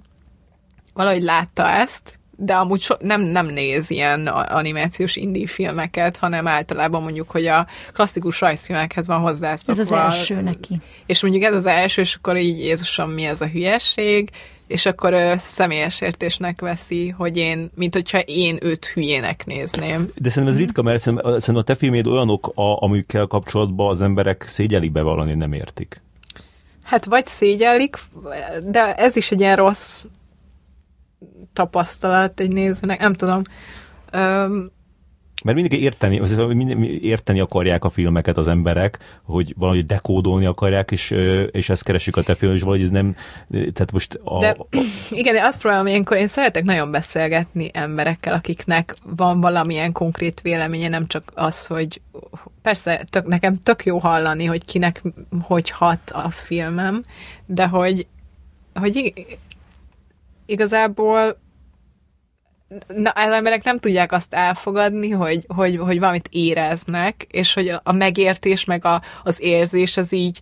valahogy 0.94 1.22
látta 1.22 1.69
ezt, 1.69 2.18
de 2.41 2.53
amúgy 2.53 2.81
so, 2.81 2.95
nem, 2.99 3.21
nem 3.21 3.45
néz 3.45 3.89
ilyen 3.89 4.27
animációs 4.27 5.15
indie 5.15 5.47
filmeket, 5.47 6.17
hanem 6.17 6.47
általában 6.47 7.01
mondjuk, 7.01 7.31
hogy 7.31 7.47
a 7.47 7.67
klasszikus 7.93 8.39
rajzfilmekhez 8.39 9.07
van 9.07 9.19
hozzászokva. 9.19 9.81
Ez 9.81 9.91
az 9.91 9.91
első 9.91 10.41
neki. 10.41 10.79
És 11.05 11.21
mondjuk 11.21 11.43
ez 11.43 11.53
az 11.53 11.65
első, 11.65 12.01
és 12.01 12.15
akkor 12.15 12.37
így 12.37 12.59
Jézusom, 12.59 13.11
mi 13.11 13.23
ez 13.23 13.41
a 13.41 13.47
hülyesség, 13.47 14.29
és 14.67 14.85
akkor 14.85 15.13
ö, 15.13 15.33
személyes 15.37 16.01
értésnek 16.01 16.61
veszi, 16.61 17.09
hogy 17.09 17.37
én, 17.37 17.69
mint 17.75 17.93
hogyha 17.93 18.19
én 18.19 18.57
őt 18.61 18.85
hülyének 18.85 19.45
nézném. 19.45 20.09
De 20.15 20.29
szerintem 20.29 20.57
ez 20.57 20.65
ritka, 20.65 20.81
mert 20.81 20.99
szerintem, 20.99 21.29
szerintem 21.29 21.55
a 21.55 21.63
te 21.63 21.75
filméd 21.75 22.07
olyanok, 22.07 22.51
a, 22.55 22.81
amikkel 22.81 23.25
kapcsolatban 23.25 23.89
az 23.89 24.01
emberek 24.01 24.43
szégyelik 24.47 24.91
bevallani, 24.91 25.33
nem 25.33 25.53
értik. 25.53 26.01
Hát 26.83 27.05
vagy 27.05 27.25
szégyellik, 27.25 27.97
de 28.65 28.95
ez 28.95 29.15
is 29.15 29.31
egy 29.31 29.39
ilyen 29.39 29.55
rossz 29.55 30.05
tapasztalat 31.53 32.39
egy 32.39 32.53
nézőnek, 32.53 32.99
nem 32.99 33.13
tudom. 33.13 33.41
Öm, 34.11 34.71
Mert 35.43 35.57
mindig 35.57 35.81
érteni, 35.81 36.21
mindig 36.53 37.05
érteni 37.05 37.39
akarják 37.39 37.83
a 37.83 37.89
filmeket 37.89 38.37
az 38.37 38.47
emberek, 38.47 39.19
hogy 39.23 39.53
valahogy 39.57 39.85
dekódolni 39.85 40.45
akarják, 40.45 40.91
és, 40.91 41.11
és 41.51 41.69
ezt 41.69 41.83
keresik 41.83 42.15
a 42.15 42.23
te 42.23 42.35
film, 42.35 42.53
és 42.53 42.61
valahogy 42.61 42.83
ez 42.83 42.89
nem, 42.89 43.15
tehát 43.49 43.91
most 43.91 44.19
a, 44.23 44.39
De 44.39 44.55
igen, 45.09 45.35
én 45.35 45.43
azt 45.43 45.61
próbálom 45.61 45.87
ilyenkor, 45.87 46.17
én 46.17 46.27
szeretek 46.27 46.63
nagyon 46.63 46.91
beszélgetni 46.91 47.69
emberekkel, 47.73 48.33
akiknek 48.33 48.95
van 49.15 49.41
valamilyen 49.41 49.91
konkrét 49.91 50.41
véleménye, 50.41 50.87
nem 50.87 51.07
csak 51.07 51.31
az, 51.35 51.65
hogy 51.65 52.01
persze 52.61 53.05
tök, 53.09 53.25
nekem 53.25 53.59
tök 53.63 53.85
jó 53.85 53.97
hallani, 53.97 54.45
hogy 54.45 54.65
kinek 54.65 55.01
hogy 55.41 55.69
hat 55.69 56.09
a 56.09 56.29
filmem, 56.29 57.03
de 57.45 57.67
hogy, 57.67 58.07
hogy 58.73 59.13
igazából 60.49 61.39
na, 62.88 63.09
az 63.09 63.31
emberek 63.31 63.63
nem 63.63 63.80
tudják 63.80 64.11
azt 64.11 64.34
elfogadni, 64.34 65.09
hogy, 65.09 65.45
hogy, 65.47 65.77
hogy 65.77 65.99
valamit 65.99 66.30
éreznek, 66.31 67.26
és 67.30 67.53
hogy 67.53 67.80
a, 67.84 67.91
megértés 67.91 68.65
meg 68.65 68.85
a, 68.85 69.01
az 69.23 69.41
érzés 69.41 69.97
az 69.97 70.13
így 70.13 70.39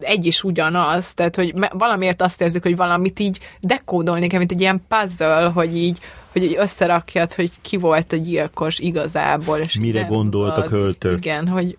egy 0.00 0.26
is 0.26 0.44
ugyanaz, 0.44 1.14
tehát 1.14 1.36
hogy 1.36 1.54
valamiért 1.72 2.22
azt 2.22 2.40
érzik, 2.40 2.62
hogy 2.62 2.76
valamit 2.76 3.18
így 3.18 3.38
dekódolni 3.60 4.26
kell, 4.26 4.38
mint 4.38 4.52
egy 4.52 4.60
ilyen 4.60 4.82
puzzle, 4.88 5.50
hogy 5.54 5.76
így, 5.76 5.98
hogy 6.32 6.42
így 6.42 6.56
összerakjad, 6.58 7.32
hogy 7.32 7.50
ki 7.60 7.76
volt 7.76 8.12
a 8.12 8.16
gyilkos 8.16 8.78
igazából. 8.78 9.58
És 9.58 9.78
Mire 9.78 10.02
gondolt 10.02 10.56
a 10.56 10.62
költő. 10.62 11.16
Igen, 11.16 11.48
hogy 11.48 11.78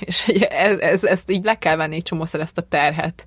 és 0.00 0.26
ez, 0.48 0.78
ez, 0.78 1.04
ezt 1.04 1.30
így 1.30 1.44
le 1.44 1.54
kell 1.54 1.76
venni 1.76 1.94
egy 1.94 2.02
csomószor 2.02 2.40
ezt 2.40 2.58
a 2.58 2.62
terhet 2.62 3.26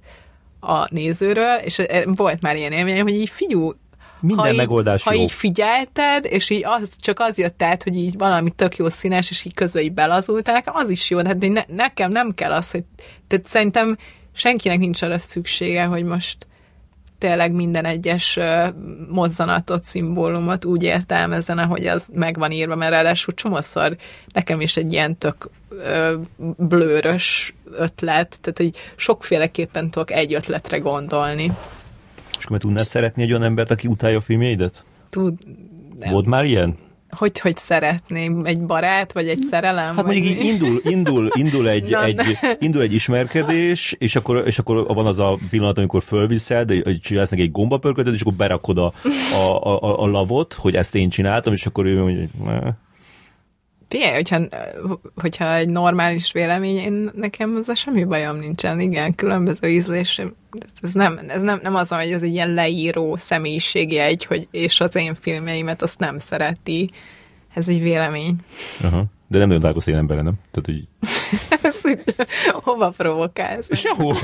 a 0.62 0.88
nézőről, 0.94 1.56
és 1.56 1.80
e, 1.80 2.04
volt 2.06 2.42
már 2.42 2.56
ilyen 2.56 2.72
élményem, 2.72 3.04
hogy 3.04 3.14
így 3.14 3.30
figyú, 3.30 3.74
Minden 4.20 4.46
ha 4.46 4.52
így, 4.52 4.58
megoldás 4.58 5.04
ha 5.04 5.14
jó. 5.14 5.22
így 5.22 5.32
figyelted, 5.32 6.26
és 6.26 6.50
így 6.50 6.66
az, 6.66 6.96
csak 7.00 7.20
az 7.20 7.38
jött 7.38 7.64
át, 7.64 7.84
hogy 7.84 7.96
így 7.96 8.18
valami 8.18 8.52
tök 8.56 8.76
jó 8.76 8.90
színes, 8.90 9.30
és 9.30 9.46
így 9.46 9.54
közben 9.54 9.84
így 9.84 9.94
belazultál, 9.94 10.54
nekem 10.54 10.76
az 10.76 10.90
is 10.90 11.10
jó, 11.10 11.22
de 11.22 11.28
hát 11.28 11.40
ne, 11.40 11.64
nekem 11.68 12.12
nem 12.12 12.34
kell 12.34 12.52
az, 12.52 12.72
hogy 12.72 12.84
tehát 13.28 13.48
szerintem 13.48 13.98
senkinek 14.34 14.80
nincs 14.80 15.02
arra 15.02 15.18
szüksége, 15.18 15.84
hogy 15.84 16.04
most 16.04 16.48
tényleg 17.18 17.52
minden 17.52 17.86
egyes 17.86 18.40
mozzanatot, 19.10 19.84
szimbólumot 19.84 20.66
úgy 20.66 20.84
értelmezzen, 20.84 21.58
ahogy 21.58 21.88
az 21.88 22.10
meg 22.14 22.38
van 22.38 22.52
írva, 22.52 22.76
mert 22.76 22.92
ráadásul 22.92 23.34
csomószor 23.34 23.96
nekem 24.34 24.62
is 24.62 24.78
egy 24.78 24.94
ilyen 24.94 25.18
tök 25.18 25.50
ö, 25.70 26.18
blőrös 26.58 27.54
ötlet, 27.77 28.38
tehát 28.41 28.57
hogy 28.57 28.72
sokféleképpen 28.95 29.89
tudok 29.89 30.11
egy 30.11 30.34
ötletre 30.34 30.77
gondolni. 30.77 31.52
és 32.39 32.45
akkor 32.45 32.57
tudnál 32.57 32.84
szeretni 32.84 33.23
egy 33.23 33.30
olyan 33.30 33.43
embert, 33.43 33.72
aki 33.72 33.88
utálja 33.88 34.18
a 34.18 34.22
filmjeidet? 34.22 34.85
Tud, 35.10 35.34
nem. 35.99 36.11
Volt 36.11 36.26
már 36.26 36.45
ilyen? 36.45 36.77
Hogy, 37.10 37.39
hogy 37.39 37.57
szeretném? 37.57 38.45
Egy 38.45 38.61
barát, 38.61 39.14
vagy 39.14 39.27
egy 39.27 39.39
szerelem? 39.49 39.95
Hát 39.95 40.06
mondjuk 40.06 40.26
így 40.26 40.45
indul, 40.45 40.81
indul, 40.84 41.30
indul, 41.34 41.69
egy, 41.69 41.89
Na, 41.89 42.03
egy, 42.03 42.38
indul 42.60 42.81
egy 42.81 42.93
ismerkedés, 42.93 43.95
és 43.98 44.15
akkor, 44.15 44.43
és 44.45 44.60
akkor 44.60 44.85
van 44.88 45.06
az 45.06 45.19
a 45.19 45.38
pillanat, 45.49 45.77
amikor 45.77 46.03
fölviszed, 46.03 46.69
hogy 46.84 46.99
csinálsz 46.99 47.30
neki 47.30 47.41
egy 47.41 47.52
gombapörkötet, 47.52 48.14
és 48.14 48.22
akkor 48.22 48.34
berakod 48.34 48.77
a, 48.77 48.93
a, 49.34 49.64
a, 49.64 50.03
a 50.03 50.07
lavot, 50.07 50.53
hogy 50.53 50.76
ezt 50.76 50.95
én 50.95 51.10
csináltam, 51.10 51.53
és 51.53 51.65
akkor 51.65 51.85
ő 51.85 52.02
mondja, 52.02 52.27
hogy. 52.43 52.73
Figyelj, 53.91 54.13
hogyha, 54.13 54.39
hogyha 55.15 55.55
egy 55.55 55.69
normális 55.69 56.31
vélemény, 56.31 56.77
én, 56.77 57.11
nekem 57.15 57.55
ezzel 57.55 57.76
semmi 57.76 58.03
bajom 58.03 58.38
nincsen. 58.38 58.80
Igen, 58.80 59.15
különböző 59.15 59.69
ízlés. 59.69 60.22
Ez 60.81 60.93
nem, 60.93 61.19
ez 61.27 61.41
nem, 61.41 61.59
nem 61.63 61.76
az, 61.76 61.89
hogy 61.89 62.11
ez 62.11 62.22
egy 62.22 62.34
ilyen 62.34 62.53
leíró 62.53 63.15
személyiségjegy, 63.15 64.26
hogy 64.26 64.47
és 64.51 64.80
az 64.80 64.95
én 64.95 65.15
filmjeimet 65.15 65.81
azt 65.81 65.99
nem 65.99 66.18
szereti. 66.18 66.89
Ez 67.53 67.68
egy 67.68 67.81
vélemény. 67.81 68.35
Aha. 68.84 69.03
De 69.32 69.38
nem 69.38 69.48
nagyon 69.48 69.62
találkozsz 69.62 69.88
én 69.88 69.95
emberre, 69.95 70.22
nem? 70.22 70.34
Tehát, 70.52 70.66
hogy 70.66 70.88
Ez 71.62 71.80
úgy, 71.84 72.16
hova 72.52 72.94
provokálsz? 72.98 73.78
Sehol. 73.78 74.16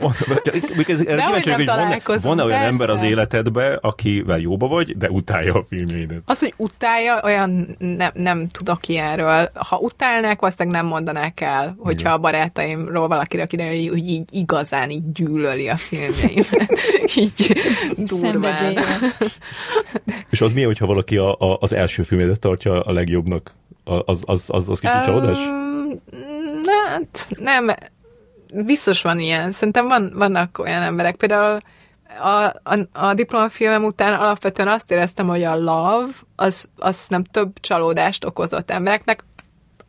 Van, 0.00 0.12
olyan 2.38 2.50
persze. 2.50 2.66
ember 2.66 2.90
az 2.90 3.02
életedben, 3.02 3.78
akivel 3.80 4.38
jóba 4.38 4.68
vagy, 4.68 4.96
de 4.96 5.10
utálja 5.10 5.54
a 5.54 5.64
filmjeidet. 5.68 6.22
Az, 6.24 6.40
hogy 6.40 6.54
utálja, 6.56 7.20
olyan 7.24 7.76
nem, 7.78 8.10
nem 8.14 8.48
tudok 8.48 8.88
ilyenről. 8.88 9.50
Ha 9.54 9.78
utálnák, 9.78 10.40
valószínűleg 10.40 10.80
nem 10.80 10.90
mondanák 10.90 11.40
el, 11.40 11.76
hogyha 11.78 12.12
a 12.12 12.18
barátaimról 12.18 13.08
valakire 13.08 13.46
kiderül, 13.46 13.88
hogy 13.88 14.08
így 14.08 14.24
igazán 14.30 14.90
így 14.90 15.12
gyűlöli 15.12 15.68
a 15.68 15.76
filmjeimet. 15.76 16.78
így 17.16 17.60
durván. 17.96 18.78
És 20.30 20.40
az 20.40 20.52
milyen, 20.52 20.68
hogyha 20.68 20.86
valaki 20.86 21.16
a, 21.16 21.36
a, 21.38 21.58
az 21.60 21.72
első 21.72 22.02
filmedet 22.02 22.38
tartja 22.38 22.82
a 22.82 22.92
legjobbnak? 23.24 23.52
Az, 23.84 24.22
az, 24.26 24.44
az, 24.46 24.68
az 24.68 24.80
kicsit 24.80 25.02
csalódás? 25.02 25.38
Öm, 25.38 26.00
na, 26.62 26.88
hát 26.88 27.28
nem, 27.38 27.70
biztos 28.64 29.02
van 29.02 29.20
ilyen. 29.20 29.52
Szerintem 29.52 29.86
van, 29.88 30.12
vannak 30.14 30.58
olyan 30.58 30.82
emberek, 30.82 31.16
például 31.16 31.58
a, 32.20 32.44
a, 32.62 32.78
a 32.92 33.14
diplomafilmem 33.14 33.84
után 33.84 34.14
alapvetően 34.14 34.68
azt 34.68 34.90
éreztem, 34.90 35.26
hogy 35.26 35.42
a 35.42 35.56
love 35.56 36.12
az, 36.36 36.68
az 36.76 37.06
nem 37.08 37.24
több 37.24 37.60
csalódást 37.60 38.24
okozott 38.24 38.70
embereknek, 38.70 39.24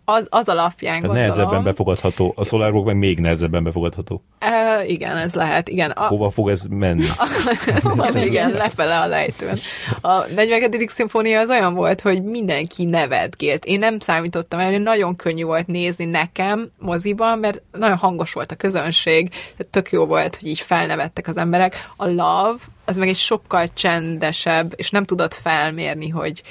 az, 0.06 0.28
az 0.30 0.48
alapján 0.48 1.02
Tehát 1.02 1.02
gondolom. 1.02 1.28
nehezebben 1.28 1.64
befogadható. 1.64 2.34
A 2.36 2.44
Solar 2.44 2.72
meg 2.72 2.98
még 2.98 3.20
nehezebben 3.20 3.64
befogadható. 3.64 4.24
E, 4.40 4.86
igen, 4.86 5.18
ez 5.18 5.34
lehet, 5.34 5.70
igen. 5.70 5.92
A, 5.92 6.08
Hova 6.08 6.30
fog 6.30 6.50
ez 6.50 6.66
menni? 6.70 7.06
igen, 8.28 8.52
lefele 8.52 9.00
a 9.00 9.08
lejtőn. 9.08 9.58
A 10.02 10.26
42. 10.36 10.86
szimfónia 10.88 11.40
az 11.40 11.50
olyan 11.50 11.74
volt, 11.74 12.02
hogy 12.02 12.24
mindenki 12.24 12.86
nevetgélt. 12.86 13.66
Én 13.66 13.80
nem 13.80 14.00
számítottam 14.00 14.60
el, 14.60 14.78
nagyon 14.78 15.16
könnyű 15.16 15.44
volt 15.44 15.68
nézni 15.68 16.06
nekem 16.06 16.70
moziban, 16.80 17.40
mert 17.40 17.62
nagyon 17.72 17.98
hangos 17.98 18.34
volt 18.34 18.52
a 18.52 18.56
közönség, 18.56 19.30
tehát 19.30 19.68
tök 19.72 19.92
jó 19.92 20.06
volt, 20.06 20.36
hogy 20.36 20.48
így 20.48 20.60
felnevettek 20.60 21.28
az 21.28 21.38
emberek. 21.38 21.90
A 21.96 22.06
Love, 22.06 22.56
az 22.86 22.98
meg 22.98 23.08
egy 23.08 23.18
sokkal 23.18 23.68
csendesebb, 23.74 24.74
és 24.76 24.90
nem 24.90 25.06
tudott 25.06 25.34
felmérni, 25.34 26.10
hogy 26.10 26.42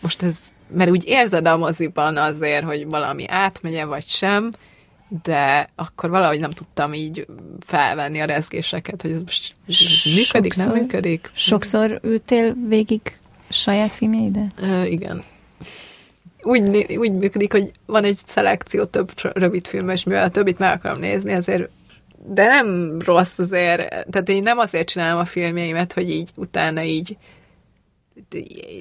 most 0.00 0.22
ez, 0.22 0.38
mert 0.70 0.90
úgy 0.90 1.04
érzed 1.06 1.46
a 1.46 1.56
moziban 1.56 2.16
azért, 2.16 2.64
hogy 2.64 2.88
valami 2.88 3.24
átmegye, 3.28 3.84
vagy 3.84 4.06
sem, 4.06 4.50
de 5.22 5.70
akkor 5.74 6.10
valahogy 6.10 6.40
nem 6.40 6.50
tudtam 6.50 6.92
így 6.92 7.26
felvenni 7.66 8.20
a 8.20 8.24
rezgéseket, 8.24 9.02
hogy 9.02 9.10
ez 9.10 9.22
most 9.22 9.54
működik, 10.16 10.54
nem 10.54 10.66
Sokszor. 10.66 10.80
működik. 10.80 11.30
Sokszor 11.32 12.00
ültél 12.02 12.54
végig 12.68 13.00
saját 13.48 13.92
filmjeidet? 13.92 14.52
Ö, 14.60 14.84
igen. 14.84 15.24
Úgy, 16.42 16.96
úgy 16.96 17.12
működik, 17.12 17.52
hogy 17.52 17.70
van 17.86 18.04
egy 18.04 18.18
szelekció 18.24 18.84
több 18.84 19.10
rövid 19.32 19.66
film, 19.66 19.88
és 19.88 20.04
mivel 20.04 20.24
a 20.24 20.30
többit 20.30 20.58
meg 20.58 20.72
akarom 20.72 20.98
nézni, 20.98 21.32
azért 21.32 21.68
de 22.26 22.46
nem 22.46 22.98
rossz 23.04 23.38
azért, 23.38 23.88
tehát 23.88 24.28
én 24.28 24.42
nem 24.42 24.58
azért 24.58 24.88
csinálom 24.88 25.20
a 25.20 25.24
filmjeimet, 25.24 25.92
hogy 25.92 26.10
így 26.10 26.30
utána 26.34 26.82
így 26.82 27.16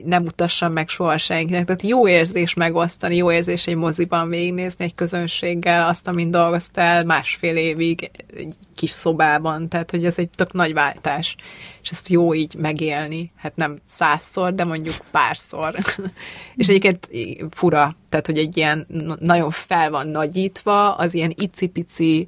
nem 0.06 0.24
mutassam 0.24 0.72
meg 0.72 0.90
soha 0.90 1.18
senkinek. 1.18 1.66
Tehát 1.66 1.82
jó 1.82 2.08
érzés 2.08 2.54
megosztani, 2.54 3.16
jó 3.16 3.32
érzés 3.32 3.68
egy 3.68 3.76
moziban 3.76 4.30
végignézni 4.30 4.84
egy 4.84 4.96
közönséggel 4.96 5.88
azt, 5.88 6.08
amin 6.08 6.32
dolgoztál 6.32 7.04
másfél 7.04 7.56
évig 7.56 8.12
egy 8.36 8.56
kis 8.76 8.90
szobában. 8.90 9.68
Tehát, 9.68 9.92
hogy 9.92 10.06
ez 10.06 10.18
egy 10.18 10.30
tök 10.30 10.54
nagy 10.54 10.74
váltás. 10.74 11.36
És 11.82 11.90
ezt 11.90 12.08
jó 12.08 12.34
így 12.34 12.56
megélni. 12.56 13.32
Hát 13.36 13.56
nem 13.56 13.80
százszor, 13.86 14.54
de 14.54 14.64
mondjuk 14.64 14.96
párszor. 15.12 15.76
és 16.56 16.68
egyébként 16.68 17.10
fura, 17.50 17.96
tehát, 18.10 18.26
hogy 18.26 18.38
egy 18.38 18.58
ilyen 18.58 18.88
nagyon 19.20 19.50
fel 19.50 19.90
van 19.90 20.08
nagyítva, 20.08 20.96
az 20.96 21.14
ilyen 21.14 21.34
icipici 21.36 22.28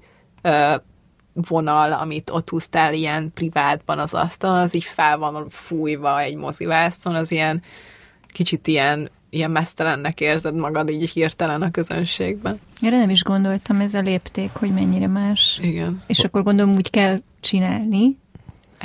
vonal, 1.47 1.91
amit 1.91 2.29
ott 2.29 2.49
húztál 2.49 2.93
ilyen 2.93 3.31
privátban 3.33 3.99
az 3.99 4.13
asztalon, 4.13 4.57
az 4.57 4.75
így 4.75 4.83
fel 4.83 5.17
van 5.17 5.49
fújva 5.49 6.19
egy 6.19 6.35
mozivászon, 6.35 7.15
az 7.15 7.31
ilyen 7.31 7.61
kicsit 8.27 8.67
ilyen, 8.67 9.09
ilyen 9.29 9.51
mesztelennek 9.51 10.21
érzed 10.21 10.55
magad 10.55 10.89
így 10.89 11.09
hirtelen 11.09 11.61
a 11.61 11.71
közönségben. 11.71 12.59
Erre 12.81 12.97
nem 12.97 13.09
is 13.09 13.23
gondoltam, 13.23 13.79
ez 13.79 13.93
a 13.93 13.99
lépték, 13.99 14.51
hogy 14.53 14.73
mennyire 14.73 15.07
más. 15.07 15.59
Igen. 15.61 16.01
És 16.07 16.19
akkor 16.19 16.43
gondolom 16.43 16.75
úgy 16.75 16.89
kell 16.89 17.21
csinálni, 17.39 18.17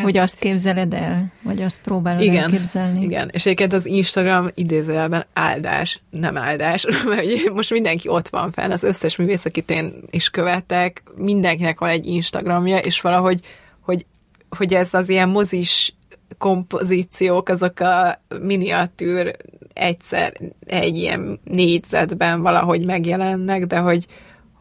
hogy 0.03 0.17
azt 0.17 0.39
képzeled 0.39 0.95
el, 0.95 1.33
vagy 1.43 1.63
azt 1.63 1.81
próbálod 1.81 2.21
Igen, 2.21 2.43
elképzelni. 2.43 3.03
igen. 3.03 3.29
És 3.33 3.47
egyébként 3.47 3.73
az 3.73 3.87
Instagram 3.87 4.49
idézőjelben 4.55 5.25
áldás, 5.33 6.03
nem 6.11 6.37
áldás, 6.37 6.87
mert 7.09 7.51
most 7.53 7.71
mindenki 7.71 8.09
ott 8.09 8.29
van 8.29 8.53
fenn, 8.53 8.71
az 8.71 8.83
összes 8.83 9.17
művész, 9.17 9.45
akit 9.45 9.71
én 9.71 9.93
is 10.11 10.29
követek, 10.29 11.03
mindenkinek 11.17 11.79
van 11.79 11.89
egy 11.89 12.07
Instagramja, 12.07 12.79
és 12.79 13.01
valahogy, 13.01 13.41
hogy, 13.81 14.07
hogy 14.49 14.75
ez 14.75 14.95
az 14.95 15.09
ilyen 15.09 15.29
mozis 15.29 15.95
kompozíciók, 16.39 17.49
azok 17.49 17.81
a 17.81 18.21
miniatűr 18.41 19.37
egyszer 19.73 20.33
egy 20.67 20.97
ilyen 20.97 21.41
négyzetben 21.45 22.43
valahogy 22.43 22.85
megjelennek, 22.85 23.67
de 23.67 23.79
hogy, 23.79 24.07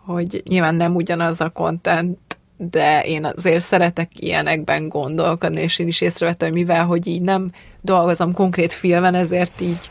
hogy 0.05 0.43
nyilván 0.47 0.75
nem 0.75 0.95
ugyanaz 0.95 1.41
a 1.41 1.49
content, 1.49 2.17
de 2.57 3.03
én 3.05 3.25
azért 3.35 3.65
szeretek 3.65 4.11
ilyenekben 4.19 4.89
gondolkodni, 4.89 5.61
és 5.61 5.79
én 5.79 5.87
is 5.87 6.01
észrevettem, 6.01 6.49
hogy 6.49 6.57
mivel, 6.57 6.85
hogy 6.85 7.07
így 7.07 7.21
nem 7.21 7.51
dolgozom 7.81 8.33
konkrét 8.33 8.73
filmen, 8.73 9.15
ezért 9.15 9.61
így 9.61 9.89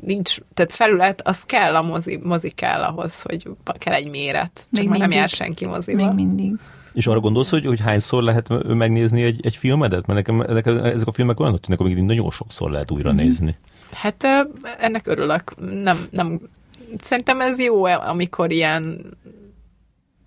nincs, 0.00 0.36
tehát 0.54 0.72
felület, 0.72 1.20
az 1.26 1.42
kell 1.44 1.76
a 1.76 1.82
mozi, 1.82 2.18
mozi 2.22 2.50
kell 2.50 2.82
ahhoz, 2.82 3.20
hogy 3.22 3.48
kell 3.78 3.94
egy 3.94 4.10
méret. 4.10 4.50
Csak 4.54 4.66
Még 4.70 4.88
már 4.88 4.98
nem 4.98 5.08
mindig. 5.08 5.18
jár 5.18 5.28
senki 5.28 5.66
moziba. 5.66 6.04
Még 6.04 6.14
mindig. 6.26 6.52
És 6.92 7.06
arra 7.06 7.20
gondolsz, 7.20 7.50
hogy, 7.50 7.66
hogy 7.66 7.80
hányszor 7.80 8.22
lehet 8.22 8.48
megnézni 8.74 9.22
egy, 9.22 9.40
egy 9.42 9.56
filmedet? 9.56 10.06
Mert 10.06 10.18
nekem, 10.28 10.54
nekem 10.54 10.84
ezek 10.84 11.06
a 11.06 11.12
filmek 11.12 11.40
olyanok 11.40 11.60
tűnnek, 11.60 11.80
amik 11.80 11.98
nagyon 12.04 12.30
sokszor 12.30 12.70
lehet 12.70 12.90
újra 12.90 13.12
Mhm. 13.12 13.18
nézni. 13.18 13.56
Hát 13.92 14.26
ennek 14.78 15.06
örülök. 15.06 15.42
Nem, 15.82 15.98
nem, 16.10 16.40
szerintem 16.98 17.40
ez 17.40 17.60
jó, 17.60 17.84
amikor 17.84 18.50
ilyen 18.50 19.00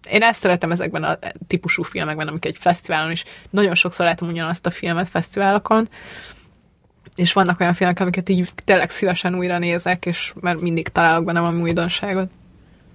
én 0.10 0.22
ezt 0.22 0.42
szeretem 0.42 0.72
ezekben 0.72 1.04
a 1.04 1.18
típusú 1.48 1.84
filmekben, 1.84 2.28
amik 2.28 2.46
egy 2.46 2.58
fesztiválon 2.60 3.12
is 3.12 3.24
nagyon 3.50 3.76
sokszor 3.76 4.06
látom 4.06 4.30
ugyanazt 4.30 4.66
a 4.66 4.70
filmet 4.70 5.10
fesztiválokon, 5.10 5.90
és 7.16 7.34
vannak 7.34 7.60
olyan 7.60 7.74
filmek, 7.74 8.00
amiket 8.00 8.30
így 8.30 8.50
tényleg 8.66 8.90
szívesen 8.90 9.36
újra 9.36 9.58
nézek, 9.58 10.06
és 10.06 10.34
mert 10.42 10.62
mindig 10.62 10.88
találok 10.88 11.26
benne 11.26 11.40
valami 11.40 11.62
újdonságot. 11.62 12.30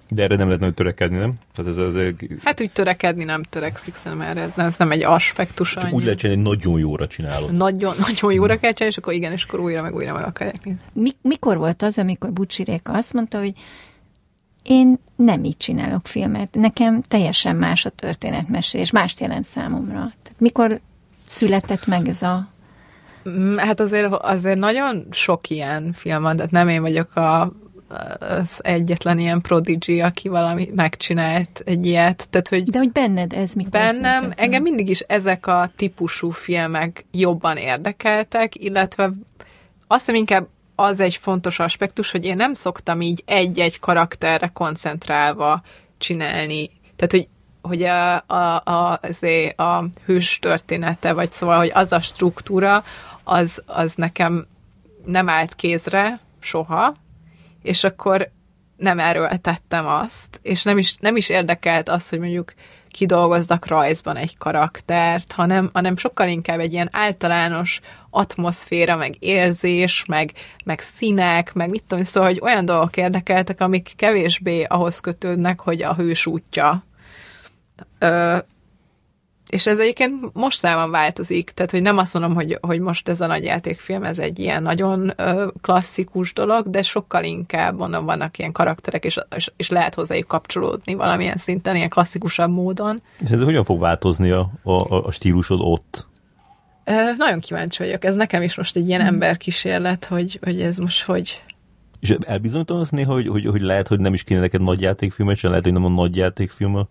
De 0.09 0.23
erre 0.23 0.35
nem 0.35 0.45
lehet 0.45 0.59
nagyon 0.59 0.75
törekedni, 0.75 1.17
nem? 1.17 1.33
Tehát 1.53 1.71
ez, 1.71 1.77
ez, 1.77 1.95
ez 1.95 2.13
Hát 2.43 2.61
úgy 2.61 2.71
törekedni 2.71 3.23
nem 3.23 3.43
törekszik 3.43 3.95
szerintem 3.95 4.27
erre, 4.27 4.53
ez 4.55 4.77
nem 4.77 4.91
egy 4.91 5.03
aspektus. 5.03 5.73
csak 5.73 5.83
annyi. 5.83 5.93
úgy 5.93 6.03
lehet 6.03 6.19
csinálni, 6.19 6.43
hogy 6.43 6.57
nagyon 6.57 6.79
jóra 6.79 7.07
csinálod. 7.07 7.51
Nagyon, 7.53 7.95
nagyon 8.07 8.33
jóra 8.33 8.57
kell 8.57 8.71
csinálni, 8.71 8.95
és 8.95 8.97
akkor 8.97 9.13
igen, 9.13 9.31
és 9.31 9.43
akkor 9.43 9.59
újra 9.59 9.81
meg 9.81 9.95
újra 9.95 10.13
meg 10.13 10.25
akarják 10.25 10.63
nézni. 10.65 10.81
Mi, 10.93 11.15
mikor 11.21 11.57
volt 11.57 11.81
az, 11.81 11.97
amikor 11.97 12.31
Bucsi 12.31 12.63
Réka 12.63 12.93
azt 12.93 13.13
mondta, 13.13 13.39
hogy 13.39 13.53
én 14.67 14.99
nem 15.15 15.43
így 15.43 15.57
csinálok 15.57 16.07
filmet, 16.07 16.55
nekem 16.55 17.01
teljesen 17.01 17.55
más 17.55 17.85
a 17.85 17.89
történetmesélés, 17.89 18.91
mást 18.91 19.19
jelent 19.19 19.45
számomra. 19.45 19.99
Tehát 20.23 20.39
mikor 20.39 20.79
született 21.25 21.85
meg 21.85 22.07
ez 22.07 22.21
a... 22.21 22.47
Mm, 23.29 23.57
Hát 23.57 23.79
azért, 23.79 24.13
azért 24.13 24.57
nagyon 24.57 25.07
sok 25.11 25.49
ilyen 25.49 25.93
film 25.93 26.21
van, 26.21 26.35
tehát 26.35 26.51
nem 26.51 26.67
én 26.67 26.81
vagyok 26.81 27.15
a, 27.15 27.53
az 28.19 28.59
egyetlen 28.63 29.19
ilyen 29.19 29.41
prodigy, 29.41 29.99
aki 29.99 30.29
valami 30.29 30.71
megcsinált 30.75 31.61
egy 31.65 31.85
ilyet. 31.85 32.29
Tehát, 32.29 32.47
hogy 32.47 32.63
De 32.63 32.77
hogy 32.77 32.91
benned 32.91 33.33
ez 33.33 33.53
mikor 33.53 33.71
bennem, 33.71 33.93
született 33.93 34.39
engem 34.39 34.61
mindig 34.61 34.89
is 34.89 34.99
ezek 34.99 35.47
a 35.47 35.71
típusú 35.75 36.29
filmek 36.29 37.05
jobban 37.11 37.57
érdekeltek, 37.57 38.63
illetve 38.63 39.11
azt 39.87 40.05
hiszem 40.05 40.15
inkább 40.15 40.47
az 40.79 40.99
egy 40.99 41.15
fontos 41.15 41.59
aspektus, 41.59 42.11
hogy 42.11 42.25
én 42.25 42.35
nem 42.35 42.53
szoktam 42.53 43.01
így 43.01 43.23
egy-egy 43.25 43.79
karakterre 43.79 44.47
koncentrálva 44.47 45.61
csinálni. 45.97 46.69
Tehát, 46.95 47.11
hogy 47.11 47.27
hogy 47.61 47.83
a, 47.83 48.15
a, 48.15 48.61
a, 48.63 48.99
azért 49.01 49.59
a 49.59 49.85
hős 50.05 50.39
története, 50.39 51.13
vagy 51.13 51.29
szóval, 51.29 51.57
hogy 51.57 51.71
az 51.73 51.91
a 51.91 52.01
struktúra, 52.01 52.83
az, 53.23 53.63
az 53.65 53.95
nekem 53.95 54.47
nem 55.05 55.29
állt 55.29 55.55
kézre 55.55 56.19
soha, 56.39 56.95
és 57.61 57.83
akkor 57.83 58.31
nem 58.77 58.99
erőltettem 58.99 59.87
azt, 59.87 60.39
és 60.41 60.63
nem 60.63 60.77
is, 60.77 60.95
nem 60.99 61.15
is 61.15 61.29
érdekelt 61.29 61.89
az, 61.89 62.09
hogy 62.09 62.19
mondjuk 62.19 62.53
kidolgozzak 62.97 63.67
rajzban 63.67 64.15
egy 64.15 64.37
karaktert, 64.37 65.31
hanem, 65.31 65.69
hanem 65.73 65.97
sokkal 65.97 66.27
inkább 66.27 66.59
egy 66.59 66.73
ilyen 66.73 66.89
általános 66.91 67.79
atmoszféra, 68.09 68.95
meg 68.95 69.15
érzés, 69.19 70.05
meg, 70.05 70.31
meg 70.65 70.79
színek, 70.79 71.53
meg 71.53 71.69
mit 71.69 71.83
tudom, 71.87 72.03
szóval, 72.03 72.29
hogy 72.29 72.39
olyan 72.41 72.65
dolgok 72.65 72.97
érdekeltek, 72.97 73.61
amik 73.61 73.91
kevésbé 73.95 74.63
ahhoz 74.63 74.99
kötődnek, 74.99 75.59
hogy 75.59 75.81
a 75.81 75.95
hős 75.95 76.25
útja. 76.25 76.83
Ö, 77.99 78.37
és 79.49 79.67
ez 79.67 79.79
egyébként 79.79 80.33
mostában 80.33 80.91
változik, 80.91 81.49
tehát 81.49 81.71
hogy 81.71 81.81
nem 81.81 81.97
azt 81.97 82.13
mondom, 82.13 82.33
hogy, 82.33 82.57
hogy 82.61 82.79
most 82.79 83.09
ez 83.09 83.21
a 83.21 83.27
nagy 83.27 83.43
játékfilm, 83.43 84.03
ez 84.03 84.19
egy 84.19 84.39
ilyen 84.39 84.61
nagyon 84.61 85.13
ö, 85.15 85.47
klasszikus 85.61 86.33
dolog, 86.33 86.69
de 86.69 86.81
sokkal 86.81 87.23
inkább 87.23 87.77
mondom, 87.77 88.05
vannak 88.05 88.37
ilyen 88.37 88.51
karakterek, 88.51 89.05
és, 89.05 89.19
és, 89.35 89.51
és 89.55 89.69
lehet 89.69 89.95
hozzájuk 89.95 90.27
kapcsolódni 90.27 90.93
valamilyen 90.93 91.37
szinten, 91.37 91.75
ilyen 91.75 91.89
klasszikusabb 91.89 92.51
módon. 92.51 93.01
Szerinted 93.15 93.45
hogyan 93.45 93.63
fog 93.63 93.79
változni 93.79 94.29
a, 94.29 94.51
a, 94.63 95.05
a 95.05 95.11
stílusod 95.11 95.59
ott? 95.61 96.07
Ö, 96.83 96.91
nagyon 97.17 97.39
kíváncsi 97.39 97.83
vagyok, 97.83 98.05
ez 98.05 98.15
nekem 98.15 98.41
is 98.41 98.55
most 98.55 98.75
egy 98.75 98.87
ilyen 98.87 99.01
Hmm. 99.01 99.13
emberkísérlet, 99.13 100.05
hogy, 100.05 100.39
hogy 100.41 100.61
ez 100.61 100.77
most 100.77 101.03
hogy... 101.03 101.41
És 101.99 102.15
elbizonyítanom 102.25 102.83
néha, 102.89 103.13
hogy, 103.13 103.27
hogy, 103.27 103.45
hogy 103.45 103.61
lehet, 103.61 103.87
hogy 103.87 103.99
nem 103.99 104.13
is 104.13 104.23
kéne 104.23 104.39
neked 104.39 104.61
nagy 104.61 104.81
játékfilmet, 104.81 105.37
sem 105.37 105.49
lehet, 105.49 105.65
hogy 105.65 105.73
nem 105.73 105.85
a 105.85 105.89
nagy 105.89 106.15
játékfilm 106.15 106.75
a 106.75 106.87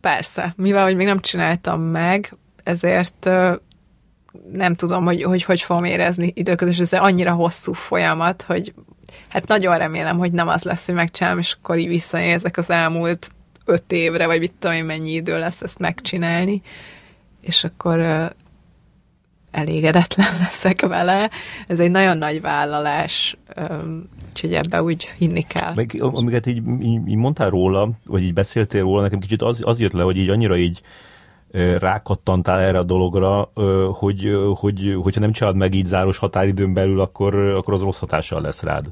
Persze, 0.00 0.52
mivel 0.56 0.84
hogy 0.84 0.96
még 0.96 1.06
nem 1.06 1.20
csináltam 1.20 1.80
meg, 1.80 2.36
ezért 2.62 3.30
nem 4.52 4.74
tudom, 4.74 5.04
hogy, 5.04 5.22
hogy 5.22 5.42
hogy 5.42 5.60
fogom 5.60 5.84
érezni 5.84 6.32
időközben, 6.34 6.76
és 6.76 6.92
ez 6.92 7.00
annyira 7.00 7.32
hosszú 7.32 7.72
folyamat, 7.72 8.42
hogy 8.42 8.74
hát 9.28 9.48
nagyon 9.48 9.78
remélem, 9.78 10.18
hogy 10.18 10.32
nem 10.32 10.48
az 10.48 10.62
lesz, 10.62 10.86
hogy 10.86 10.94
megcsinálom, 10.94 11.38
és 11.38 11.56
akkor 11.58 11.78
így 11.78 11.88
visszanézek 11.88 12.56
az 12.56 12.70
elmúlt 12.70 13.30
öt 13.64 13.92
évre, 13.92 14.26
vagy 14.26 14.38
mit 14.38 14.52
tudom 14.58 14.76
én, 14.76 14.84
mennyi 14.84 15.12
idő 15.12 15.38
lesz 15.38 15.62
ezt 15.62 15.78
megcsinálni. 15.78 16.62
és 17.40 17.64
akkor 17.64 17.98
elégedetlen 19.54 20.32
leszek 20.42 20.86
vele. 20.86 21.30
Ez 21.66 21.80
egy 21.80 21.90
nagyon 21.90 22.18
nagy 22.18 22.40
vállalás, 22.40 23.36
úgyhogy 24.28 24.54
ebbe 24.54 24.82
úgy 24.82 25.10
hinni 25.18 25.46
kell. 25.46 25.74
Meg 25.74 25.96
amiket 26.00 26.46
így, 26.46 26.62
így, 26.80 27.08
így 27.08 27.16
mondtál 27.16 27.50
róla, 27.50 27.90
vagy 28.06 28.22
így 28.22 28.34
beszéltél 28.34 28.82
róla, 28.82 29.02
nekem 29.02 29.18
kicsit 29.18 29.42
az, 29.42 29.62
az 29.64 29.80
jött 29.80 29.92
le, 29.92 30.02
hogy 30.02 30.16
így 30.16 30.28
annyira 30.28 30.56
így 30.56 30.82
rákattantál 31.78 32.60
erre 32.60 32.78
a 32.78 32.82
dologra, 32.82 33.50
hogy, 33.86 34.36
hogy 34.54 34.96
hogyha 35.02 35.20
nem 35.20 35.32
csinálod 35.32 35.56
meg 35.56 35.74
így 35.74 35.86
záros 35.86 36.18
határidőn 36.18 36.72
belül, 36.72 37.00
akkor, 37.00 37.34
akkor 37.34 37.74
az 37.74 37.82
rossz 37.82 37.98
hatással 37.98 38.40
lesz 38.40 38.62
rád. 38.62 38.86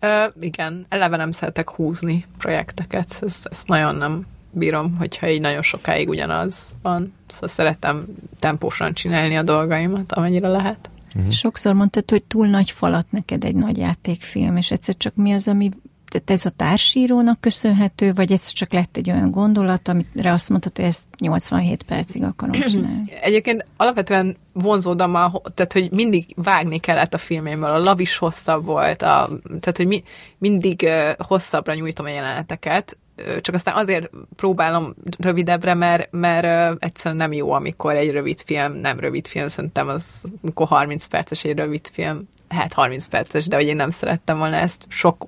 Ö, 0.00 0.24
igen, 0.40 0.86
eleve 0.88 1.16
nem 1.16 1.32
szeretek 1.32 1.70
húzni 1.70 2.24
projekteket, 2.38 3.18
ezt, 3.20 3.46
ezt 3.46 3.68
nagyon 3.68 3.94
nem 3.94 4.26
bírom, 4.50 4.96
hogyha 4.96 5.28
így 5.28 5.40
nagyon 5.40 5.62
sokáig 5.62 6.08
ugyanaz 6.08 6.74
van. 6.82 7.14
Szóval 7.28 7.48
szeretem 7.48 8.04
tempósan 8.38 8.92
csinálni 8.92 9.36
a 9.36 9.42
dolgaimat, 9.42 10.12
amennyire 10.12 10.48
lehet. 10.48 10.90
Uh-huh. 11.16 11.30
Sokszor 11.30 11.74
mondtad, 11.74 12.10
hogy 12.10 12.24
túl 12.24 12.46
nagy 12.46 12.70
falat 12.70 13.06
neked 13.10 13.44
egy 13.44 13.54
nagy 13.54 13.76
játékfilm, 13.76 14.56
és 14.56 14.70
egyszer 14.70 14.96
csak 14.96 15.14
mi 15.14 15.32
az, 15.32 15.48
ami 15.48 15.70
tehát 16.08 16.30
ez 16.30 16.46
a 16.46 16.50
társírónak 16.50 17.40
köszönhető, 17.40 18.12
vagy 18.12 18.32
ez 18.32 18.48
csak 18.48 18.72
lett 18.72 18.96
egy 18.96 19.10
olyan 19.10 19.30
gondolat, 19.30 19.88
amire 19.88 20.32
azt 20.32 20.50
mondtad, 20.50 20.76
hogy 20.76 20.84
ezt 20.84 21.04
87 21.18 21.82
percig 21.82 22.22
akarom 22.22 22.60
csinálni? 22.68 23.12
Egyébként 23.20 23.66
alapvetően 23.76 24.36
vonzódom, 24.52 25.14
a, 25.14 25.32
tehát 25.54 25.72
hogy 25.72 25.90
mindig 25.90 26.26
vágni 26.36 26.78
kellett 26.78 27.14
a 27.14 27.18
filmémből, 27.18 27.70
a 27.70 27.78
lav 27.78 28.00
is 28.00 28.16
hosszabb 28.16 28.64
volt, 28.64 29.02
a, 29.02 29.28
tehát 29.42 29.76
hogy 29.76 29.86
mi, 29.86 30.02
mindig 30.38 30.80
uh, 30.82 31.26
hosszabbra 31.26 31.74
nyújtom 31.74 32.06
a 32.06 32.08
jeleneteket, 32.08 32.98
csak 33.40 33.54
aztán 33.54 33.76
azért 33.76 34.10
próbálom 34.36 34.94
rövidebbre, 35.18 35.74
mert, 35.74 36.08
mert 36.10 36.76
egyszerűen 36.82 37.16
nem 37.16 37.32
jó, 37.32 37.52
amikor 37.52 37.94
egy 37.94 38.10
rövid 38.10 38.40
film, 38.40 38.72
nem 38.72 39.00
rövid 39.00 39.26
film, 39.26 39.48
szerintem 39.48 39.88
az, 39.88 40.24
amikor 40.42 40.66
30 40.66 41.06
perces 41.06 41.44
egy 41.44 41.56
rövid 41.56 41.88
film, 41.92 42.28
hát 42.48 42.72
30 42.72 43.06
perces, 43.06 43.46
de 43.46 43.56
hogy 43.56 43.66
én 43.66 43.76
nem 43.76 43.90
szerettem 43.90 44.38
volna 44.38 44.56
ezt 44.56 44.84
sok 44.88 45.26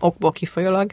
okból 0.00 0.32
kifolyólag. 0.32 0.90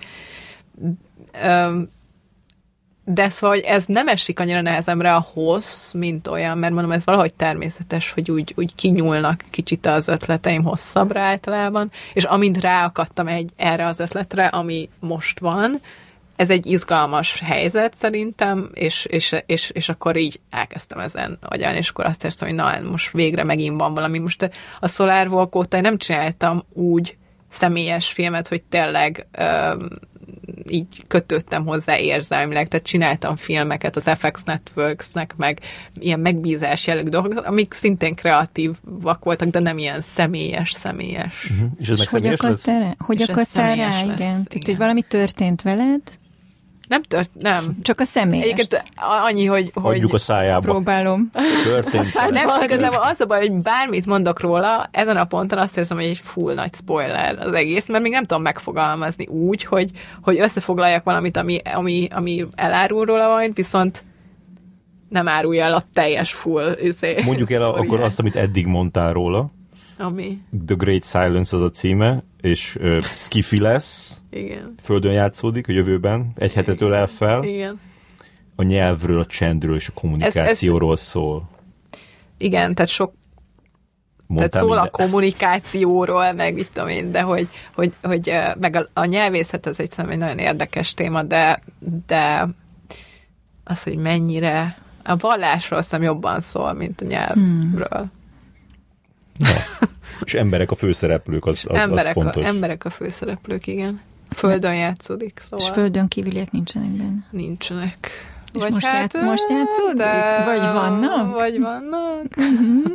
De 3.05 3.29
szóval, 3.29 3.55
hogy 3.55 3.65
ez 3.65 3.85
nem 3.85 4.07
esik 4.07 4.39
annyira 4.39 4.61
nehezemre 4.61 5.15
a 5.15 5.25
hossz, 5.33 5.91
mint 5.91 6.27
olyan, 6.27 6.57
mert 6.57 6.73
mondom, 6.73 6.91
ez 6.91 7.05
valahogy 7.05 7.33
természetes, 7.33 8.11
hogy 8.11 8.31
úgy, 8.31 8.53
úgy 8.57 8.75
kinyúlnak 8.75 9.43
kicsit 9.49 9.85
az 9.85 10.07
ötleteim 10.07 10.63
hosszabbra 10.63 11.21
általában, 11.21 11.91
és 12.13 12.23
amint 12.23 12.61
ráakadtam 12.61 13.27
egy 13.27 13.49
erre 13.55 13.85
az 13.85 13.99
ötletre, 13.99 14.45
ami 14.45 14.89
most 14.99 15.39
van, 15.39 15.81
ez 16.43 16.49
egy 16.49 16.65
izgalmas 16.65 17.39
helyzet 17.39 17.95
szerintem, 17.97 18.69
és, 18.73 19.05
és, 19.05 19.35
és, 19.45 19.69
és 19.69 19.89
akkor 19.89 20.17
így 20.17 20.39
elkezdtem 20.49 20.99
ezen 20.99 21.37
agyalni, 21.41 21.77
és 21.77 21.89
akkor 21.89 22.05
azt 22.05 22.23
érztem, 22.23 22.47
hogy 22.47 22.57
na, 22.57 22.89
most 22.89 23.11
végre 23.11 23.43
megint 23.43 23.79
van 23.79 23.93
valami. 23.93 24.19
Most 24.19 24.49
a 24.79 24.87
Solar 24.87 25.27
Walk 25.27 25.55
óta 25.55 25.81
nem 25.81 25.97
csináltam 25.97 26.63
úgy 26.73 27.17
személyes 27.49 28.11
filmet, 28.11 28.47
hogy 28.47 28.61
tényleg 28.61 29.27
um, 29.39 29.87
így 30.67 31.03
kötöttem 31.07 31.65
hozzá 31.65 31.97
érzelmileg, 31.97 32.67
tehát 32.67 32.85
csináltam 32.85 33.35
filmeket 33.35 33.95
az 33.95 34.09
FX 34.17 34.43
Networksnek, 34.43 35.33
meg 35.37 35.59
ilyen 35.99 36.19
megbízás 36.19 36.87
jellegű 36.87 37.09
dolgok, 37.09 37.45
amik 37.45 37.73
szintén 37.73 38.15
kreatívak 38.15 39.23
voltak, 39.23 39.49
de 39.49 39.59
nem 39.59 39.77
ilyen 39.77 40.01
személyes, 40.01 40.71
személyes. 40.71 41.49
Uh-huh. 41.51 41.69
És 41.79 41.89
ez 41.89 41.97
meg 41.97 42.09
hogy 42.09 42.27
akartál 42.27 42.79
rá? 42.79 42.95
Hogy 42.97 43.21
akartál 43.21 43.75
rá, 43.75 43.89
igen. 43.89 44.03
igen. 44.03 44.17
Tehát, 44.17 44.65
hogy 44.65 44.77
valami 44.77 45.01
történt 45.01 45.61
veled, 45.61 46.01
nem 46.87 47.03
tört, 47.03 47.29
nem. 47.39 47.77
Csak 47.81 47.99
a 47.99 48.05
személyes. 48.05 48.45
Egyébként 48.45 48.83
annyi, 48.95 49.45
hogy... 49.45 49.71
Hagyjuk 49.73 50.11
hogy 50.11 50.19
a 50.19 50.23
szájába. 50.23 50.71
Próbálom. 50.71 51.29
Történt. 51.63 52.05
A 52.13 52.29
nem, 52.29 52.47
igazából 52.61 53.01
az 53.01 53.21
a 53.21 53.25
baj, 53.25 53.39
hogy 53.39 53.51
bármit 53.51 54.05
mondok 54.05 54.39
róla, 54.39 54.87
ezen 54.91 55.17
a 55.17 55.25
ponton 55.25 55.57
azt 55.57 55.77
érzem, 55.77 55.97
hogy 55.97 56.05
egy 56.05 56.21
full 56.23 56.53
nagy 56.53 56.73
spoiler 56.73 57.37
az 57.39 57.53
egész, 57.53 57.87
mert 57.87 58.03
még 58.03 58.11
nem 58.11 58.25
tudom 58.25 58.43
megfogalmazni 58.43 59.27
úgy, 59.27 59.63
hogy, 59.63 59.91
hogy 60.21 60.39
összefoglaljak 60.39 61.03
valamit, 61.03 61.37
ami, 61.37 61.61
ami, 61.73 62.07
ami 62.11 62.45
elárul 62.55 63.05
róla 63.05 63.27
majd, 63.27 63.55
viszont 63.55 64.03
nem 65.09 65.27
árulja 65.27 65.63
el 65.63 65.73
a 65.73 65.83
teljes 65.93 66.33
full 66.33 66.77
izé, 66.81 67.21
Mondjuk 67.25 67.51
el 67.51 67.63
a, 67.63 67.75
akkor 67.75 68.01
azt, 68.01 68.19
amit 68.19 68.35
eddig 68.35 68.65
mondtál 68.65 69.13
róla. 69.13 69.51
Ami? 70.03 70.41
The 70.65 70.75
Great 70.75 71.03
Silence 71.03 71.55
az 71.55 71.61
a 71.61 71.71
címe, 71.71 72.23
és 72.41 72.75
uh, 72.79 73.01
Skiffy 73.01 73.59
lesz. 73.59 74.21
Igen. 74.29 74.75
Földön 74.81 75.11
játszódik 75.11 75.67
a 75.67 75.71
jövőben, 75.71 76.31
egy 76.35 76.53
hetet 76.53 76.81
ölel 76.81 77.07
fel. 77.07 77.43
Igen. 77.43 77.79
A 78.55 78.63
nyelvről, 78.63 79.19
a 79.19 79.25
csendről 79.25 79.75
és 79.75 79.87
a 79.87 79.91
kommunikációról 79.93 80.93
ez, 80.93 80.99
ez... 80.99 81.05
szól. 81.05 81.49
Igen, 82.37 82.75
tehát 82.75 82.91
sok 82.91 83.13
Mondtam 84.27 84.49
tehát 84.49 84.65
szól 84.65 84.75
minden. 84.75 84.93
a 84.93 84.97
kommunikációról, 85.05 86.31
meg 86.31 86.53
mit 86.53 86.69
tudom 86.73 86.89
én, 86.89 87.11
de 87.11 87.21
hogy, 87.21 87.47
hogy, 87.75 87.93
hogy 88.01 88.31
meg 88.59 88.75
a, 88.75 88.87
a 88.93 89.05
nyelvészet 89.05 89.65
az 89.65 89.79
egy 89.79 89.91
egy 90.09 90.17
nagyon 90.17 90.37
érdekes 90.37 90.93
téma, 90.93 91.23
de, 91.23 91.61
de 92.07 92.47
az, 93.63 93.83
hogy 93.83 93.97
mennyire 93.97 94.77
a 95.03 95.15
vallásról 95.15 95.81
szem 95.81 96.01
jobban 96.01 96.41
szól, 96.41 96.73
mint 96.73 97.01
a 97.01 97.05
nyelvről. 97.05 97.87
Hmm. 97.87 98.11
Na. 99.37 99.49
És 100.25 100.33
emberek 100.33 100.71
a 100.71 100.75
főszereplők, 100.75 101.45
az, 101.45 101.65
az, 101.67 101.79
emberek 101.79 102.15
az 102.15 102.23
fontos. 102.23 102.45
A, 102.45 102.47
emberek 102.47 102.85
a 102.85 102.89
főszereplők, 102.89 103.67
igen. 103.67 104.01
Földön 104.29 104.75
játszódik, 104.75 105.39
szóval. 105.41 105.67
És 105.67 105.73
földön 105.73 106.07
kívüliek 106.07 106.51
nincsenek 106.51 106.89
benne? 106.89 107.27
Nincsenek. 107.31 108.09
És 108.53 108.61
vagy 108.61 108.71
most, 108.71 108.85
hát, 108.85 109.21
most 109.21 109.49
játszódik? 109.49 109.97
De, 109.97 110.43
vagy 110.45 110.61
vannak? 110.61 111.33
Vagy 111.33 111.59
vannak. 111.59 112.35
Mhm. 112.35 112.91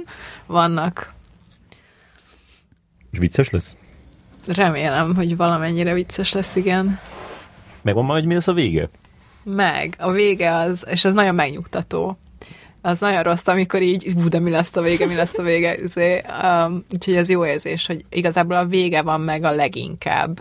vannak. 0.47 1.13
És 3.11 3.19
vicces 3.19 3.51
lesz? 3.51 3.77
Remélem, 4.47 5.15
hogy 5.15 5.37
valamennyire 5.37 5.95
vicces 5.95 6.33
lesz, 6.33 6.57
igen. 6.57 6.99
Megvan 7.83 8.05
majd, 8.05 8.25
mi 8.25 8.35
lesz 8.35 8.49
a 8.49 8.53
vége? 8.53 8.89
Meg. 9.43 9.95
A 9.99 10.11
vége 10.11 10.55
az, 10.55 10.85
és 10.91 11.05
ez 11.05 11.15
nagyon 11.15 11.35
megnyugtató 11.35 12.19
az 12.89 13.01
nagyon 13.01 13.23
rossz, 13.23 13.47
amikor 13.47 13.83
így, 13.83 14.13
hú, 14.15 14.29
de 14.29 14.39
mi 14.39 14.51
lesz 14.51 14.77
a 14.77 14.81
vége, 14.81 15.07
mi 15.07 15.15
lesz 15.15 15.39
a 15.39 15.43
vége. 15.43 15.77
Izé, 15.85 16.23
um, 16.43 16.85
úgyhogy 16.93 17.15
ez 17.15 17.29
jó 17.29 17.47
érzés, 17.47 17.87
hogy 17.87 18.05
igazából 18.11 18.57
a 18.57 18.67
vége 18.67 19.03
van 19.03 19.21
meg 19.21 19.45
a 19.45 19.51
leginkább, 19.51 20.41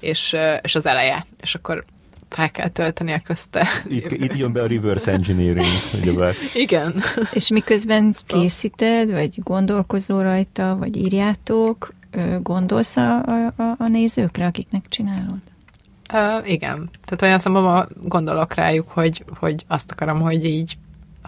és, 0.00 0.36
és 0.62 0.74
az 0.74 0.86
eleje, 0.86 1.26
és 1.40 1.54
akkor 1.54 1.84
fel 2.28 2.50
kell 2.50 2.68
tölteni 2.68 3.12
a 3.12 3.22
közte. 3.24 3.68
Itt, 3.88 4.10
itt 4.10 4.36
jön 4.36 4.52
be 4.52 4.62
a 4.62 4.66
reverse 4.66 5.12
engineering. 5.12 5.66
Ugyebár. 6.00 6.34
Igen. 6.54 7.02
És 7.32 7.48
miközben 7.48 8.14
készíted, 8.26 9.10
vagy 9.10 9.42
gondolkozol 9.42 10.22
rajta, 10.22 10.76
vagy 10.78 10.96
írjátok, 10.96 11.94
gondolsz 12.42 12.96
a, 12.96 13.16
a, 13.16 13.52
a 13.78 13.88
nézőkre, 13.88 14.46
akiknek 14.46 14.84
csinálod? 14.88 15.40
Uh, 16.12 16.50
igen. 16.50 16.90
Tehát 17.04 17.22
olyan 17.22 17.38
szemben 17.38 17.88
gondolok 18.02 18.54
rájuk, 18.54 18.88
hogy, 18.88 19.24
hogy 19.38 19.64
azt 19.66 19.90
akarom, 19.90 20.20
hogy 20.20 20.44
így 20.44 20.76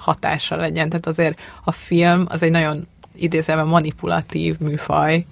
hatása 0.00 0.56
legyen. 0.56 0.88
Tehát 0.88 1.06
azért 1.06 1.40
a 1.64 1.72
film 1.72 2.26
az 2.28 2.42
egy 2.42 2.50
nagyon 2.50 2.86
idézőjelben 3.14 3.70
manipulatív 3.70 4.58
műfaj, 4.58 5.26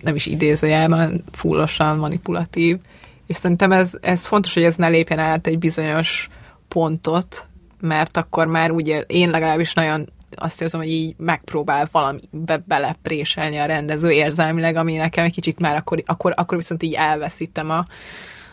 nem 0.00 0.14
is 0.14 0.26
idézőjelben, 0.26 1.24
fullosan 1.32 1.98
manipulatív, 1.98 2.78
és 3.26 3.36
szerintem 3.36 3.72
ez, 3.72 3.92
ez 4.00 4.26
fontos, 4.26 4.54
hogy 4.54 4.62
ez 4.62 4.76
ne 4.76 4.88
lépjen 4.88 5.18
át 5.18 5.46
egy 5.46 5.58
bizonyos 5.58 6.28
pontot, 6.68 7.48
mert 7.80 8.16
akkor 8.16 8.46
már 8.46 8.70
úgy 8.70 9.04
én 9.06 9.30
legalábbis 9.30 9.74
nagyon 9.74 10.12
azt 10.36 10.62
érzem, 10.62 10.80
hogy 10.80 10.90
így 10.90 11.14
megpróbál 11.18 11.88
valami 11.92 12.20
be, 12.30 12.62
belepréselni 12.66 13.56
a 13.56 13.64
rendező 13.64 14.10
érzelmileg, 14.10 14.76
ami 14.76 14.96
nekem 14.96 15.24
egy 15.24 15.32
kicsit 15.32 15.58
már 15.58 15.76
akkor, 15.76 16.02
akkor, 16.06 16.32
akkor 16.36 16.56
viszont 16.56 16.82
így 16.82 16.92
elveszítem 16.92 17.70
a, 17.70 17.84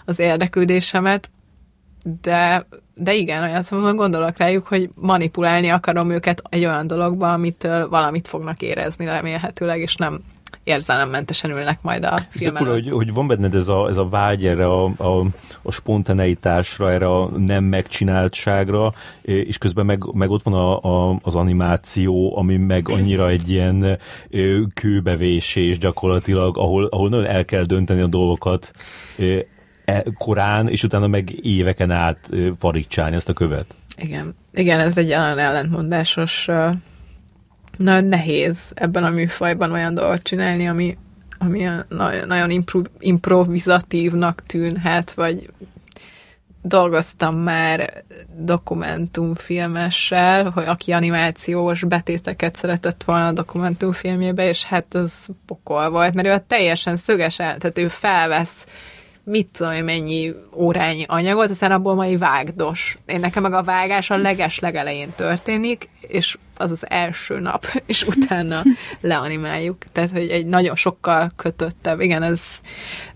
az 0.05 0.19
érdeklődésemet. 0.19 1.29
De, 2.21 2.67
de 3.03 3.14
igen, 3.14 3.44
olyan 3.44 3.61
szóval 3.61 3.94
gondolok 3.94 4.38
rájuk, 4.38 4.68
hogy 4.68 4.90
manipulálni 4.95 5.69
akarom 5.69 6.10
őket 6.10 6.41
egy 6.49 6.65
olyan 6.65 6.88
dologba, 6.88 7.34
amitől 7.34 7.90
valamit 7.90 8.28
fognak 8.28 8.61
érezni 8.61 9.06
remélhetőleg, 9.06 9.80
és 9.80 9.95
nem 9.95 10.22
érzelemmentesen 10.64 11.52
ülnek 11.52 11.82
majd 11.82 12.03
a 12.03 12.14
filmen. 12.30 12.65
hogy, 12.65 12.90
hogy 12.90 13.14
van 13.14 13.28
benned 13.28 13.56
ez 13.56 13.68
a, 13.68 13.88
ez 13.90 13.98
a 13.98 14.07
vágy 14.07 14.45
erre 14.45 14.65
a, 14.65 14.84
a, 14.98 15.26
a 15.61 15.72
spontaneitásra, 15.72 16.91
erre 16.91 17.07
a 17.07 17.26
nem 17.26 17.64
megcsináltságra, 17.64 18.94
és 19.22 19.57
közben 19.57 19.86
meg, 19.86 20.03
meg 20.14 20.30
ott 20.30 20.44
van 20.44 20.53
a, 20.53 20.82
a, 20.82 21.19
az 21.22 21.36
animáció, 21.36 22.38
ami 22.38 22.57
meg 22.57 22.90
annyira 22.90 23.30
egy 23.30 23.49
ilyen 23.49 23.99
kőbevésés 24.73 25.78
gyakorlatilag, 25.78 26.57
ahol, 26.57 26.86
ahol 26.86 27.10
nagyon 27.10 27.26
el 27.26 27.45
kell 27.45 27.64
dönteni 27.64 28.02
a 28.02 28.07
dolgokat 28.07 28.72
korán, 30.18 30.70
és 30.70 30.84
utána 30.84 31.08
meg 31.08 31.45
éveken 31.45 31.91
át 31.91 32.30
farigcsálni 32.60 33.16
ezt 33.16 33.30
a 33.30 33.34
követ. 33.34 33.76
Igen. 33.98 34.36
Igen, 34.53 34.80
ez 34.80 34.98
egy 34.98 35.08
olyan 35.08 35.40
ellentmondásos, 35.40 36.48
nagyon 37.78 38.06
nehéz 38.06 38.72
ebben 38.76 39.03
a 39.03 39.10
műfajban 39.10 39.72
olyan 39.72 39.94
dolgot 39.94 40.22
csinálni, 40.22 40.68
ami, 40.68 40.98
ami 41.38 41.68
nagyon 42.28 42.49
impro- 42.49 42.91
improvizatívnak 42.99 44.44
tűnhet, 44.45 45.14
vagy 45.14 45.49
dolgoztam 46.62 47.36
már 47.36 48.03
dokumentumfilmessel, 48.38 50.49
hogy 50.49 50.66
aki 50.66 50.91
animációs 50.91 51.84
betéteket 51.84 52.56
szeretett 52.56 53.03
volna 53.03 53.28
a 53.28 53.32
dokumentumfilmjébe, 53.32 54.48
és 54.48 54.64
hát 54.64 54.94
az 54.94 55.28
pokol 55.45 55.90
volt, 55.90 56.14
mert 56.14 56.28
ő 56.28 56.32
a 56.32 56.45
teljesen 56.48 56.98
szöges 56.98 57.40
el, 57.40 57.58
tehát 57.58 57.78
ő 57.78 57.88
felvesz 57.88 58.66
mit 59.23 59.48
tudom 59.48 59.73
én, 59.73 59.84
mennyi 59.84 60.34
órányi 60.56 61.06
anyagot, 61.07 61.49
aztán 61.49 61.72
abból 61.72 61.95
majd 61.95 62.19
vágdos. 62.19 62.98
Én 63.06 63.19
nekem 63.19 63.43
meg 63.43 63.53
a 63.53 63.64
vágás 63.64 64.10
a 64.10 64.18
leges 64.18 64.60
legelején 64.60 65.14
történik, 65.15 65.89
és 66.02 66.38
az 66.57 66.72
az 66.72 66.89
első 66.89 67.39
nap, 67.39 67.65
és 67.85 68.03
utána 68.03 68.61
leanimáljuk. 69.02 69.77
Tehát, 69.91 70.11
hogy 70.11 70.30
egy 70.30 70.45
nagyon 70.45 70.76
sokkal 70.76 71.31
kötöttebb. 71.35 71.99
Igen, 71.99 72.23
ez 72.23 72.60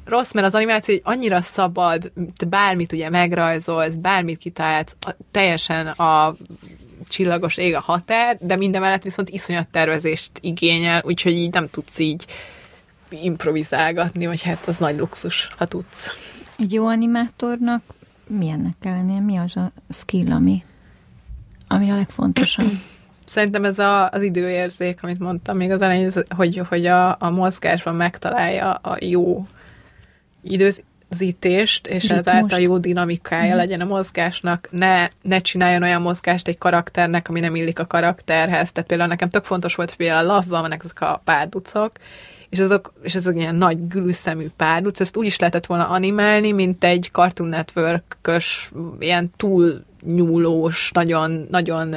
rossz, 0.06 0.34
mert 0.34 0.48
az 0.48 0.56
animáció 0.56 0.96
egy 0.96 1.02
annyira 1.04 1.42
szabad, 1.42 2.12
te 2.38 2.46
bármit 2.46 2.92
ugye 2.92 3.10
megrajzolsz, 3.10 3.96
bármit 3.96 4.38
kitálsz, 4.38 4.96
teljesen 5.32 5.88
a 5.88 6.36
csillagos 7.10 7.58
ég 7.58 7.76
a 7.76 7.80
határ, 7.80 8.38
de 8.40 8.56
minden 8.56 8.82
mellett 8.82 9.04
viszont 9.04 9.30
iszonyat 9.30 9.68
tervezést 9.68 10.32
igényel, 10.42 11.02
úgyhogy 11.06 11.34
így 11.34 11.54
nem 11.54 11.68
tudsz 11.68 12.00
így 12.00 12.26
improvizálgatni, 13.24 14.26
vagy 14.26 14.42
hát 14.42 14.68
az 14.68 14.78
nagy 14.78 14.98
luxus, 14.98 15.50
ha 15.58 15.66
tudsz. 15.66 16.10
Egy 16.58 16.74
jó 16.74 16.86
animátornak 16.86 17.82
milyennek 18.28 18.74
kell 18.82 18.94
lennie? 18.94 19.20
Mi 19.20 19.38
az 19.38 19.58
a 19.58 19.72
skill, 19.90 20.32
ami, 20.32 20.64
ami 21.68 21.92
a 21.92 21.96
legfontosabb? 21.96 22.72
Szerintem 23.26 23.66
ez 23.66 23.80
a, 23.80 24.10
az 24.10 24.22
időérzék, 24.22 25.04
amit 25.04 25.20
mondtam 25.20 25.58
még 25.58 25.72
az 25.72 25.82
elején, 25.82 26.12
hogy, 26.36 26.62
hogy 26.68 26.86
a, 26.86 27.16
a 27.20 27.30
mozgásban 27.30 27.96
megtalálja 27.96 28.72
a 28.72 28.98
jó 29.00 29.48
időzítést, 30.42 31.88
és 31.88 32.02
Ritmust. 32.02 32.28
ezáltal 32.28 32.60
jó 32.60 32.78
dinamikája 32.78 33.54
mm. 33.54 33.58
legyen 33.58 33.82
a 33.82 33.86
mozgásnak. 33.86 34.68
Ne, 34.72 35.08
ne 35.22 35.40
csináljon 35.40 35.84
olyan 35.84 36.02
mozgást 36.02 36.48
egy 36.48 36.58
karakternek, 36.58 37.30
ami 37.30 37.40
nem 37.40 37.56
illik 37.56 37.80
a 37.80 37.88
karakterhez. 37.88 38.72
Tehát 38.72 38.90
például 38.90 39.10
nekem 39.10 39.30
tök 39.30 39.44
fontos 39.44 39.76
volt, 39.76 39.90
hogy 39.90 39.98
például 39.98 40.30
a 40.30 40.34
Love-ban 40.34 40.62
vannak 40.62 40.84
ezek 40.84 41.02
a 41.02 41.22
párducok, 41.24 41.92
és 42.56 42.62
azok, 42.62 42.94
és 43.02 43.16
azok 43.16 43.36
ilyen 43.36 43.56
nagy 43.56 43.88
gülszemű 43.88 44.46
párduc, 44.58 45.00
ezt 45.00 45.18
úgy 45.18 45.26
is 45.26 45.40
lehetett 45.40 45.66
volna 45.66 45.88
animálni, 45.88 46.52
mint 46.52 46.84
egy 46.84 47.10
Cartoon 47.12 47.50
network 47.50 48.18
ilyen 49.00 49.32
túl 49.38 49.84
nyúlós, 50.06 50.92
nagyon, 50.92 51.48
nagyon 51.50 51.96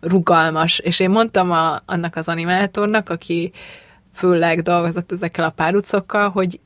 rugalmas, 0.00 0.78
és 0.78 1.00
én 1.00 1.10
mondtam 1.10 1.50
a, 1.50 1.82
annak 1.84 2.16
az 2.16 2.28
animátornak, 2.28 3.08
aki 3.08 3.52
főleg 4.14 4.62
dolgozott 4.62 5.12
ezekkel 5.12 5.44
a 5.44 5.50
párducokkal, 5.50 6.28
hogy 6.28 6.60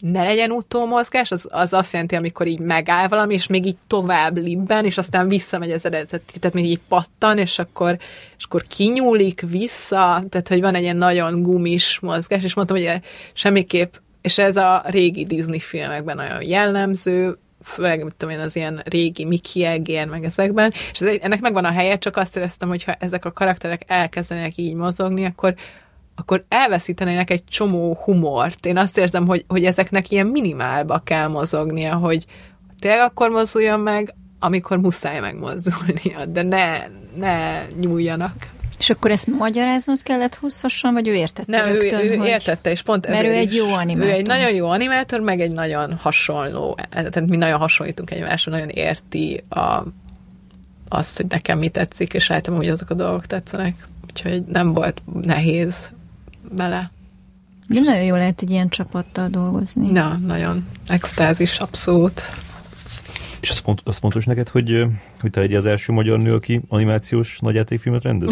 ne 0.00 0.22
legyen 0.22 0.50
utómozgás, 0.50 1.30
az, 1.30 1.48
az 1.50 1.72
azt 1.72 1.92
jelenti, 1.92 2.14
amikor 2.14 2.46
így 2.46 2.58
megáll 2.58 3.08
valami, 3.08 3.34
és 3.34 3.46
még 3.46 3.66
így 3.66 3.76
tovább 3.86 4.36
libben, 4.36 4.84
és 4.84 4.98
aztán 4.98 5.28
visszamegy 5.28 5.70
az 5.70 5.84
eredeti, 5.84 6.38
tehát 6.38 6.56
még 6.56 6.64
így 6.64 6.80
pattan, 6.88 7.38
és 7.38 7.58
akkor, 7.58 7.98
és 8.38 8.44
akkor 8.44 8.62
kinyúlik 8.62 9.44
vissza, 9.50 10.24
tehát 10.28 10.48
hogy 10.48 10.60
van 10.60 10.74
egy 10.74 10.82
ilyen 10.82 10.96
nagyon 10.96 11.42
gumis 11.42 11.98
mozgás, 12.00 12.44
és 12.44 12.54
mondtam, 12.54 12.76
hogy 12.76 13.00
semmiképp, 13.32 13.94
és 14.20 14.38
ez 14.38 14.56
a 14.56 14.82
régi 14.86 15.24
Disney 15.24 15.60
filmekben 15.60 16.16
nagyon 16.16 16.42
jellemző, 16.42 17.38
főleg, 17.62 18.04
mit 18.04 18.14
tudom 18.14 18.34
én, 18.34 18.40
az 18.40 18.56
ilyen 18.56 18.82
régi 18.84 19.24
Mickey 19.24 19.64
Egér, 19.64 20.06
meg 20.06 20.24
ezekben, 20.24 20.72
és 20.92 21.00
ez, 21.00 21.18
ennek 21.20 21.40
megvan 21.40 21.64
a 21.64 21.72
helye, 21.72 21.98
csak 21.98 22.16
azt 22.16 22.36
éreztem, 22.36 22.68
hogy 22.68 22.84
ha 22.84 22.92
ezek 22.92 23.24
a 23.24 23.32
karakterek 23.32 23.82
elkezdenek 23.86 24.56
így 24.56 24.74
mozogni, 24.74 25.24
akkor 25.24 25.54
akkor 26.16 26.44
elveszítenének 26.48 27.30
egy 27.30 27.44
csomó 27.44 27.98
humort. 28.04 28.66
Én 28.66 28.76
azt 28.76 28.98
érzem, 28.98 29.26
hogy, 29.26 29.44
hogy 29.48 29.64
ezeknek 29.64 30.10
ilyen 30.10 30.26
minimálba 30.26 30.98
kell 30.98 31.28
mozognia, 31.28 31.94
hogy 31.94 32.26
tényleg 32.78 33.00
akkor 33.00 33.30
mozduljon 33.30 33.80
meg, 33.80 34.14
amikor 34.38 34.78
muszáj 34.78 35.20
megmozdulnia, 35.20 36.24
de 36.28 36.42
ne, 36.42 36.86
ne 37.16 37.66
nyúljanak. 37.80 38.34
És 38.78 38.90
akkor 38.90 39.10
ezt 39.10 39.26
magyaráznod 39.26 40.02
kellett 40.02 40.34
hosszasan, 40.34 40.92
vagy 40.92 41.08
ő 41.08 41.14
értette 41.14 41.56
Nem, 41.56 41.66
rögtön, 41.66 42.00
ő, 42.00 42.10
ő 42.10 42.16
hogy... 42.16 42.26
értette, 42.26 42.70
és 42.70 42.82
pont 42.82 43.08
Mert 43.08 43.26
ő 43.26 43.32
egy 43.32 43.54
jó 43.54 43.72
animátor. 43.72 44.10
Ő 44.10 44.12
egy 44.12 44.26
nagyon 44.26 44.54
jó 44.54 44.68
animátor, 44.68 45.20
meg 45.20 45.40
egy 45.40 45.50
nagyon 45.50 45.92
hasonló, 45.92 46.78
tehát 46.90 47.26
mi 47.26 47.36
nagyon 47.36 47.58
hasonlítunk 47.58 48.10
egymásra, 48.10 48.52
nagyon 48.52 48.68
érti 48.68 49.44
a, 49.48 49.82
azt, 50.88 51.16
hogy 51.16 51.26
nekem 51.28 51.58
mi 51.58 51.68
tetszik, 51.68 52.14
és 52.14 52.28
rájöttem, 52.28 52.54
hogy 52.54 52.68
azok 52.68 52.90
a 52.90 52.94
dolgok 52.94 53.26
tetszenek. 53.26 53.86
Úgyhogy 54.08 54.42
nem 54.44 54.72
volt 54.72 55.02
nehéz 55.22 55.90
bele. 56.50 56.90
De 57.66 57.80
nagyon 57.80 58.02
jó 58.02 58.14
lehet 58.14 58.42
egy 58.42 58.50
ilyen 58.50 58.68
csapattal 58.68 59.28
dolgozni. 59.28 59.90
Na, 59.90 60.16
nagyon. 60.16 60.66
Extázis, 60.88 61.58
abszolút. 61.58 62.22
És 63.40 63.50
az, 63.50 63.58
font, 63.58 63.80
az 63.84 63.96
fontos 63.96 64.24
neked, 64.24 64.48
hogy, 64.48 64.84
hogy 65.20 65.30
te 65.30 65.40
legyél 65.40 65.56
az 65.56 65.66
első 65.66 65.92
magyar 65.92 66.18
nő, 66.18 66.34
aki 66.34 66.60
animációs 66.68 67.38
nagyjátékfilmet 67.38 68.02
rendez? 68.02 68.30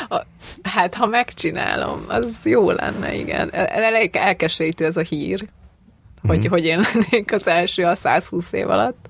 hát, 0.74 0.94
ha 0.94 1.06
megcsinálom, 1.06 2.04
az 2.08 2.46
jó 2.46 2.70
lenne, 2.70 3.14
igen. 3.14 3.54
Elég 3.54 4.16
elkeserítő 4.16 4.84
ez 4.84 4.96
a 4.96 5.00
hír, 5.00 5.48
hogy, 6.22 6.46
mm. 6.46 6.50
hogy 6.50 6.64
én 6.64 6.86
lennék 6.92 7.32
az 7.32 7.46
első 7.46 7.84
a 7.84 7.94
120 7.94 8.52
év 8.52 8.68
alatt. 8.68 9.08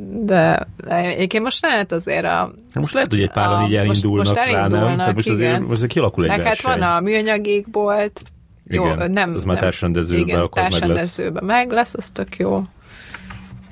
De 0.00 0.66
egyébként 0.86 1.42
most 1.42 1.62
lehet 1.62 1.92
azért 1.92 2.24
a... 2.24 2.28
Hát 2.28 2.74
most 2.74 2.94
lehet, 2.94 3.10
hogy 3.10 3.20
egy 3.20 3.30
páran 3.30 3.66
így 3.66 3.74
elindulnak 3.74 4.26
most, 4.26 4.46
most 4.46 4.52
rá, 4.52 4.66
nem? 4.66 5.12
Most 5.14 5.28
azért, 5.28 5.66
most 5.66 5.86
kialakul 5.86 6.24
egy 6.24 6.30
Meg 6.30 6.46
hát 6.46 6.60
van 6.60 6.82
a 6.82 7.00
műanyagékbolt, 7.00 8.22
jó, 8.66 8.92
igen, 8.92 9.10
nem, 9.10 9.34
az 9.34 9.44
már 9.44 9.58
társrendezőben 9.58 10.26
igen, 10.26 10.40
akkor 10.40 10.62
társrendezőben 10.62 11.44
meg 11.44 11.56
lesz. 11.56 11.66
meg 11.66 11.76
lesz, 11.76 11.94
az 11.94 12.10
tök 12.10 12.36
jó. 12.36 12.64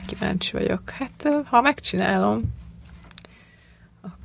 Kíváncsi 0.07 0.53
vagyok. 0.53 0.91
Hát, 0.91 1.45
ha 1.45 1.61
megcsinálom, 1.61 2.43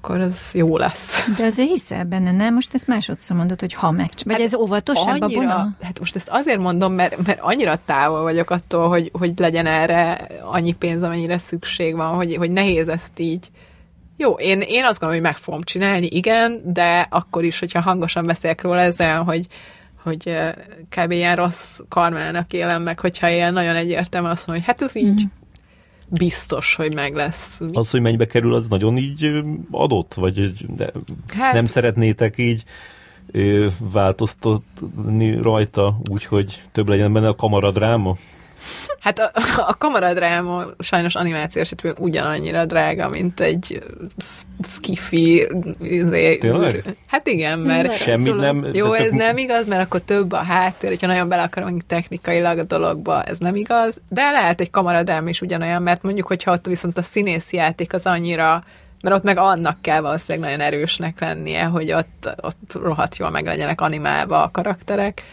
akkor 0.01 0.19
az 0.19 0.51
jó 0.53 0.77
lesz. 0.77 1.27
De 1.37 1.43
azért 1.43 1.69
hiszel 1.69 2.03
benne, 2.03 2.31
nem? 2.31 2.53
Most 2.53 2.73
ezt 2.73 2.87
másodszor 2.87 3.37
mondod, 3.37 3.59
hogy 3.59 3.73
ha 3.73 3.91
meg... 3.91 4.09
Vagy 4.25 4.33
hát 4.33 4.43
ez 4.43 4.53
óvatosabb 4.53 5.21
annyira, 5.21 5.55
a 5.55 5.69
Hát 5.81 5.99
most 5.99 6.15
ezt 6.15 6.29
azért 6.29 6.59
mondom, 6.59 6.93
mert, 6.93 7.25
mert 7.25 7.39
annyira 7.41 7.79
távol 7.85 8.21
vagyok 8.21 8.49
attól, 8.49 8.87
hogy, 8.87 9.11
hogy 9.13 9.33
legyen 9.37 9.65
erre 9.65 10.27
annyi 10.43 10.73
pénz, 10.73 11.01
amennyire 11.01 11.37
szükség 11.37 11.95
van, 11.95 12.15
hogy, 12.15 12.35
hogy 12.35 12.51
nehéz 12.51 12.87
ezt 12.87 13.19
így 13.19 13.49
jó, 14.17 14.31
én, 14.31 14.61
én 14.61 14.83
azt 14.83 14.99
gondolom, 14.99 15.23
hogy 15.23 15.31
meg 15.31 15.41
fogom 15.41 15.61
csinálni, 15.63 16.07
igen, 16.07 16.61
de 16.65 17.07
akkor 17.09 17.43
is, 17.43 17.59
hogyha 17.59 17.81
hangosan 17.81 18.25
beszélek 18.25 18.61
róla 18.61 18.81
ezzel, 18.81 19.23
hogy, 19.23 19.47
hogy 20.03 20.37
kb. 20.89 21.11
ilyen 21.11 21.35
rossz 21.35 21.79
karmának 21.89 22.53
élem 22.53 22.81
meg, 22.81 22.99
hogyha 22.99 23.29
ilyen 23.29 23.53
nagyon 23.53 23.75
egyértelmű 23.75 24.27
azt 24.27 24.47
mondom, 24.47 24.65
hogy 24.65 24.75
hát 24.75 24.89
ez 24.89 24.95
így, 24.95 25.21
mm 25.21 25.39
biztos, 26.11 26.75
hogy 26.75 26.93
meg 26.93 27.15
lesz. 27.15 27.61
Az, 27.73 27.91
hogy 27.91 28.01
mennyibe 28.01 28.25
kerül, 28.25 28.53
az 28.53 28.67
nagyon 28.67 28.97
így 28.97 29.31
adott? 29.71 30.13
Vagy 30.13 30.65
de 30.75 30.91
hát, 31.33 31.53
nem 31.53 31.65
szeretnétek 31.65 32.37
így 32.37 32.63
változtatni 33.77 35.41
rajta, 35.41 35.97
úgyhogy 36.09 36.61
több 36.71 36.89
legyen 36.89 37.13
benne 37.13 37.27
a 37.27 37.35
kamaradráma? 37.35 38.15
Hát 39.01 39.19
a, 39.19 39.31
a 39.71 39.75
kamaradráma 39.77 40.63
sajnos 40.79 41.15
animációs 41.15 41.71
esetben 41.71 41.95
ugyanannyira 41.97 42.65
drága, 42.65 43.09
mint 43.09 43.39
egy 43.39 43.83
skifi 44.63 45.47
izé, 45.81 46.39
Hát 47.07 47.27
igen, 47.27 47.59
mert... 47.59 47.93
Semmit 47.93 48.35
nem... 48.35 48.67
Jó, 48.73 48.93
ez 48.93 49.11
nem 49.11 49.37
igaz, 49.37 49.67
mert 49.67 49.81
akkor 49.81 50.01
több 50.01 50.31
a 50.31 50.43
háttér, 50.43 50.89
hogyha 50.89 51.07
nagyon 51.07 51.29
bele 51.29 51.41
akarom 51.41 51.79
technikailag 51.79 52.57
a 52.57 52.63
dologba, 52.63 53.23
ez 53.23 53.37
nem 53.37 53.55
igaz, 53.55 54.01
de 54.09 54.31
lehet 54.31 54.61
egy 54.61 54.69
kamaradráma 54.69 55.29
is 55.29 55.41
ugyanolyan, 55.41 55.81
mert 55.81 56.03
mondjuk, 56.03 56.27
hogyha 56.27 56.51
ott 56.51 56.65
viszont 56.65 56.97
a 56.97 57.01
színészi 57.01 57.55
játék 57.55 57.93
az 57.93 58.05
annyira 58.05 58.63
mert 59.01 59.15
ott 59.15 59.23
meg 59.23 59.37
annak 59.37 59.81
kell 59.81 60.01
valószínűleg 60.01 60.49
nagyon 60.49 60.65
erősnek 60.65 61.19
lennie, 61.19 61.63
hogy 61.63 61.91
ott, 61.91 62.29
ott 62.41 62.73
rohadt 62.73 63.17
jól 63.17 63.29
meg 63.29 63.45
legyenek 63.45 63.81
animálva 63.81 64.43
a 64.43 64.51
karakterek 64.51 65.23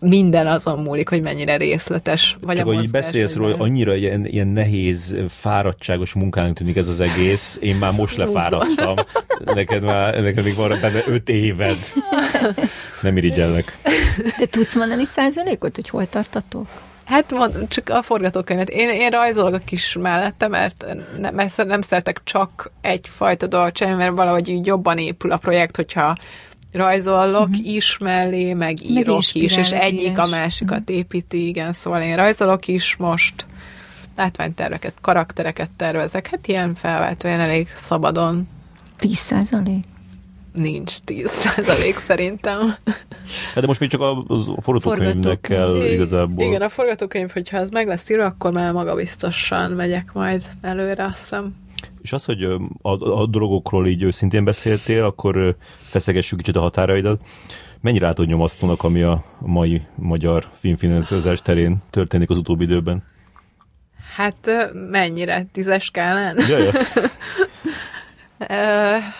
minden 0.00 0.46
azon 0.46 0.78
múlik, 0.78 1.08
hogy 1.08 1.22
mennyire 1.22 1.56
részletes. 1.56 2.36
Vagy 2.40 2.56
Csak 2.56 2.66
a 2.66 2.74
hogy 2.74 2.90
beszélsz 2.90 3.34
róla, 3.34 3.56
annyira 3.56 3.94
ilyen, 3.94 4.26
ilyen 4.26 4.48
nehéz, 4.48 5.16
fáradtságos 5.28 6.12
munkának 6.12 6.54
tűnik 6.54 6.76
ez 6.76 6.88
az 6.88 7.00
egész. 7.00 7.58
Én 7.60 7.76
már 7.76 7.92
most 7.92 8.16
lefáradtam. 8.16 8.94
Neked 9.44 9.82
már, 9.82 10.22
neked 10.22 10.44
még 10.44 10.54
van 10.54 10.78
benne 10.80 11.02
öt 11.06 11.28
éved. 11.28 11.78
Nem 13.02 13.16
irigyellek. 13.16 13.78
De 14.38 14.46
tudsz 14.46 14.74
mondani 14.76 15.04
százalékot, 15.04 15.74
hogy 15.74 15.88
hol 15.88 16.06
tartatok? 16.06 16.66
Hát 17.04 17.32
mond, 17.32 17.68
csak 17.68 17.88
a 17.88 18.02
forgatókönyvet. 18.02 18.68
Én, 18.68 18.88
én 18.88 19.10
rajzolok 19.10 19.54
a 19.54 19.58
kis 19.58 19.96
mellette, 20.00 20.48
mert 20.48 20.86
nem, 21.20 21.48
nem 21.56 21.82
szeretek 21.82 22.20
csak 22.24 22.70
egyfajta 22.80 23.46
dolgot 23.46 23.74
csinálni, 23.74 24.02
mert 24.02 24.14
valahogy 24.14 24.48
így 24.48 24.66
jobban 24.66 24.98
épül 24.98 25.32
a 25.32 25.36
projekt, 25.36 25.76
hogyha 25.76 26.16
rajzolok 26.74 27.48
uh-huh. 27.48 27.66
is 27.66 27.98
mellé, 27.98 28.52
meg 28.52 28.84
írok 28.84 29.06
meg 29.06 29.42
is, 29.42 29.56
és 29.56 29.70
egyik 29.70 30.00
írás. 30.00 30.26
a 30.26 30.26
másikat 30.26 30.80
uh-huh. 30.80 30.96
építi, 30.96 31.46
igen, 31.46 31.72
szóval 31.72 32.02
én 32.02 32.16
rajzolok 32.16 32.68
is 32.68 32.96
most, 32.96 33.46
látványterveket, 34.16 34.94
karaktereket 35.00 35.70
tervezek, 35.76 36.26
hát 36.26 36.46
ilyen 36.46 36.74
felváltó, 36.74 37.28
ilyen 37.28 37.40
elég 37.40 37.68
szabadon. 37.74 38.48
10 38.98 39.16
százalék? 39.16 39.84
nincs 40.54 40.98
10 40.98 41.30
százalék 41.30 41.96
szerintem. 41.96 42.76
Hát 43.54 43.60
de 43.60 43.66
most 43.66 43.80
még 43.80 43.90
csak 43.90 44.00
a, 44.00 44.24
a 44.56 44.60
forgatókönyvnek 44.60 45.40
kell 45.40 45.84
igazából. 45.84 46.44
Igen, 46.44 46.62
a 46.62 46.68
forgatókönyv, 46.68 47.30
hogyha 47.30 47.56
ez 47.56 47.70
meg 47.70 47.86
lesz 47.86 48.10
írva, 48.10 48.24
akkor 48.24 48.52
már 48.52 48.72
magabiztosan 48.72 49.70
megyek 49.70 50.12
majd 50.12 50.42
előre, 50.60 51.04
azt 51.04 51.18
hiszem. 51.18 51.54
És 52.04 52.12
az, 52.12 52.24
hogy 52.24 52.42
a, 52.82 53.20
a 53.20 53.26
dolgokról 53.26 53.86
így 53.86 54.02
őszintén 54.02 54.44
beszéltél, 54.44 55.04
akkor 55.04 55.56
feszegessük 55.82 56.38
kicsit 56.38 56.56
a 56.56 56.60
határaidat. 56.60 57.20
Mennyire 57.80 58.06
látod 58.06 58.26
nyomasztónak, 58.26 58.82
ami 58.82 59.02
a 59.02 59.24
mai 59.38 59.82
magyar 59.94 60.48
filmfinanszírozás 60.54 61.42
terén 61.42 61.76
történik 61.90 62.30
az 62.30 62.36
utóbbi 62.36 62.64
időben? 62.64 63.04
Hát 64.16 64.50
mennyire? 64.90 65.46
Tízes 65.52 65.84
skálán? 65.84 66.38
Jaj, 66.48 66.70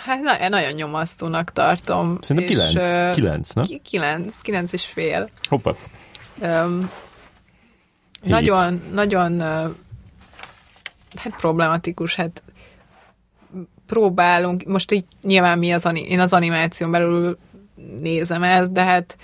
hát 0.05 0.21
na, 0.21 0.49
nagyon 0.49 0.73
nyomasztónak 0.73 1.53
tartom. 1.53 2.19
Szerintem 2.21 2.53
és, 2.53 2.73
kilenc. 2.73 3.15
kilenc, 3.15 3.51
nem? 3.51 3.65
Kilenc, 3.83 4.41
kilenc 4.43 4.73
és 4.73 4.85
fél. 4.85 5.31
Hoppa. 5.49 5.77
Um, 6.41 6.91
nagyon, 8.23 8.83
nagyon 8.93 9.41
hát 11.17 11.37
problematikus, 11.37 12.15
hát 12.15 12.43
próbálunk, 13.87 14.65
most 14.65 14.93
így 14.93 15.05
nyilván 15.23 15.59
mi 15.59 15.73
az, 15.73 15.89
én 15.95 16.21
az 16.21 16.33
animáción 16.33 16.91
belül 16.91 17.39
nézem 18.01 18.43
ezt, 18.43 18.73
de 18.73 18.83
hát 18.83 19.17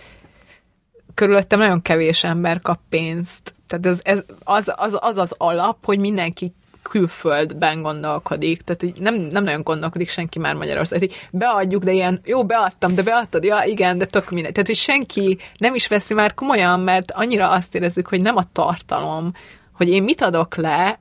körülöttem 1.15 1.59
nagyon 1.59 1.83
kevés 1.83 2.25
ember 2.25 2.61
kap 2.61 2.79
pénzt. 2.89 3.55
Tehát 3.67 3.87
ez, 3.87 4.01
ez 4.03 4.23
az, 4.45 4.73
az, 4.77 4.99
az 5.01 5.17
az 5.17 5.35
alap, 5.39 5.85
hogy 5.85 5.99
mindenki 5.99 6.53
külföldben 6.83 7.83
gondolkodik, 7.83 8.63
tehát 8.63 8.81
hogy 8.81 9.03
nem, 9.03 9.15
nem 9.15 9.45
nagyon 9.45 9.63
gondolkodik 9.63 10.09
senki 10.09 10.39
már 10.39 10.55
Magyarországon. 10.55 11.09
Tehát, 11.09 11.29
beadjuk, 11.31 11.85
de 11.85 11.93
ilyen, 11.93 12.21
jó, 12.25 12.45
beadtam, 12.45 12.95
de 12.95 13.03
beadtad, 13.03 13.45
ja, 13.45 13.63
igen, 13.65 13.99
de 13.99 14.05
tök 14.05 14.31
minden. 14.31 14.53
Tehát, 14.53 14.69
hogy 14.69 14.77
senki 14.77 15.39
nem 15.59 15.75
is 15.75 15.89
veszi 15.89 16.15
már 16.15 16.35
komolyan, 16.35 16.81
mert 16.81 17.11
annyira 17.11 17.51
azt 17.51 17.75
érezzük, 17.75 18.09
hogy 18.09 18.21
nem 18.21 18.37
a 18.37 18.53
tartalom, 18.53 19.33
hogy 19.73 19.89
én 19.89 20.03
mit 20.03 20.21
adok 20.21 20.57
le, 20.57 21.01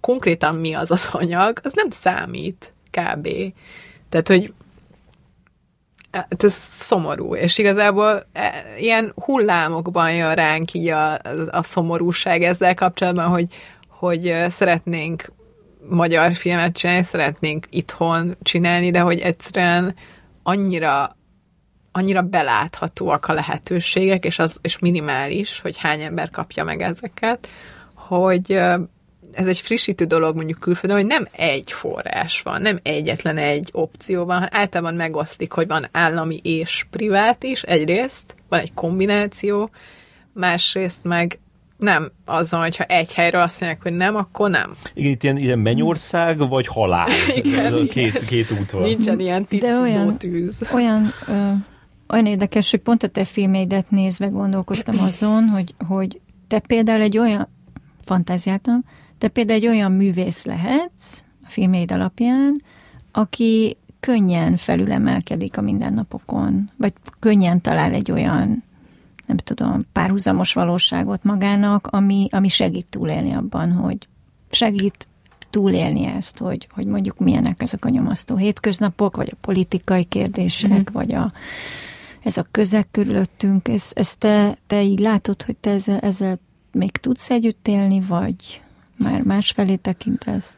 konkrétan 0.00 0.54
mi 0.54 0.74
az 0.74 0.90
az 0.90 1.08
anyag, 1.12 1.60
az 1.62 1.72
nem 1.72 1.90
számít 1.90 2.74
kb. 3.00 3.28
Tehát, 4.08 4.28
hogy 4.28 4.52
hát 6.12 6.44
ez 6.44 6.54
szomorú, 6.54 7.34
és 7.34 7.58
igazából 7.58 8.26
e, 8.32 8.64
ilyen 8.78 9.12
hullámokban 9.14 10.12
jön 10.12 10.34
ránk 10.34 10.72
így 10.72 10.88
a, 10.88 11.12
a 11.50 11.62
szomorúság 11.62 12.42
ezzel 12.42 12.74
kapcsolatban, 12.74 13.28
hogy, 13.28 13.46
hogy 13.88 14.44
szeretnénk 14.48 15.32
magyar 15.88 16.34
filmet 16.34 16.76
csinálni, 16.76 17.02
szeretnénk 17.02 17.66
itthon 17.70 18.36
csinálni, 18.42 18.90
de 18.90 19.00
hogy 19.00 19.20
egyszerűen 19.20 19.94
annyira 20.42 21.16
annyira 21.92 22.22
beláthatóak 22.22 23.26
a 23.26 23.32
lehetőségek, 23.32 24.24
és 24.24 24.38
az 24.38 24.56
és 24.60 24.78
minimális, 24.78 25.60
hogy 25.60 25.78
hány 25.78 26.00
ember 26.00 26.30
kapja 26.30 26.64
meg 26.64 26.82
ezeket, 26.82 27.48
hogy 27.94 28.60
ez 29.36 29.46
egy 29.46 29.58
frissítő 29.58 30.04
dolog 30.04 30.36
mondjuk 30.36 30.58
külföldön, 30.58 30.98
hogy 30.98 31.06
nem 31.06 31.28
egy 31.32 31.72
forrás 31.72 32.42
van, 32.42 32.62
nem 32.62 32.78
egyetlen 32.82 33.36
egy 33.36 33.68
opció 33.72 34.24
van, 34.24 34.34
hanem 34.34 34.48
általában 34.52 34.94
megoszlik, 34.94 35.52
hogy 35.52 35.66
van 35.66 35.88
állami 35.92 36.40
és 36.42 36.86
privát 36.90 37.42
is, 37.42 37.62
egyrészt, 37.62 38.34
van 38.48 38.60
egy 38.60 38.74
kombináció, 38.74 39.70
másrészt 40.32 41.04
meg 41.04 41.38
nem 41.76 42.10
az 42.24 42.50
van, 42.50 42.60
hogyha 42.60 42.84
egy 42.84 43.14
helyről 43.14 43.40
azt 43.40 43.60
mondják, 43.60 43.82
hogy 43.82 43.92
nem, 43.92 44.16
akkor 44.16 44.50
nem. 44.50 44.76
Igen, 44.94 45.10
itt 45.10 45.22
ilyen, 45.22 45.36
ilyen 45.36 45.58
mennyország, 45.58 46.48
vagy 46.48 46.66
halál. 46.66 47.08
Igen, 47.42 47.86
két, 47.88 48.24
két 48.24 48.50
út 48.50 48.70
van. 48.70 48.82
Nincsen 48.82 49.20
ilyen 49.20 49.46
De 49.48 49.80
olyan, 49.80 50.18
tűz. 50.18 50.60
Olyan, 50.72 51.12
ö, 51.28 51.50
olyan 52.08 52.26
érdekes, 52.26 52.70
hogy 52.70 52.80
pont 52.80 53.02
a 53.02 53.08
te 53.08 53.24
filmédet 53.24 53.90
nézve 53.90 54.26
gondolkoztam 54.26 54.98
azon, 54.98 55.44
hogy, 55.44 55.74
hogy 55.88 56.20
te 56.48 56.58
például 56.58 57.00
egy 57.00 57.18
olyan, 57.18 57.48
fantáziáltam, 58.04 58.84
te 59.18 59.28
például 59.28 59.58
egy 59.58 59.66
olyan 59.66 59.92
művész 59.92 60.44
lehetsz 60.44 61.24
a 61.44 61.48
filméd 61.48 61.92
alapján, 61.92 62.62
aki 63.12 63.76
könnyen 64.00 64.56
felülemelkedik 64.56 65.56
a 65.56 65.60
mindennapokon, 65.60 66.70
vagy 66.76 66.92
könnyen 67.20 67.60
talál 67.60 67.92
egy 67.92 68.10
olyan, 68.10 68.62
nem 69.26 69.36
tudom, 69.36 69.80
párhuzamos 69.92 70.52
valóságot 70.52 71.24
magának, 71.24 71.86
ami, 71.86 72.28
ami 72.30 72.48
segít 72.48 72.86
túlélni 72.90 73.32
abban, 73.32 73.72
hogy 73.72 73.96
segít 74.50 75.06
túlélni 75.50 76.06
ezt, 76.06 76.38
hogy, 76.38 76.68
hogy 76.70 76.86
mondjuk 76.86 77.18
milyenek 77.18 77.62
ezek 77.62 77.84
a 77.84 77.88
nyomasztó 77.88 78.36
hétköznapok, 78.36 79.16
vagy 79.16 79.28
a 79.32 79.38
politikai 79.40 80.04
kérdések, 80.04 80.70
mm-hmm. 80.70 80.82
vagy 80.92 81.14
a, 81.14 81.32
ez 82.22 82.36
a 82.36 82.46
közeg 82.50 82.86
körülöttünk. 82.90 83.68
Ez, 83.68 83.84
ez 83.94 84.16
te, 84.16 84.56
te 84.66 84.82
így 84.82 84.98
látod, 84.98 85.42
hogy 85.42 85.56
te 85.56 85.70
ezzel, 85.70 85.98
ezzel 85.98 86.38
még 86.72 86.90
tudsz 86.90 87.30
együtt 87.30 87.68
élni, 87.68 88.00
vagy, 88.00 88.60
már 88.98 89.22
másfelé 89.22 89.74
tekintesz? 89.74 90.56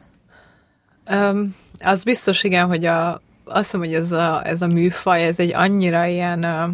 Um, 1.11 1.55
az 1.79 2.03
biztos 2.03 2.43
igen, 2.43 2.67
hogy 2.67 2.85
a, 2.85 3.21
azt 3.43 3.63
hiszem, 3.63 3.79
hogy 3.79 3.93
ez 3.93 4.11
a, 4.11 4.45
ez 4.45 4.61
a 4.61 4.67
műfaj, 4.67 5.23
ez 5.25 5.39
egy 5.39 5.53
annyira 5.53 6.05
ilyen, 6.05 6.43
uh, 6.43 6.73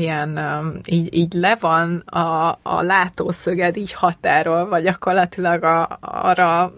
ilyen 0.00 0.38
um, 0.38 0.80
így, 0.84 1.14
így 1.14 1.32
le 1.32 1.56
van 1.60 1.98
a, 1.98 2.58
a 2.62 2.82
látószöged 2.82 3.76
így 3.76 3.92
határol, 3.92 4.68
vagy 4.68 4.82
gyakorlatilag 4.82 5.62
a, 5.62 5.98
arra, 6.00 6.72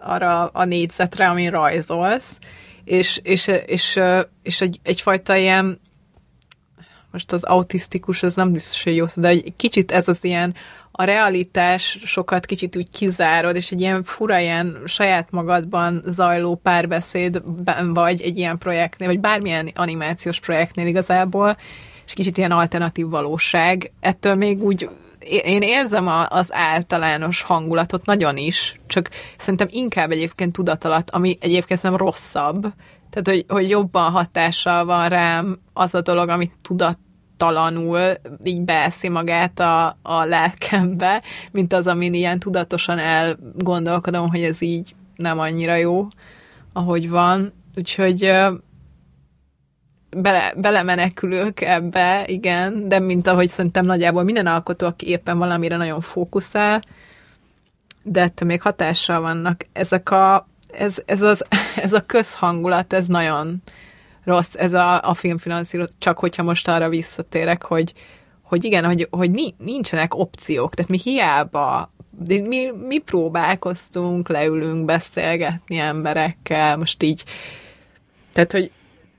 arra 0.00 0.46
a 0.46 0.64
négyzetre, 0.64 1.28
amin 1.28 1.50
rajzolsz, 1.50 2.36
és, 2.84 3.20
és, 3.22 3.46
és, 3.66 4.00
és 4.42 4.60
egy, 4.60 4.80
egyfajta 4.82 5.36
ilyen 5.36 5.80
most 7.12 7.32
az 7.32 7.44
autisztikus, 7.44 8.22
az 8.22 8.34
nem 8.34 8.52
biztos, 8.52 8.82
hogy 8.82 8.96
jó 8.96 9.04
de 9.16 9.28
egy 9.28 9.52
kicsit 9.56 9.92
ez 9.92 10.08
az 10.08 10.24
ilyen 10.24 10.54
a 10.92 11.04
realitás 11.04 11.98
sokat 12.04 12.46
kicsit 12.46 12.76
úgy 12.76 12.90
kizárod, 12.90 13.56
és 13.56 13.70
egy 13.70 13.80
ilyen 13.80 14.02
fura 14.02 14.38
ilyen 14.38 14.82
saját 14.84 15.30
magadban 15.30 16.02
zajló 16.06 16.54
párbeszédben 16.54 17.94
vagy 17.94 18.20
egy 18.20 18.38
ilyen 18.38 18.58
projektnél, 18.58 19.08
vagy 19.08 19.20
bármilyen 19.20 19.70
animációs 19.74 20.40
projektnél 20.40 20.86
igazából, 20.86 21.56
és 22.06 22.12
kicsit 22.12 22.38
ilyen 22.38 22.50
alternatív 22.50 23.08
valóság. 23.08 23.92
Ettől 24.00 24.34
még 24.34 24.62
úgy 24.62 24.88
én 25.44 25.62
érzem 25.62 26.06
a, 26.06 26.28
az 26.28 26.52
általános 26.52 27.42
hangulatot 27.42 28.06
nagyon 28.06 28.36
is, 28.36 28.80
csak 28.86 29.08
szerintem 29.36 29.68
inkább 29.70 30.10
egyébként 30.10 30.52
tudatalat, 30.52 31.10
ami 31.10 31.36
egyébként 31.40 31.82
nem 31.82 31.96
rosszabb. 31.96 32.60
Tehát, 33.10 33.28
hogy, 33.28 33.44
hogy 33.48 33.68
jobban 33.68 34.10
hatással 34.10 34.84
van 34.84 35.08
rám 35.08 35.58
az 35.72 35.94
a 35.94 36.00
dolog, 36.00 36.28
amit 36.28 36.52
tudat 36.62 36.98
talanul 37.42 38.14
így 38.44 38.60
beeszi 38.60 39.08
magát 39.08 39.60
a, 39.60 39.98
a 40.02 40.24
lelkembe, 40.24 41.22
mint 41.50 41.72
az, 41.72 41.86
amin 41.86 42.14
ilyen 42.14 42.38
tudatosan 42.38 42.98
elgondolkodom, 42.98 44.28
hogy 44.28 44.42
ez 44.42 44.62
így 44.62 44.94
nem 45.16 45.38
annyira 45.38 45.76
jó, 45.76 46.06
ahogy 46.72 47.08
van. 47.10 47.52
Úgyhogy 47.76 48.30
bele, 50.16 50.52
belemenekülök 50.56 51.60
ebbe, 51.60 52.24
igen, 52.26 52.88
de 52.88 52.98
mint 52.98 53.26
ahogy 53.26 53.48
szerintem 53.48 53.84
nagyjából 53.84 54.22
minden 54.22 54.46
alkotó, 54.46 54.86
aki 54.86 55.08
éppen 55.08 55.38
valamire 55.38 55.76
nagyon 55.76 56.00
fókuszál, 56.00 56.82
de 58.02 58.20
ettől 58.20 58.48
még 58.48 58.62
hatással 58.62 59.20
vannak. 59.20 59.66
Ezek 59.72 60.10
a, 60.10 60.46
ez, 60.72 60.96
ez, 61.06 61.22
az, 61.22 61.44
ez 61.84 61.92
a 61.92 62.06
közhangulat, 62.06 62.92
ez 62.92 63.06
nagyon, 63.06 63.62
rossz 64.24 64.54
ez 64.54 64.72
a, 64.72 65.08
a 65.08 65.14
filmfinanszírozás, 65.14 65.94
csak 65.98 66.18
hogyha 66.18 66.42
most 66.42 66.68
arra 66.68 66.88
visszatérek, 66.88 67.62
hogy, 67.62 67.92
hogy 68.42 68.64
igen, 68.64 68.84
hogy, 68.84 69.08
hogy 69.10 69.54
nincsenek 69.58 70.14
opciók, 70.14 70.74
tehát 70.74 70.90
mi 70.90 70.98
hiába 70.98 71.92
mi, 72.26 72.70
mi 72.86 72.98
próbálkoztunk, 72.98 74.28
leülünk 74.28 74.84
beszélgetni 74.84 75.76
emberekkel, 75.76 76.76
most 76.76 77.02
így, 77.02 77.24
tehát, 78.32 78.52
hogy 78.52 78.70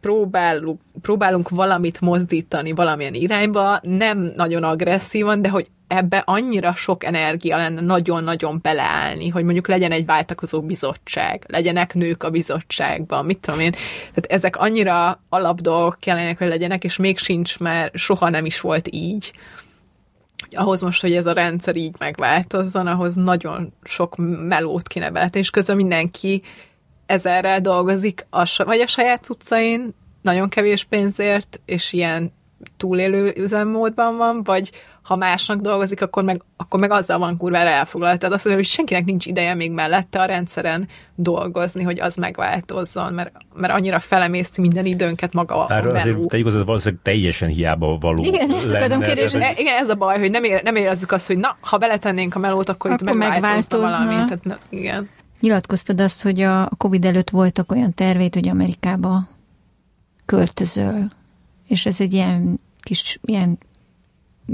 próbálunk, 0.02 0.82
próbálunk 1.02 1.50
valamit 1.50 2.02
mozdítani 2.02 2.72
valamilyen 2.72 3.14
irányba, 3.14 3.80
nem 3.82 4.32
nagyon 4.36 4.64
agresszívan, 4.64 5.42
de 5.42 5.50
hogy 5.50 5.68
ebbe 5.98 6.24
annyira 6.26 6.76
sok 6.76 7.04
energia 7.04 7.58
lenne 7.58 7.82
nagyon-nagyon 7.82 8.60
beleállni, 8.62 9.30
hogy 9.30 9.44
mondjuk 9.44 9.68
legyen 9.68 9.92
egy 9.92 10.06
váltakozó 10.06 10.62
bizottság, 10.62 11.44
legyenek 11.48 11.94
nők 11.94 12.24
a 12.24 12.30
bizottságban, 12.30 13.26
mit 13.26 13.40
tudom 13.40 13.60
én. 13.60 13.72
Tehát 13.72 14.26
ezek 14.28 14.56
annyira 14.56 15.22
alapdolgok 15.30 15.98
kellenek, 16.00 16.38
hogy 16.38 16.48
legyenek, 16.48 16.84
és 16.84 16.98
még 16.98 17.18
sincs, 17.18 17.60
mert 17.60 17.98
soha 17.98 18.30
nem 18.30 18.46
is 18.46 18.62
volt 18.62 18.88
így. 18.92 19.34
Ahhoz 20.52 20.82
most, 20.82 21.02
hogy 21.02 21.14
ez 21.14 21.26
a 21.26 21.34
rendszer 21.34 21.76
így 21.76 21.96
megváltozzon, 22.00 22.88
ahhoz 22.88 23.16
nagyon 23.16 23.74
sok 23.84 24.16
melót 24.48 24.88
kéne 24.88 25.12
beletenni, 25.12 25.44
és 25.44 25.50
közben 25.50 25.76
mindenki 25.76 26.42
ezerrel 27.06 27.62
dolgozik, 27.62 28.26
a, 28.30 28.64
vagy 28.64 28.80
a 28.80 28.88
saját 28.88 29.30
utcain, 29.30 29.94
nagyon 30.22 30.50
kevés 30.50 30.84
pénzért, 30.84 31.60
és 31.66 31.94
ilyen 31.94 32.32
túlélő 32.78 33.34
üzemmódban 33.36 34.18
van, 34.18 34.44
vagy 34.44 34.72
ha 35.04 35.16
másnak 35.16 35.60
dolgozik, 35.60 36.02
akkor 36.02 36.24
meg, 36.24 36.42
akkor 36.58 36.80
meg 36.80 36.92
azzal 36.92 37.18
van 37.20 37.38
kurvára 37.38 37.70
elfoglalt. 37.70 38.20
Tehát 38.20 38.36
azt 38.36 38.46
mondom, 38.46 38.64
hogy 38.64 38.72
senkinek 38.72 39.06
nincs 39.06 39.26
ideje 39.26 39.54
még 39.54 39.72
mellette 39.72 40.22
a 40.22 40.26
rendszeren 40.26 40.88
dolgozni, 41.16 41.84
hogy 41.84 42.00
az 42.00 42.16
megváltozzon, 42.16 43.14
mert, 43.14 43.32
mert 43.56 43.74
annyira 43.74 44.00
felemészti 44.00 44.62
minden 44.62 44.86
időnket 44.86 45.34
maga 45.34 45.68
Erről 45.70 45.92
a 45.92 45.96
azért 45.96 46.28
te 46.28 46.38
igazad 46.38 46.66
valószínűleg 46.66 47.04
teljesen 47.04 47.50
hiába 47.50 47.98
való 47.98 48.24
Igen, 48.24 48.52
ezt 48.52 48.72
lenne. 48.72 49.06
kérdezni. 49.06 49.40
Tehát, 49.40 49.58
E- 49.58 49.62
Igen, 49.62 49.78
ez 49.78 49.90
a 49.90 49.96
baj, 49.96 50.20
hogy 50.20 50.32
nem, 50.32 50.44
ér, 50.44 50.64
nem 50.64 50.76
érezzük 50.76 51.12
azt, 51.12 51.28
hogy 51.28 51.38
na, 51.38 51.58
ha 51.62 51.78
beletennénk 51.78 52.36
a 52.36 52.40
melót, 52.40 52.70
akkor, 52.70 52.92
Akkor 52.92 53.08
itt 53.10 53.14
megváltozna 53.16 53.48
megváltozna. 53.48 53.98
valami. 53.98 54.14
Tehát, 54.14 54.44
na, 54.44 54.58
igen. 54.70 55.10
Nyilatkoztad 55.40 56.02
azt, 56.02 56.24
hogy 56.24 56.42
a 56.42 56.70
Covid 56.78 57.06
előtt 57.06 57.30
voltak 57.30 57.72
olyan 57.72 57.94
tervét, 57.94 58.34
hogy 58.34 58.48
Amerikába 58.48 59.24
költözöl, 60.26 61.08
és 61.68 61.86
ez 61.86 62.02
egy 62.02 62.14
ilyen 62.14 62.60
kis, 62.82 63.20
ilyen 63.26 63.58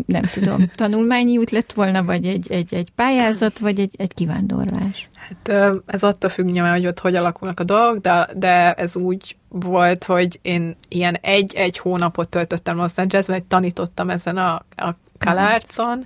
nem 0.05 0.23
tudom, 0.33 0.67
tanulmányi 0.75 1.37
út 1.37 1.51
lett 1.51 1.73
volna, 1.73 2.03
vagy 2.03 2.25
egy, 2.25 2.51
egy, 2.51 2.73
egy 2.73 2.89
pályázat, 2.95 3.59
vagy 3.59 3.79
egy, 3.79 3.93
egy 3.97 4.13
kivándorlás. 4.13 5.09
Hát 5.13 5.81
ez 5.85 6.03
attól 6.03 6.29
függ 6.29 6.45
nyilván, 6.45 6.73
hogy 6.73 6.87
ott 6.87 6.99
hogy 6.99 7.15
alakulnak 7.15 7.59
a 7.59 7.63
dolgok, 7.63 8.01
de, 8.01 8.29
de 8.33 8.73
ez 8.73 8.95
úgy 8.95 9.35
volt, 9.47 10.03
hogy 10.03 10.39
én 10.41 10.75
ilyen 10.87 11.17
egy-egy 11.21 11.77
hónapot 11.77 12.29
töltöttem 12.29 12.77
Los 12.77 12.91
Angelesben, 12.95 13.35
hogy 13.35 13.47
tanítottam 13.47 14.09
ezen 14.09 14.37
a, 14.37 14.53
a 14.75 14.95
Kalárcon, 15.17 16.05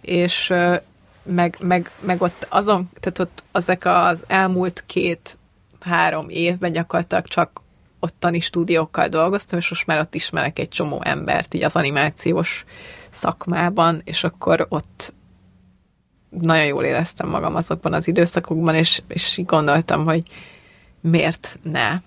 és 0.00 0.52
meg, 1.22 1.56
meg, 1.60 1.90
meg 2.00 2.22
ott 2.22 2.46
azon, 2.48 2.88
tehát 3.00 3.18
ott 3.18 3.42
ezek 3.52 3.84
az 3.84 4.24
elmúlt 4.26 4.84
két-három 4.86 6.28
évben 6.28 6.72
gyakorlatilag 6.72 7.24
csak 7.24 7.60
ottani 8.00 8.40
stúdiókkal 8.40 9.08
dolgoztam, 9.08 9.58
és 9.58 9.68
most 9.68 9.86
már 9.86 9.98
ott 9.98 10.14
ismerek 10.14 10.58
egy 10.58 10.68
csomó 10.68 11.02
embert 11.04 11.54
így 11.54 11.62
az 11.62 11.76
animációs 11.76 12.64
szakmában, 13.10 14.00
és 14.04 14.24
akkor 14.24 14.66
ott 14.68 15.14
nagyon 16.28 16.66
jól 16.66 16.84
éreztem 16.84 17.28
magam 17.28 17.54
azokban 17.54 17.92
az 17.92 18.08
időszakokban, 18.08 18.74
és, 18.74 19.02
és 19.08 19.40
gondoltam, 19.46 20.04
hogy 20.04 20.22
miért 21.00 21.58
ne 21.62 21.98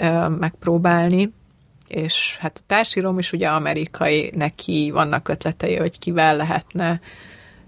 ö, 0.00 0.28
megpróbálni. 0.28 1.32
És 1.86 2.36
hát 2.40 2.58
a 2.58 2.64
társírom 2.66 3.18
is 3.18 3.32
ugye 3.32 3.48
amerikai, 3.48 4.32
neki 4.34 4.90
vannak 4.90 5.28
ötletei, 5.28 5.76
hogy 5.76 5.98
kivel 5.98 6.36
lehetne 6.36 7.00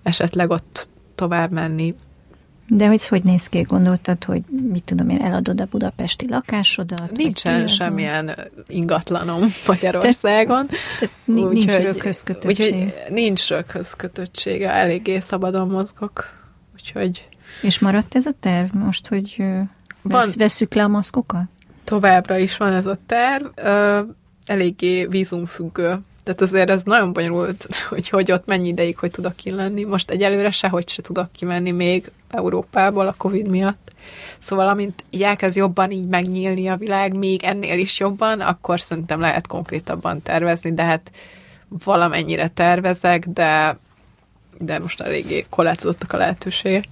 esetleg 0.02 0.50
ott 0.50 0.88
tovább 1.14 1.50
menni. 1.50 1.94
De 2.72 2.86
hogy 2.86 3.08
hogy 3.08 3.24
néz 3.24 3.46
ki? 3.46 3.60
Gondoltad, 3.60 4.24
hogy 4.24 4.42
mit 4.70 4.84
tudom 4.84 5.08
én, 5.08 5.22
eladod 5.22 5.60
a 5.60 5.66
budapesti 5.70 6.28
lakásodat? 6.28 7.10
Nincsen 7.16 7.66
semmilyen 7.68 8.38
ingatlanom 8.66 9.44
Magyarországon. 9.66 10.66
Tehát 10.66 11.14
ni- 11.24 11.42
nincs 11.42 11.64
Úgyhogy- 11.64 11.82
röghöz 11.82 12.22
kötöttség. 12.22 12.74
Úgyhogy 12.74 12.94
nincs 13.10 13.52
eléggé 14.62 15.18
szabadon 15.18 15.68
mozgok. 15.68 16.28
Úgyhogy 16.74 17.28
És 17.62 17.78
maradt 17.78 18.14
ez 18.14 18.26
a 18.26 18.32
terv 18.40 18.74
most, 18.74 19.06
hogy 19.06 19.36
Van. 19.38 20.20
vesz, 20.20 20.36
veszük 20.36 20.74
le 20.74 20.82
a 20.82 20.88
maszkokat? 20.88 21.44
továbbra 21.84 22.38
is 22.38 22.56
van 22.56 22.72
ez 22.72 22.86
a 22.86 22.98
terv, 23.06 23.44
ö, 23.54 24.00
eléggé 24.46 25.06
vízumfüggő. 25.06 25.98
Tehát 26.22 26.40
azért 26.40 26.70
ez 26.70 26.82
nagyon 26.82 27.12
bonyolult, 27.12 27.66
hogy, 27.88 28.08
hogy 28.08 28.32
ott 28.32 28.46
mennyi 28.46 28.68
ideig, 28.68 28.98
hogy 28.98 29.10
tudok 29.10 29.36
kilenni. 29.36 29.84
Most 29.84 30.10
egyelőre 30.10 30.50
sehogy 30.50 30.88
se 30.88 31.02
tudok 31.02 31.32
kimenni 31.32 31.70
még 31.70 32.10
Európából 32.30 33.06
a 33.06 33.14
Covid 33.16 33.48
miatt. 33.48 33.92
Szóval 34.38 34.68
amint 34.68 35.04
így 35.10 35.22
elkezd 35.22 35.56
jobban 35.56 35.90
így 35.90 36.06
megnyílni 36.06 36.68
a 36.68 36.76
világ, 36.76 37.14
még 37.14 37.42
ennél 37.42 37.78
is 37.78 37.98
jobban, 37.98 38.40
akkor 38.40 38.80
szerintem 38.80 39.20
lehet 39.20 39.46
konkrétabban 39.46 40.22
tervezni, 40.22 40.74
de 40.74 40.84
hát 40.84 41.10
valamennyire 41.84 42.48
tervezek, 42.48 43.26
de, 43.26 43.78
de 44.58 44.78
most 44.78 45.00
eléggé 45.00 45.46
korlátozottak 45.50 46.12
a 46.12 46.16
lehetőségek. 46.16 46.84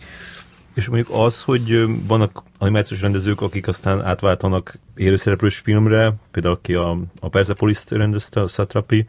És 0.78 0.88
mondjuk 0.88 1.10
az, 1.12 1.42
hogy 1.42 1.86
vannak 2.06 2.42
animációs 2.58 3.00
rendezők, 3.00 3.40
akik 3.40 3.68
aztán 3.68 4.02
átváltanak 4.02 4.74
élőszereplős 4.96 5.58
filmre, 5.58 6.14
például 6.30 6.54
aki 6.54 6.74
a, 6.74 6.98
a 7.20 7.28
Persepolis-t 7.28 7.90
rendezte, 7.90 8.40
a 8.40 8.48
Satrapi, 8.48 9.06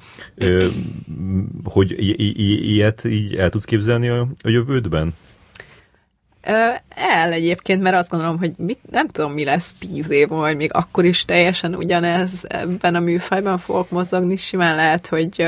hogy 1.64 1.96
ilyet 2.70 3.04
így 3.04 3.36
el 3.36 3.50
tudsz 3.50 3.66
képzelni 3.66 4.08
a, 4.08 4.28
a 4.41 4.50
jövődben? 4.50 5.14
El 6.90 7.32
egyébként, 7.32 7.82
mert 7.82 7.96
azt 7.96 8.10
gondolom, 8.10 8.38
hogy 8.38 8.54
mit, 8.58 8.80
nem 8.91 9.08
tudom, 9.08 9.32
mi 9.32 9.44
lesz 9.44 9.74
tíz 9.74 10.10
év, 10.10 10.28
vagy 10.28 10.56
még 10.56 10.74
akkor 10.74 11.06
is 11.06 11.26
teljesen 11.26 11.76
ugyanez 11.76 12.32
ebben 12.48 12.96
a 12.96 13.00
műfajban 13.00 13.58
fogok 13.58 13.90
mozogni, 13.90 14.36
simán 14.36 14.76
lehet, 14.76 15.08
hogy, 15.08 15.46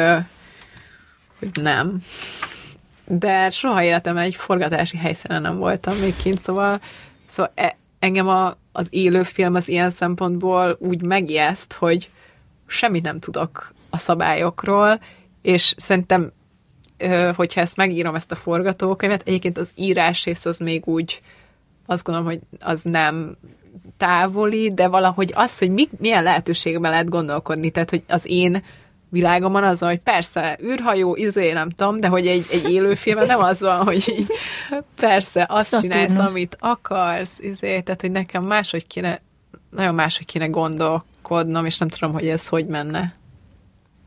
hogy 1.39 1.49
nem. 1.61 2.01
De 3.17 3.49
soha 3.49 3.83
életemben 3.83 4.23
egy 4.23 4.35
forgatási 4.35 4.97
helyszínen 4.97 5.41
nem 5.41 5.57
voltam 5.57 5.97
még 5.97 6.15
kint, 6.15 6.39
szóval, 6.39 6.81
szóval 7.25 7.51
e, 7.55 7.77
engem 7.99 8.27
a, 8.27 8.55
az 8.71 8.87
élőfilm 8.89 9.55
az 9.55 9.67
ilyen 9.67 9.89
szempontból 9.89 10.77
úgy 10.79 11.01
megijeszt, 11.01 11.73
hogy 11.73 12.09
semmit 12.67 13.03
nem 13.03 13.19
tudok 13.19 13.73
a 13.89 13.97
szabályokról, 13.97 14.99
és 15.41 15.73
szerintem 15.77 16.31
hogyha 17.35 17.61
ezt 17.61 17.77
megírom, 17.77 18.15
ezt 18.15 18.31
a 18.31 18.35
forgatókönyvet, 18.35 19.27
egyébként 19.27 19.57
az 19.57 19.69
írás 19.75 20.25
rész 20.25 20.45
az 20.45 20.57
még 20.57 20.87
úgy, 20.87 21.19
azt 21.85 22.03
gondolom, 22.03 22.29
hogy 22.29 22.39
az 22.59 22.83
nem 22.83 23.37
távoli, 23.97 24.73
de 24.73 24.87
valahogy 24.87 25.31
az, 25.35 25.57
hogy 25.57 25.69
mi, 25.69 25.87
milyen 25.97 26.23
lehetőségben 26.23 26.91
lehet 26.91 27.09
gondolkodni, 27.09 27.69
tehát, 27.69 27.89
hogy 27.89 28.03
az 28.07 28.25
én 28.25 28.63
világomban 29.11 29.63
az 29.63 29.79
hogy 29.79 29.99
persze, 29.99 30.59
űrhajó, 30.63 31.15
izé, 31.15 31.51
nem 31.51 31.69
tudom, 31.69 31.99
de 31.99 32.07
hogy 32.07 32.27
egy, 32.27 32.45
egy 32.51 32.71
élőfilmben 32.71 33.27
nem 33.27 33.39
az 33.39 33.59
van, 33.59 33.83
hogy 33.83 34.13
így, 34.17 34.27
persze, 34.95 35.45
azt 35.49 35.67
Szaturnusz. 35.67 35.97
csinálsz, 35.97 36.29
amit 36.29 36.57
akarsz, 36.59 37.39
izé, 37.39 37.81
tehát, 37.81 38.01
hogy 38.01 38.11
nekem 38.11 38.43
máshogy 38.43 38.87
kéne, 38.87 39.21
nagyon 39.69 39.95
máshogy 39.95 40.25
kéne 40.25 40.47
gondolkodnom, 40.47 41.65
és 41.65 41.77
nem 41.77 41.87
tudom, 41.87 42.13
hogy 42.13 42.27
ez 42.27 42.47
hogy 42.47 42.65
menne. 42.65 43.15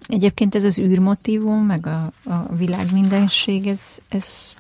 Egyébként 0.07 0.55
ez 0.55 0.65
az 0.65 0.79
űrmotívum, 0.79 1.67
meg 1.67 1.87
a, 1.87 2.11
a 2.31 2.55
világ 2.57 2.93
mindenség, 2.93 3.67
ez, 3.67 3.99
ez 4.09 4.55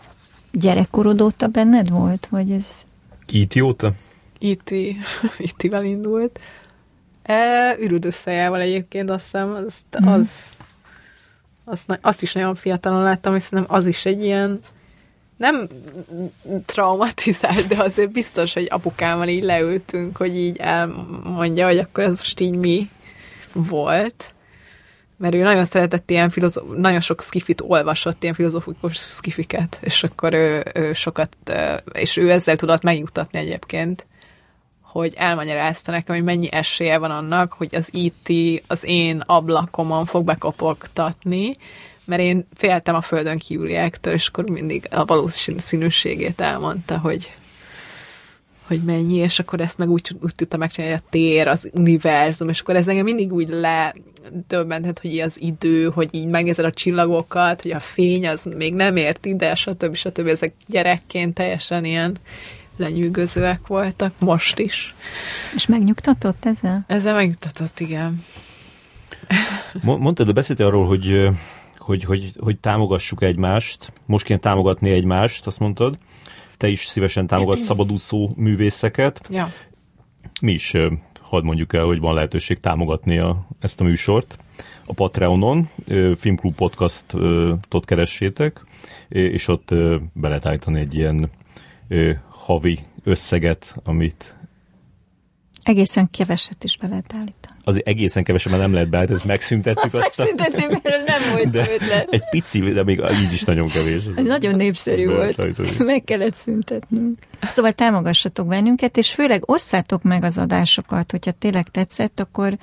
gyerekkorod 0.52 1.20
óta 1.20 1.46
benned 1.46 1.90
volt? 1.90 2.26
Vagy 2.30 2.50
ez... 2.50 2.66
Itt 3.30 3.60
óta? 3.60 3.92
IT, 4.38 4.70
IT-vel 5.38 5.84
indult. 5.94 6.40
E, 7.24 7.76
ürüdösszejával 7.78 8.60
egyébként 8.60 9.10
azt 9.10 9.24
hiszem, 9.24 9.64
azt, 9.66 10.00
Mhm. 10.04 10.08
az, 10.08 10.28
azt, 11.64 11.98
azt 12.00 12.22
is 12.22 12.32
nagyon 12.32 12.54
fiatalon 12.54 13.02
láttam, 13.02 13.34
és 13.34 13.42
szerintem 13.42 13.76
az 13.76 13.86
is 13.86 14.04
egy 14.06 14.24
ilyen 14.24 14.60
nem 15.36 15.68
traumatizált, 16.66 17.66
de 17.66 17.82
azért 17.82 18.10
biztos, 18.12 18.52
hogy 18.54 18.66
apukámmal 18.70 19.28
így 19.28 19.42
leültünk, 19.42 20.16
hogy 20.16 20.36
így 20.36 20.56
elmondja, 20.56 21.66
hogy 21.66 21.78
akkor 21.78 22.04
ez 22.04 22.10
most 22.16 22.40
így 22.40 22.54
mi 22.56 22.88
volt. 23.52 24.32
Mert 25.16 25.34
ő 25.34 25.42
nagyon 25.42 25.64
szeretett 25.64 26.10
ilyen 26.10 26.30
filozó- 26.30 26.72
nagyon 26.76 27.00
sok 27.00 27.22
skifit 27.22 27.60
olvasott, 27.60 28.22
ilyen 28.22 28.34
filozófikus 28.34 28.96
skifiket, 28.96 29.78
és 29.80 30.02
akkor 30.02 30.32
ő, 30.32 30.62
ő 30.74 30.92
sokat, 30.92 31.36
és 31.92 32.16
ő 32.16 32.30
ezzel 32.30 32.56
tudott 32.56 32.82
megjutatni 32.82 33.38
egyébként, 33.38 34.06
hogy 35.00 35.14
elmagyarázta 35.16 35.90
nekem, 35.90 36.14
hogy 36.14 36.24
mennyi 36.24 36.52
esélye 36.52 36.98
van 36.98 37.10
annak, 37.10 37.52
hogy 37.52 37.74
az 37.74 37.88
IT 37.92 38.62
az 38.66 38.84
én 38.84 39.22
ablakomon 39.26 40.04
fog 40.04 40.24
bekopogtatni, 40.24 41.52
mert 42.04 42.22
én 42.22 42.46
féltem 42.54 42.94
a 42.94 43.00
földön 43.00 43.38
kívüliektől, 43.38 44.12
és 44.12 44.26
akkor 44.26 44.44
mindig 44.44 44.86
a 44.90 45.04
valószínűségét 45.04 46.40
elmondta, 46.40 46.98
hogy 46.98 47.30
hogy 48.68 48.80
mennyi, 48.86 49.14
és 49.14 49.38
akkor 49.38 49.60
ezt 49.60 49.78
meg 49.78 49.90
úgy, 49.90 50.16
úgy 50.20 50.34
tudta 50.34 50.56
megcsinálni, 50.56 50.94
hogy 50.94 51.02
a 51.06 51.10
tér, 51.10 51.48
az 51.48 51.70
univerzum, 51.72 52.48
és 52.48 52.60
akkor 52.60 52.76
ez 52.76 52.88
engem 52.88 53.04
mindig 53.04 53.32
úgy 53.32 53.48
ledöbbentett, 53.48 55.00
hogy 55.00 55.18
az 55.18 55.40
idő, 55.40 55.88
hogy 55.88 56.08
így 56.10 56.26
megnézed 56.26 56.64
a 56.64 56.72
csillagokat, 56.72 57.62
hogy 57.62 57.70
a 57.70 57.80
fény 57.80 58.28
az 58.28 58.48
még 58.56 58.74
nem 58.74 58.96
ért 58.96 59.26
ide, 59.26 59.54
stb. 59.54 59.94
stb. 59.94 60.26
Ezek 60.26 60.52
gyerekként 60.66 61.34
teljesen 61.34 61.84
ilyen 61.84 62.18
lenyűgözőek 62.76 63.66
voltak, 63.66 64.12
most 64.20 64.58
is. 64.58 64.94
És 65.54 65.66
megnyugtatott 65.66 66.44
ezzel? 66.44 66.84
Ezzel 66.86 67.14
megnyugtatott, 67.14 67.80
igen. 67.80 68.24
Mo- 69.82 69.98
Mondtad, 69.98 70.26
de 70.26 70.32
beszéltél 70.32 70.66
arról, 70.66 70.86
hogy, 70.86 71.28
hogy, 71.78 72.04
hogy, 72.04 72.32
hogy 72.40 72.58
támogassuk 72.58 73.22
egymást. 73.22 73.92
Most 74.06 74.24
kéne 74.24 74.38
támogatni 74.38 74.90
egymást, 74.90 75.46
azt 75.46 75.58
mondtad. 75.58 75.98
Te 76.56 76.68
is 76.68 76.86
szívesen 76.86 77.26
támogatsz 77.26 77.64
szabadúszó 77.64 78.30
művészeket. 78.36 79.28
Ja. 79.30 79.52
Mi 80.40 80.52
is 80.52 80.76
hadd 81.20 81.44
mondjuk 81.44 81.72
el, 81.72 81.84
hogy 81.84 82.00
van 82.00 82.14
lehetőség 82.14 82.60
támogatni 82.60 83.18
a, 83.18 83.46
ezt 83.60 83.80
a 83.80 83.84
műsort. 83.84 84.38
A 84.86 84.92
Patreonon, 84.92 85.68
Filmklub 86.16 86.54
podcastot 86.54 87.84
keressétek, 87.84 88.64
és 89.08 89.48
ott 89.48 89.74
be 90.12 90.28
lehet 90.28 90.46
állítani 90.46 90.80
egy 90.80 90.94
ilyen 90.94 91.30
havi 92.44 92.78
összeget, 93.04 93.74
amit 93.84 94.34
Egészen 95.62 96.10
keveset 96.10 96.64
is 96.64 96.76
be 96.76 96.86
lehet 96.86 97.12
állítani. 97.14 97.58
azért 97.64 97.86
egészen 97.86 98.24
kevesen, 98.24 98.50
mert 98.52 98.64
nem 98.64 98.72
lehet 98.72 98.88
beállítani, 98.88 99.18
ezt 99.18 99.26
megszüntettük. 99.28 99.84
Azt 99.84 99.94
aztán- 99.94 100.26
megszüntettük, 100.36 100.70
mert 100.70 100.86
ez 100.86 101.02
nem 101.06 101.32
volt 101.32 101.50
de 101.50 101.66
ötlet. 101.74 102.08
egy 102.10 102.28
pici, 102.30 102.60
de 102.72 102.82
még 102.84 103.02
így 103.22 103.32
is 103.32 103.42
nagyon 103.44 103.68
kevés. 103.68 104.02
Ez 104.16 104.26
nagyon 104.26 104.54
népszerű 104.54 105.06
De 105.06 105.12
volt. 105.14 105.78
Meg 105.78 106.04
kellett 106.04 106.34
szüntetnünk. 106.34 107.18
Szóval 107.42 107.72
támogassatok 107.72 108.46
bennünket, 108.46 108.96
és 108.96 109.12
főleg 109.14 109.50
osszátok 109.50 110.02
meg 110.02 110.24
az 110.24 110.38
adásokat, 110.38 111.10
hogyha 111.10 111.30
tényleg 111.32 111.68
tetszett, 111.68 112.20
akkor 112.20 112.58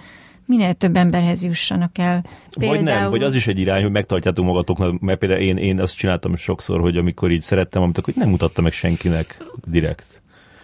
minél 0.51 0.73
több 0.73 0.95
emberhez 0.95 1.43
jussanak 1.43 1.97
el. 1.97 2.23
Vagy 2.53 2.81
nem, 2.83 3.09
vagy 3.09 3.23
az 3.23 3.35
is 3.35 3.47
egy 3.47 3.59
irány, 3.59 3.81
hogy 3.81 3.91
megtartjátok 3.91 4.45
magatoknak, 4.45 4.99
mert 4.99 5.19
például 5.19 5.41
én, 5.41 5.57
én 5.57 5.79
azt 5.79 5.95
csináltam 5.95 6.35
sokszor, 6.35 6.79
hogy 6.79 6.97
amikor 6.97 7.31
így 7.31 7.41
szerettem, 7.41 7.81
amit 7.81 7.97
akkor 7.97 8.13
nem 8.17 8.29
mutatta 8.29 8.61
meg 8.61 8.71
senkinek 8.71 9.43
direkt. 9.65 10.21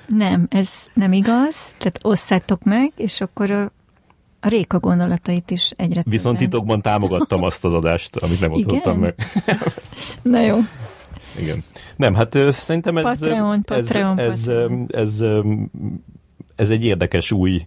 Nem, 0.08 0.48
ez 0.50 0.88
nem 0.94 1.14
igaz, 1.14 1.74
tehát 1.78 2.00
osszátok 2.02 2.64
meg, 2.64 2.92
és 2.96 3.22
akkor 3.22 3.52
a, 3.52 3.72
a 4.40 4.48
Réka 4.48 4.80
gondolatait 4.80 5.52
is 5.52 5.72
egyre 5.76 6.02
Viszont 6.06 6.38
többen. 6.38 6.50
titokban 6.50 6.82
támogattam 6.82 7.44
azt 7.44 7.66
az 7.66 7.74
adást, 7.74 8.16
amit 8.16 8.40
nem 8.40 8.50
mutattam 8.50 9.00
meg. 9.00 9.16
Na 10.22 10.42
jó. 10.42 10.58
Igen. 11.40 11.64
Nem, 11.96 12.14
hát 12.14 12.38
szerintem 12.50 12.98
ez... 12.98 13.04
Patreon, 13.04 13.64
Patreon, 13.64 14.20
ez, 14.20 14.46
Patreon. 14.46 14.70
ez, 14.90 14.92
ez, 14.92 15.22
ez 15.22 15.22
egy 16.58 16.86
érdekes 16.86 17.32
új 17.32 17.66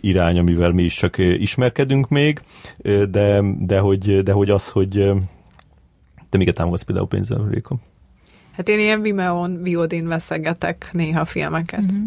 irány, 0.00 0.38
amivel 0.38 0.70
mi 0.70 0.82
is 0.82 0.94
csak 0.94 1.18
ismerkedünk 1.18 2.08
még, 2.08 2.40
de, 3.08 3.42
de, 3.58 3.78
hogy, 3.78 4.22
de 4.22 4.32
hogy 4.32 4.50
az, 4.50 4.68
hogy 4.68 5.12
te 6.28 6.38
miket 6.38 6.54
támogatsz 6.54 6.82
például 6.82 7.08
pénzzel, 7.08 7.48
Réka? 7.50 7.76
Hát 8.52 8.68
én 8.68 8.78
ilyen 8.78 9.02
Vimeo-n, 9.02 9.62
VOD-n 9.64 10.06
veszegetek 10.06 10.88
néha 10.92 11.24
filmeket. 11.24 11.80
Mhm. 11.80 11.94
Mm-hmm. 11.94 12.06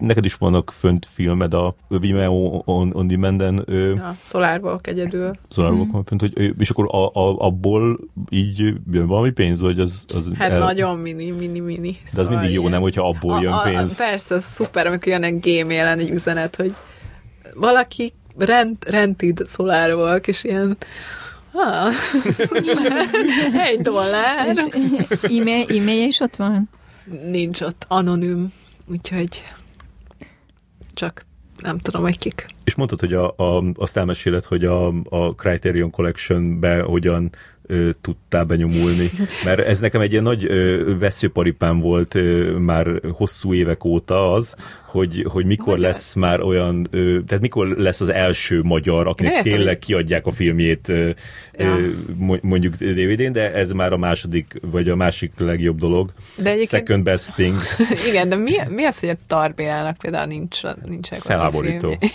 Neked 0.00 0.24
is 0.24 0.34
vannak 0.34 0.72
fönt 0.72 1.06
filmed 1.12 1.54
a 1.54 1.74
Vimeo 1.88 2.62
on, 2.64 2.90
on 2.92 3.06
Demand-en, 3.06 3.62
ö, 3.66 3.94
Ja, 3.94 4.16
Szolárból 4.20 4.80
egyedül. 4.82 5.30
Zolárból 5.50 5.86
van 5.92 6.04
fönt, 6.04 6.20
hogy, 6.20 6.54
és 6.58 6.70
akkor 6.70 6.86
a, 6.90 7.06
a, 7.06 7.36
abból 7.38 7.98
így 8.28 8.58
jön 8.90 9.06
valami 9.06 9.30
pénz, 9.30 9.60
vagy 9.60 9.80
az... 9.80 10.04
az 10.14 10.30
Hát 10.38 10.58
nagyon 10.58 10.98
mini, 10.98 11.30
mini, 11.30 11.60
mini. 11.60 11.98
De 12.14 12.20
az 12.20 12.28
mindig 12.28 12.50
jó, 12.50 12.60
ilyen- 12.60 12.72
nem, 12.72 12.80
hogyha 12.80 13.08
abból 13.08 13.42
jön 13.42 13.52
a, 13.52 13.60
a, 13.60 13.62
pénz. 13.62 13.96
persze, 13.96 14.34
az 14.34 14.44
szuper, 14.44 14.86
amikor 14.86 15.12
jön 15.12 15.22
egy 15.22 15.40
gmail 15.40 15.86
egy 15.86 16.10
üzenet, 16.10 16.56
hogy 16.56 16.74
valaki 17.54 18.12
rent, 18.36 18.84
rented 18.84 19.44
szolárból, 19.44 20.20
és 20.24 20.44
ilyen 20.44 20.76
ah, 21.52 21.92
szuper, 22.38 23.08
egy 23.52 23.80
dollár. 23.80 24.56
És 24.56 24.64
e-mail, 25.22 25.62
e-mailje 25.80 26.06
is 26.06 26.20
ott 26.20 26.36
van? 26.36 26.68
Nincs 27.30 27.60
ott 27.60 27.84
anonim, 27.88 28.52
úgyhogy 28.86 29.42
csak 31.00 31.22
nem 31.60 31.78
tudom, 31.78 32.02
hogy 32.02 32.18
kik. 32.18 32.46
És 32.64 32.74
mondtad, 32.74 33.00
hogy 33.00 33.12
a, 33.12 33.34
a, 33.36 33.64
azt 33.74 33.96
elmeséled, 33.96 34.44
hogy 34.44 34.64
a, 34.64 34.86
a 35.08 35.34
Criterion 35.34 35.90
Collection-be 35.90 36.82
hogyan 36.82 37.30
ö, 37.70 37.90
tudtál 38.00 38.44
benyomulni. 38.44 39.06
Mert 39.44 39.58
ez 39.60 39.80
nekem 39.80 40.00
egy 40.00 40.10
ilyen 40.10 40.22
nagy 40.22 40.44
ö, 40.44 40.92
veszőparipám 40.98 41.80
volt 41.80 42.14
ö, 42.14 42.56
már 42.58 42.86
hosszú 43.12 43.54
évek 43.54 43.84
óta 43.84 44.32
az, 44.32 44.54
hogy, 44.86 45.24
hogy 45.28 45.44
mikor 45.46 45.66
Magyar? 45.66 45.80
lesz 45.80 46.14
már 46.14 46.40
olyan, 46.40 46.86
ö, 46.90 47.18
tehát 47.26 47.42
mikor 47.42 47.66
lesz 47.68 48.00
az 48.00 48.08
első 48.08 48.62
magyar, 48.62 49.06
akinek 49.06 49.32
Nem 49.32 49.42
tényleg 49.42 49.78
kiadják 49.78 50.26
a 50.26 50.30
filmjét 50.30 50.88
ö, 50.88 51.10
Ja. 51.58 51.76
ö, 51.76 51.88
mondjuk 52.42 52.74
DVD-n, 52.74 53.32
de 53.32 53.52
ez 53.54 53.72
már 53.72 53.92
a 53.92 53.96
második, 53.96 54.54
vagy 54.70 54.88
a 54.88 54.96
másik 54.96 55.32
legjobb 55.38 55.78
dolog. 55.78 56.12
De 56.36 56.50
egyébként, 56.50 56.68
Second 56.68 57.02
best 57.04 57.34
thing. 57.34 57.54
igen, 58.10 58.28
de 58.28 58.36
mi, 58.36 58.52
mi 58.68 58.84
az, 58.84 59.00
hogy 59.00 59.08
a 59.08 59.16
Tarbélának 59.26 59.96
például 59.96 60.26
nincs, 60.26 60.60
nincsenek 60.84 61.24
ott 61.24 61.30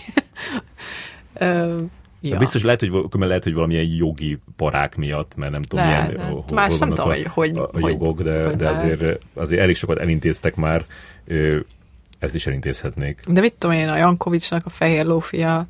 Ja. 2.30 2.38
Biztos 2.38 2.64
lehet 2.64 2.80
hogy, 2.80 2.92
lehet, 3.12 3.44
hogy 3.44 3.54
valamilyen 3.54 3.86
jogi 3.86 4.40
parák 4.56 4.96
miatt, 4.96 5.36
mert 5.36 5.52
nem 5.52 5.62
tudom, 5.62 5.86
Lehet, 5.86 6.12
milyen, 6.12 6.30
hol, 6.30 6.44
Más 6.54 6.70
hol 6.70 6.78
nem 6.80 6.90
tudom, 6.90 7.10
a, 7.10 7.30
hogy- 7.30 7.58
a, 7.58 7.90
jogok, 7.90 8.22
de, 8.22 8.46
hogy 8.46 8.56
de 8.56 8.70
azért, 8.70 9.20
azért 9.34 9.62
elég 9.62 9.76
sokat 9.76 9.98
elintéztek 10.00 10.56
már, 10.56 10.86
ezt 12.20 12.36
is 12.36 12.48
elintézhetnék. 12.48 13.20
De 13.28 13.42
mit 13.42 13.54
tudom 13.54 13.76
én, 13.76 13.88
a 13.88 13.98
Jankovicsnak 13.98 14.66
a 14.66 14.70
fehér 14.70 15.06
lófia, 15.06 15.68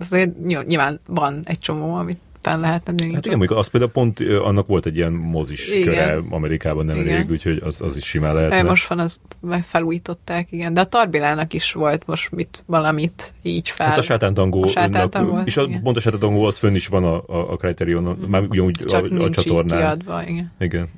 azért 0.00 0.38
ny- 0.38 0.66
nyilván 0.66 1.00
van 1.06 1.40
egy 1.44 1.58
csomó, 1.58 1.94
amit 1.94 2.18
fenn 2.40 2.60
lehetne 2.60 2.92
nézni. 2.92 3.14
Hát 3.14 3.26
igen, 3.26 3.38
mondjuk 3.38 3.58
az 3.58 3.68
például 3.68 3.92
pont 3.92 4.20
annak 4.20 4.66
volt 4.66 4.86
egy 4.86 4.96
ilyen 4.96 5.12
mozis 5.12 5.68
Igen. 5.68 5.82
köre 5.84 6.18
Amerikában 6.30 6.84
nem 6.84 6.96
Igen. 6.96 7.16
rég, 7.16 7.30
úgyhogy 7.30 7.62
az, 7.64 7.80
az 7.80 7.96
is 7.96 8.04
simán 8.04 8.34
lehetne. 8.34 8.62
Most 8.62 8.86
van, 8.86 8.98
az 8.98 9.20
felújították, 9.62 10.52
igen. 10.52 10.74
De 10.74 10.80
a 10.80 10.84
Tarbilának 10.84 11.52
is 11.54 11.72
volt 11.72 12.06
most 12.06 12.30
mit, 12.30 12.62
valamit 12.66 13.32
így 13.42 13.68
fel. 13.68 13.86
Hát 13.86 13.98
a 13.98 14.02
sátántangó, 14.02 14.62
A 14.62 14.68
sátántangó, 14.68 15.40
és 15.44 15.56
a, 15.56 15.62
igen. 15.62 15.82
pont 15.82 15.96
a 15.96 16.00
sátántangó 16.00 16.44
az 16.44 16.58
fönn 16.58 16.74
is 16.74 16.86
van 16.86 17.04
a, 17.04 17.22
a, 17.26 17.52
a 17.52 17.56
Criterionon, 17.56 18.18
már 18.28 18.42
ugyanúgy 18.48 18.78
Csak 18.86 19.04
a, 19.04 19.06
a 19.06 19.08
nincs 19.08 19.24
így 19.24 19.44
csatornán. 19.44 19.78
kiadva, 19.78 20.22
igen. 20.26 20.52
Igen. 20.58 20.88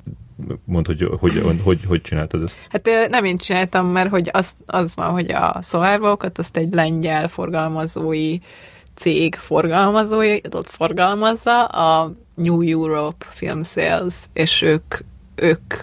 Mondd, 0.65 0.85
hogy 0.85 1.07
hogy, 1.19 1.37
hogy, 1.37 1.59
hogy 1.63 1.79
hogy 1.87 2.01
csináltad 2.01 2.41
ezt. 2.41 2.59
Hát 2.69 2.89
nem 3.09 3.23
én 3.23 3.37
csináltam, 3.37 3.87
mert 3.87 4.09
hogy 4.09 4.29
az, 4.31 4.55
az 4.65 4.95
van, 4.95 5.09
hogy 5.09 5.31
a 5.31 5.59
SolarWalk-ot 5.61 6.37
azt 6.37 6.57
egy 6.57 6.73
lengyel 6.73 7.27
forgalmazói 7.27 8.37
cég 8.95 9.35
forgalmazói, 9.35 10.39
ott 10.51 10.69
forgalmazza, 10.69 11.65
a 11.65 12.11
New 12.35 12.61
Europe 12.61 13.25
Film 13.29 13.63
Sales, 13.63 14.13
és 14.33 14.61
ők, 14.61 14.95
ők 15.35 15.73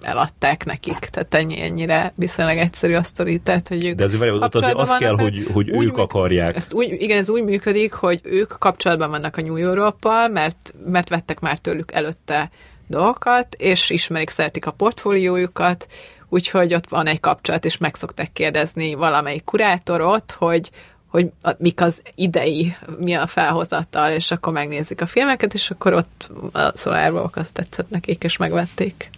eladták 0.00 0.64
nekik. 0.64 0.98
Tehát 0.98 1.34
ennyi, 1.34 1.60
ennyire 1.60 2.12
viszonylag 2.14 2.56
egyszerű 2.56 2.94
a 2.94 3.02
sztori, 3.02 3.38
tehát, 3.38 3.68
hogy 3.68 3.84
ők 3.84 3.96
De 3.96 4.04
azért, 4.04 4.30
ott 4.30 4.54
azért 4.54 4.76
az 4.76 4.94
kell, 4.98 5.14
vannak 5.14 5.32
hogy, 5.32 5.48
hogy 5.52 5.70
úgy 5.70 5.84
ők 5.84 5.96
akarják. 5.96 6.56
ezt 6.56 6.74
úgy, 6.74 6.96
igen, 7.02 7.18
ez 7.18 7.30
úgy 7.30 7.42
működik, 7.42 7.92
hogy 7.92 8.20
ők 8.22 8.52
kapcsolatban 8.58 9.10
vannak 9.10 9.36
a 9.36 9.40
New 9.40 9.56
Europe-pal, 9.56 10.28
mert, 10.28 10.74
mert 10.86 11.08
vettek 11.08 11.40
már 11.40 11.58
tőlük 11.58 11.92
előtte 11.92 12.50
dolgokat, 12.86 13.54
és 13.54 13.90
ismerik, 13.90 14.30
szeretik 14.30 14.66
a 14.66 14.70
portfóliójukat, 14.70 15.86
úgyhogy 16.28 16.74
ott 16.74 16.88
van 16.88 17.06
egy 17.06 17.20
kapcsolat, 17.20 17.64
és 17.64 17.76
meg 17.76 17.94
szokták 17.94 18.32
kérdezni 18.32 18.94
valamelyik 18.94 19.44
kurátorot, 19.44 20.32
hogy 20.32 20.70
hogy 21.16 21.32
a, 21.42 21.54
mik 21.58 21.80
az 21.80 22.02
idei, 22.14 22.74
mi 22.98 23.14
a 23.14 23.26
felhozatal, 23.26 24.12
és 24.12 24.30
akkor 24.30 24.52
megnézik 24.52 25.00
a 25.00 25.06
filmeket, 25.06 25.54
és 25.54 25.70
akkor 25.70 25.92
ott 25.92 26.30
a 26.52 26.72
Solar 26.76 27.30
azt 27.34 27.54
tetszett 27.54 27.90
nekik, 27.90 28.24
és 28.24 28.36
megvették. 28.36 29.10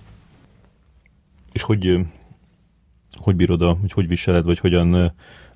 És 1.52 1.62
hogy, 1.62 1.98
hogy 3.16 3.36
bírod, 3.36 3.62
a, 3.62 3.76
hogy 3.80 3.92
hogy 3.92 4.08
viseled, 4.08 4.44
vagy 4.44 4.58
hogyan 4.58 5.14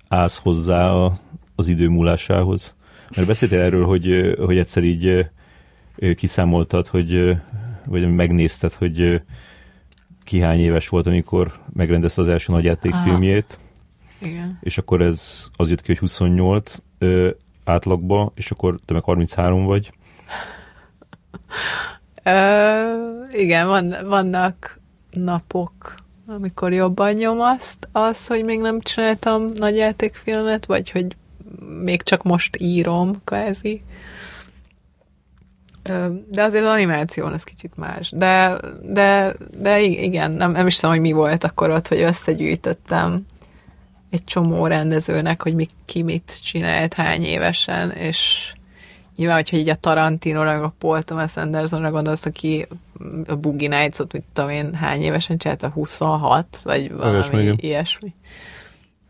állsz 0.09 0.39
hozzá 0.39 0.91
a, 0.91 1.21
az 1.55 1.69
idő 1.69 1.89
múlásához? 1.89 2.75
Mert 3.17 3.29
beszéltél 3.29 3.61
erről, 3.61 3.85
hogy, 3.85 4.35
hogy 4.39 4.59
egyszer 4.59 4.83
így 4.83 5.31
kiszámoltad, 6.17 6.87
hogy, 6.87 7.37
vagy 7.87 8.15
megnézted, 8.15 8.73
hogy 8.73 9.23
ki 10.25 10.41
hány 10.41 10.61
éves 10.61 10.89
volt, 10.89 11.07
amikor 11.07 11.53
megrendezte 11.73 12.21
az 12.21 12.29
első 12.29 12.53
nagyjátékfilmjét, 12.53 13.59
Igen. 14.23 14.59
és 14.61 14.79
akkor 14.79 15.01
ez 15.01 15.47
az 15.57 15.69
jött 15.69 15.81
ki, 15.81 15.87
hogy 15.87 15.99
28 15.99 16.77
ö, 16.99 17.31
átlagba, 17.65 18.33
és 18.35 18.51
akkor 18.51 18.79
te 18.85 18.93
meg 18.93 19.03
33 19.03 19.65
vagy. 19.65 19.93
Ö, 22.23 22.95
igen, 23.33 23.67
van, 23.67 23.95
vannak 24.05 24.81
napok, 25.11 25.95
amikor 26.27 26.73
jobban 26.73 27.13
nyom 27.13 27.41
azt, 27.41 27.89
az, 27.93 28.27
hogy 28.27 28.45
még 28.45 28.61
nem 28.61 28.81
csináltam 28.81 29.51
nagy 29.55 29.77
játékfilmet, 29.77 30.67
vagy 30.67 30.91
hogy 30.91 31.17
még 31.83 32.03
csak 32.03 32.23
most 32.23 32.57
írom, 32.61 33.21
kvázi. 33.25 33.83
De 36.29 36.43
azért 36.43 36.65
az 36.65 36.71
animáción 36.71 37.33
az 37.33 37.43
kicsit 37.43 37.77
más. 37.77 38.11
De, 38.11 38.61
de, 38.83 39.35
de 39.57 39.81
igen, 39.81 40.31
nem, 40.31 40.51
nem 40.51 40.67
is 40.67 40.77
tudom, 40.77 40.91
hogy 40.91 41.01
mi 41.01 41.13
volt 41.13 41.45
akkor 41.45 41.71
ott, 41.71 41.89
hogy 41.89 42.01
összegyűjtöttem 42.01 43.27
egy 44.13 44.25
csomó 44.25 44.67
rendezőnek, 44.67 45.43
hogy 45.43 45.55
mi, 45.55 45.69
ki 45.85 46.03
mit 46.03 46.41
csinált, 46.43 46.95
hány 46.95 47.23
évesen, 47.23 47.91
és 47.91 48.53
nyilván, 49.17 49.37
hogyha 49.37 49.57
így 49.57 49.69
a 49.69 49.75
Tarantino-ra, 49.75 50.63
a 50.63 50.75
Paul 50.79 51.03
Thomas 51.03 51.37
Andersonra 51.37 51.91
gondolsz, 51.91 52.25
aki 52.25 52.67
a 53.27 53.37
Boogie 53.37 53.69
Nights-ot, 53.69 54.13
mit 54.13 54.25
tudom 54.33 54.51
én, 54.51 54.75
hány 54.75 55.03
évesen 55.03 55.39
csinálta, 55.39 55.69
26, 55.69 56.61
vagy 56.63 56.93
valami 56.93 57.43
igen. 57.43 57.57
ilyesmi. 57.61 58.15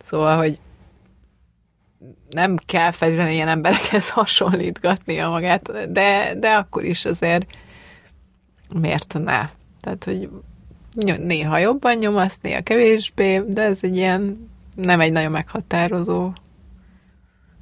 Szóval, 0.04 0.36
hogy 0.36 0.58
nem 2.30 2.56
kell 2.66 2.90
feltétlenül 2.90 3.32
ilyen 3.32 3.48
emberekhez 3.48 4.10
hasonlítgatnia 4.20 5.28
magát, 5.28 5.92
de, 5.92 6.34
de 6.34 6.48
akkor 6.48 6.84
is 6.84 7.04
azért 7.04 7.46
miért 8.74 9.14
ne? 9.24 9.48
Tehát, 9.80 10.04
hogy 10.04 10.28
néha 11.18 11.58
jobban 11.58 11.96
nyomasz, 11.96 12.38
néha 12.42 12.62
kevésbé, 12.62 13.42
de 13.48 13.62
ez 13.62 13.78
egy 13.82 13.96
ilyen 13.96 14.50
nem 14.74 15.00
egy 15.00 15.12
nagyon 15.12 15.30
meghatározó. 15.30 16.32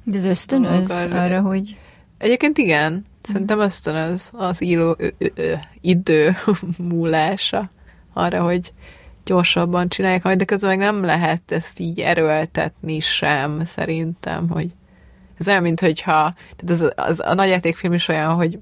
De 0.03 0.17
ez 0.17 0.23
ösztönöz 0.23 0.87
Maga- 0.87 1.13
arra, 1.13 1.41
hogy 1.41 1.75
Egyébként 2.21 2.57
igen, 2.57 3.05
szerintem 3.21 3.59
ösztönöz 3.59 4.31
az 4.33 4.63
író 4.63 4.95
ö, 4.97 5.07
ö, 5.17 5.27
ö, 5.35 5.53
idő 5.81 6.35
múlása 6.89 7.69
arra, 8.13 8.43
hogy 8.43 8.73
gyorsabban 9.25 9.89
csinálják 9.89 10.23
majd, 10.23 10.37
de 10.37 10.45
közben 10.45 10.77
meg 10.77 10.79
nem 10.79 11.03
lehet 11.03 11.51
ezt 11.51 11.79
így 11.79 11.99
erőltetni 11.99 12.99
sem, 12.99 13.65
szerintem, 13.65 14.49
hogy 14.49 14.73
ez 15.37 15.47
olyan, 15.47 15.61
mint 15.61 15.79
hogyha, 15.79 16.33
tehát 16.55 16.81
az, 16.81 16.91
az, 16.95 17.19
a 17.19 17.33
nagyjátékfilm 17.33 17.93
is 17.93 18.07
olyan, 18.07 18.33
hogy, 18.33 18.59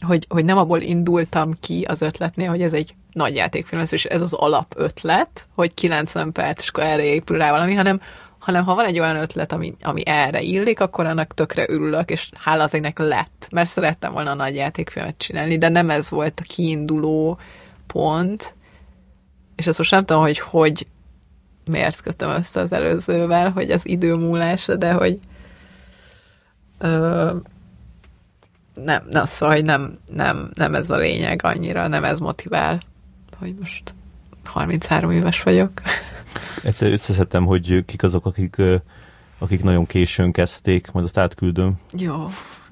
hogy, 0.00 0.26
hogy 0.28 0.44
nem 0.44 0.58
abból 0.58 0.80
indultam 0.80 1.52
ki 1.60 1.82
az 1.82 2.02
ötletnél, 2.02 2.48
hogy 2.48 2.62
ez 2.62 2.72
egy 2.72 2.94
nagy 3.18 3.34
játékfilm, 3.34 3.84
és 3.90 4.04
ez 4.04 4.20
az 4.20 4.32
alap 4.32 4.74
ötlet, 4.76 5.46
hogy 5.54 5.74
90 5.74 6.32
perc, 6.32 6.62
és 6.62 6.68
akkor 6.68 6.84
erre 6.84 7.04
épül 7.04 7.38
rá 7.38 7.50
valami, 7.50 7.74
hanem, 7.74 8.00
hanem 8.38 8.64
ha 8.64 8.74
van 8.74 8.84
egy 8.84 8.98
olyan 8.98 9.16
ötlet, 9.16 9.52
ami, 9.52 9.74
ami 9.82 10.02
erre 10.06 10.40
illik, 10.40 10.80
akkor 10.80 11.06
annak 11.06 11.34
tökre 11.34 11.66
örülök, 11.68 12.10
és 12.10 12.28
hála 12.34 12.62
az 12.62 12.74
egynek 12.74 12.98
lett, 12.98 13.48
mert 13.50 13.70
szerettem 13.70 14.12
volna 14.12 14.30
a 14.30 14.34
nagy 14.34 14.54
játékfilmet 14.54 15.18
csinálni, 15.18 15.58
de 15.58 15.68
nem 15.68 15.90
ez 15.90 16.10
volt 16.10 16.40
a 16.40 16.46
kiinduló 16.48 17.38
pont, 17.86 18.54
és 19.56 19.66
azt 19.66 19.78
most 19.78 19.90
nem 19.90 20.04
tudom, 20.04 20.22
hogy 20.22 20.38
hogy 20.38 20.86
miért 21.64 22.00
kötöm 22.00 22.30
össze 22.30 22.60
az 22.60 22.72
előzővel, 22.72 23.50
hogy 23.50 23.70
az 23.70 23.86
idő 23.86 24.14
múlása, 24.14 24.76
de 24.76 24.92
hogy 24.92 25.18
ö, 26.78 27.30
nem, 28.84 29.02
na, 29.10 29.26
szóval, 29.26 29.54
hogy 29.54 29.64
nem, 29.64 29.98
nem, 30.06 30.50
nem 30.54 30.74
ez 30.74 30.90
a 30.90 30.96
lényeg 30.96 31.40
annyira, 31.44 31.88
nem 31.88 32.04
ez 32.04 32.18
motivál, 32.18 32.82
hogy 33.38 33.54
most 33.60 33.94
33 34.44 35.10
éves 35.10 35.42
vagyok. 35.42 35.82
Egyszer 36.62 36.92
összeszedtem, 36.92 37.44
hogy 37.44 37.84
kik 37.84 38.02
azok, 38.02 38.26
akik, 38.26 38.56
akik 39.38 39.62
nagyon 39.62 39.86
későn 39.86 40.32
kezdték, 40.32 40.90
majd 40.90 41.04
azt 41.06 41.18
átküldöm. 41.18 41.72
Jó, 41.92 42.26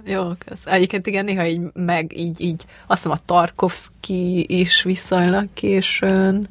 jó, 0.04 0.32
kösz. 0.38 0.66
Egyébként 0.66 1.06
igen, 1.06 1.24
néha 1.24 1.46
így 1.46 1.60
meg 1.72 2.18
így, 2.18 2.40
így 2.40 2.64
azt 2.86 3.02
hiszem 3.02 3.18
a 3.18 3.24
Tarkovsky 3.24 4.58
is 4.60 4.82
viszonylag 4.82 5.48
későn, 5.54 6.48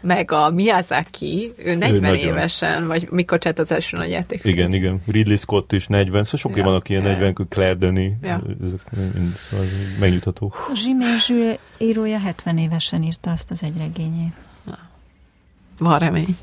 meg 0.00 0.30
a 0.30 0.50
Miyazaki, 0.50 1.52
ő 1.56 1.74
40 1.74 2.12
ő 2.12 2.16
évesen, 2.16 2.86
vagy 2.86 3.08
mikor 3.10 3.38
csinált 3.38 3.58
az 3.58 3.72
első 3.72 3.96
nagy 3.96 4.10
játék. 4.10 4.40
Igen, 4.44 4.72
igen. 4.72 5.02
Ridley 5.06 5.36
Scott 5.36 5.72
is 5.72 5.86
40, 5.86 6.24
szóval 6.24 6.40
sok 6.40 6.56
ja, 6.56 6.64
van, 6.64 6.74
aki 6.74 6.92
ilyen 6.92 7.04
ja. 7.04 7.10
40, 7.10 7.46
Claire 7.48 7.74
Denis, 7.74 8.12
ja. 8.22 8.42
ezek 8.64 8.80
szóval 9.50 9.66
megnyugtató. 10.00 10.54
Zsimé 10.74 11.16
Zsül 11.18 11.54
írója 11.78 12.18
70 12.18 12.58
évesen 12.58 13.02
írta 13.02 13.30
azt 13.30 13.50
az 13.50 13.62
egy 13.62 13.76
regényét. 13.76 14.32
Van 15.78 15.98
remény. 15.98 16.36